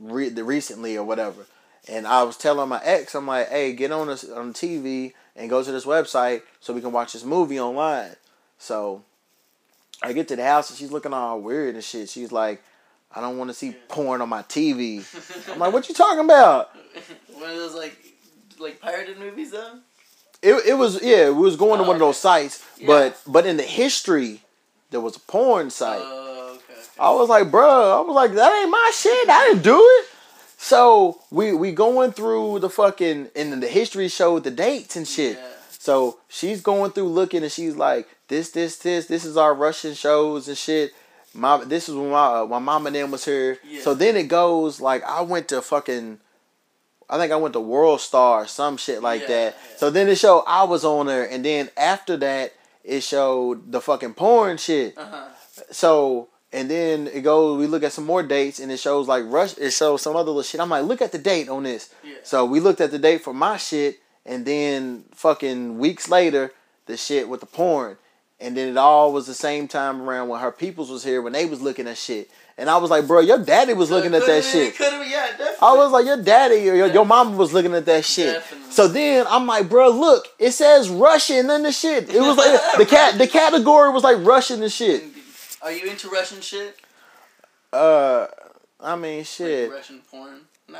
re- 0.00 0.28
the 0.28 0.44
recently 0.44 0.96
or 0.96 1.04
whatever. 1.04 1.46
And 1.88 2.06
I 2.06 2.22
was 2.24 2.36
telling 2.36 2.68
my 2.68 2.80
ex, 2.82 3.14
I'm 3.14 3.26
like, 3.26 3.48
hey, 3.48 3.72
get 3.72 3.92
on 3.92 4.08
this 4.08 4.28
on 4.28 4.52
TV 4.52 5.12
and 5.36 5.48
go 5.48 5.62
to 5.62 5.70
this 5.72 5.84
website 5.84 6.42
so 6.60 6.72
we 6.72 6.80
can 6.80 6.92
watch 6.92 7.12
this 7.12 7.24
movie 7.24 7.60
online. 7.60 8.16
So 8.58 9.02
I 10.02 10.12
get 10.12 10.28
to 10.28 10.36
the 10.36 10.44
house 10.44 10.70
and 10.70 10.78
she's 10.78 10.90
looking 10.90 11.12
all 11.12 11.40
weird 11.40 11.74
and 11.74 11.84
shit. 11.84 12.08
She's 12.08 12.32
like, 12.32 12.62
I 13.14 13.20
don't 13.20 13.38
want 13.38 13.50
to 13.50 13.54
see 13.54 13.74
porn 13.88 14.20
on 14.20 14.28
my 14.28 14.42
TV. 14.42 15.04
I'm 15.50 15.58
like, 15.58 15.72
what 15.72 15.88
you 15.88 15.94
talking 15.94 16.24
about? 16.24 16.70
One 17.34 17.50
of 17.50 17.56
those 17.56 17.74
like 17.74 17.96
like 18.58 18.80
pirated 18.80 19.18
movies 19.18 19.52
though. 19.52 19.78
It, 20.42 20.54
it 20.66 20.74
was 20.74 21.02
yeah, 21.02 21.30
we 21.30 21.40
was 21.42 21.56
going 21.56 21.78
to 21.78 21.84
Oh, 21.84 21.88
one 21.88 21.96
of 21.96 22.02
oh, 22.02 22.06
those 22.06 22.18
sites, 22.18 22.64
Yeah. 22.78 22.86
but 22.86 23.20
but 23.26 23.46
in 23.46 23.56
the 23.56 23.62
history, 23.62 24.42
there 24.90 25.00
was 25.00 25.16
a 25.16 25.20
porn 25.20 25.70
site. 25.70 26.00
Oh, 26.02 26.22
okay. 26.22 26.30
okay. 26.30 26.35
I 26.98 27.10
was 27.12 27.28
like, 27.28 27.50
bruh, 27.50 27.96
I 27.96 28.00
was 28.00 28.14
like, 28.14 28.32
that 28.34 28.60
ain't 28.62 28.70
my 28.70 28.90
shit. 28.94 29.28
I 29.28 29.48
didn't 29.48 29.62
do 29.62 29.78
it. 29.78 30.06
So 30.58 31.20
we 31.30 31.52
we 31.52 31.72
going 31.72 32.12
through 32.12 32.60
the 32.60 32.70
fucking 32.70 33.28
and 33.36 33.62
the 33.62 33.68
history 33.68 34.08
showed 34.08 34.44
the 34.44 34.50
dates 34.50 34.96
and 34.96 35.06
shit. 35.06 35.36
Yeah. 35.36 35.48
So 35.78 36.18
she's 36.28 36.62
going 36.62 36.92
through 36.92 37.08
looking 37.08 37.42
and 37.42 37.52
she's 37.52 37.76
like, 37.76 38.08
this, 38.28 38.50
this, 38.50 38.76
this, 38.78 39.06
this 39.06 39.24
is 39.24 39.36
our 39.36 39.54
Russian 39.54 39.94
shows 39.94 40.48
and 40.48 40.56
shit. 40.56 40.92
My 41.34 41.62
this 41.62 41.88
is 41.88 41.94
when 41.94 42.10
my 42.10 42.40
uh, 42.40 42.46
my 42.46 42.58
mom 42.58 42.86
and 42.86 42.96
them 42.96 43.10
was 43.10 43.24
here. 43.24 43.58
Yeah. 43.68 43.82
So 43.82 43.92
then 43.94 44.16
it 44.16 44.28
goes 44.28 44.80
like 44.80 45.04
I 45.04 45.20
went 45.20 45.48
to 45.48 45.60
fucking 45.60 46.18
I 47.10 47.18
think 47.18 47.30
I 47.30 47.36
went 47.36 47.52
to 47.52 47.60
World 47.60 48.00
Star 48.00 48.42
or 48.42 48.46
some 48.46 48.78
shit 48.78 49.02
like 49.02 49.20
Yeah, 49.22 49.26
that. 49.28 49.56
So 49.76 49.90
then 49.90 50.08
it 50.08 50.16
showed 50.16 50.44
I 50.46 50.64
was 50.64 50.84
on 50.84 51.06
there 51.06 51.30
and 51.30 51.44
then 51.44 51.68
after 51.76 52.16
that 52.16 52.54
it 52.82 53.02
showed 53.02 53.70
the 53.70 53.80
fucking 53.82 54.14
porn 54.14 54.56
shit. 54.56 54.96
Uh 54.96 55.04
huh. 55.04 55.28
So 55.70 56.28
and 56.52 56.70
then 56.70 57.06
it 57.08 57.22
goes. 57.22 57.58
We 57.58 57.66
look 57.66 57.82
at 57.82 57.92
some 57.92 58.04
more 58.06 58.22
dates, 58.22 58.60
and 58.60 58.70
it 58.70 58.78
shows 58.78 59.08
like 59.08 59.24
rush. 59.26 59.56
It 59.58 59.72
shows 59.72 60.02
some 60.02 60.16
other 60.16 60.28
little 60.28 60.42
shit. 60.42 60.60
I'm 60.60 60.70
like, 60.70 60.84
look 60.84 61.02
at 61.02 61.12
the 61.12 61.18
date 61.18 61.48
on 61.48 61.64
this. 61.64 61.92
Yeah. 62.04 62.14
So 62.22 62.44
we 62.44 62.60
looked 62.60 62.80
at 62.80 62.90
the 62.90 62.98
date 62.98 63.22
for 63.22 63.34
my 63.34 63.56
shit, 63.56 64.00
and 64.24 64.46
then 64.46 65.04
fucking 65.12 65.78
weeks 65.78 66.08
later, 66.08 66.52
the 66.86 66.96
shit 66.96 67.28
with 67.28 67.40
the 67.40 67.46
porn, 67.46 67.96
and 68.40 68.56
then 68.56 68.68
it 68.68 68.76
all 68.76 69.12
was 69.12 69.26
the 69.26 69.34
same 69.34 69.68
time 69.68 70.02
around 70.02 70.28
when 70.28 70.40
her 70.40 70.52
peoples 70.52 70.90
was 70.90 71.04
here 71.04 71.20
when 71.20 71.32
they 71.32 71.46
was 71.46 71.60
looking 71.60 71.88
at 71.88 71.98
shit, 71.98 72.30
and 72.58 72.70
I 72.70 72.78
was 72.78 72.90
like, 72.90 73.06
bro, 73.06 73.20
your 73.20 73.38
daddy 73.38 73.74
was 73.74 73.90
looking 73.90 74.14
at 74.14 74.24
that 74.24 74.42
shit. 74.44 74.76
Could 74.76 74.92
have, 74.92 75.06
yeah, 75.06 75.26
definitely. 75.26 75.56
I 75.60 75.74
was 75.74 75.92
like, 75.92 76.06
your 76.06 76.22
daddy 76.22 76.70
or 76.70 76.74
your, 76.74 76.86
your 76.86 77.04
mama 77.04 77.36
was 77.36 77.52
looking 77.52 77.74
at 77.74 77.84
that 77.84 78.04
shit. 78.04 78.34
Definitely. 78.34 78.72
So 78.72 78.88
then 78.88 79.26
I'm 79.28 79.46
like, 79.46 79.68
bro, 79.68 79.90
look, 79.90 80.26
it 80.38 80.52
says 80.52 80.88
Russian 80.88 81.50
in 81.50 81.64
the 81.64 81.72
shit. 81.72 82.08
It 82.08 82.20
was 82.20 82.36
like 82.36 82.78
the 82.78 82.86
cat. 82.86 83.18
The 83.18 83.26
category 83.26 83.90
was 83.90 84.04
like 84.04 84.24
Russian 84.24 84.62
and 84.62 84.72
shit. 84.72 85.02
Are 85.66 85.72
you 85.72 85.90
into 85.90 86.08
Russian 86.08 86.40
shit? 86.40 86.76
Uh, 87.72 88.28
I 88.80 88.94
mean, 88.94 89.18
Like 89.18 89.26
shit. 89.26 89.68
Russian 89.68 90.00
porn? 90.08 90.42
No. 90.68 90.78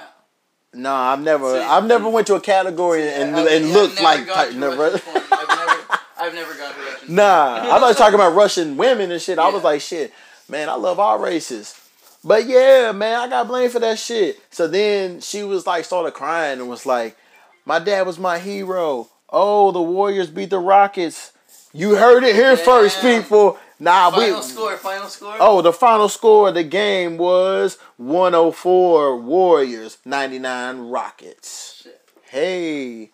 No, 0.74 0.94
I've 0.94 1.20
never, 1.20 1.58
See- 1.58 1.66
I've 1.66 1.86
never 1.86 2.08
went 2.08 2.28
to 2.28 2.36
a 2.36 2.40
category 2.40 3.08
and, 3.12 3.34
I've- 3.34 3.52
and 3.56 3.64
I've 3.64 3.72
looked 3.72 3.94
never 3.96 4.04
like 4.04 4.26
type, 4.32 4.54
never. 4.54 4.76
Russian 4.76 5.00
porn. 5.00 5.24
I've 5.32 5.48
never, 5.48 5.82
I've 6.20 6.34
never 6.34 6.54
gone 6.54 6.72
to 6.72 6.80
Russian. 6.80 7.14
Nah, 7.16 7.74
I 7.74 7.80
thought 7.80 7.88
you 7.88 7.94
talking 7.94 8.14
about 8.14 8.36
Russian 8.36 8.76
women 8.76 9.10
and 9.10 9.20
shit. 9.20 9.40
I 9.40 9.48
was 9.48 9.64
like, 9.64 9.80
shit, 9.80 10.12
man, 10.48 10.68
I 10.68 10.74
love 10.74 11.00
all 11.00 11.18
races. 11.18 11.74
But 12.22 12.46
yeah, 12.46 12.92
man, 12.92 13.18
I 13.18 13.28
got 13.28 13.48
blamed 13.48 13.72
for 13.72 13.80
that 13.80 13.98
shit. 13.98 14.40
So 14.52 14.68
then 14.68 15.20
she 15.20 15.42
was 15.42 15.66
like, 15.66 15.84
started 15.84 16.12
crying 16.14 16.60
and 16.60 16.68
was 16.68 16.86
like, 16.86 17.16
my 17.64 17.80
dad 17.80 18.06
was 18.06 18.20
my 18.20 18.38
hero. 18.38 19.08
Oh, 19.30 19.72
the 19.72 19.82
Warriors 19.82 20.30
beat 20.30 20.50
the 20.50 20.60
Rockets. 20.60 21.32
You 21.72 21.96
heard 21.96 22.22
it 22.22 22.36
here 22.36 22.56
first, 22.56 23.00
people. 23.00 23.58
Nah, 23.78 24.10
Final 24.10 24.36
we. 24.36 24.42
score. 24.42 24.76
Final 24.76 25.08
score. 25.08 25.36
Oh, 25.38 25.60
the 25.60 25.72
final 25.72 26.08
score 26.08 26.48
of 26.48 26.54
the 26.54 26.64
game 26.64 27.18
was 27.18 27.78
104 27.98 29.20
Warriors, 29.20 29.98
99 30.04 30.78
Rockets. 30.88 31.82
Shit. 31.82 32.00
Hey. 32.30 33.10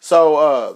So 0.00 0.36
uh 0.36 0.74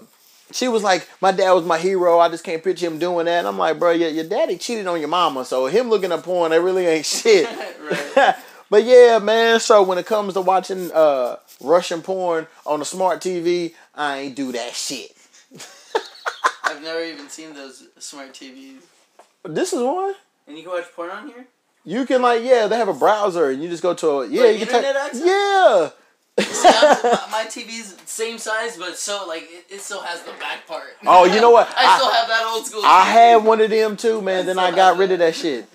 she 0.53 0.69
was 0.69 0.83
like, 0.83 1.09
My 1.21 1.33
dad 1.33 1.53
was 1.53 1.65
my 1.65 1.79
hero. 1.79 2.19
I 2.19 2.29
just 2.29 2.45
can't 2.45 2.63
picture 2.63 2.87
him 2.87 2.99
doing 2.99 3.27
that. 3.27 3.39
And 3.39 3.49
I'm 3.49 3.59
like, 3.59 3.79
bro, 3.79 3.93
your, 3.93 4.11
your 4.11 4.25
daddy 4.25 4.59
cheated 4.59 4.87
on 4.87 4.99
your 5.01 5.09
mama. 5.09 5.45
So 5.45 5.67
him 5.67 5.89
looking 5.89 6.13
at 6.13 6.23
porn, 6.23 6.51
that 6.51 6.61
really 6.61 6.87
ain't 6.87 7.07
shit. 7.07 7.49
but 8.71 8.85
yeah, 8.85 9.19
man. 9.21 9.61
So 9.61 9.83
when 9.83 9.99
it 9.99 10.07
comes 10.07 10.35
to 10.35 10.41
watching 10.41 10.91
uh 10.93 11.37
Russian 11.61 12.03
porn 12.03 12.47
on 12.65 12.81
a 12.81 12.85
smart 12.85 13.21
TV, 13.21 13.75
I 13.95 14.19
ain't 14.19 14.37
do 14.37 14.53
that 14.53 14.75
shit. 14.75 15.13
I've 16.65 16.83
never 16.83 17.03
even 17.05 17.29
seen 17.29 17.55
those 17.55 17.89
smart 17.99 18.33
TVs. 18.33 18.83
This 19.45 19.73
is 19.73 19.83
one. 19.83 20.15
And 20.47 20.57
you 20.57 20.63
can 20.65 20.73
watch 20.73 20.85
porn 20.95 21.11
on 21.11 21.27
here? 21.29 21.47
You 21.85 22.05
can 22.07 22.21
like 22.23 22.43
yeah, 22.43 22.67
they 22.67 22.77
have 22.77 22.89
a 22.89 22.95
browser 22.95 23.51
and 23.51 23.63
you 23.63 23.69
just 23.69 23.83
go 23.83 23.95
to 23.95 24.09
a 24.21 24.29
yeah, 24.29 24.43
Like 24.43 24.61
you 24.61 24.67
can 24.67 24.77
internet 24.77 24.95
type- 24.97 25.05
access? 25.07 25.27
Yeah. 25.27 25.91
See, 26.41 26.69
my, 26.69 27.27
my 27.33 27.45
TV's 27.49 27.97
same 28.07 28.39
size, 28.39 28.77
but 28.79 28.97
so 28.97 29.25
like 29.27 29.43
it, 29.45 29.67
it 29.69 29.81
still 29.81 30.01
has 30.01 30.23
the 30.23 30.33
back 30.33 30.67
part. 30.67 30.85
Oh, 31.07 31.25
you 31.25 31.41
know 31.41 31.51
what? 31.51 31.69
I, 31.77 31.85
I- 31.95 31.97
still 31.99 32.11
have 32.13 32.29
that 32.29 32.45
old 32.47 32.67
school. 32.67 32.83
I 32.85 33.03
TV. 33.05 33.13
had 33.13 33.45
one 33.45 33.61
of 33.61 33.71
them 33.71 33.97
too, 33.97 34.21
man. 34.23 34.41
I 34.41 34.43
Then 34.45 34.59
I 34.59 34.71
got 34.75 34.97
rid 34.99 35.11
of 35.13 35.19
that. 35.21 35.35
shit. 35.35 35.67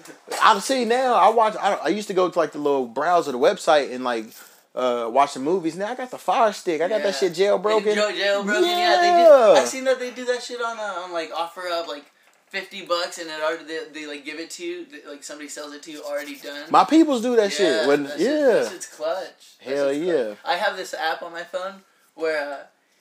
I'm 0.41 0.59
see 0.59 0.85
now. 0.85 1.13
I 1.15 1.29
watch. 1.29 1.55
I, 1.59 1.73
I 1.75 1.87
used 1.89 2.07
to 2.07 2.13
go 2.13 2.29
to 2.29 2.39
like 2.39 2.51
the 2.51 2.59
little 2.59 2.87
browser, 2.87 3.31
the 3.31 3.37
website, 3.39 3.93
and 3.93 4.03
like 4.03 4.25
uh 4.73 5.07
watch 5.11 5.33
the 5.35 5.39
movies. 5.39 5.75
Now 5.75 5.91
I 5.91 5.95
got 5.95 6.09
the 6.11 6.17
Fire 6.17 6.51
Stick. 6.53 6.81
I 6.81 6.87
got 6.87 7.01
that 7.03 7.15
shit 7.15 7.33
jailbroken. 7.33 7.83
They, 7.83 7.95
jailbroken. 7.95 8.61
Yeah. 8.61 8.97
they 9.01 9.07
Yeah. 9.07 9.53
do. 9.55 9.59
I've 9.61 9.67
seen 9.67 9.83
that 9.85 9.99
they 9.99 10.11
do 10.11 10.25
that 10.25 10.41
shit 10.43 10.61
on 10.61 10.79
uh, 10.79 11.01
on 11.03 11.13
like 11.13 11.31
offer 11.35 11.61
up 11.71 11.87
like 11.87 12.05
fifty 12.56 12.86
bucks, 12.86 13.18
and 13.18 13.30
it 13.30 13.41
already 13.41 13.65
they, 13.65 13.80
they 13.94 14.07
like 14.07 14.23
give 14.23 14.40
it 14.40 14.49
to 14.52 14.65
you. 14.65 14.86
They, 14.86 15.07
like 15.10 15.23
somebody 15.23 15.49
sells 15.49 15.73
it 15.73 15.84
to 15.84 15.91
you 15.91 16.02
already 16.03 16.38
done. 16.38 16.69
My 16.72 16.86
peoples 16.86 17.22
do 17.22 17.36
that 17.36 17.52
shit. 17.52 17.88
When 17.88 18.03
that 18.03 18.19
yeah, 18.19 18.64
that 18.64 18.72
shit's 18.72 18.88
clutch. 18.88 19.56
Hell 19.60 19.91
yeah. 19.91 20.23
clutch. 20.23 20.38
I 20.45 20.56
have 20.56 20.77
this 20.77 20.94
app 20.94 21.22
on 21.22 21.32
my 21.34 21.44
phone 21.44 21.82
where 22.15 22.53
uh, 22.53 22.57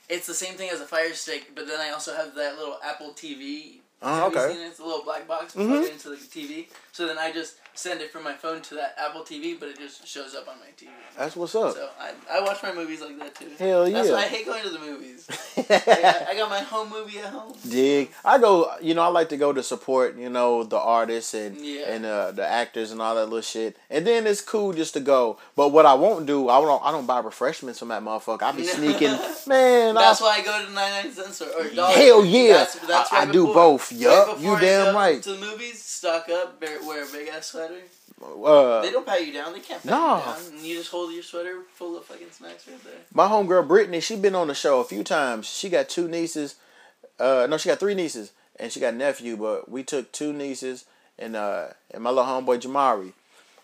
it's 0.08 0.26
the 0.26 0.34
same 0.34 0.54
thing 0.54 0.70
as 0.70 0.80
a 0.80 0.86
Fire 0.86 1.14
Stick, 1.14 1.52
but 1.54 1.66
then 1.66 1.80
I 1.80 1.90
also 1.90 2.14
have 2.14 2.34
that 2.34 2.58
little 2.58 2.78
Apple 2.84 3.12
TV. 3.12 3.78
Oh, 4.06 4.28
you 4.30 4.36
okay. 4.36 4.52
it? 4.52 4.66
It's 4.66 4.80
a 4.80 4.84
little 4.84 5.02
black 5.02 5.26
box 5.26 5.54
Mhm. 5.54 5.68
plugged 5.68 5.92
into 5.92 6.10
the 6.10 6.16
TV. 6.16 6.68
So 6.92 7.06
then 7.06 7.16
I 7.16 7.32
just 7.32 7.56
send 7.74 8.02
it 8.02 8.12
from 8.12 8.22
my 8.22 8.34
phone 8.34 8.60
to 8.62 8.74
that 8.74 8.94
Apple 8.98 9.22
TV, 9.22 9.58
but 9.58 9.70
it 9.70 9.78
just 9.78 10.06
shows 10.06 10.34
up 10.34 10.46
on 10.46 10.56
my 10.60 10.66
TV. 10.76 10.90
that's 11.16 11.36
what's 11.36 11.54
up. 11.54 11.74
So 11.74 11.88
I, 11.98 12.12
I 12.30 12.40
watch 12.42 12.62
my 12.62 12.72
movies 12.74 13.00
like 13.00 13.18
that 13.18 13.34
too. 13.34 13.50
Hell 13.58 13.88
yeah. 13.88 13.94
That's 13.94 14.10
why 14.10 14.18
I 14.18 14.28
hate 14.28 14.44
going 14.44 14.62
to 14.62 14.70
the 14.70 14.78
movies. 14.80 15.26
I, 15.70 16.26
I 16.30 16.34
got 16.36 16.50
my 16.50 16.60
home 16.60 16.90
movie 16.90 17.18
at 17.18 17.26
home. 17.26 17.52
Dig. 17.68 18.10
I 18.24 18.38
go. 18.38 18.72
You 18.80 18.94
know, 18.94 19.02
I 19.02 19.08
like 19.08 19.28
to 19.30 19.36
go 19.36 19.52
to 19.52 19.62
support. 19.62 20.16
You 20.16 20.28
know, 20.30 20.64
the 20.64 20.78
artists 20.78 21.34
and 21.34 21.56
Yeah. 21.58 21.90
and 21.90 22.04
uh, 22.06 22.32
the 22.32 22.46
actors 22.46 22.90
and 22.92 23.00
all 23.00 23.14
that 23.14 23.24
little 23.24 23.40
shit. 23.40 23.76
And 23.90 24.06
then 24.06 24.26
it's 24.26 24.40
cool 24.40 24.72
just 24.72 24.94
to 24.94 25.00
go. 25.00 25.38
But 25.56 25.70
what 25.70 25.86
I 25.86 25.94
won't 25.94 26.26
do, 26.26 26.48
I 26.48 26.60
don't. 26.60 26.82
I 26.84 26.90
don't 26.90 27.06
buy 27.06 27.20
refreshments 27.20 27.78
from 27.78 27.88
that 27.88 28.02
motherfucker. 28.02 28.42
I 28.42 28.52
be 28.52 28.64
sneaking. 28.78 29.16
Man, 29.46 29.94
That's 29.94 30.20
I, 30.20 30.24
why 30.24 30.38
I 30.38 30.42
go 30.42 30.64
to 30.66 30.72
99 30.72 31.12
cents 31.12 31.42
or, 31.42 31.50
or 31.60 31.70
dollar. 31.70 31.94
Hell 31.94 32.24
yeah. 32.24 32.52
That's, 32.54 32.74
that's 32.86 33.12
I- 33.12 33.18
right 33.20 33.28
I 33.28 33.32
do 33.32 33.46
both. 33.46 33.92
Yup, 33.92 34.28
right 34.28 34.38
you 34.40 34.58
damn 34.60 34.94
right. 34.94 35.22
To 35.22 35.32
the 35.32 35.38
movies, 35.40 35.82
stock 35.82 36.28
up, 36.28 36.60
wear 36.60 37.04
a 37.04 37.06
big 37.12 37.28
ass 37.28 37.46
sweater. 37.46 37.80
Uh, 38.44 38.82
They 38.82 38.90
don't 38.90 39.06
pat 39.06 39.26
you 39.26 39.32
down. 39.32 39.52
They 39.52 39.60
can't 39.60 39.82
pat 39.82 39.90
No. 39.90 40.16
you 40.16 40.22
down. 40.24 40.52
And 40.56 40.60
you 40.66 40.76
just 40.78 40.90
hold 40.90 41.12
your 41.12 41.22
sweater 41.22 41.60
full 41.74 41.96
of 41.98 42.04
fucking 42.04 42.30
snacks 42.30 42.66
right 42.66 42.82
there. 42.84 42.94
My 43.12 43.28
homegirl 43.28 43.68
Brittany, 43.68 44.00
she 44.00 44.16
been 44.16 44.34
on 44.34 44.48
the 44.48 44.54
show 44.54 44.80
a 44.80 44.84
few 44.84 45.04
times. 45.04 45.46
She 45.46 45.68
got 45.68 45.88
two 45.88 46.08
nieces. 46.08 46.56
Uh, 47.18 47.46
no, 47.48 47.56
she 47.58 47.68
got 47.68 47.78
three 47.78 47.94
nieces, 47.94 48.32
and 48.58 48.72
she 48.72 48.80
got 48.80 48.94
a 48.94 48.96
nephew. 48.96 49.36
But 49.36 49.68
we 49.70 49.82
took 49.82 50.10
two 50.12 50.32
nieces 50.32 50.84
and 51.18 51.36
uh 51.36 51.68
and 51.92 52.02
my 52.02 52.10
little 52.10 52.24
homeboy 52.24 52.60
Jamari. 52.60 53.12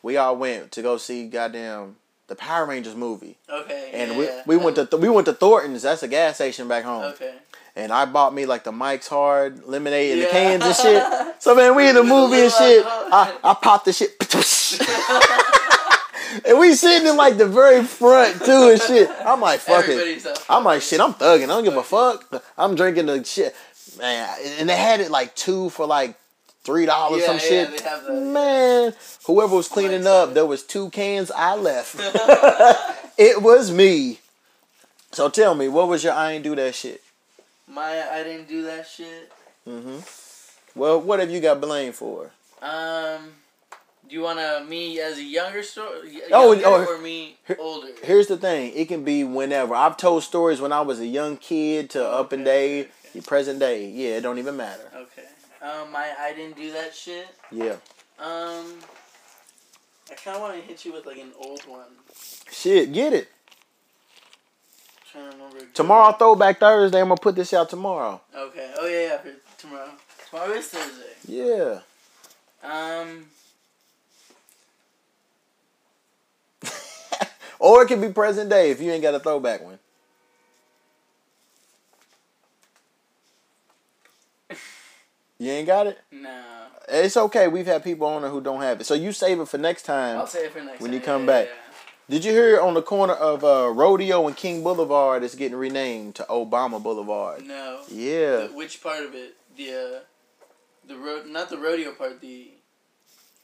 We 0.03 0.17
all 0.17 0.37
went 0.37 0.71
to 0.73 0.83
go 0.83 0.97
see 0.99 1.27
goddamn 1.27 1.97
the 2.29 2.37
Power 2.37 2.65
Rangers 2.65 2.95
movie, 2.95 3.37
Okay. 3.53 3.91
and 3.93 4.13
yeah, 4.13 4.43
we 4.47 4.57
we 4.57 4.65
went 4.65 4.77
to 4.77 4.97
we 4.97 5.09
went 5.09 5.27
to 5.27 5.33
Thornton's. 5.33 5.83
That's 5.83 6.05
a 6.05 6.09
gas 6.09 6.37
station 6.37 6.69
back 6.69 6.85
home. 6.85 7.03
Okay. 7.07 7.35
And 7.77 7.93
I 7.93 8.05
bought 8.05 8.35
me 8.35 8.47
like 8.47 8.65
the 8.65 8.73
Mike's 8.73 9.09
Hard 9.09 9.65
lemonade 9.65 10.13
and 10.13 10.23
the 10.23 10.27
cans 10.27 10.65
and 10.65 10.77
shit. 10.77 11.43
So 11.43 11.55
man, 11.55 11.75
we 11.75 11.89
in 11.89 11.95
the 11.95 12.05
movie 12.17 12.41
and 12.41 12.53
shit. 12.53 12.85
I, 12.87 13.37
I 13.43 13.55
popped 13.55 13.87
the 13.87 13.93
shit. 13.93 14.11
and 16.47 16.59
we 16.59 16.75
sitting 16.75 17.09
in 17.09 17.17
like 17.17 17.39
the 17.39 17.47
very 17.47 17.83
front 17.85 18.45
too 18.45 18.71
and 18.73 18.81
shit. 18.81 19.09
I'm 19.25 19.41
like, 19.41 19.61
fuck 19.61 19.85
it. 19.85 19.91
Everybody's 19.93 20.27
up. 20.27 20.39
I'm 20.49 20.65
like, 20.65 20.83
shit, 20.83 21.01
I'm 21.01 21.15
thugging. 21.15 21.45
I 21.45 21.47
don't 21.47 21.65
give 21.65 21.77
a 21.77 21.83
fuck. 21.83 22.45
I'm 22.59 22.75
drinking 22.75 23.07
the 23.07 23.25
shit. 23.25 23.55
Man, 23.99 24.29
and 24.59 24.69
they 24.69 24.77
had 24.77 25.01
it 25.01 25.11
like 25.11 25.35
two 25.35 25.71
for 25.71 25.87
like 25.87 26.15
three 26.63 26.87
dollars, 26.87 27.21
Yeah, 27.23 27.27
some 27.27 27.37
yeah, 27.37 27.41
shit. 27.67 27.79
that. 27.83 28.15
Man, 28.15 28.93
whoever 29.27 29.57
was 29.57 29.69
cleaning 29.69 30.07
up, 30.07 30.35
there 30.35 30.47
was 30.47 30.63
two 30.63 30.91
cans 30.91 31.31
I 31.31 31.57
left. 31.57 31.97
it 33.19 33.43
was 33.43 33.73
me. 33.73 34.21
So 35.13 35.29
tell 35.29 35.55
me, 35.55 35.69
what 35.69 35.89
was 35.89 36.05
your 36.05 36.13
I 36.13 36.33
ain't 36.33 36.45
do 36.45 36.55
that 36.55 36.75
shit? 36.75 37.03
My, 37.71 38.05
I 38.11 38.25
didn't 38.25 38.49
do 38.49 38.63
that 38.63 38.87
shit. 38.87 39.31
Mm-hmm. 39.67 39.99
Well, 40.79 41.01
what 41.01 41.21
have 41.21 41.31
you 41.31 41.41
got 41.41 41.61
blamed 41.61 41.95
for? 41.95 42.33
Um, 42.61 43.31
do 44.09 44.17
you 44.17 44.23
want 44.23 44.41
to 44.41 44.65
me 44.69 44.99
as 45.01 45.19
a 45.19 45.23
younger 45.23 45.63
story? 45.63 46.21
Oh, 46.33 46.53
younger 46.53 46.67
oh, 46.67 46.97
or 46.97 46.99
me 46.99 47.37
older? 47.59 47.89
Here's 48.03 48.27
the 48.27 48.37
thing: 48.37 48.73
it 48.75 48.89
can 48.89 49.05
be 49.05 49.23
whenever. 49.25 49.75
I've 49.75 49.97
told 49.97 50.25
stories 50.25 50.61
when 50.61 50.73
I 50.73 50.81
was 50.81 50.99
a 50.99 51.07
young 51.07 51.37
kid 51.37 51.91
to 51.91 52.05
up 52.05 52.33
and 52.33 52.45
day, 52.45 52.81
Okay, 52.81 52.91
okay. 53.11 53.21
present 53.21 53.61
day. 53.61 53.89
Yeah, 53.89 54.17
it 54.17 54.23
don't 54.23 54.39
even 54.39 54.57
matter. 54.57 54.91
Okay. 54.95 55.29
Um, 55.63 55.93
my 55.93 56.13
I 56.19 56.33
didn't 56.35 56.57
do 56.57 56.73
that 56.73 56.95
shit. 56.95 57.29
Yeah. 57.53 57.77
Um, 58.19 58.79
I 60.11 60.15
kind 60.17 60.37
of 60.37 60.43
want 60.43 60.61
to 60.61 60.67
hit 60.67 60.85
you 60.85 60.93
with 60.93 61.07
like 61.07 61.19
an 61.19 61.31
old 61.39 61.63
one. 61.67 61.87
Shit, 62.51 62.93
get 62.93 63.13
it. 63.13 63.29
Trying 65.13 65.31
to 65.31 65.37
remember. 65.37 65.65
Tomorrow, 65.75 66.13
Throwback 66.13 66.59
Thursday. 66.61 67.01
I'm 67.01 67.09
gonna 67.09 67.17
put 67.21 67.35
this 67.37 67.53
out 67.55 67.69
tomorrow. 67.71 68.21
Okay. 68.37 68.73
Oh 68.79 68.87
yeah, 68.87 69.03
yeah. 69.03 69.19
For 69.19 69.33
tomorrow. 69.61 69.91
Tomorrow 70.29 70.53
is 70.53 70.67
Thursday. 70.69 71.15
Yeah. 71.27 71.81
Um. 72.63 73.27
Or 77.59 77.83
it 77.83 77.89
can 77.89 78.01
be 78.01 78.09
present 78.09 78.49
day 78.49 78.71
if 78.71 78.81
you 78.81 78.91
ain't 78.91 79.03
got 79.03 79.15
a 79.15 79.21
throwback 79.21 79.63
one. 79.63 79.79
You 85.39 85.51
ain't 85.53 85.67
got 85.67 85.87
it? 85.87 85.99
No. 86.13 86.43
It's 86.89 87.17
okay. 87.17 87.49
We've 87.49 87.65
had 87.67 87.83
people 87.83 88.07
on 88.07 88.21
there 88.23 88.31
who 88.31 88.43
don't 88.43 88.61
have 88.61 88.81
it. 88.81 88.85
So 88.85 88.93
you 88.95 89.11
save 89.13 89.41
it 89.41 89.49
for 89.49 89.57
next 89.57 89.85
time. 89.85 90.19
I'll 90.19 90.27
say 90.27 90.45
it 90.47 90.53
for 90.53 90.63
next. 90.63 90.81
When 90.83 90.91
time. 90.91 91.01
you 91.01 91.05
come 91.05 91.21
Yeah, 91.23 91.27
back. 91.27 91.47
yeah, 91.47 91.70
Did 92.11 92.25
you 92.25 92.33
hear 92.33 92.61
on 92.61 92.75
the 92.75 92.83
corner 92.83 93.13
of 93.15 93.45
uh, 93.45 93.71
Rodeo 93.73 94.27
and 94.27 94.37
King 94.37 94.65
Boulevard 94.65 95.23
it's 95.23 95.37
getting 95.37 95.57
renamed 95.57 96.17
to 96.17 96.25
Obama 96.25 96.83
Boulevard? 96.83 97.47
No. 97.47 97.83
Yeah. 97.89 98.47
The- 98.49 98.51
which 98.55 98.83
part 98.83 99.05
of 99.05 99.15
it? 99.15 99.35
The 99.57 99.71
uh, 99.73 100.01
the 100.89 100.97
road, 100.97 101.27
not 101.29 101.51
the 101.51 101.57
rodeo 101.59 101.93
part. 101.93 102.21
The 102.21 102.51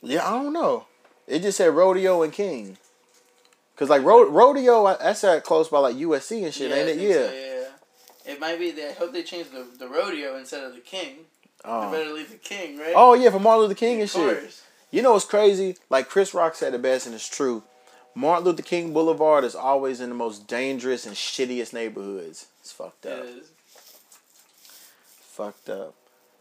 Yeah, 0.02 0.26
I 0.26 0.30
don't 0.42 0.52
know. 0.52 0.86
It 1.28 1.42
just 1.42 1.58
said 1.58 1.66
Rodeo 1.74 2.22
and 2.22 2.32
King. 2.32 2.76
Cause 3.76 3.88
like 3.90 4.02
ro- 4.02 4.28
Rodeo, 4.30 4.96
that's 4.98 5.22
at 5.22 5.44
close 5.44 5.68
by 5.68 5.78
like 5.78 5.96
USC 5.96 6.44
and 6.44 6.52
shit, 6.52 6.72
I 6.72 6.76
ain't 6.78 6.88
it? 6.88 6.96
Yeah. 6.98 7.12
so, 7.14 7.32
yeah. 7.32 8.32
It 8.32 8.40
might 8.40 8.58
be. 8.58 8.72
They, 8.72 8.88
I 8.88 8.92
hope 8.92 9.12
they 9.12 9.22
change 9.22 9.50
the 9.50 9.64
the 9.78 9.86
rodeo 9.86 10.36
instead 10.36 10.64
of 10.64 10.74
the 10.74 10.80
king. 10.80 11.16
They 11.62 11.70
Oh. 11.70 11.90
better 11.92 12.10
leave 12.12 12.30
the 12.30 12.36
king, 12.38 12.78
right? 12.78 12.94
oh 12.96 13.14
yeah, 13.14 13.30
for 13.30 13.38
Martin 13.38 13.62
Luther 13.62 13.74
King 13.74 13.94
and 14.00 14.02
of 14.04 14.10
shit. 14.10 14.40
course. 14.40 14.62
You 14.90 15.02
know 15.02 15.12
what's 15.12 15.24
crazy? 15.24 15.76
Like 15.90 16.08
Chris 16.08 16.32
Rock 16.34 16.54
said 16.56 16.72
the 16.72 16.78
best, 16.78 17.06
and 17.06 17.14
it's 17.14 17.28
true. 17.28 17.62
Martin 18.16 18.46
Luther 18.46 18.62
King 18.62 18.94
Boulevard 18.94 19.44
is 19.44 19.54
always 19.54 20.00
in 20.00 20.08
the 20.08 20.14
most 20.14 20.48
dangerous 20.48 21.04
and 21.04 21.14
shittiest 21.14 21.74
neighborhoods. 21.74 22.46
It's 22.62 22.72
fucked 22.72 23.04
up. 23.04 23.22
is. 23.24 23.50
Fucked 25.20 25.68
up. 25.68 25.94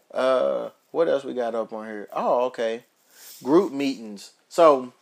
Uh, 0.09 0.69
what 0.91 1.09
else 1.09 1.25
we 1.25 1.33
got 1.33 1.53
up 1.53 1.73
on 1.73 1.85
here? 1.85 2.07
Oh, 2.13 2.45
okay. 2.45 2.85
Group 3.43 3.73
meetings. 3.73 4.31
So, 4.47 4.93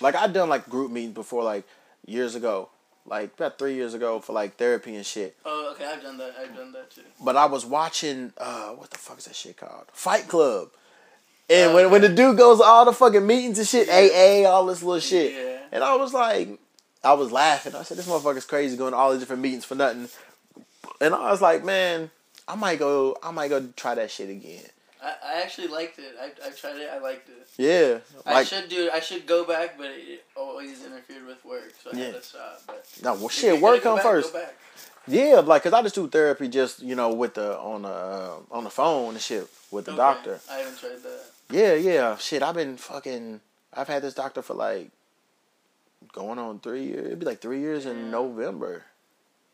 like 0.00 0.14
I 0.14 0.28
done 0.28 0.48
like 0.48 0.68
group 0.68 0.92
meetings 0.92 1.14
before, 1.14 1.42
like 1.42 1.66
years 2.06 2.36
ago, 2.36 2.68
like 3.04 3.34
about 3.34 3.58
three 3.58 3.74
years 3.74 3.94
ago 3.94 4.20
for 4.20 4.34
like 4.34 4.54
therapy 4.54 4.94
and 4.94 5.04
shit. 5.04 5.36
Oh, 5.44 5.72
okay. 5.72 5.84
I've 5.84 6.00
done 6.00 6.18
that. 6.18 6.36
I've 6.40 6.54
done 6.54 6.70
that 6.70 6.92
too. 6.92 7.02
But 7.20 7.34
I 7.36 7.46
was 7.46 7.66
watching 7.66 8.32
uh, 8.38 8.68
what 8.68 8.92
the 8.92 8.98
fuck 8.98 9.18
is 9.18 9.24
that 9.24 9.34
shit 9.34 9.56
called? 9.56 9.86
Fight 9.92 10.28
Club. 10.28 10.68
And 11.50 11.74
when 11.74 11.90
when 11.90 12.00
the 12.02 12.08
dude 12.08 12.36
goes 12.36 12.60
all 12.60 12.84
the 12.84 12.92
fucking 12.92 13.26
meetings 13.26 13.58
and 13.58 13.66
shit, 13.66 13.88
AA, 13.88 14.48
all 14.48 14.66
this 14.66 14.82
little 14.82 15.00
shit, 15.00 15.32
Yeah. 15.32 15.58
and 15.72 15.82
I 15.84 15.94
was 15.96 16.12
like, 16.12 16.48
I 17.02 17.14
was 17.14 17.32
laughing. 17.32 17.74
I 17.74 17.82
said, 17.84 17.96
"This 17.96 18.06
motherfucker's 18.08 18.44
crazy 18.44 18.76
going 18.76 18.92
to 18.92 18.98
all 18.98 19.10
these 19.12 19.20
different 19.20 19.42
meetings 19.42 19.64
for 19.64 19.74
nothing." 19.74 20.08
And 21.00 21.14
I 21.14 21.30
was 21.30 21.40
like, 21.40 21.64
"Man, 21.64 22.10
I 22.46 22.54
might 22.54 22.78
go. 22.78 23.16
I 23.22 23.30
might 23.30 23.48
go 23.48 23.66
try 23.76 23.94
that 23.94 24.10
shit 24.10 24.28
again." 24.30 24.64
I, 25.02 25.14
I 25.24 25.42
actually 25.42 25.68
liked 25.68 25.98
it. 26.00 26.16
I 26.20 26.26
I 26.46 26.50
tried 26.50 26.76
it. 26.76 26.90
I 26.92 26.98
liked 26.98 27.28
it. 27.28 27.48
Yeah, 27.56 27.98
I 28.26 28.44
should 28.44 28.68
do. 28.68 28.90
I 28.92 29.00
should 29.00 29.26
go 29.26 29.44
back, 29.44 29.78
but 29.78 29.86
it 29.86 30.24
always 30.36 30.84
interfered 30.84 31.24
with 31.26 31.42
work, 31.44 31.72
so 31.82 31.90
I 31.94 31.96
Yeah. 31.96 32.04
had 32.06 32.14
to 32.16 32.22
stop. 32.22 32.62
But 32.66 32.84
no, 33.02 33.14
well, 33.14 33.28
shit. 33.28 33.60
Work 33.60 33.82
come 33.82 33.94
back, 33.96 34.04
first. 34.04 34.34
Yeah, 35.06 35.36
like, 35.42 35.62
cause 35.62 35.72
I 35.72 35.80
just 35.80 35.94
do 35.94 36.06
therapy 36.08 36.48
just 36.48 36.82
you 36.82 36.94
know 36.94 37.14
with 37.14 37.34
the 37.34 37.56
on 37.58 37.82
the 37.82 37.88
uh, 37.88 38.34
on 38.50 38.64
the 38.64 38.70
phone 38.70 39.14
and 39.14 39.22
shit 39.22 39.46
with 39.70 39.86
the 39.86 39.92
Okay. 39.92 39.96
doctor. 39.98 40.40
I 40.50 40.56
haven't 40.58 40.78
tried 40.78 41.02
that. 41.02 41.20
Yeah, 41.50 41.74
yeah. 41.74 42.16
Shit, 42.16 42.42
I've 42.42 42.54
been 42.54 42.76
fucking. 42.76 43.40
I've 43.72 43.88
had 43.88 44.02
this 44.02 44.14
doctor 44.14 44.42
for 44.42 44.54
like 44.54 44.90
going 46.12 46.38
on 46.38 46.60
three 46.60 46.84
years. 46.84 47.06
It'd 47.06 47.18
be 47.18 47.26
like 47.26 47.40
three 47.40 47.60
years 47.60 47.86
in 47.86 48.10
November. 48.10 48.84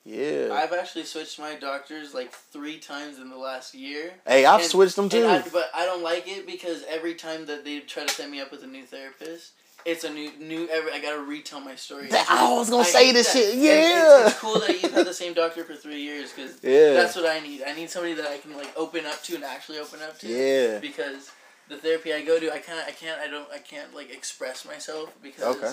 Yeah. 0.05 0.49
I've 0.53 0.73
actually 0.75 1.05
switched 1.05 1.39
my 1.39 1.55
doctors 1.55 2.13
like 2.13 2.31
three 2.33 2.79
times 2.79 3.19
in 3.19 3.31
the 3.31 3.37
last 3.39 3.75
year. 3.75 4.13
hey, 4.27 4.45
I've 4.45 4.61
And- 4.61 4.69
switched 4.71 4.97
them 4.97 5.09
too. 5.09 5.27
I, 5.27 5.43
but 5.53 5.71
I 5.75 5.87
don't 5.87 6.03
like 6.03 6.29
it 6.29 6.47
because 6.47 6.85
every 6.89 7.15
time 7.15 7.47
that 7.47 7.65
they 7.65 7.81
try 7.81 8.05
to 8.05 8.13
set 8.13 8.29
me 8.29 8.41
up 8.41 8.51
with 8.51 8.63
a 8.65 8.67
new 8.67 8.85
therapist, 8.85 9.53
it's 9.87 10.05
a 10.05 10.11
new 10.11 10.31
new. 10.39 10.69
Every 10.69 10.93
I 10.93 10.99
gotta 11.01 11.21
retell 11.23 11.61
my 11.61 11.75
story. 11.77 12.09
That- 12.09 12.27
I 12.31 12.53
was 12.55 12.69
gonna 12.71 12.85
say 12.85 13.07
hate 13.07 13.13
this 13.13 13.33
that. 13.33 13.39
shit, 13.39 13.55
And 13.55 13.63
it's- 13.65 13.85
yeah. 13.95 14.27
it's, 14.29 14.39
cool 14.41 14.59
that 14.61 14.83
you've 14.83 14.93
had 14.93 15.07
the 15.07 15.15
same 15.15 15.33
doctor 15.33 15.65
for 15.65 15.75
three 15.75 16.03
years 16.03 16.33
because 16.33 16.59
Yeah. 16.63 16.93
that's 16.95 17.17
what 17.17 17.25
I 17.27 17.41
need. 17.41 17.63
I 17.67 17.75
need 17.75 17.89
somebody 17.91 18.13
that 18.15 18.27
I 18.27 18.39
can 18.39 18.55
like 18.57 18.73
open 18.77 19.07
up 19.07 19.23
to 19.25 19.35
and 19.37 19.45
actually 19.45 19.79
open 19.79 20.01
up 20.03 20.19
to. 20.21 20.27
Yeah. 20.29 20.79
Because 20.81 21.31
the 21.69 21.77
therapy 21.77 22.13
I 22.13 22.23
go 22.25 22.39
to, 22.39 22.53
I 22.53 22.59
kind 22.59 22.79
of 22.79 22.87
I 22.87 22.93
can't 22.93 23.21
I 23.21 23.27
don't 23.29 23.49
I 23.53 23.59
can't 23.59 23.95
like 23.95 24.11
express 24.11 24.65
myself 24.67 25.13
because 25.23 25.57
Okay. 25.57 25.73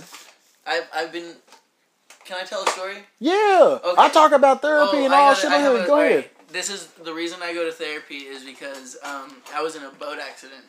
I've 0.68 0.88
I've 0.93 1.11
been. 1.11 1.35
Can 2.26 2.38
I 2.39 2.43
tell 2.45 2.63
a 2.63 2.68
story? 2.69 2.97
Yeah. 3.19 3.80
Okay. 3.84 3.95
I 3.97 4.09
talk 4.09 4.31
about 4.31 4.61
therapy 4.61 4.97
Oh, 4.97 5.05
and 5.05 5.13
all 5.13 5.34
shit 5.34 5.49
I 5.51 5.55
on 5.55 5.61
have 5.61 5.77
here. 5.77 5.88
Go 5.88 5.99
ahead. 6.01 6.30
This 6.51 6.69
is 6.69 6.88
the 7.03 7.13
reason 7.13 7.39
I 7.41 7.53
go 7.53 7.65
to 7.65 7.72
therapy 7.72 8.18
is 8.18 8.43
because 8.43 8.97
um, 9.03 9.38
I 9.55 9.61
was 9.63 9.76
in 9.76 9.84
a 9.84 9.89
boat 9.89 10.19
accident 10.19 10.63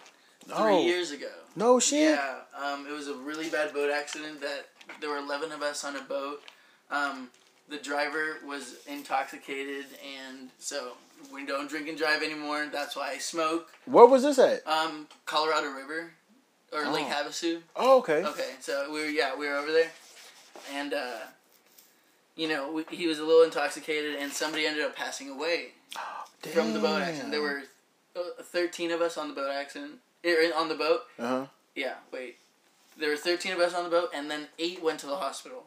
three 0.46 0.54
Oh. 0.56 0.82
years 0.82 1.10
ago. 1.10 1.28
No 1.56 1.78
shit. 1.78 2.16
Yeah, 2.16 2.36
um, 2.58 2.86
it 2.88 2.92
was 2.92 3.08
a 3.08 3.14
really 3.14 3.50
bad 3.50 3.74
boat 3.74 3.90
accident 3.90 4.40
that 4.40 4.66
there 5.00 5.10
were 5.10 5.18
11 5.18 5.52
of 5.52 5.60
us 5.60 5.84
on 5.84 5.96
a 5.96 6.00
boat. 6.00 6.40
Um, 6.90 7.28
the 7.68 7.78
driver 7.78 8.38
was 8.46 8.76
intoxicated, 8.86 9.86
and 10.26 10.50
so 10.58 10.92
we 11.32 11.46
don't 11.46 11.68
drink 11.68 11.88
and 11.88 11.96
drive 11.96 12.22
anymore. 12.22 12.66
That's 12.72 12.96
why 12.96 13.10
I 13.12 13.18
smoke. 13.18 13.72
Where 13.86 14.06
was 14.06 14.22
this 14.22 14.38
at? 14.38 14.66
Um, 14.66 15.06
Colorado 15.26 15.70
River 15.70 16.10
or 16.72 16.86
Lake 16.90 17.06
Oh. 17.08 17.24
Havasu. 17.24 17.60
Oh, 17.76 17.98
okay. 17.98 18.24
Okay, 18.24 18.50
so 18.60 18.92
we 18.92 19.00
were 19.00 19.06
yeah 19.06 19.36
we 19.36 19.46
were 19.48 19.56
over 19.56 19.72
there, 19.72 19.90
and 20.74 20.92
uh, 20.94 21.18
you 22.36 22.48
know 22.48 22.72
we, 22.72 22.84
he 22.90 23.06
was 23.06 23.18
a 23.18 23.24
little 23.24 23.42
intoxicated, 23.44 24.16
and 24.16 24.32
somebody 24.32 24.66
ended 24.66 24.84
up 24.84 24.94
passing 24.96 25.30
away 25.30 25.68
oh, 25.96 26.24
from 26.52 26.72
the 26.72 26.78
boat 26.80 27.00
accident. 27.02 27.30
There 27.30 27.42
were 27.42 27.62
uh, 28.16 28.42
thirteen 28.42 28.90
of 28.90 29.00
us 29.00 29.16
on 29.16 29.28
the 29.28 29.34
boat 29.34 29.50
accident. 29.50 29.92
er, 30.26 30.50
On 30.56 30.68
the 30.68 30.74
boat, 30.74 31.02
Uh 31.18 31.26
huh. 31.28 31.46
yeah. 31.74 31.94
Wait, 32.12 32.36
there 32.98 33.10
were 33.10 33.16
thirteen 33.16 33.52
of 33.52 33.60
us 33.60 33.74
on 33.74 33.84
the 33.84 33.90
boat, 33.90 34.10
and 34.14 34.30
then 34.30 34.48
eight 34.58 34.82
went 34.82 34.98
to 35.00 35.06
the 35.06 35.16
hospital. 35.16 35.64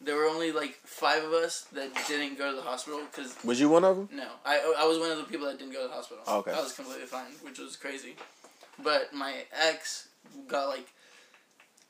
There 0.00 0.14
were 0.16 0.26
only 0.26 0.52
like 0.52 0.78
five 0.84 1.24
of 1.24 1.32
us 1.32 1.62
that 1.72 1.90
didn't 2.06 2.36
go 2.38 2.50
to 2.50 2.56
the 2.56 2.62
hospital 2.62 3.00
because 3.10 3.34
Was 3.44 3.58
you 3.58 3.68
one 3.68 3.82
of 3.84 3.96
them? 3.96 4.08
no, 4.12 4.28
I 4.44 4.74
I 4.78 4.84
was 4.86 4.98
one 4.98 5.10
of 5.10 5.18
the 5.18 5.24
people 5.24 5.46
that 5.46 5.58
didn't 5.58 5.72
go 5.72 5.82
to 5.82 5.88
the 5.88 5.94
hospital. 5.94 6.22
Okay. 6.28 6.52
I 6.52 6.60
was 6.60 6.72
completely 6.72 7.06
fine, 7.06 7.32
which 7.42 7.58
was 7.58 7.76
crazy. 7.76 8.14
But 8.82 9.12
my 9.14 9.44
ex 9.52 10.08
got 10.48 10.68
like 10.68 10.86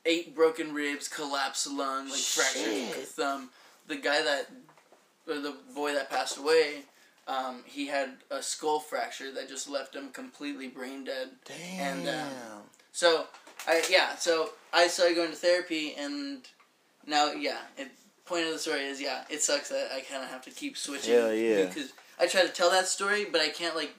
eight 0.05 0.33
broken 0.35 0.73
ribs, 0.73 1.07
collapsed 1.09 1.67
lung, 1.69 2.09
like 2.09 2.19
fractured 2.19 3.05
thumb. 3.07 3.49
The 3.87 3.97
guy 3.97 4.21
that, 4.21 4.47
or 5.27 5.39
the 5.41 5.55
boy 5.75 5.93
that 5.93 6.09
passed 6.09 6.37
away, 6.37 6.83
um, 7.27 7.63
he 7.65 7.87
had 7.87 8.11
a 8.31 8.41
skull 8.41 8.79
fracture 8.79 9.31
that 9.33 9.49
just 9.49 9.69
left 9.69 9.95
him 9.95 10.09
completely 10.11 10.69
brain 10.69 11.03
dead. 11.03 11.31
Damn. 11.45 11.99
And, 11.99 12.09
um, 12.09 12.61
So 12.93 13.25
I 13.67 13.83
yeah, 13.89 14.15
so 14.15 14.51
I 14.73 14.87
started 14.87 15.15
going 15.15 15.29
to 15.31 15.35
therapy, 15.35 15.93
and 15.97 16.47
now 17.07 17.31
yeah, 17.31 17.57
it, 17.77 17.89
point 18.25 18.45
of 18.45 18.53
the 18.53 18.59
story 18.59 18.81
is 18.81 19.01
yeah, 19.01 19.23
it 19.29 19.41
sucks 19.41 19.69
that 19.69 19.89
I 19.95 20.01
kind 20.01 20.23
of 20.23 20.29
have 20.29 20.43
to 20.43 20.51
keep 20.51 20.77
switching. 20.77 21.13
Hell 21.13 21.33
yeah. 21.33 21.65
Because 21.65 21.93
I 22.19 22.27
try 22.27 22.41
to 22.41 22.49
tell 22.49 22.69
that 22.71 22.87
story, 22.87 23.25
but 23.31 23.41
I 23.41 23.49
can't 23.49 23.75
like 23.75 23.95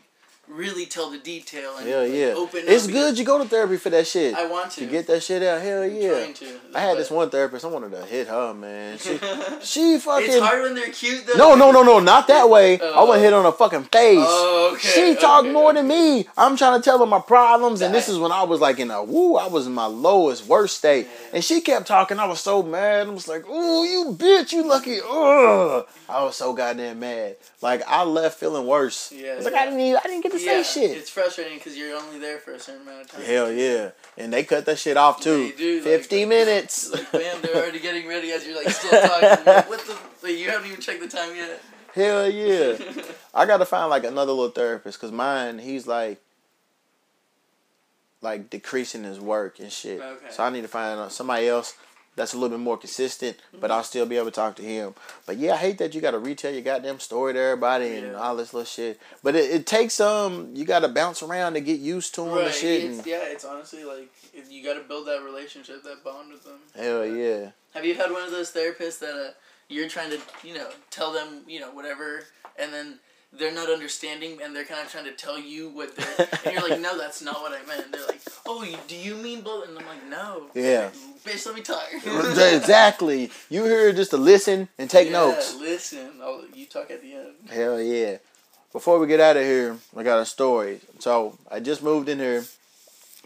really 0.49 0.87
tell 0.87 1.11
the 1.11 1.19
detail 1.19 1.77
and 1.79 1.89
Hell 1.89 2.03
like, 2.05 2.12
yeah. 2.12 2.35
open. 2.37 2.62
It's 2.66 2.87
good 2.87 3.19
you 3.19 3.25
go 3.25 3.43
to 3.43 3.49
therapy 3.49 3.77
for 3.77 3.91
that 3.91 4.07
shit. 4.07 4.35
I 4.35 4.47
want 4.47 4.70
to 4.73 4.81
to 4.81 4.87
get 4.87 5.07
that 5.07 5.23
shit 5.23 5.43
out. 5.43 5.61
Hell 5.61 5.87
yeah. 5.87 6.33
to, 6.33 6.61
I 6.75 6.81
had 6.81 6.97
this 6.99 7.11
one 7.11 7.31
therapist. 7.31 7.65
I 7.65 7.69
wanted 7.69 7.91
to 7.93 8.05
hit 8.07 8.29
her, 8.29 8.55
man. 8.55 8.99
She, 8.99 9.19
she 9.62 9.99
fucking. 9.99 10.29
It's 10.31 10.39
hard 10.41 10.62
when 10.62 10.75
they're 10.75 10.91
cute 10.91 11.27
though. 11.27 11.35
No, 11.37 11.55
no, 11.55 11.70
no, 11.70 11.83
no, 11.83 11.99
not 12.01 12.27
that 12.29 12.49
way. 12.51 12.75
I 12.81 12.93
Oh. 12.95 13.05
want 13.07 13.19
to 13.19 13.23
hit 13.23 13.33
on 13.33 13.45
her 13.45 13.53
fucking 13.53 13.85
face. 13.85 14.19
Oh, 14.20 14.73
okay. 14.75 14.89
she 14.89 15.15
talked 15.20 15.45
okay, 15.45 15.53
more 15.53 15.70
okay. 15.70 15.79
than 15.81 15.89
me. 15.89 16.27
I'm 16.37 16.57
trying 16.57 16.79
to 16.81 16.85
tell 16.85 16.99
her 16.99 17.07
my 17.07 17.20
problems, 17.20 17.81
and 17.81 17.95
this 17.95 18.09
is 18.09 18.19
when 18.19 18.33
I 18.33 18.43
was 18.43 18.61
like 18.61 18.79
in 18.79 18.91
a 18.91 19.03
woo. 19.05 19.37
I 19.37 19.47
was 19.49 19.66
in 19.66 19.73
my 19.75 19.87
lowest, 19.87 20.47
worst 20.47 20.79
state, 20.79 21.07
Yeah. 21.07 21.29
and 21.35 21.45
she 21.45 21.61
kept 21.61 21.87
talking. 21.87 22.19
I 22.19 22.27
was 22.27 22.41
so 22.41 22.62
mad. 22.62 23.07
I 23.07 23.11
was 23.11 23.29
like, 23.29 23.49
"Ooh, 23.49 23.85
you 23.85 24.15
bitch, 24.19 24.53
you 24.53 24.62
lucky." 24.65 24.99
Ugh. 25.01 25.87
I 26.09 26.25
was 26.25 26.37
so 26.37 26.53
goddamn 26.53 27.01
mad. 27.01 27.37
Like 27.61 27.83
I 27.87 28.05
left 28.05 28.39
feeling 28.41 28.66
worse. 28.66 29.12
Yeah, 29.12 29.33
I 29.33 29.41
like, 29.41 29.53
yeah. 29.53 29.61
I 29.61 29.65
didn't, 29.66 29.81
even, 29.81 30.01
I 30.03 30.07
didn't 30.09 30.23
get 30.23 30.33
to 30.33 30.38
Yeah, 30.44 30.62
say 30.62 30.89
shit. 30.89 30.97
It's 30.97 31.10
frustrating 31.10 31.59
because 31.59 31.77
you're 31.77 31.97
only 31.97 32.19
there 32.19 32.39
for 32.39 32.52
a 32.52 32.59
certain 32.60 32.82
amount 32.82 33.02
of 33.02 33.10
time. 33.10 33.23
Hell 33.23 33.51
yeah, 33.52 33.90
and 34.16 34.32
they 34.32 34.44
cut 34.44 34.66
that 34.66 34.78
shit 34.78 34.97
off 34.97 35.20
too. 35.20 35.48
They 35.48 35.56
do, 35.56 35.74
like, 35.77 35.85
Fifty 35.85 36.20
like- 36.20 36.28
minutes. 36.28 36.90
Like, 36.93 37.12
bam, 37.12 37.40
they're 37.43 37.56
already 37.56 37.81
getting 37.81 38.06
ready 38.09 38.31
as 38.32 38.47
you're 38.47 38.56
like 38.56 38.70
still 38.70 38.90
talking. 39.09 39.44
Like, 39.47 39.69
what 39.69 39.81
the? 39.86 39.97
Like, 40.27 40.36
you 40.39 40.51
haven't 40.51 40.69
even 40.69 40.81
checked 40.81 41.01
the 41.01 41.09
time 41.09 41.35
yet. 41.36 41.60
Hell 41.94 42.31
yeah. 42.31 42.77
I 43.35 43.47
gotta 43.47 43.65
find 43.65 43.89
like 43.90 44.05
another 44.05 44.32
little 44.32 44.51
therapist 44.51 44.98
because 45.01 45.12
mine, 45.12 45.59
he's 45.59 45.86
like, 45.86 46.20
like 48.20 48.51
decreasing 48.51 49.05
his 49.05 49.20
work 49.20 49.59
and 49.60 49.70
shit. 49.73 50.01
Okay. 50.01 50.27
So 50.31 50.43
I 50.43 50.51
need 50.51 50.62
to 50.62 50.69
find 50.69 50.98
uh, 50.98 51.09
somebody 51.09 51.48
else 51.48 51.74
that's 52.19 52.35
a 52.35 52.36
little 52.36 52.57
bit 52.59 52.62
more 52.62 52.77
consistent, 52.77 53.39
but 53.59 53.70
I'll 53.70 53.82
still 53.85 54.05
be 54.05 54.16
able 54.16 54.27
to 54.27 54.31
talk 54.32 54.57
to 54.57 54.62
him. 54.62 54.95
But 55.24 55.39
yeah, 55.39 55.55
I 55.55 55.57
hate 55.57 55.78
that 55.78 55.95
you 55.95 56.03
gotta 56.03 56.19
retell 56.19 56.53
your 56.53 56.61
goddamn 56.62 57.01
story 57.01 57.32
to 57.32 57.39
everybody 57.40 57.97
and 57.97 58.09
Yeah. 58.12 58.20
all 58.20 58.36
this 58.36 58.53
little 58.53 58.66
shit. 58.66 59.01
But 59.23 59.35
it, 59.36 59.51
it 59.51 59.66
takes 59.66 59.99
um, 60.01 60.51
you 60.55 60.66
gotta 60.66 60.89
bounce 60.89 61.23
around 61.23 61.55
to 61.55 61.61
get 61.61 61.81
used 61.81 62.15
to 62.16 62.23
them 62.24 62.32
Right. 62.35 62.45
and 62.47 62.55
shit. 62.55 62.85
It's, 62.85 62.99
And, 62.99 63.07
yeah, 63.07 63.23
it's 63.24 63.45
honestly 63.47 63.85
like 63.85 64.11
you 64.51 64.62
got 64.62 64.74
to 64.74 64.81
build 64.86 65.07
that 65.09 65.23
relationship, 65.24 65.82
that 65.85 66.05
bond 66.05 66.31
with 66.32 66.45
them. 66.45 66.59
hell 66.77 67.07
yeah. 67.07 67.51
Have 67.74 67.85
you 67.85 67.95
had 67.95 68.11
one 68.11 68.23
of 68.23 68.31
those 68.31 68.51
therapists 68.53 68.99
that 69.01 69.15
uh, 69.15 69.31
you're 69.69 69.89
trying 69.89 70.11
to, 70.11 70.19
you 70.45 70.55
know, 70.55 70.69
tell 70.90 71.12
them, 71.12 71.43
you 71.47 71.61
know, 71.61 71.70
whatever, 71.70 72.24
and 72.59 72.73
then 72.73 72.99
they're 73.32 73.53
not 73.53 73.69
understanding, 73.69 74.39
and 74.43 74.57
they're 74.57 74.65
kind 74.65 74.81
of 74.85 74.90
trying 74.90 75.05
to 75.05 75.12
tell 75.12 75.39
you 75.39 75.69
what 75.69 75.95
they're, 75.97 76.28
and 76.45 76.55
you're 76.55 76.66
like, 76.66 76.81
no, 76.81 76.97
that's 76.97 77.20
not 77.20 77.43
what 77.43 77.53
I 77.53 77.62
meant. 77.66 77.85
And 77.85 77.93
they're 77.95 78.07
like, 78.07 78.23
oh, 78.47 78.65
do 78.89 78.97
you 78.97 79.16
mean 79.16 79.43
blah? 79.43 79.62
And 79.62 79.78
I'm 79.78 79.85
like, 79.86 80.09
no. 80.09 80.47
Yeah. 80.55 80.89
Bitch, 81.24 81.47
let 81.47 81.55
me 81.55 81.62
talk. 81.62 81.89
exactly. 82.55 83.31
You 83.51 83.65
here 83.65 83.93
just 83.93 84.11
to 84.11 84.16
listen 84.16 84.69
and 84.78 84.89
take 84.89 85.07
Yeah, 85.07 85.12
notes. 85.12 85.57
Listen, 85.59 86.12
I'll, 86.23 86.45
you 86.55 86.66
talk 86.66 86.90
at 86.90 87.03
the 87.03 87.15
end. 87.15 87.35
Hell 87.51 87.81
yeah. 87.81 88.19
Before 88.73 88.99
we 88.99 89.07
get 89.07 89.20
out 89.20 89.36
of 89.36 89.43
here, 89.43 89.77
I 89.97 90.03
got 90.03 90.20
a 90.20 90.27
story. 90.27 90.81
So 90.99 91.39
I 91.51 91.61
just 91.61 91.82
moved 91.82 92.09
in 92.09 92.19
here, 92.19 92.45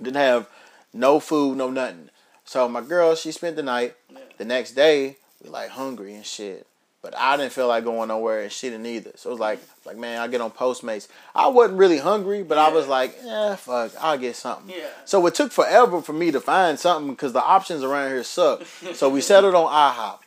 didn't 0.01 0.16
have 0.16 0.48
no 0.93 1.20
food, 1.20 1.59
no 1.59 1.70
nothing. 1.70 2.10
So 2.44 2.69
my 2.69 2.81
girl, 2.81 3.14
she 3.14 3.32
spent 3.32 3.56
the 3.56 3.62
night. 3.62 3.94
Yeah. 4.10 4.19
The 4.39 4.44
next 4.44 4.73
day, 4.73 5.16
we 5.43 5.51
like 5.51 5.70
hungry 5.70 6.14
and 6.14 6.24
shit. 6.24 6.66
But 7.03 7.19
I 7.19 7.37
didn't 7.37 7.53
feel 7.53 7.66
like 7.66 7.83
going 7.83 8.09
nowhere 8.09 8.43
and 8.43 8.53
she 8.53 8.70
didn't 8.70 8.87
either. 8.87 9.11
So 9.16 9.31
it 9.31 9.33
was 9.33 9.41
like, 9.41 9.59
like 9.85 9.97
man, 9.97 10.20
I 10.20 10.29
get 10.29 10.41
on 10.41 10.53
Postmates. 10.53 11.09
I 11.35 11.49
wasn't 11.49 11.79
really 11.81 11.99
hungry, 11.99 12.45
but 12.45 12.59
I 12.59 12.69
was 12.70 12.87
like, 12.87 13.19
yeah, 13.24 13.57
fuck, 13.57 13.91
I'll 14.01 14.16
get 14.16 14.37
something. 14.37 14.73
Yeah. 14.73 14.87
So 15.05 15.27
it 15.27 15.35
took 15.35 15.51
forever 15.51 16.01
for 16.01 16.12
me 16.12 16.31
to 16.31 16.41
find 16.41 16.79
something 16.79 17.11
because 17.12 17.33
the 17.33 17.43
options 17.43 17.83
around 17.83 18.11
here 18.11 18.23
suck. 18.23 18.62
so 18.95 19.09
we 19.09 19.20
settled 19.20 19.57
on 19.57 19.66
IHOP. 19.66 20.19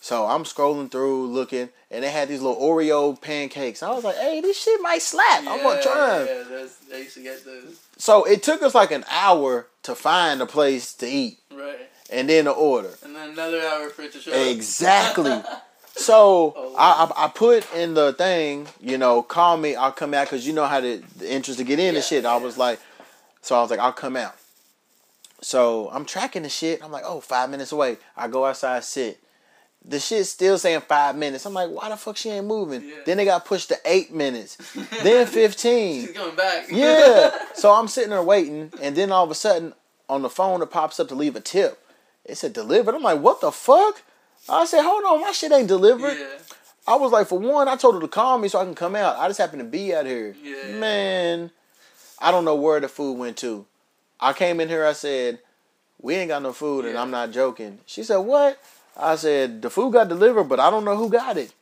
So 0.00 0.26
I'm 0.26 0.44
scrolling 0.44 0.90
through, 0.90 1.28
looking, 1.28 1.68
and 1.90 2.04
they 2.04 2.10
had 2.10 2.28
these 2.28 2.42
little 2.42 2.60
Oreo 2.60 3.18
pancakes. 3.20 3.82
I 3.82 3.90
was 3.90 4.04
like, 4.04 4.16
hey, 4.16 4.40
this 4.42 4.62
shit 4.62 4.80
might 4.82 5.00
slap. 5.02 5.42
Yeah, 5.44 5.52
I'm 5.52 5.62
gonna 5.62 5.82
try. 5.82 6.18
Yeah, 6.24 6.42
those, 6.48 6.76
I 6.92 6.96
used 6.98 7.14
to 7.14 7.22
get 7.22 7.44
those. 7.44 7.80
So 7.96 8.24
it 8.24 8.42
took 8.42 8.62
us 8.62 8.74
like 8.74 8.90
an 8.92 9.04
hour 9.10 9.66
to 9.82 9.94
find 9.94 10.40
a 10.42 10.46
place 10.46 10.92
to 10.94 11.06
eat 11.06 11.38
Right. 11.54 11.88
and 12.10 12.28
then 12.28 12.44
to 12.46 12.50
order. 12.50 12.90
And 13.02 13.14
then 13.14 13.30
another 13.30 13.60
hour 13.62 13.88
for 13.90 14.02
it 14.02 14.12
to 14.12 14.20
show 14.20 14.32
up. 14.32 14.38
Exactly. 14.46 15.42
So 15.96 16.52
Oh, 16.56 16.74
I, 16.76 17.04
I 17.14 17.24
I 17.24 17.28
put 17.28 17.72
in 17.74 17.94
the 17.94 18.12
thing, 18.12 18.66
you 18.80 18.98
know, 18.98 19.22
call 19.22 19.56
me, 19.56 19.76
I'll 19.76 19.92
come 19.92 20.12
out 20.14 20.26
because 20.26 20.46
you 20.46 20.52
know 20.52 20.66
how 20.66 20.80
to, 20.80 21.02
the 21.18 21.32
interest 21.32 21.58
to 21.58 21.64
get 21.64 21.78
in 21.78 21.94
Yeah, 21.94 21.98
and 22.00 22.04
shit. 22.04 22.24
I 22.24 22.36
was 22.36 22.58
like, 22.58 22.80
so 23.42 23.56
I 23.56 23.60
was 23.62 23.70
like, 23.70 23.80
I'll 23.80 23.92
come 23.92 24.16
out. 24.16 24.34
So 25.40 25.90
I'm 25.92 26.04
tracking 26.04 26.42
the 26.42 26.48
shit. 26.48 26.82
I'm 26.82 26.90
like, 26.90 27.04
oh, 27.06 27.20
five 27.20 27.50
minutes 27.50 27.70
away. 27.72 27.98
I 28.16 28.28
go 28.28 28.44
outside, 28.46 28.82
sit. 28.84 29.20
The 29.86 30.00
shit's 30.00 30.30
still 30.30 30.56
saying 30.56 30.80
five 30.88 31.14
minutes. 31.14 31.44
I'm 31.44 31.52
like, 31.52 31.68
why 31.70 31.90
the 31.90 31.96
fuck 31.98 32.16
she 32.16 32.30
ain't 32.30 32.46
moving? 32.46 32.82
Yeah. 32.82 32.94
Then 33.04 33.18
they 33.18 33.26
got 33.26 33.44
pushed 33.44 33.68
to 33.68 33.76
eight 33.84 34.10
minutes, 34.12 34.56
then 35.02 35.26
15. 35.26 36.06
She's 36.06 36.12
coming 36.16 36.34
back. 36.36 36.66
Yeah. 36.70 37.30
So 37.54 37.72
I'm 37.72 37.86
sitting 37.88 38.10
there 38.10 38.22
waiting, 38.22 38.72
and 38.82 38.96
then 38.96 39.12
all 39.12 39.24
of 39.24 39.30
a 39.30 39.34
sudden, 39.34 39.74
on 40.08 40.22
the 40.22 40.28
phone, 40.28 40.60
it 40.60 40.70
pops 40.70 40.98
up 40.98 41.08
to 41.08 41.14
leave 41.14 41.36
a 41.36 41.40
tip. 41.40 41.78
It 42.24 42.36
said 42.36 42.52
delivered. 42.52 42.94
I'm 42.94 43.02
like, 43.02 43.20
what 43.20 43.40
the 43.40 43.52
fuck? 43.52 44.02
I 44.48 44.64
said, 44.66 44.82
hold 44.82 45.04
on, 45.04 45.20
my 45.20 45.32
shit 45.32 45.52
ain't 45.52 45.68
delivered. 45.68 46.16
yeah. 46.18 46.38
I 46.86 46.96
was 46.96 47.12
like, 47.12 47.28
for 47.28 47.38
one, 47.38 47.66
I 47.66 47.76
told 47.76 47.94
her 47.94 48.00
to 48.00 48.08
call 48.08 48.36
me 48.38 48.48
so 48.48 48.60
I 48.60 48.64
can 48.64 48.74
come 48.74 48.94
out. 48.94 49.16
I 49.18 49.26
just 49.28 49.38
happened 49.38 49.60
to 49.60 49.68
be 49.68 49.94
out 49.94 50.04
here. 50.04 50.36
Yeah. 50.42 50.78
Man, 50.78 51.50
I 52.20 52.30
don't 52.30 52.44
know 52.44 52.54
where 52.56 52.78
the 52.78 52.88
food 52.88 53.18
went 53.18 53.38
to. 53.38 53.64
I 54.20 54.32
came 54.34 54.60
in 54.60 54.68
here, 54.68 54.84
I 54.84 54.92
said, 54.92 55.38
we 56.00 56.14
ain't 56.14 56.28
got 56.28 56.42
no 56.42 56.52
food, 56.52 56.84
and 56.84 56.98
I'm 56.98 57.10
not 57.10 57.30
joking. 57.30 57.78
She 57.86 58.02
said, 58.02 58.18
what? 58.18 58.60
I 58.96 59.16
said, 59.16 59.62
the 59.62 59.70
food 59.70 59.94
got 59.94 60.08
delivered, 60.08 60.44
but 60.44 60.60
I 60.60 60.70
don't 60.70 60.84
know 60.84 60.96
who 60.96 61.08
got 61.08 61.38
it. 61.38 61.52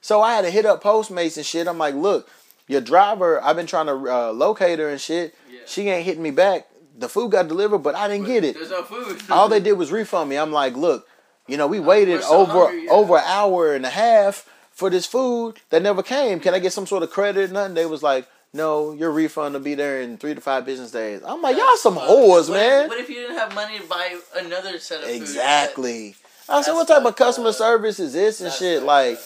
So 0.00 0.20
I 0.20 0.34
had 0.34 0.42
to 0.42 0.50
hit 0.50 0.66
up 0.66 0.82
Postmates 0.82 1.36
and 1.36 1.46
shit. 1.46 1.68
I'm 1.68 1.78
like, 1.78 1.94
look, 1.94 2.28
your 2.66 2.80
driver, 2.80 3.42
I've 3.42 3.56
been 3.56 3.66
trying 3.66 3.86
to 3.86 3.92
uh, 4.12 4.32
locate 4.32 4.80
her 4.80 4.88
and 4.88 5.00
shit. 5.00 5.34
Yeah. 5.50 5.60
She 5.66 5.88
ain't 5.88 6.04
hitting 6.04 6.22
me 6.22 6.32
back. 6.32 6.66
The 6.98 7.08
food 7.08 7.30
got 7.30 7.46
delivered, 7.48 7.78
but 7.78 7.94
I 7.94 8.08
didn't 8.08 8.26
get 8.26 8.44
it. 8.44 8.54
There's 8.54 8.70
no 8.70 8.82
food. 8.82 9.22
All 9.30 9.48
they 9.48 9.60
did 9.68 9.74
was 9.74 9.92
refund 9.92 10.28
me. 10.28 10.36
I'm 10.36 10.52
like, 10.52 10.74
look, 10.76 11.08
you 11.52 11.58
know, 11.58 11.66
we 11.66 11.80
waited 11.80 12.22
so 12.22 12.38
over 12.38 12.52
hungry, 12.52 12.84
yeah. 12.86 12.90
over 12.90 13.18
an 13.18 13.24
hour 13.26 13.74
and 13.74 13.84
a 13.84 13.90
half 13.90 14.48
for 14.70 14.88
this 14.88 15.04
food 15.04 15.58
that 15.68 15.82
never 15.82 16.02
came. 16.02 16.40
Can 16.40 16.54
I 16.54 16.58
get 16.58 16.72
some 16.72 16.86
sort 16.86 17.02
of 17.02 17.10
credit? 17.10 17.52
Nothing. 17.52 17.74
They 17.74 17.84
was 17.84 18.02
like, 18.02 18.26
no, 18.54 18.92
your 18.92 19.10
refund 19.10 19.52
will 19.52 19.60
be 19.60 19.74
there 19.74 20.00
in 20.00 20.16
three 20.16 20.34
to 20.34 20.40
five 20.40 20.64
business 20.64 20.92
days. 20.92 21.20
I'm 21.22 21.42
like, 21.42 21.58
y'all 21.58 21.76
some 21.76 21.96
whores, 21.96 22.48
what 22.48 22.56
man. 22.56 22.88
What 22.88 22.98
if 23.00 23.10
you 23.10 23.16
didn't 23.16 23.36
have 23.36 23.54
money 23.54 23.78
to 23.78 23.86
buy 23.86 24.18
another 24.34 24.78
set 24.78 25.00
of 25.00 25.08
food? 25.08 25.14
exactly. 25.14 26.16
I 26.48 26.62
said, 26.62 26.72
what 26.72 26.88
type 26.88 27.04
of 27.04 27.16
customer 27.16 27.50
up. 27.50 27.54
service 27.54 28.00
is 28.00 28.14
this 28.14 28.40
and 28.40 28.46
That's 28.46 28.58
shit? 28.58 28.82
Like, 28.82 29.18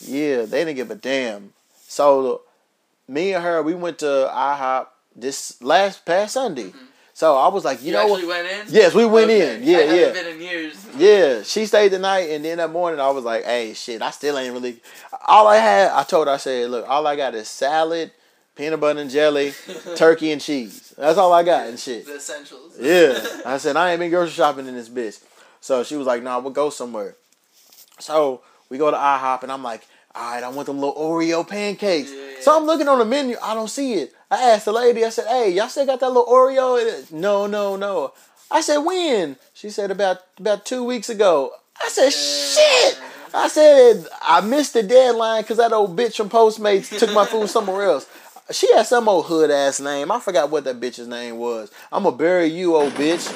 yeah, 0.00 0.42
they 0.44 0.64
didn't 0.64 0.76
give 0.76 0.92
a 0.92 0.94
damn. 0.94 1.52
So 1.88 2.42
me 3.08 3.34
and 3.34 3.42
her, 3.42 3.60
we 3.60 3.74
went 3.74 3.98
to 3.98 4.30
IHOP 4.32 4.86
this 5.16 5.60
last 5.60 6.06
past 6.06 6.34
Sunday. 6.34 6.68
Mm-hmm. 6.68 6.91
So 7.22 7.36
I 7.36 7.46
was 7.46 7.64
like, 7.64 7.80
you, 7.82 7.86
You, 7.86 7.92
know 7.92 8.08
what? 8.08 8.26
went 8.26 8.48
in? 8.48 8.66
Yes, 8.68 8.94
we 8.94 9.06
went 9.06 9.30
Okay. 9.30 9.54
in. 9.54 9.62
Yeah, 9.62 9.78
I 9.78 9.82
yeah. 9.94 10.12
been 10.12 10.26
in 10.26 10.40
years. 10.40 10.74
Yeah, 10.96 11.42
she 11.44 11.66
stayed 11.66 11.92
the 11.92 12.00
night, 12.00 12.30
and 12.30 12.44
then 12.44 12.56
that 12.58 12.72
morning 12.72 12.98
I 12.98 13.10
was 13.10 13.22
like, 13.22 13.44
"Hey, 13.44 13.74
shit, 13.74 14.02
I 14.02 14.10
still 14.10 14.36
ain't 14.36 14.52
really." 14.52 14.80
All 15.28 15.46
I 15.46 15.58
had, 15.58 15.92
I 15.92 16.02
told 16.02 16.26
her, 16.26 16.32
I 16.32 16.36
said, 16.38 16.68
"Look, 16.68 16.84
all 16.88 17.06
I 17.06 17.14
got 17.14 17.36
is 17.36 17.46
salad, 17.46 18.10
peanut 18.56 18.80
butter 18.80 18.98
and 18.98 19.08
jelly, 19.08 19.54
turkey 19.94 20.32
and 20.32 20.40
cheese. 20.40 20.94
That's 20.98 21.16
all 21.16 21.32
I 21.32 21.44
got 21.44 21.68
and 21.68 21.78
shit." 21.86 22.06
The 22.06 22.16
essentials. 22.16 22.76
Yeah, 22.80 23.24
I 23.46 23.58
said 23.58 23.76
I 23.76 23.92
ain't 23.92 24.00
been 24.00 24.10
grocery 24.10 24.32
shopping 24.32 24.66
in 24.66 24.74
this 24.74 24.88
bitch. 24.88 25.22
So 25.60 25.84
she 25.84 25.94
was 25.94 26.08
like, 26.08 26.24
"Nah, 26.24 26.40
we'll 26.40 26.50
go 26.50 26.70
somewhere." 26.70 27.14
So 28.00 28.42
we 28.68 28.78
go 28.78 28.90
to 28.90 28.96
IHOP, 28.96 29.44
and 29.44 29.52
I'm 29.52 29.62
like, 29.62 29.86
"All 30.14 30.32
right, 30.32 30.42
I 30.42 30.48
want 30.48 30.66
them 30.66 30.78
little 30.80 30.94
Oreo 30.94 31.46
pancakes." 31.46 32.10
Yeah. 32.10 32.40
So 32.40 32.56
I'm 32.56 32.64
looking 32.64 32.88
on 32.88 32.98
the 32.98 33.04
menu, 33.04 33.36
I 33.42 33.54
don't 33.54 33.68
see 33.68 33.94
it. 33.94 34.12
I 34.30 34.50
asked 34.50 34.64
the 34.64 34.72
lady, 34.72 35.04
I 35.04 35.10
said, 35.10 35.26
"Hey, 35.26 35.50
y'all 35.50 35.68
still 35.68 35.86
got 35.86 36.00
that 36.00 36.08
little 36.08 36.26
Oreo?" 36.26 37.10
No, 37.12 37.46
no, 37.46 37.76
no. 37.76 38.12
I 38.50 38.60
said, 38.60 38.78
"When?" 38.78 39.36
She 39.54 39.70
said, 39.70 39.90
"About 39.90 40.18
about 40.38 40.66
two 40.66 40.84
weeks 40.84 41.08
ago." 41.08 41.52
I 41.84 41.88
said, 41.88 42.12
"Shit." 42.12 42.98
I 43.34 43.48
said 43.48 44.06
I 44.20 44.40
missed 44.42 44.74
the 44.74 44.82
deadline 44.82 45.42
because 45.42 45.56
that 45.56 45.72
old 45.72 45.96
bitch 45.96 46.16
from 46.16 46.28
Postmates 46.28 46.98
took 46.98 47.12
my 47.14 47.24
food 47.24 47.48
somewhere 47.56 47.82
else. 47.84 48.06
She 48.50 48.70
had 48.74 48.86
some 48.86 49.08
old 49.08 49.26
hood 49.26 49.50
ass 49.50 49.80
name. 49.80 50.10
I 50.10 50.20
forgot 50.20 50.50
what 50.50 50.64
that 50.64 50.80
bitch's 50.80 51.08
name 51.08 51.38
was. 51.38 51.70
I'm 51.90 52.02
gonna 52.02 52.16
bury 52.16 52.46
you, 52.46 52.76
old 52.76 52.92
bitch. 52.92 53.26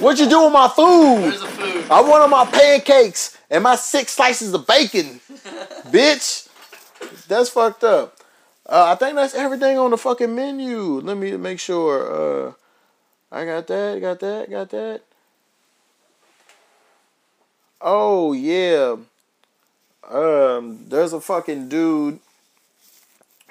What 0.00 0.18
you 0.18 0.28
do 0.28 0.44
with 0.44 0.52
my 0.52 0.68
food? 0.68 1.20
Where's 1.22 1.40
the 1.40 1.46
food? 1.46 1.84
I 1.90 2.00
wanted 2.02 2.28
my 2.28 2.44
pancakes 2.44 3.38
and 3.54 3.62
my 3.62 3.76
six 3.76 4.10
slices 4.12 4.52
of 4.52 4.66
bacon, 4.66 5.20
bitch. 5.86 6.48
That's 7.28 7.50
fucked 7.50 7.84
up. 7.84 8.16
Uh, 8.66 8.86
I 8.88 8.96
think 8.96 9.14
that's 9.14 9.34
everything 9.34 9.78
on 9.78 9.92
the 9.92 9.96
fucking 9.96 10.34
menu. 10.34 11.00
Let 11.00 11.16
me 11.16 11.36
make 11.36 11.60
sure. 11.60 12.48
Uh, 12.48 12.52
I 13.30 13.44
got 13.44 13.68
that. 13.68 14.00
Got 14.00 14.18
that. 14.20 14.50
Got 14.50 14.70
that. 14.70 15.02
Oh 17.80 18.32
yeah. 18.32 18.96
Um, 20.10 20.86
there's 20.88 21.12
a 21.12 21.20
fucking 21.20 21.68
dude 21.68 22.18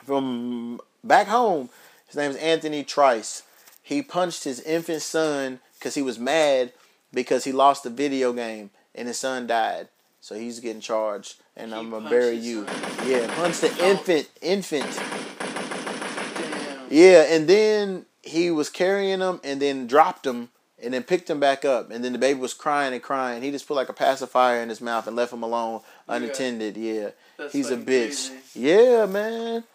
from 0.04 0.82
back 1.02 1.28
home. 1.28 1.70
His 2.08 2.18
name 2.18 2.32
is 2.32 2.38
Anthony 2.38 2.84
Trice. 2.84 3.44
He 3.82 4.02
punched 4.02 4.44
his 4.44 4.60
infant 4.60 5.02
son 5.02 5.60
because 5.80 5.96
he 5.96 6.02
was 6.02 6.20
mad 6.20 6.74
because 7.14 7.46
he 7.46 7.54
lost 7.54 7.84
the 7.84 7.90
video 7.90 8.34
game 8.34 8.70
and 8.94 9.08
his 9.08 9.18
son 9.18 9.48
died. 9.48 9.88
So 10.24 10.36
he's 10.36 10.62
getting 10.62 10.80
charged, 10.80 11.36
and 11.58 11.74
He 11.74 11.78
I'm 11.78 11.90
gonna 11.90 12.10
bury 12.10 12.38
you. 12.38 12.66
son? 12.66 13.10
Yeah, 13.10 13.36
punched 13.36 13.60
the 13.60 13.86
infant, 13.86 14.30
infant. 14.42 14.86
Damn. 14.96 16.88
Yeah, 16.90 17.24
and 17.28 17.46
then 17.46 18.06
he 18.22 18.50
was 18.50 18.70
carrying 18.70 19.20
him, 19.20 19.42
and 19.44 19.62
then 19.62 19.86
dropped 19.86 20.26
him, 20.26 20.48
and 20.82 20.94
then 20.94 21.04
picked 21.04 21.30
him 21.30 21.42
back 21.42 21.66
up, 21.66 21.92
and 21.92 22.06
then 22.06 22.14
the 22.14 22.20
baby 22.20 22.40
was 22.40 22.54
crying 22.54 22.94
and 22.94 23.04
crying. 23.04 23.44
He 23.44 23.52
just 23.52 23.68
put 23.68 23.74
like 23.76 23.90
a 23.90 23.94
pacifier 23.94 24.62
in 24.62 24.70
his 24.70 24.80
mouth 24.80 25.08
and 25.08 25.16
left 25.18 25.34
him 25.34 25.44
alone, 25.44 25.82
Yeah. 26.08 26.16
unattended. 26.16 26.78
Yeah, 26.78 27.10
That's 27.36 27.52
he's 27.52 27.70
a 27.70 27.76
bitch. 27.76 28.30
crazy. 28.30 28.36
Yeah, 28.56 29.06
man, 29.08 29.66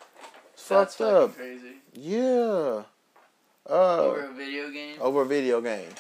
That's 0.53 0.63
fucked 0.97 1.01
up. 1.03 1.37
crazy. 1.37 1.73
Yeah. 1.93 2.85
Uh, 3.69 3.99
Over 4.03 4.25
a 4.25 4.33
video 4.33 4.71
game? 4.71 4.97
over 4.99 5.21
a 5.21 5.27
video 5.27 5.61
game. 5.61 5.91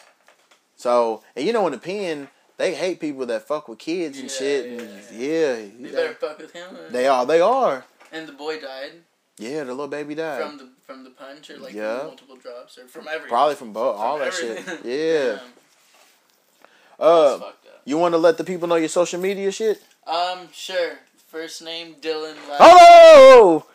So, 0.76 1.22
and 1.36 1.44
you 1.44 1.52
know, 1.52 1.66
in 1.66 1.72
the 1.72 1.78
pen, 1.78 2.28
they 2.58 2.74
hate 2.74 3.00
people 3.00 3.24
that 3.26 3.46
fuck 3.48 3.66
with 3.68 3.78
kids 3.78 4.18
and 4.18 4.28
Yeah, 4.30 4.36
shit. 4.36 4.66
yeah, 4.66 4.78
and 4.80 4.90
yeah, 5.12 5.52
They 5.54 5.70
they, 5.80 5.90
better 5.92 6.14
fuck 6.14 6.38
with 6.38 6.52
him. 6.52 6.76
they 6.90 7.06
are. 7.06 7.24
They 7.24 7.40
are. 7.40 7.84
And 8.12 8.28
the 8.28 8.32
boy 8.32 8.60
died 8.60 8.92
Yeah, 9.38 9.64
the 9.64 9.72
little 9.72 9.88
baby 9.88 10.14
died. 10.14 10.42
from 10.42 10.58
the 10.58 10.68
from 10.86 11.04
the 11.04 11.10
punch 11.10 11.48
or 11.50 11.58
like 11.58 11.72
Yeah. 11.74 12.02
multiple 12.04 12.36
drops 12.36 12.76
or 12.78 12.86
from 12.88 13.08
everything. 13.08 13.28
Probably 13.28 13.54
from 13.54 13.72
both, 13.72 13.96
From 13.96 14.04
all 14.04 14.18
that 14.18 14.34
shit. 14.34 14.58
everything. 14.58 14.78
Yeah. 14.84 15.24
Damn, 16.98 17.06
Uh, 17.08 17.34
up. 17.36 17.58
you 17.84 17.96
want 17.98 18.12
to 18.14 18.18
let 18.18 18.36
the 18.38 18.44
people 18.44 18.66
know 18.68 18.74
your 18.76 18.88
social 18.88 19.20
media 19.20 19.52
shit? 19.52 19.80
Um, 20.06 20.48
sure. 20.52 20.98
First 21.28 21.62
name 21.62 21.94
Dylan. 22.00 22.34
Last. 22.48 22.58
Hello. 22.62 23.66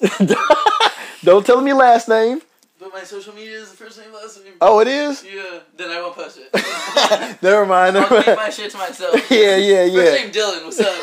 Don't 1.24 1.44
tell 1.44 1.60
me 1.60 1.68
your 1.70 1.78
last 1.78 2.08
name. 2.08 2.40
But 2.80 2.94
my 2.94 3.02
social 3.02 3.34
media 3.34 3.58
is 3.58 3.70
the 3.70 3.76
first 3.76 3.98
name, 3.98 4.10
last 4.10 4.42
name. 4.42 4.54
Oh, 4.58 4.80
it 4.80 4.88
is. 4.88 5.22
Yeah. 5.22 5.58
Then 5.76 5.90
I 5.90 6.00
won't 6.00 6.14
post 6.14 6.38
it. 6.40 7.42
never 7.42 7.66
mind. 7.66 7.98
I'll 7.98 8.22
keep 8.22 8.34
my 8.34 8.48
shit 8.48 8.70
to 8.70 8.78
myself. 8.78 9.30
yeah, 9.30 9.56
yeah, 9.56 9.84
yeah. 9.84 10.04
First 10.04 10.22
name 10.22 10.32
Dylan. 10.32 10.64
What's 10.64 10.80
up? 10.80 10.96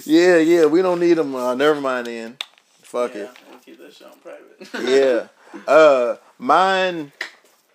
yeah, 0.04 0.38
yeah. 0.38 0.66
We 0.66 0.82
don't 0.82 0.98
need 0.98 1.14
them. 1.14 1.32
Uh, 1.36 1.54
never 1.54 1.80
mind. 1.80 2.08
Then, 2.08 2.38
fuck 2.82 3.14
yeah, 3.14 3.22
it. 3.22 3.30
we'll 3.48 3.58
keep 3.60 3.78
that 3.78 3.94
shit 3.94 4.08
on 4.08 4.18
private. 4.18 4.88
yeah. 4.88 5.28
Uh, 5.72 6.16
mine. 6.38 7.12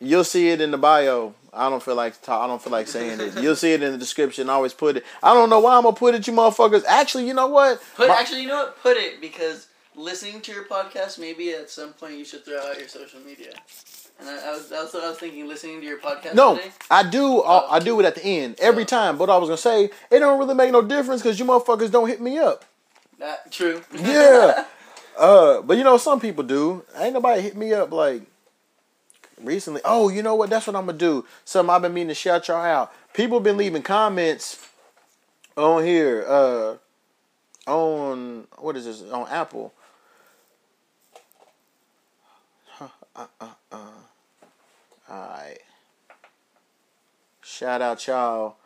You'll 0.02 0.26
see 0.26 0.50
it 0.50 0.60
in 0.60 0.72
the 0.72 0.78
bio. 0.78 1.36
I 1.54 1.70
don't 1.70 1.82
feel 1.82 1.96
like 1.96 2.16
I 2.28 2.48
don't 2.48 2.62
feel 2.62 2.74
like 2.74 2.90
saying 2.90 3.22
it. 3.22 3.42
You'll 3.42 3.56
see 3.56 3.72
it 3.72 3.82
in 3.82 3.94
the 3.94 3.98
description. 3.98 4.50
I 4.50 4.54
always 4.54 4.74
put 4.74 4.98
it. 4.98 5.06
I 5.24 5.34
don't 5.34 5.50
know 5.50 5.62
why 5.62 5.78
I'm 5.78 5.84
gonna 5.84 5.96
put 5.96 6.16
it, 6.16 6.28
you 6.28 6.34
motherfuckers. 6.34 6.84
Actually, 6.86 7.28
you 7.28 7.34
know 7.34 7.48
what? 7.48 7.82
Put 7.96 8.10
My- 8.10 8.16
actually, 8.16 8.42
you 8.42 8.50
know 8.50 8.66
what? 8.66 8.78
Put 8.84 8.98
it 8.98 9.22
because 9.22 9.68
listening 9.96 10.42
to 10.42 10.52
your 10.52 10.66
podcast, 10.66 11.20
maybe 11.20 11.52
at 11.52 11.70
some 11.70 11.94
point 11.94 12.18
you 12.18 12.26
should 12.26 12.46
throw 12.46 12.60
out 12.60 12.78
your 12.80 12.88
social 12.88 13.20
media. 13.22 13.54
And 14.20 14.30
I, 14.30 14.48
I 14.48 14.52
was 14.52 14.70
that's 14.70 14.94
what 14.94 15.04
I 15.04 15.10
was 15.10 15.18
thinking. 15.20 15.48
Listening 15.48 15.82
to 15.82 15.86
your 15.88 16.00
podcast 16.00 16.36
no, 16.36 16.56
today. 16.56 16.70
I 16.90 17.04
do. 17.10 17.40
uh, 17.42 17.68
I 17.70 17.80
do 17.80 18.00
it 18.00 18.06
at 18.06 18.16
the 18.16 18.24
end 18.26 18.56
every 18.60 18.84
Oh. 18.84 18.86
time. 18.88 19.18
But 19.18 19.30
I 19.30 19.38
was 19.38 19.50
gonna 19.50 19.58
say 19.58 19.86
it 20.10 20.20
don't 20.20 20.40
really 20.40 20.54
make 20.56 20.72
no 20.72 20.82
difference 20.82 21.22
because 21.22 21.38
you 21.40 21.46
motherfuckers 21.46 21.92
don't 21.92 22.08
hit 22.08 22.22
me 22.22 22.38
up. 22.38 22.64
That 23.20 23.52
true. 23.52 23.82
Yeah. 23.94 24.66
Uh, 25.18 25.62
but 25.62 25.78
you 25.78 25.84
know 25.84 25.98
some 25.98 26.20
people 26.20 26.44
do. 26.44 26.84
Ain't 26.98 27.14
nobody 27.14 27.42
hit 27.42 27.56
me 27.56 27.74
up 27.74 27.92
like 27.92 28.22
recently. 29.42 29.82
Oh, 29.86 30.10
you 30.10 30.22
know 30.24 30.36
what? 30.36 30.50
That's 30.50 30.68
what 30.68 30.76
I'm 30.76 30.86
gonna 30.86 30.98
do. 30.98 31.26
Something 31.46 31.74
I've 31.74 31.82
been 31.82 31.94
meaning 31.94 32.10
to 32.10 32.16
shout 32.16 32.48
y'all 32.48 32.58
out. 32.58 32.94
People 33.14 33.40
been 33.40 33.56
leaving 33.58 33.82
comments 33.82 34.66
on 35.58 35.84
here. 35.86 36.26
Uh, 36.28 36.76
on 37.70 38.48
what 38.58 38.76
is 38.78 38.86
this? 38.86 39.02
On 39.10 39.28
Apple. 39.30 39.74
Huh, 42.68 42.88
uh, 43.16 43.28
uh, 43.40 43.46
uh. 43.72 43.78
All 45.10 45.30
right. 45.30 45.60
Shout 47.44 47.82
out 47.82 48.06
y'all. 48.08 48.58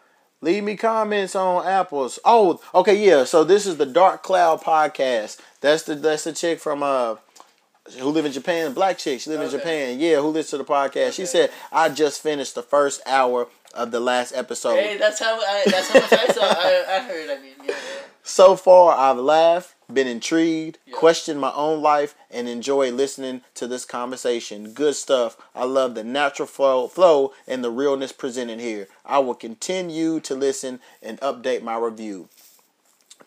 Leave 0.42 0.64
me 0.64 0.78
comments 0.78 1.36
on 1.36 1.68
Apple's. 1.68 2.18
Oh, 2.24 2.62
okay, 2.74 2.96
yeah. 2.96 3.26
So 3.26 3.44
this 3.44 3.66
is 3.66 3.78
the 3.78 3.86
Dark 3.86 4.24
Cloud 4.24 4.62
podcast. 4.62 5.40
That's 5.60 5.84
the 5.84 5.96
that's 5.96 6.24
the 6.24 6.34
chick 6.34 6.60
from 6.60 6.82
uh 6.82 7.18
who 7.98 8.10
live 8.10 8.26
in 8.26 8.32
Japan, 8.32 8.74
black 8.74 8.98
chick. 8.98 9.20
She 9.20 9.30
live 9.30 9.42
in 9.42 9.50
Japan. 9.50 10.00
Yeah, 10.00 10.18
who 10.18 10.28
listens 10.28 10.52
to 10.52 10.58
the 10.58 10.64
podcast. 10.64 11.14
She 11.14 11.26
said 11.26 11.52
I 11.72 11.90
just 11.90 12.22
finished 12.22 12.56
the 12.56 12.64
first 12.64 13.02
hour 13.06 13.48
of 13.74 13.92
the 13.92 14.00
last 14.00 14.34
episode. 14.34 14.76
Hey, 14.80 14.98
that's 14.98 15.20
how 15.20 15.36
I. 15.36 15.64
That's 15.66 15.90
how 15.90 16.00
much 16.00 16.14
I 16.14 16.28
saw. 16.28 16.42
I, 16.42 16.86
I 16.90 17.00
heard. 17.02 17.30
I 17.30 17.42
mean, 17.42 17.54
yeah. 17.60 17.72
yeah. 17.72 17.76
So 18.24 18.56
far, 18.56 18.96
I've 18.96 19.18
laughed, 19.18 19.76
been 19.92 20.08
intrigued, 20.08 20.78
Yeah. 20.86 20.94
questioned 20.96 21.40
my 21.40 21.52
own 21.54 21.82
life, 21.82 22.16
and 22.30 22.48
enjoy 22.48 22.92
listening 22.92 23.42
to 23.56 23.68
this 23.68 23.86
conversation. 23.86 24.74
Good 24.74 24.96
stuff. 24.96 25.38
I 25.56 25.66
love 25.66 25.96
the 25.96 26.04
natural 26.04 26.48
flow, 26.48 26.88
flow 26.88 27.34
and 27.48 27.64
the 27.64 27.72
realness 27.72 28.12
presented 28.12 28.60
here. 28.60 28.88
I 29.06 29.20
will 29.20 29.36
continue 29.36 30.20
to 30.22 30.36
listen 30.36 30.80
and 31.02 31.20
update 31.22 31.64
my 31.64 31.78
review. 31.78 32.30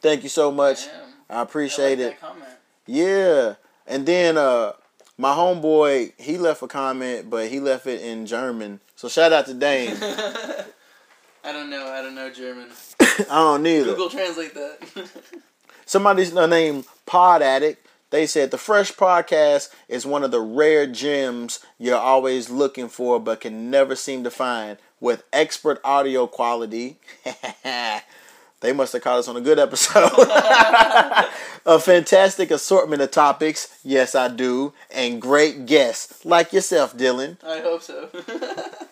Thank 0.00 0.22
you 0.22 0.28
so 0.28 0.50
much. 0.50 0.86
Damn. 0.86 1.38
I 1.38 1.42
appreciate 1.42 1.98
I 1.98 2.02
it. 2.02 2.06
like 2.08 2.20
comment. 2.20 2.50
Yeah. 2.86 3.54
And 3.86 4.06
then 4.06 4.36
uh 4.36 4.72
my 5.18 5.34
homeboy, 5.34 6.12
he 6.18 6.38
left 6.38 6.62
a 6.62 6.66
comment, 6.68 7.28
but 7.30 7.48
he 7.48 7.60
left 7.60 7.86
it 7.86 8.00
in 8.00 8.26
German. 8.26 8.80
So 8.96 9.08
shout 9.08 9.32
out 9.32 9.46
to 9.46 9.54
Dane. 9.54 9.96
I 11.44 11.52
don't 11.52 11.70
know. 11.70 11.86
I 11.86 12.02
don't 12.02 12.14
know 12.14 12.30
German. 12.30 12.68
I 13.00 13.24
don't 13.28 13.62
need. 13.62 13.84
Google 13.84 14.08
Translate 14.10 14.54
that. 14.54 15.10
Somebody's 15.92 16.32
named 16.32 16.86
Pod 17.04 17.42
Addict. 17.42 17.86
They 18.08 18.24
said 18.24 18.50
the 18.50 18.56
Fresh 18.56 18.94
Podcast 18.94 19.68
is 19.90 20.06
one 20.06 20.24
of 20.24 20.30
the 20.30 20.40
rare 20.40 20.86
gems 20.86 21.60
you're 21.78 21.98
always 21.98 22.48
looking 22.48 22.88
for 22.88 23.20
but 23.20 23.42
can 23.42 23.70
never 23.70 23.94
seem 23.94 24.24
to 24.24 24.30
find. 24.30 24.78
With 25.00 25.22
expert 25.34 25.82
audio 25.84 26.26
quality, 26.26 26.96
they 27.62 28.72
must 28.72 28.94
have 28.94 29.02
caught 29.02 29.18
us 29.18 29.28
on 29.28 29.36
a 29.36 29.42
good 29.42 29.58
episode. 29.58 30.08
a 31.66 31.78
fantastic 31.78 32.50
assortment 32.50 33.02
of 33.02 33.10
topics, 33.10 33.78
yes 33.84 34.14
I 34.14 34.28
do, 34.28 34.72
and 34.90 35.20
great 35.20 35.66
guests 35.66 36.24
like 36.24 36.54
yourself, 36.54 36.96
Dylan. 36.96 37.36
I 37.44 37.60
hope 37.60 37.82
so. 37.82 38.08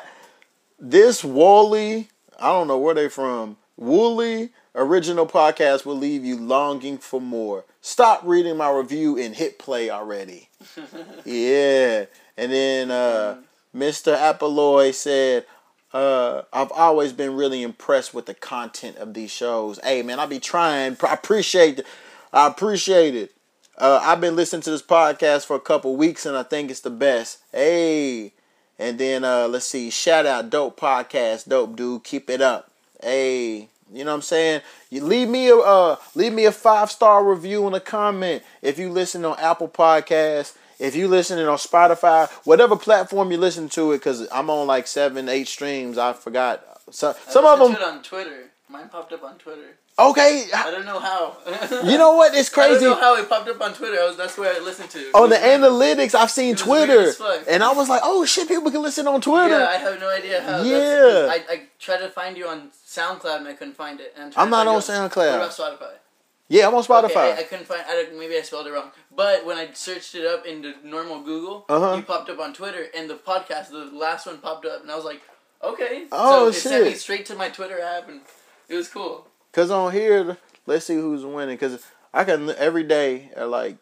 this 0.80 1.22
Wally, 1.22 2.08
I 2.40 2.48
don't 2.54 2.70
know 2.70 2.80
where 2.80 2.96
they 2.96 3.10
from. 3.10 3.58
Woolly 3.76 4.52
original 4.76 5.26
podcast 5.26 5.86
will 5.86 5.98
leave 5.98 6.26
you 6.26 6.38
longing 6.38 6.98
for 6.98 7.22
more. 7.22 7.66
Stop 7.82 8.22
reading 8.24 8.58
my 8.58 8.70
review 8.70 9.18
and 9.18 9.36
hit 9.36 9.58
play 9.58 9.90
already. 9.90 10.50
yeah. 11.26 12.06
And 12.38 12.52
then 12.52 12.92
uh, 12.92 13.38
Mr. 13.76 14.18
Apolloy 14.18 14.92
said, 14.92 15.46
uh, 15.94 16.42
I've 16.52 16.72
always 16.72 17.14
been 17.14 17.36
really 17.36 17.64
impressed 17.64 18.14
with 18.14 18.26
the 18.26 18.34
content 18.34 18.98
of 18.98 19.14
these 19.14 19.32
shows. 19.32 19.80
Hey 19.84 20.02
man, 20.02 20.20
I'll 20.20 20.28
be 20.28 20.40
trying. 20.40 20.98
I 21.02 21.14
appreciate 21.14 21.80
it. 21.80 21.88
I 22.34 22.48
appreciate 22.48 23.16
it. 23.16 23.32
Uh, 23.78 24.00
I've 24.02 24.22
been 24.22 24.36
listening 24.36 24.62
to 24.64 24.72
this 24.72 24.82
podcast 24.82 25.46
for 25.46 25.56
a 25.56 25.62
couple 25.62 25.96
weeks 25.96 26.26
and 26.26 26.36
I 26.36 26.44
think 26.44 26.70
it's 26.70 26.82
the 26.82 26.90
best. 26.90 27.40
Hey. 27.52 28.34
And 28.78 28.98
then 28.98 29.24
uh, 29.24 29.48
let's 29.48 29.66
see, 29.66 29.90
shout 29.90 30.26
out 30.26 30.50
dope 30.50 30.78
podcast, 30.78 31.48
dope 31.48 31.78
dude, 31.78 32.04
keep 32.04 32.30
it 32.30 32.42
up. 32.42 32.72
Hey, 33.02 33.70
you 33.92 34.04
know 34.04 34.12
what 34.12 34.16
I'm 34.16 34.22
saying? 34.22 34.62
You 34.90 35.04
leave 35.04 35.28
me 35.30 35.50
a 35.50 35.58
uh, 35.58 35.96
leave 36.16 36.34
me 36.34 36.46
a 36.46 36.52
five 36.52 36.92
star 36.92 37.24
review 37.24 37.68
and 37.68 37.76
a 37.76 37.80
comment 37.80 38.44
if 38.62 38.80
you 38.80 38.90
listen 38.90 39.26
on 39.26 39.38
Apple 39.40 39.68
Podcasts. 39.70 40.56
If 40.78 40.94
you 40.94 41.08
listening 41.08 41.48
on 41.48 41.58
Spotify, 41.58 42.30
whatever 42.46 42.76
platform 42.76 43.32
you 43.32 43.38
listen 43.38 43.70
to 43.70 43.94
it, 43.94 44.00
because 44.00 44.28
I'm 44.30 44.50
on 44.50 44.68
like 44.68 44.88
seven, 44.88 45.30
eight 45.30 45.48
streams. 45.48 45.98
I 45.98 46.12
forgot. 46.12 46.82
So, 46.92 47.16
some 47.30 47.46
I 47.46 47.54
of 47.54 47.60
them. 47.60 47.76
on 47.82 48.04
Twitter. 48.04 48.50
Mine 48.70 48.90
popped 48.90 49.14
up 49.14 49.24
on 49.24 49.38
Twitter. 49.38 49.78
Okay, 49.98 50.48
I 50.54 50.72
don't 50.72 50.86
know 50.86 51.00
how. 51.00 51.38
you 51.86 51.98
know 51.98 52.16
what? 52.18 52.36
It's 52.36 52.50
crazy. 52.50 52.86
I 52.86 52.90
don't 52.90 53.00
know 53.00 53.02
how 53.02 53.16
it 53.16 53.30
popped 53.30 53.48
up 53.48 53.62
on 53.62 53.74
Twitter. 53.74 53.98
I 54.02 54.06
was, 54.08 54.18
that's 54.18 54.38
where 54.38 54.54
I 54.54 54.60
listened 54.60 54.90
to. 54.90 55.00
On 55.14 55.30
the 55.30 55.38
It 55.38 55.62
analytics, 55.62 56.14
I've 56.14 56.30
seen 56.32 56.50
It 56.56 56.66
was 56.66 56.68
weird 56.68 57.16
Twitter, 57.16 57.44
and 57.50 57.64
I 57.64 57.72
was 57.72 57.88
like, 57.88 58.02
"Oh 58.04 58.26
shit, 58.26 58.50
people 58.50 58.70
can 58.72 58.82
listen 58.82 59.08
on 59.08 59.22
Twitter." 59.22 59.58
Yeah, 59.58 59.68
I 59.68 59.78
have 59.78 59.98
no 59.98 60.10
idea 60.10 60.42
how. 60.42 60.62
Yeah. 60.64 61.30
I, 61.32 61.44
I 61.50 61.62
tried 61.80 62.00
to 62.00 62.10
find 62.10 62.36
you 62.36 62.46
on 62.46 62.72
SoundCloud 62.86 63.38
and 63.38 63.48
I 63.48 63.54
couldn't 63.54 63.76
find 63.76 64.02
it. 64.02 64.14
And 64.18 64.34
I'm 64.36 64.50
not 64.50 64.68
on 64.68 64.82
SoundCloud. 64.82 65.16
What 65.16 65.36
about 65.36 65.52
Spotify? 65.52 65.94
yeah, 66.50 66.68
I'm 66.68 66.76
on 66.76 66.84
Spotify. 66.84 67.06
Okay, 67.12 67.34
I, 67.34 67.38
I 67.38 67.44
couldn't 67.44 67.66
find. 67.66 67.82
I 67.88 67.94
don't, 67.94 68.20
maybe 68.20 68.36
I 68.36 68.42
spelled 68.42 68.68
it 68.68 68.72
wrong. 68.72 68.92
But 69.16 69.46
when 69.46 69.56
I 69.58 69.72
searched 69.72 70.14
it 70.14 70.26
up 70.26 70.46
into 70.46 70.74
normal 70.84 71.22
Google, 71.22 71.66
Uh-huh. 71.70 71.96
you 71.96 72.02
popped 72.04 72.30
up 72.30 72.40
on 72.40 72.54
Twitter, 72.54 72.88
and 72.98 73.10
the 73.10 73.16
podcast, 73.16 73.70
the 73.70 73.86
last 73.94 74.26
one 74.28 74.40
popped 74.40 74.66
up, 74.66 74.82
and 74.82 74.92
I 74.92 74.96
was 74.98 75.06
like, 75.06 75.22
okay. 75.64 76.06
Oh, 76.12 76.52
so 76.52 76.58
it 76.58 76.62
sent 76.62 76.86
me 76.86 76.94
straight 76.96 77.26
to 77.28 77.36
my 77.36 77.48
Twitter 77.48 77.80
app, 77.80 78.10
and 78.10 78.20
it 78.68 78.76
was 78.76 78.90
cool. 78.90 79.28
Cause 79.56 79.72
on 79.72 79.94
here, 79.94 80.36
let's 80.66 80.86
see 80.86 80.96
who's 80.96 81.24
winning. 81.26 81.58
Cause 81.58 81.82
I 82.14 82.26
can 82.26 82.50
every 82.50 82.84
day 82.84 83.32
at 83.38 83.50
like 83.50 83.78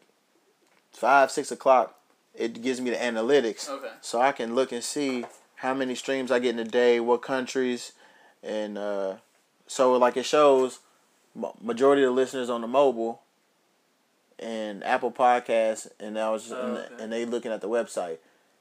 five, 0.91 1.31
six 1.31 1.51
o'clock, 1.51 1.99
it 2.35 2.61
gives 2.61 2.79
me 2.79 2.91
the 2.91 2.95
analytics, 2.97 3.67
Okay. 3.67 3.89
so 3.99 4.21
I 4.21 4.33
can 4.33 4.53
look 4.53 4.71
and 4.71 4.83
see 4.83 5.25
how 5.55 5.73
many 5.73 5.95
streams 5.95 6.29
I 6.31 6.37
get 6.37 6.53
in 6.53 6.59
a 6.59 6.63
day, 6.63 6.99
what 6.99 7.23
countries, 7.23 7.93
and 8.43 8.77
uh, 8.77 9.15
so 9.65 9.93
like 9.97 10.15
it 10.15 10.25
shows 10.25 10.77
majority 11.59 12.03
of 12.03 12.09
the 12.09 12.21
listeners 12.21 12.51
on 12.51 12.61
the 12.61 12.67
mobile 12.67 13.21
and 14.37 14.83
Apple 14.83 15.11
Podcasts, 15.11 15.87
and 15.99 16.19
I 16.19 16.29
was 16.29 16.51
Oh, 16.51 16.61
and, 16.61 16.77
okay. 16.77 17.03
and 17.03 17.11
they 17.11 17.25
looking 17.25 17.51
at 17.51 17.61
the 17.61 17.69
website. 17.69 18.17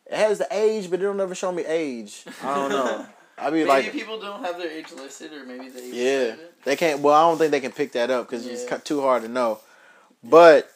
It 0.07 0.17
has 0.17 0.39
the 0.39 0.49
age, 0.51 0.91
but 0.91 0.99
it 0.99 1.03
don't 1.03 1.21
ever 1.21 1.35
show 1.35 1.53
me 1.53 1.63
age. 1.67 2.25
I 2.43 2.55
don't 2.55 2.71
know. 2.71 3.07
I 3.39 3.51
be 3.51 3.57
Maybe 3.59 3.69
like, 3.69 3.93
people 3.93 4.21
don't 4.21 4.45
have 4.45 4.59
their 4.59 4.71
age 4.71 4.93
listed, 4.93 5.33
or 5.33 5.45
maybe 5.45 5.69
they. 5.69 5.91
yeah, 5.91 6.37
they 6.65 6.77
can't. 6.77 7.01
Well, 7.01 7.15
I 7.15 7.29
don't 7.29 7.39
think 7.39 7.51
they 7.51 7.61
can 7.61 7.73
pick 7.73 7.93
that 7.93 8.11
up 8.11 8.29
because 8.29 8.47
it's 8.47 8.63
Yeah. 8.65 8.69
cut- 8.71 8.85
too 8.85 9.01
hard 9.01 9.23
to 9.23 9.29
know. 9.29 9.59
But 10.23 10.71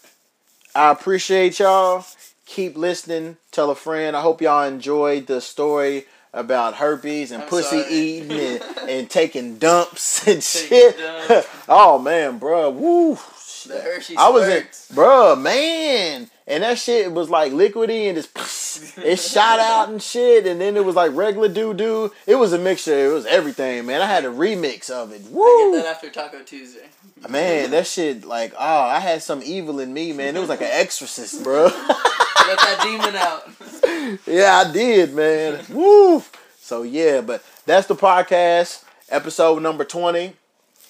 I 0.75 0.91
appreciate 0.91 1.59
y'all. 1.59 2.05
Keep 2.47 2.77
listening. 2.77 3.37
Tell 3.53 3.71
a 3.71 3.75
friend. 3.75 4.17
I 4.17 4.21
hope 4.23 4.41
y'all 4.41 4.65
enjoyed 4.65 5.27
the 5.27 5.41
story 5.41 6.07
about 6.33 6.75
herpes 6.75 7.31
and 7.33 7.43
I'm 7.43 7.49
pussy 7.49 7.81
sorry. 7.83 7.93
eating 7.93 8.33
and, 8.33 8.63
and 8.89 9.11
taking 9.11 9.59
dumps 9.59 10.27
and 10.29 10.43
shit. 10.43 10.97
dumps. 10.99 11.49
oh 11.69 11.99
man, 11.99 12.39
bro, 12.39 12.71
woo. 12.71 13.19
The 13.67 13.81
Hershey 13.81 14.17
I 14.17 14.29
was 14.29 14.47
in, 14.49 14.63
bruh, 14.95 15.41
man, 15.41 16.31
and 16.47 16.63
that 16.63 16.79
shit 16.79 17.13
was 17.13 17.29
like 17.29 17.53
liquidy 17.53 18.09
and 18.09 18.17
just 18.17 18.99
it 18.99 19.19
shot 19.19 19.59
out 19.59 19.89
and 19.89 20.01
shit, 20.03 20.47
and 20.47 20.61
then 20.61 20.77
it 20.77 20.85
was 20.85 20.95
like 20.95 21.15
regular 21.15 21.49
doo 21.49 21.75
doo. 21.75 22.13
It 22.27 22.37
was 22.37 22.53
a 22.53 22.59
mixture. 22.59 23.07
It 23.07 23.13
was 23.13 23.27
everything, 23.27 23.87
man. 23.87 24.01
I 24.01 24.07
had 24.07 24.25
a 24.25 24.29
remix 24.29 24.91
of 24.91 25.13
it. 25.13 25.23
I 25.27 25.29
Woo, 25.31 25.73
get 25.73 25.83
that 25.85 25.95
after 25.97 26.11
Taco 26.11 26.43
Tuesday. 26.43 26.87
man, 27.29 27.71
that 27.71 27.87
shit 27.87 28.25
like 28.25 28.53
oh, 28.59 28.81
I 28.83 29.01
had 29.01 29.23
some 29.23 29.43
evil 29.45 29.81
in 29.81 29.93
me, 29.93 30.13
man. 30.13 30.37
It 30.37 30.41
was 30.41 30.49
like 30.49 30.61
an 30.63 30.69
exorcist, 30.73 31.43
bro. 31.43 31.65
Let 31.65 32.59
that 32.59 32.81
demon 32.83 33.17
out. 33.17 34.21
yeah, 34.27 34.63
I 34.65 34.73
did, 34.73 35.15
man. 35.15 35.65
Woo. 35.71 36.23
So 36.61 36.83
yeah, 36.83 37.21
but 37.23 37.45
that's 37.65 37.87
the 37.89 37.97
podcast, 37.97 38.85
episode 39.09 39.63
number 39.63 39.85
twenty. 39.85 40.35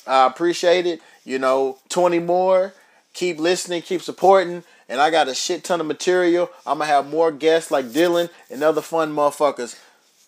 I 0.07 0.27
appreciate 0.27 0.87
it. 0.87 1.01
You 1.25 1.39
know, 1.39 1.79
twenty 1.89 2.19
more. 2.19 2.75
Keep 3.15 3.39
listening, 3.41 3.81
keep 3.81 4.03
supporting, 4.03 4.63
and 4.89 5.01
I 5.01 5.11
got 5.11 5.29
a 5.29 5.35
shit 5.35 5.65
ton 5.65 5.81
of 5.81 5.87
material. 5.87 6.51
I'm 6.67 6.79
gonna 6.79 6.91
have 6.91 7.09
more 7.09 7.31
guests 7.33 7.71
like 7.71 7.87
Dylan 7.87 8.31
and 8.51 8.63
other 8.63 8.83
fun 8.83 9.15
motherfuckers. 9.15 9.79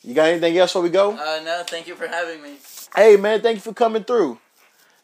You 0.02 0.14
got 0.14 0.28
anything 0.28 0.56
else 0.56 0.70
before 0.70 0.82
we 0.82 0.90
go? 0.90 1.12
Uh, 1.12 1.40
no, 1.44 1.62
thank 1.66 1.86
you 1.86 1.94
for 1.94 2.06
having 2.06 2.42
me. 2.42 2.56
Hey 2.94 3.16
man, 3.16 3.40
thank 3.40 3.56
you 3.56 3.62
for 3.62 3.74
coming 3.74 4.04
through. 4.04 4.38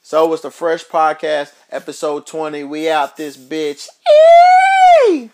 So 0.02 0.32
it's 0.32 0.42
the 0.42 0.50
Fresh 0.50 0.84
Podcast, 0.86 1.52
episode 1.70 2.26
20. 2.26 2.62
We 2.64 2.90
out 2.90 3.16
this 3.16 3.36
bitch. 3.36 3.88
Yay! 5.08 5.30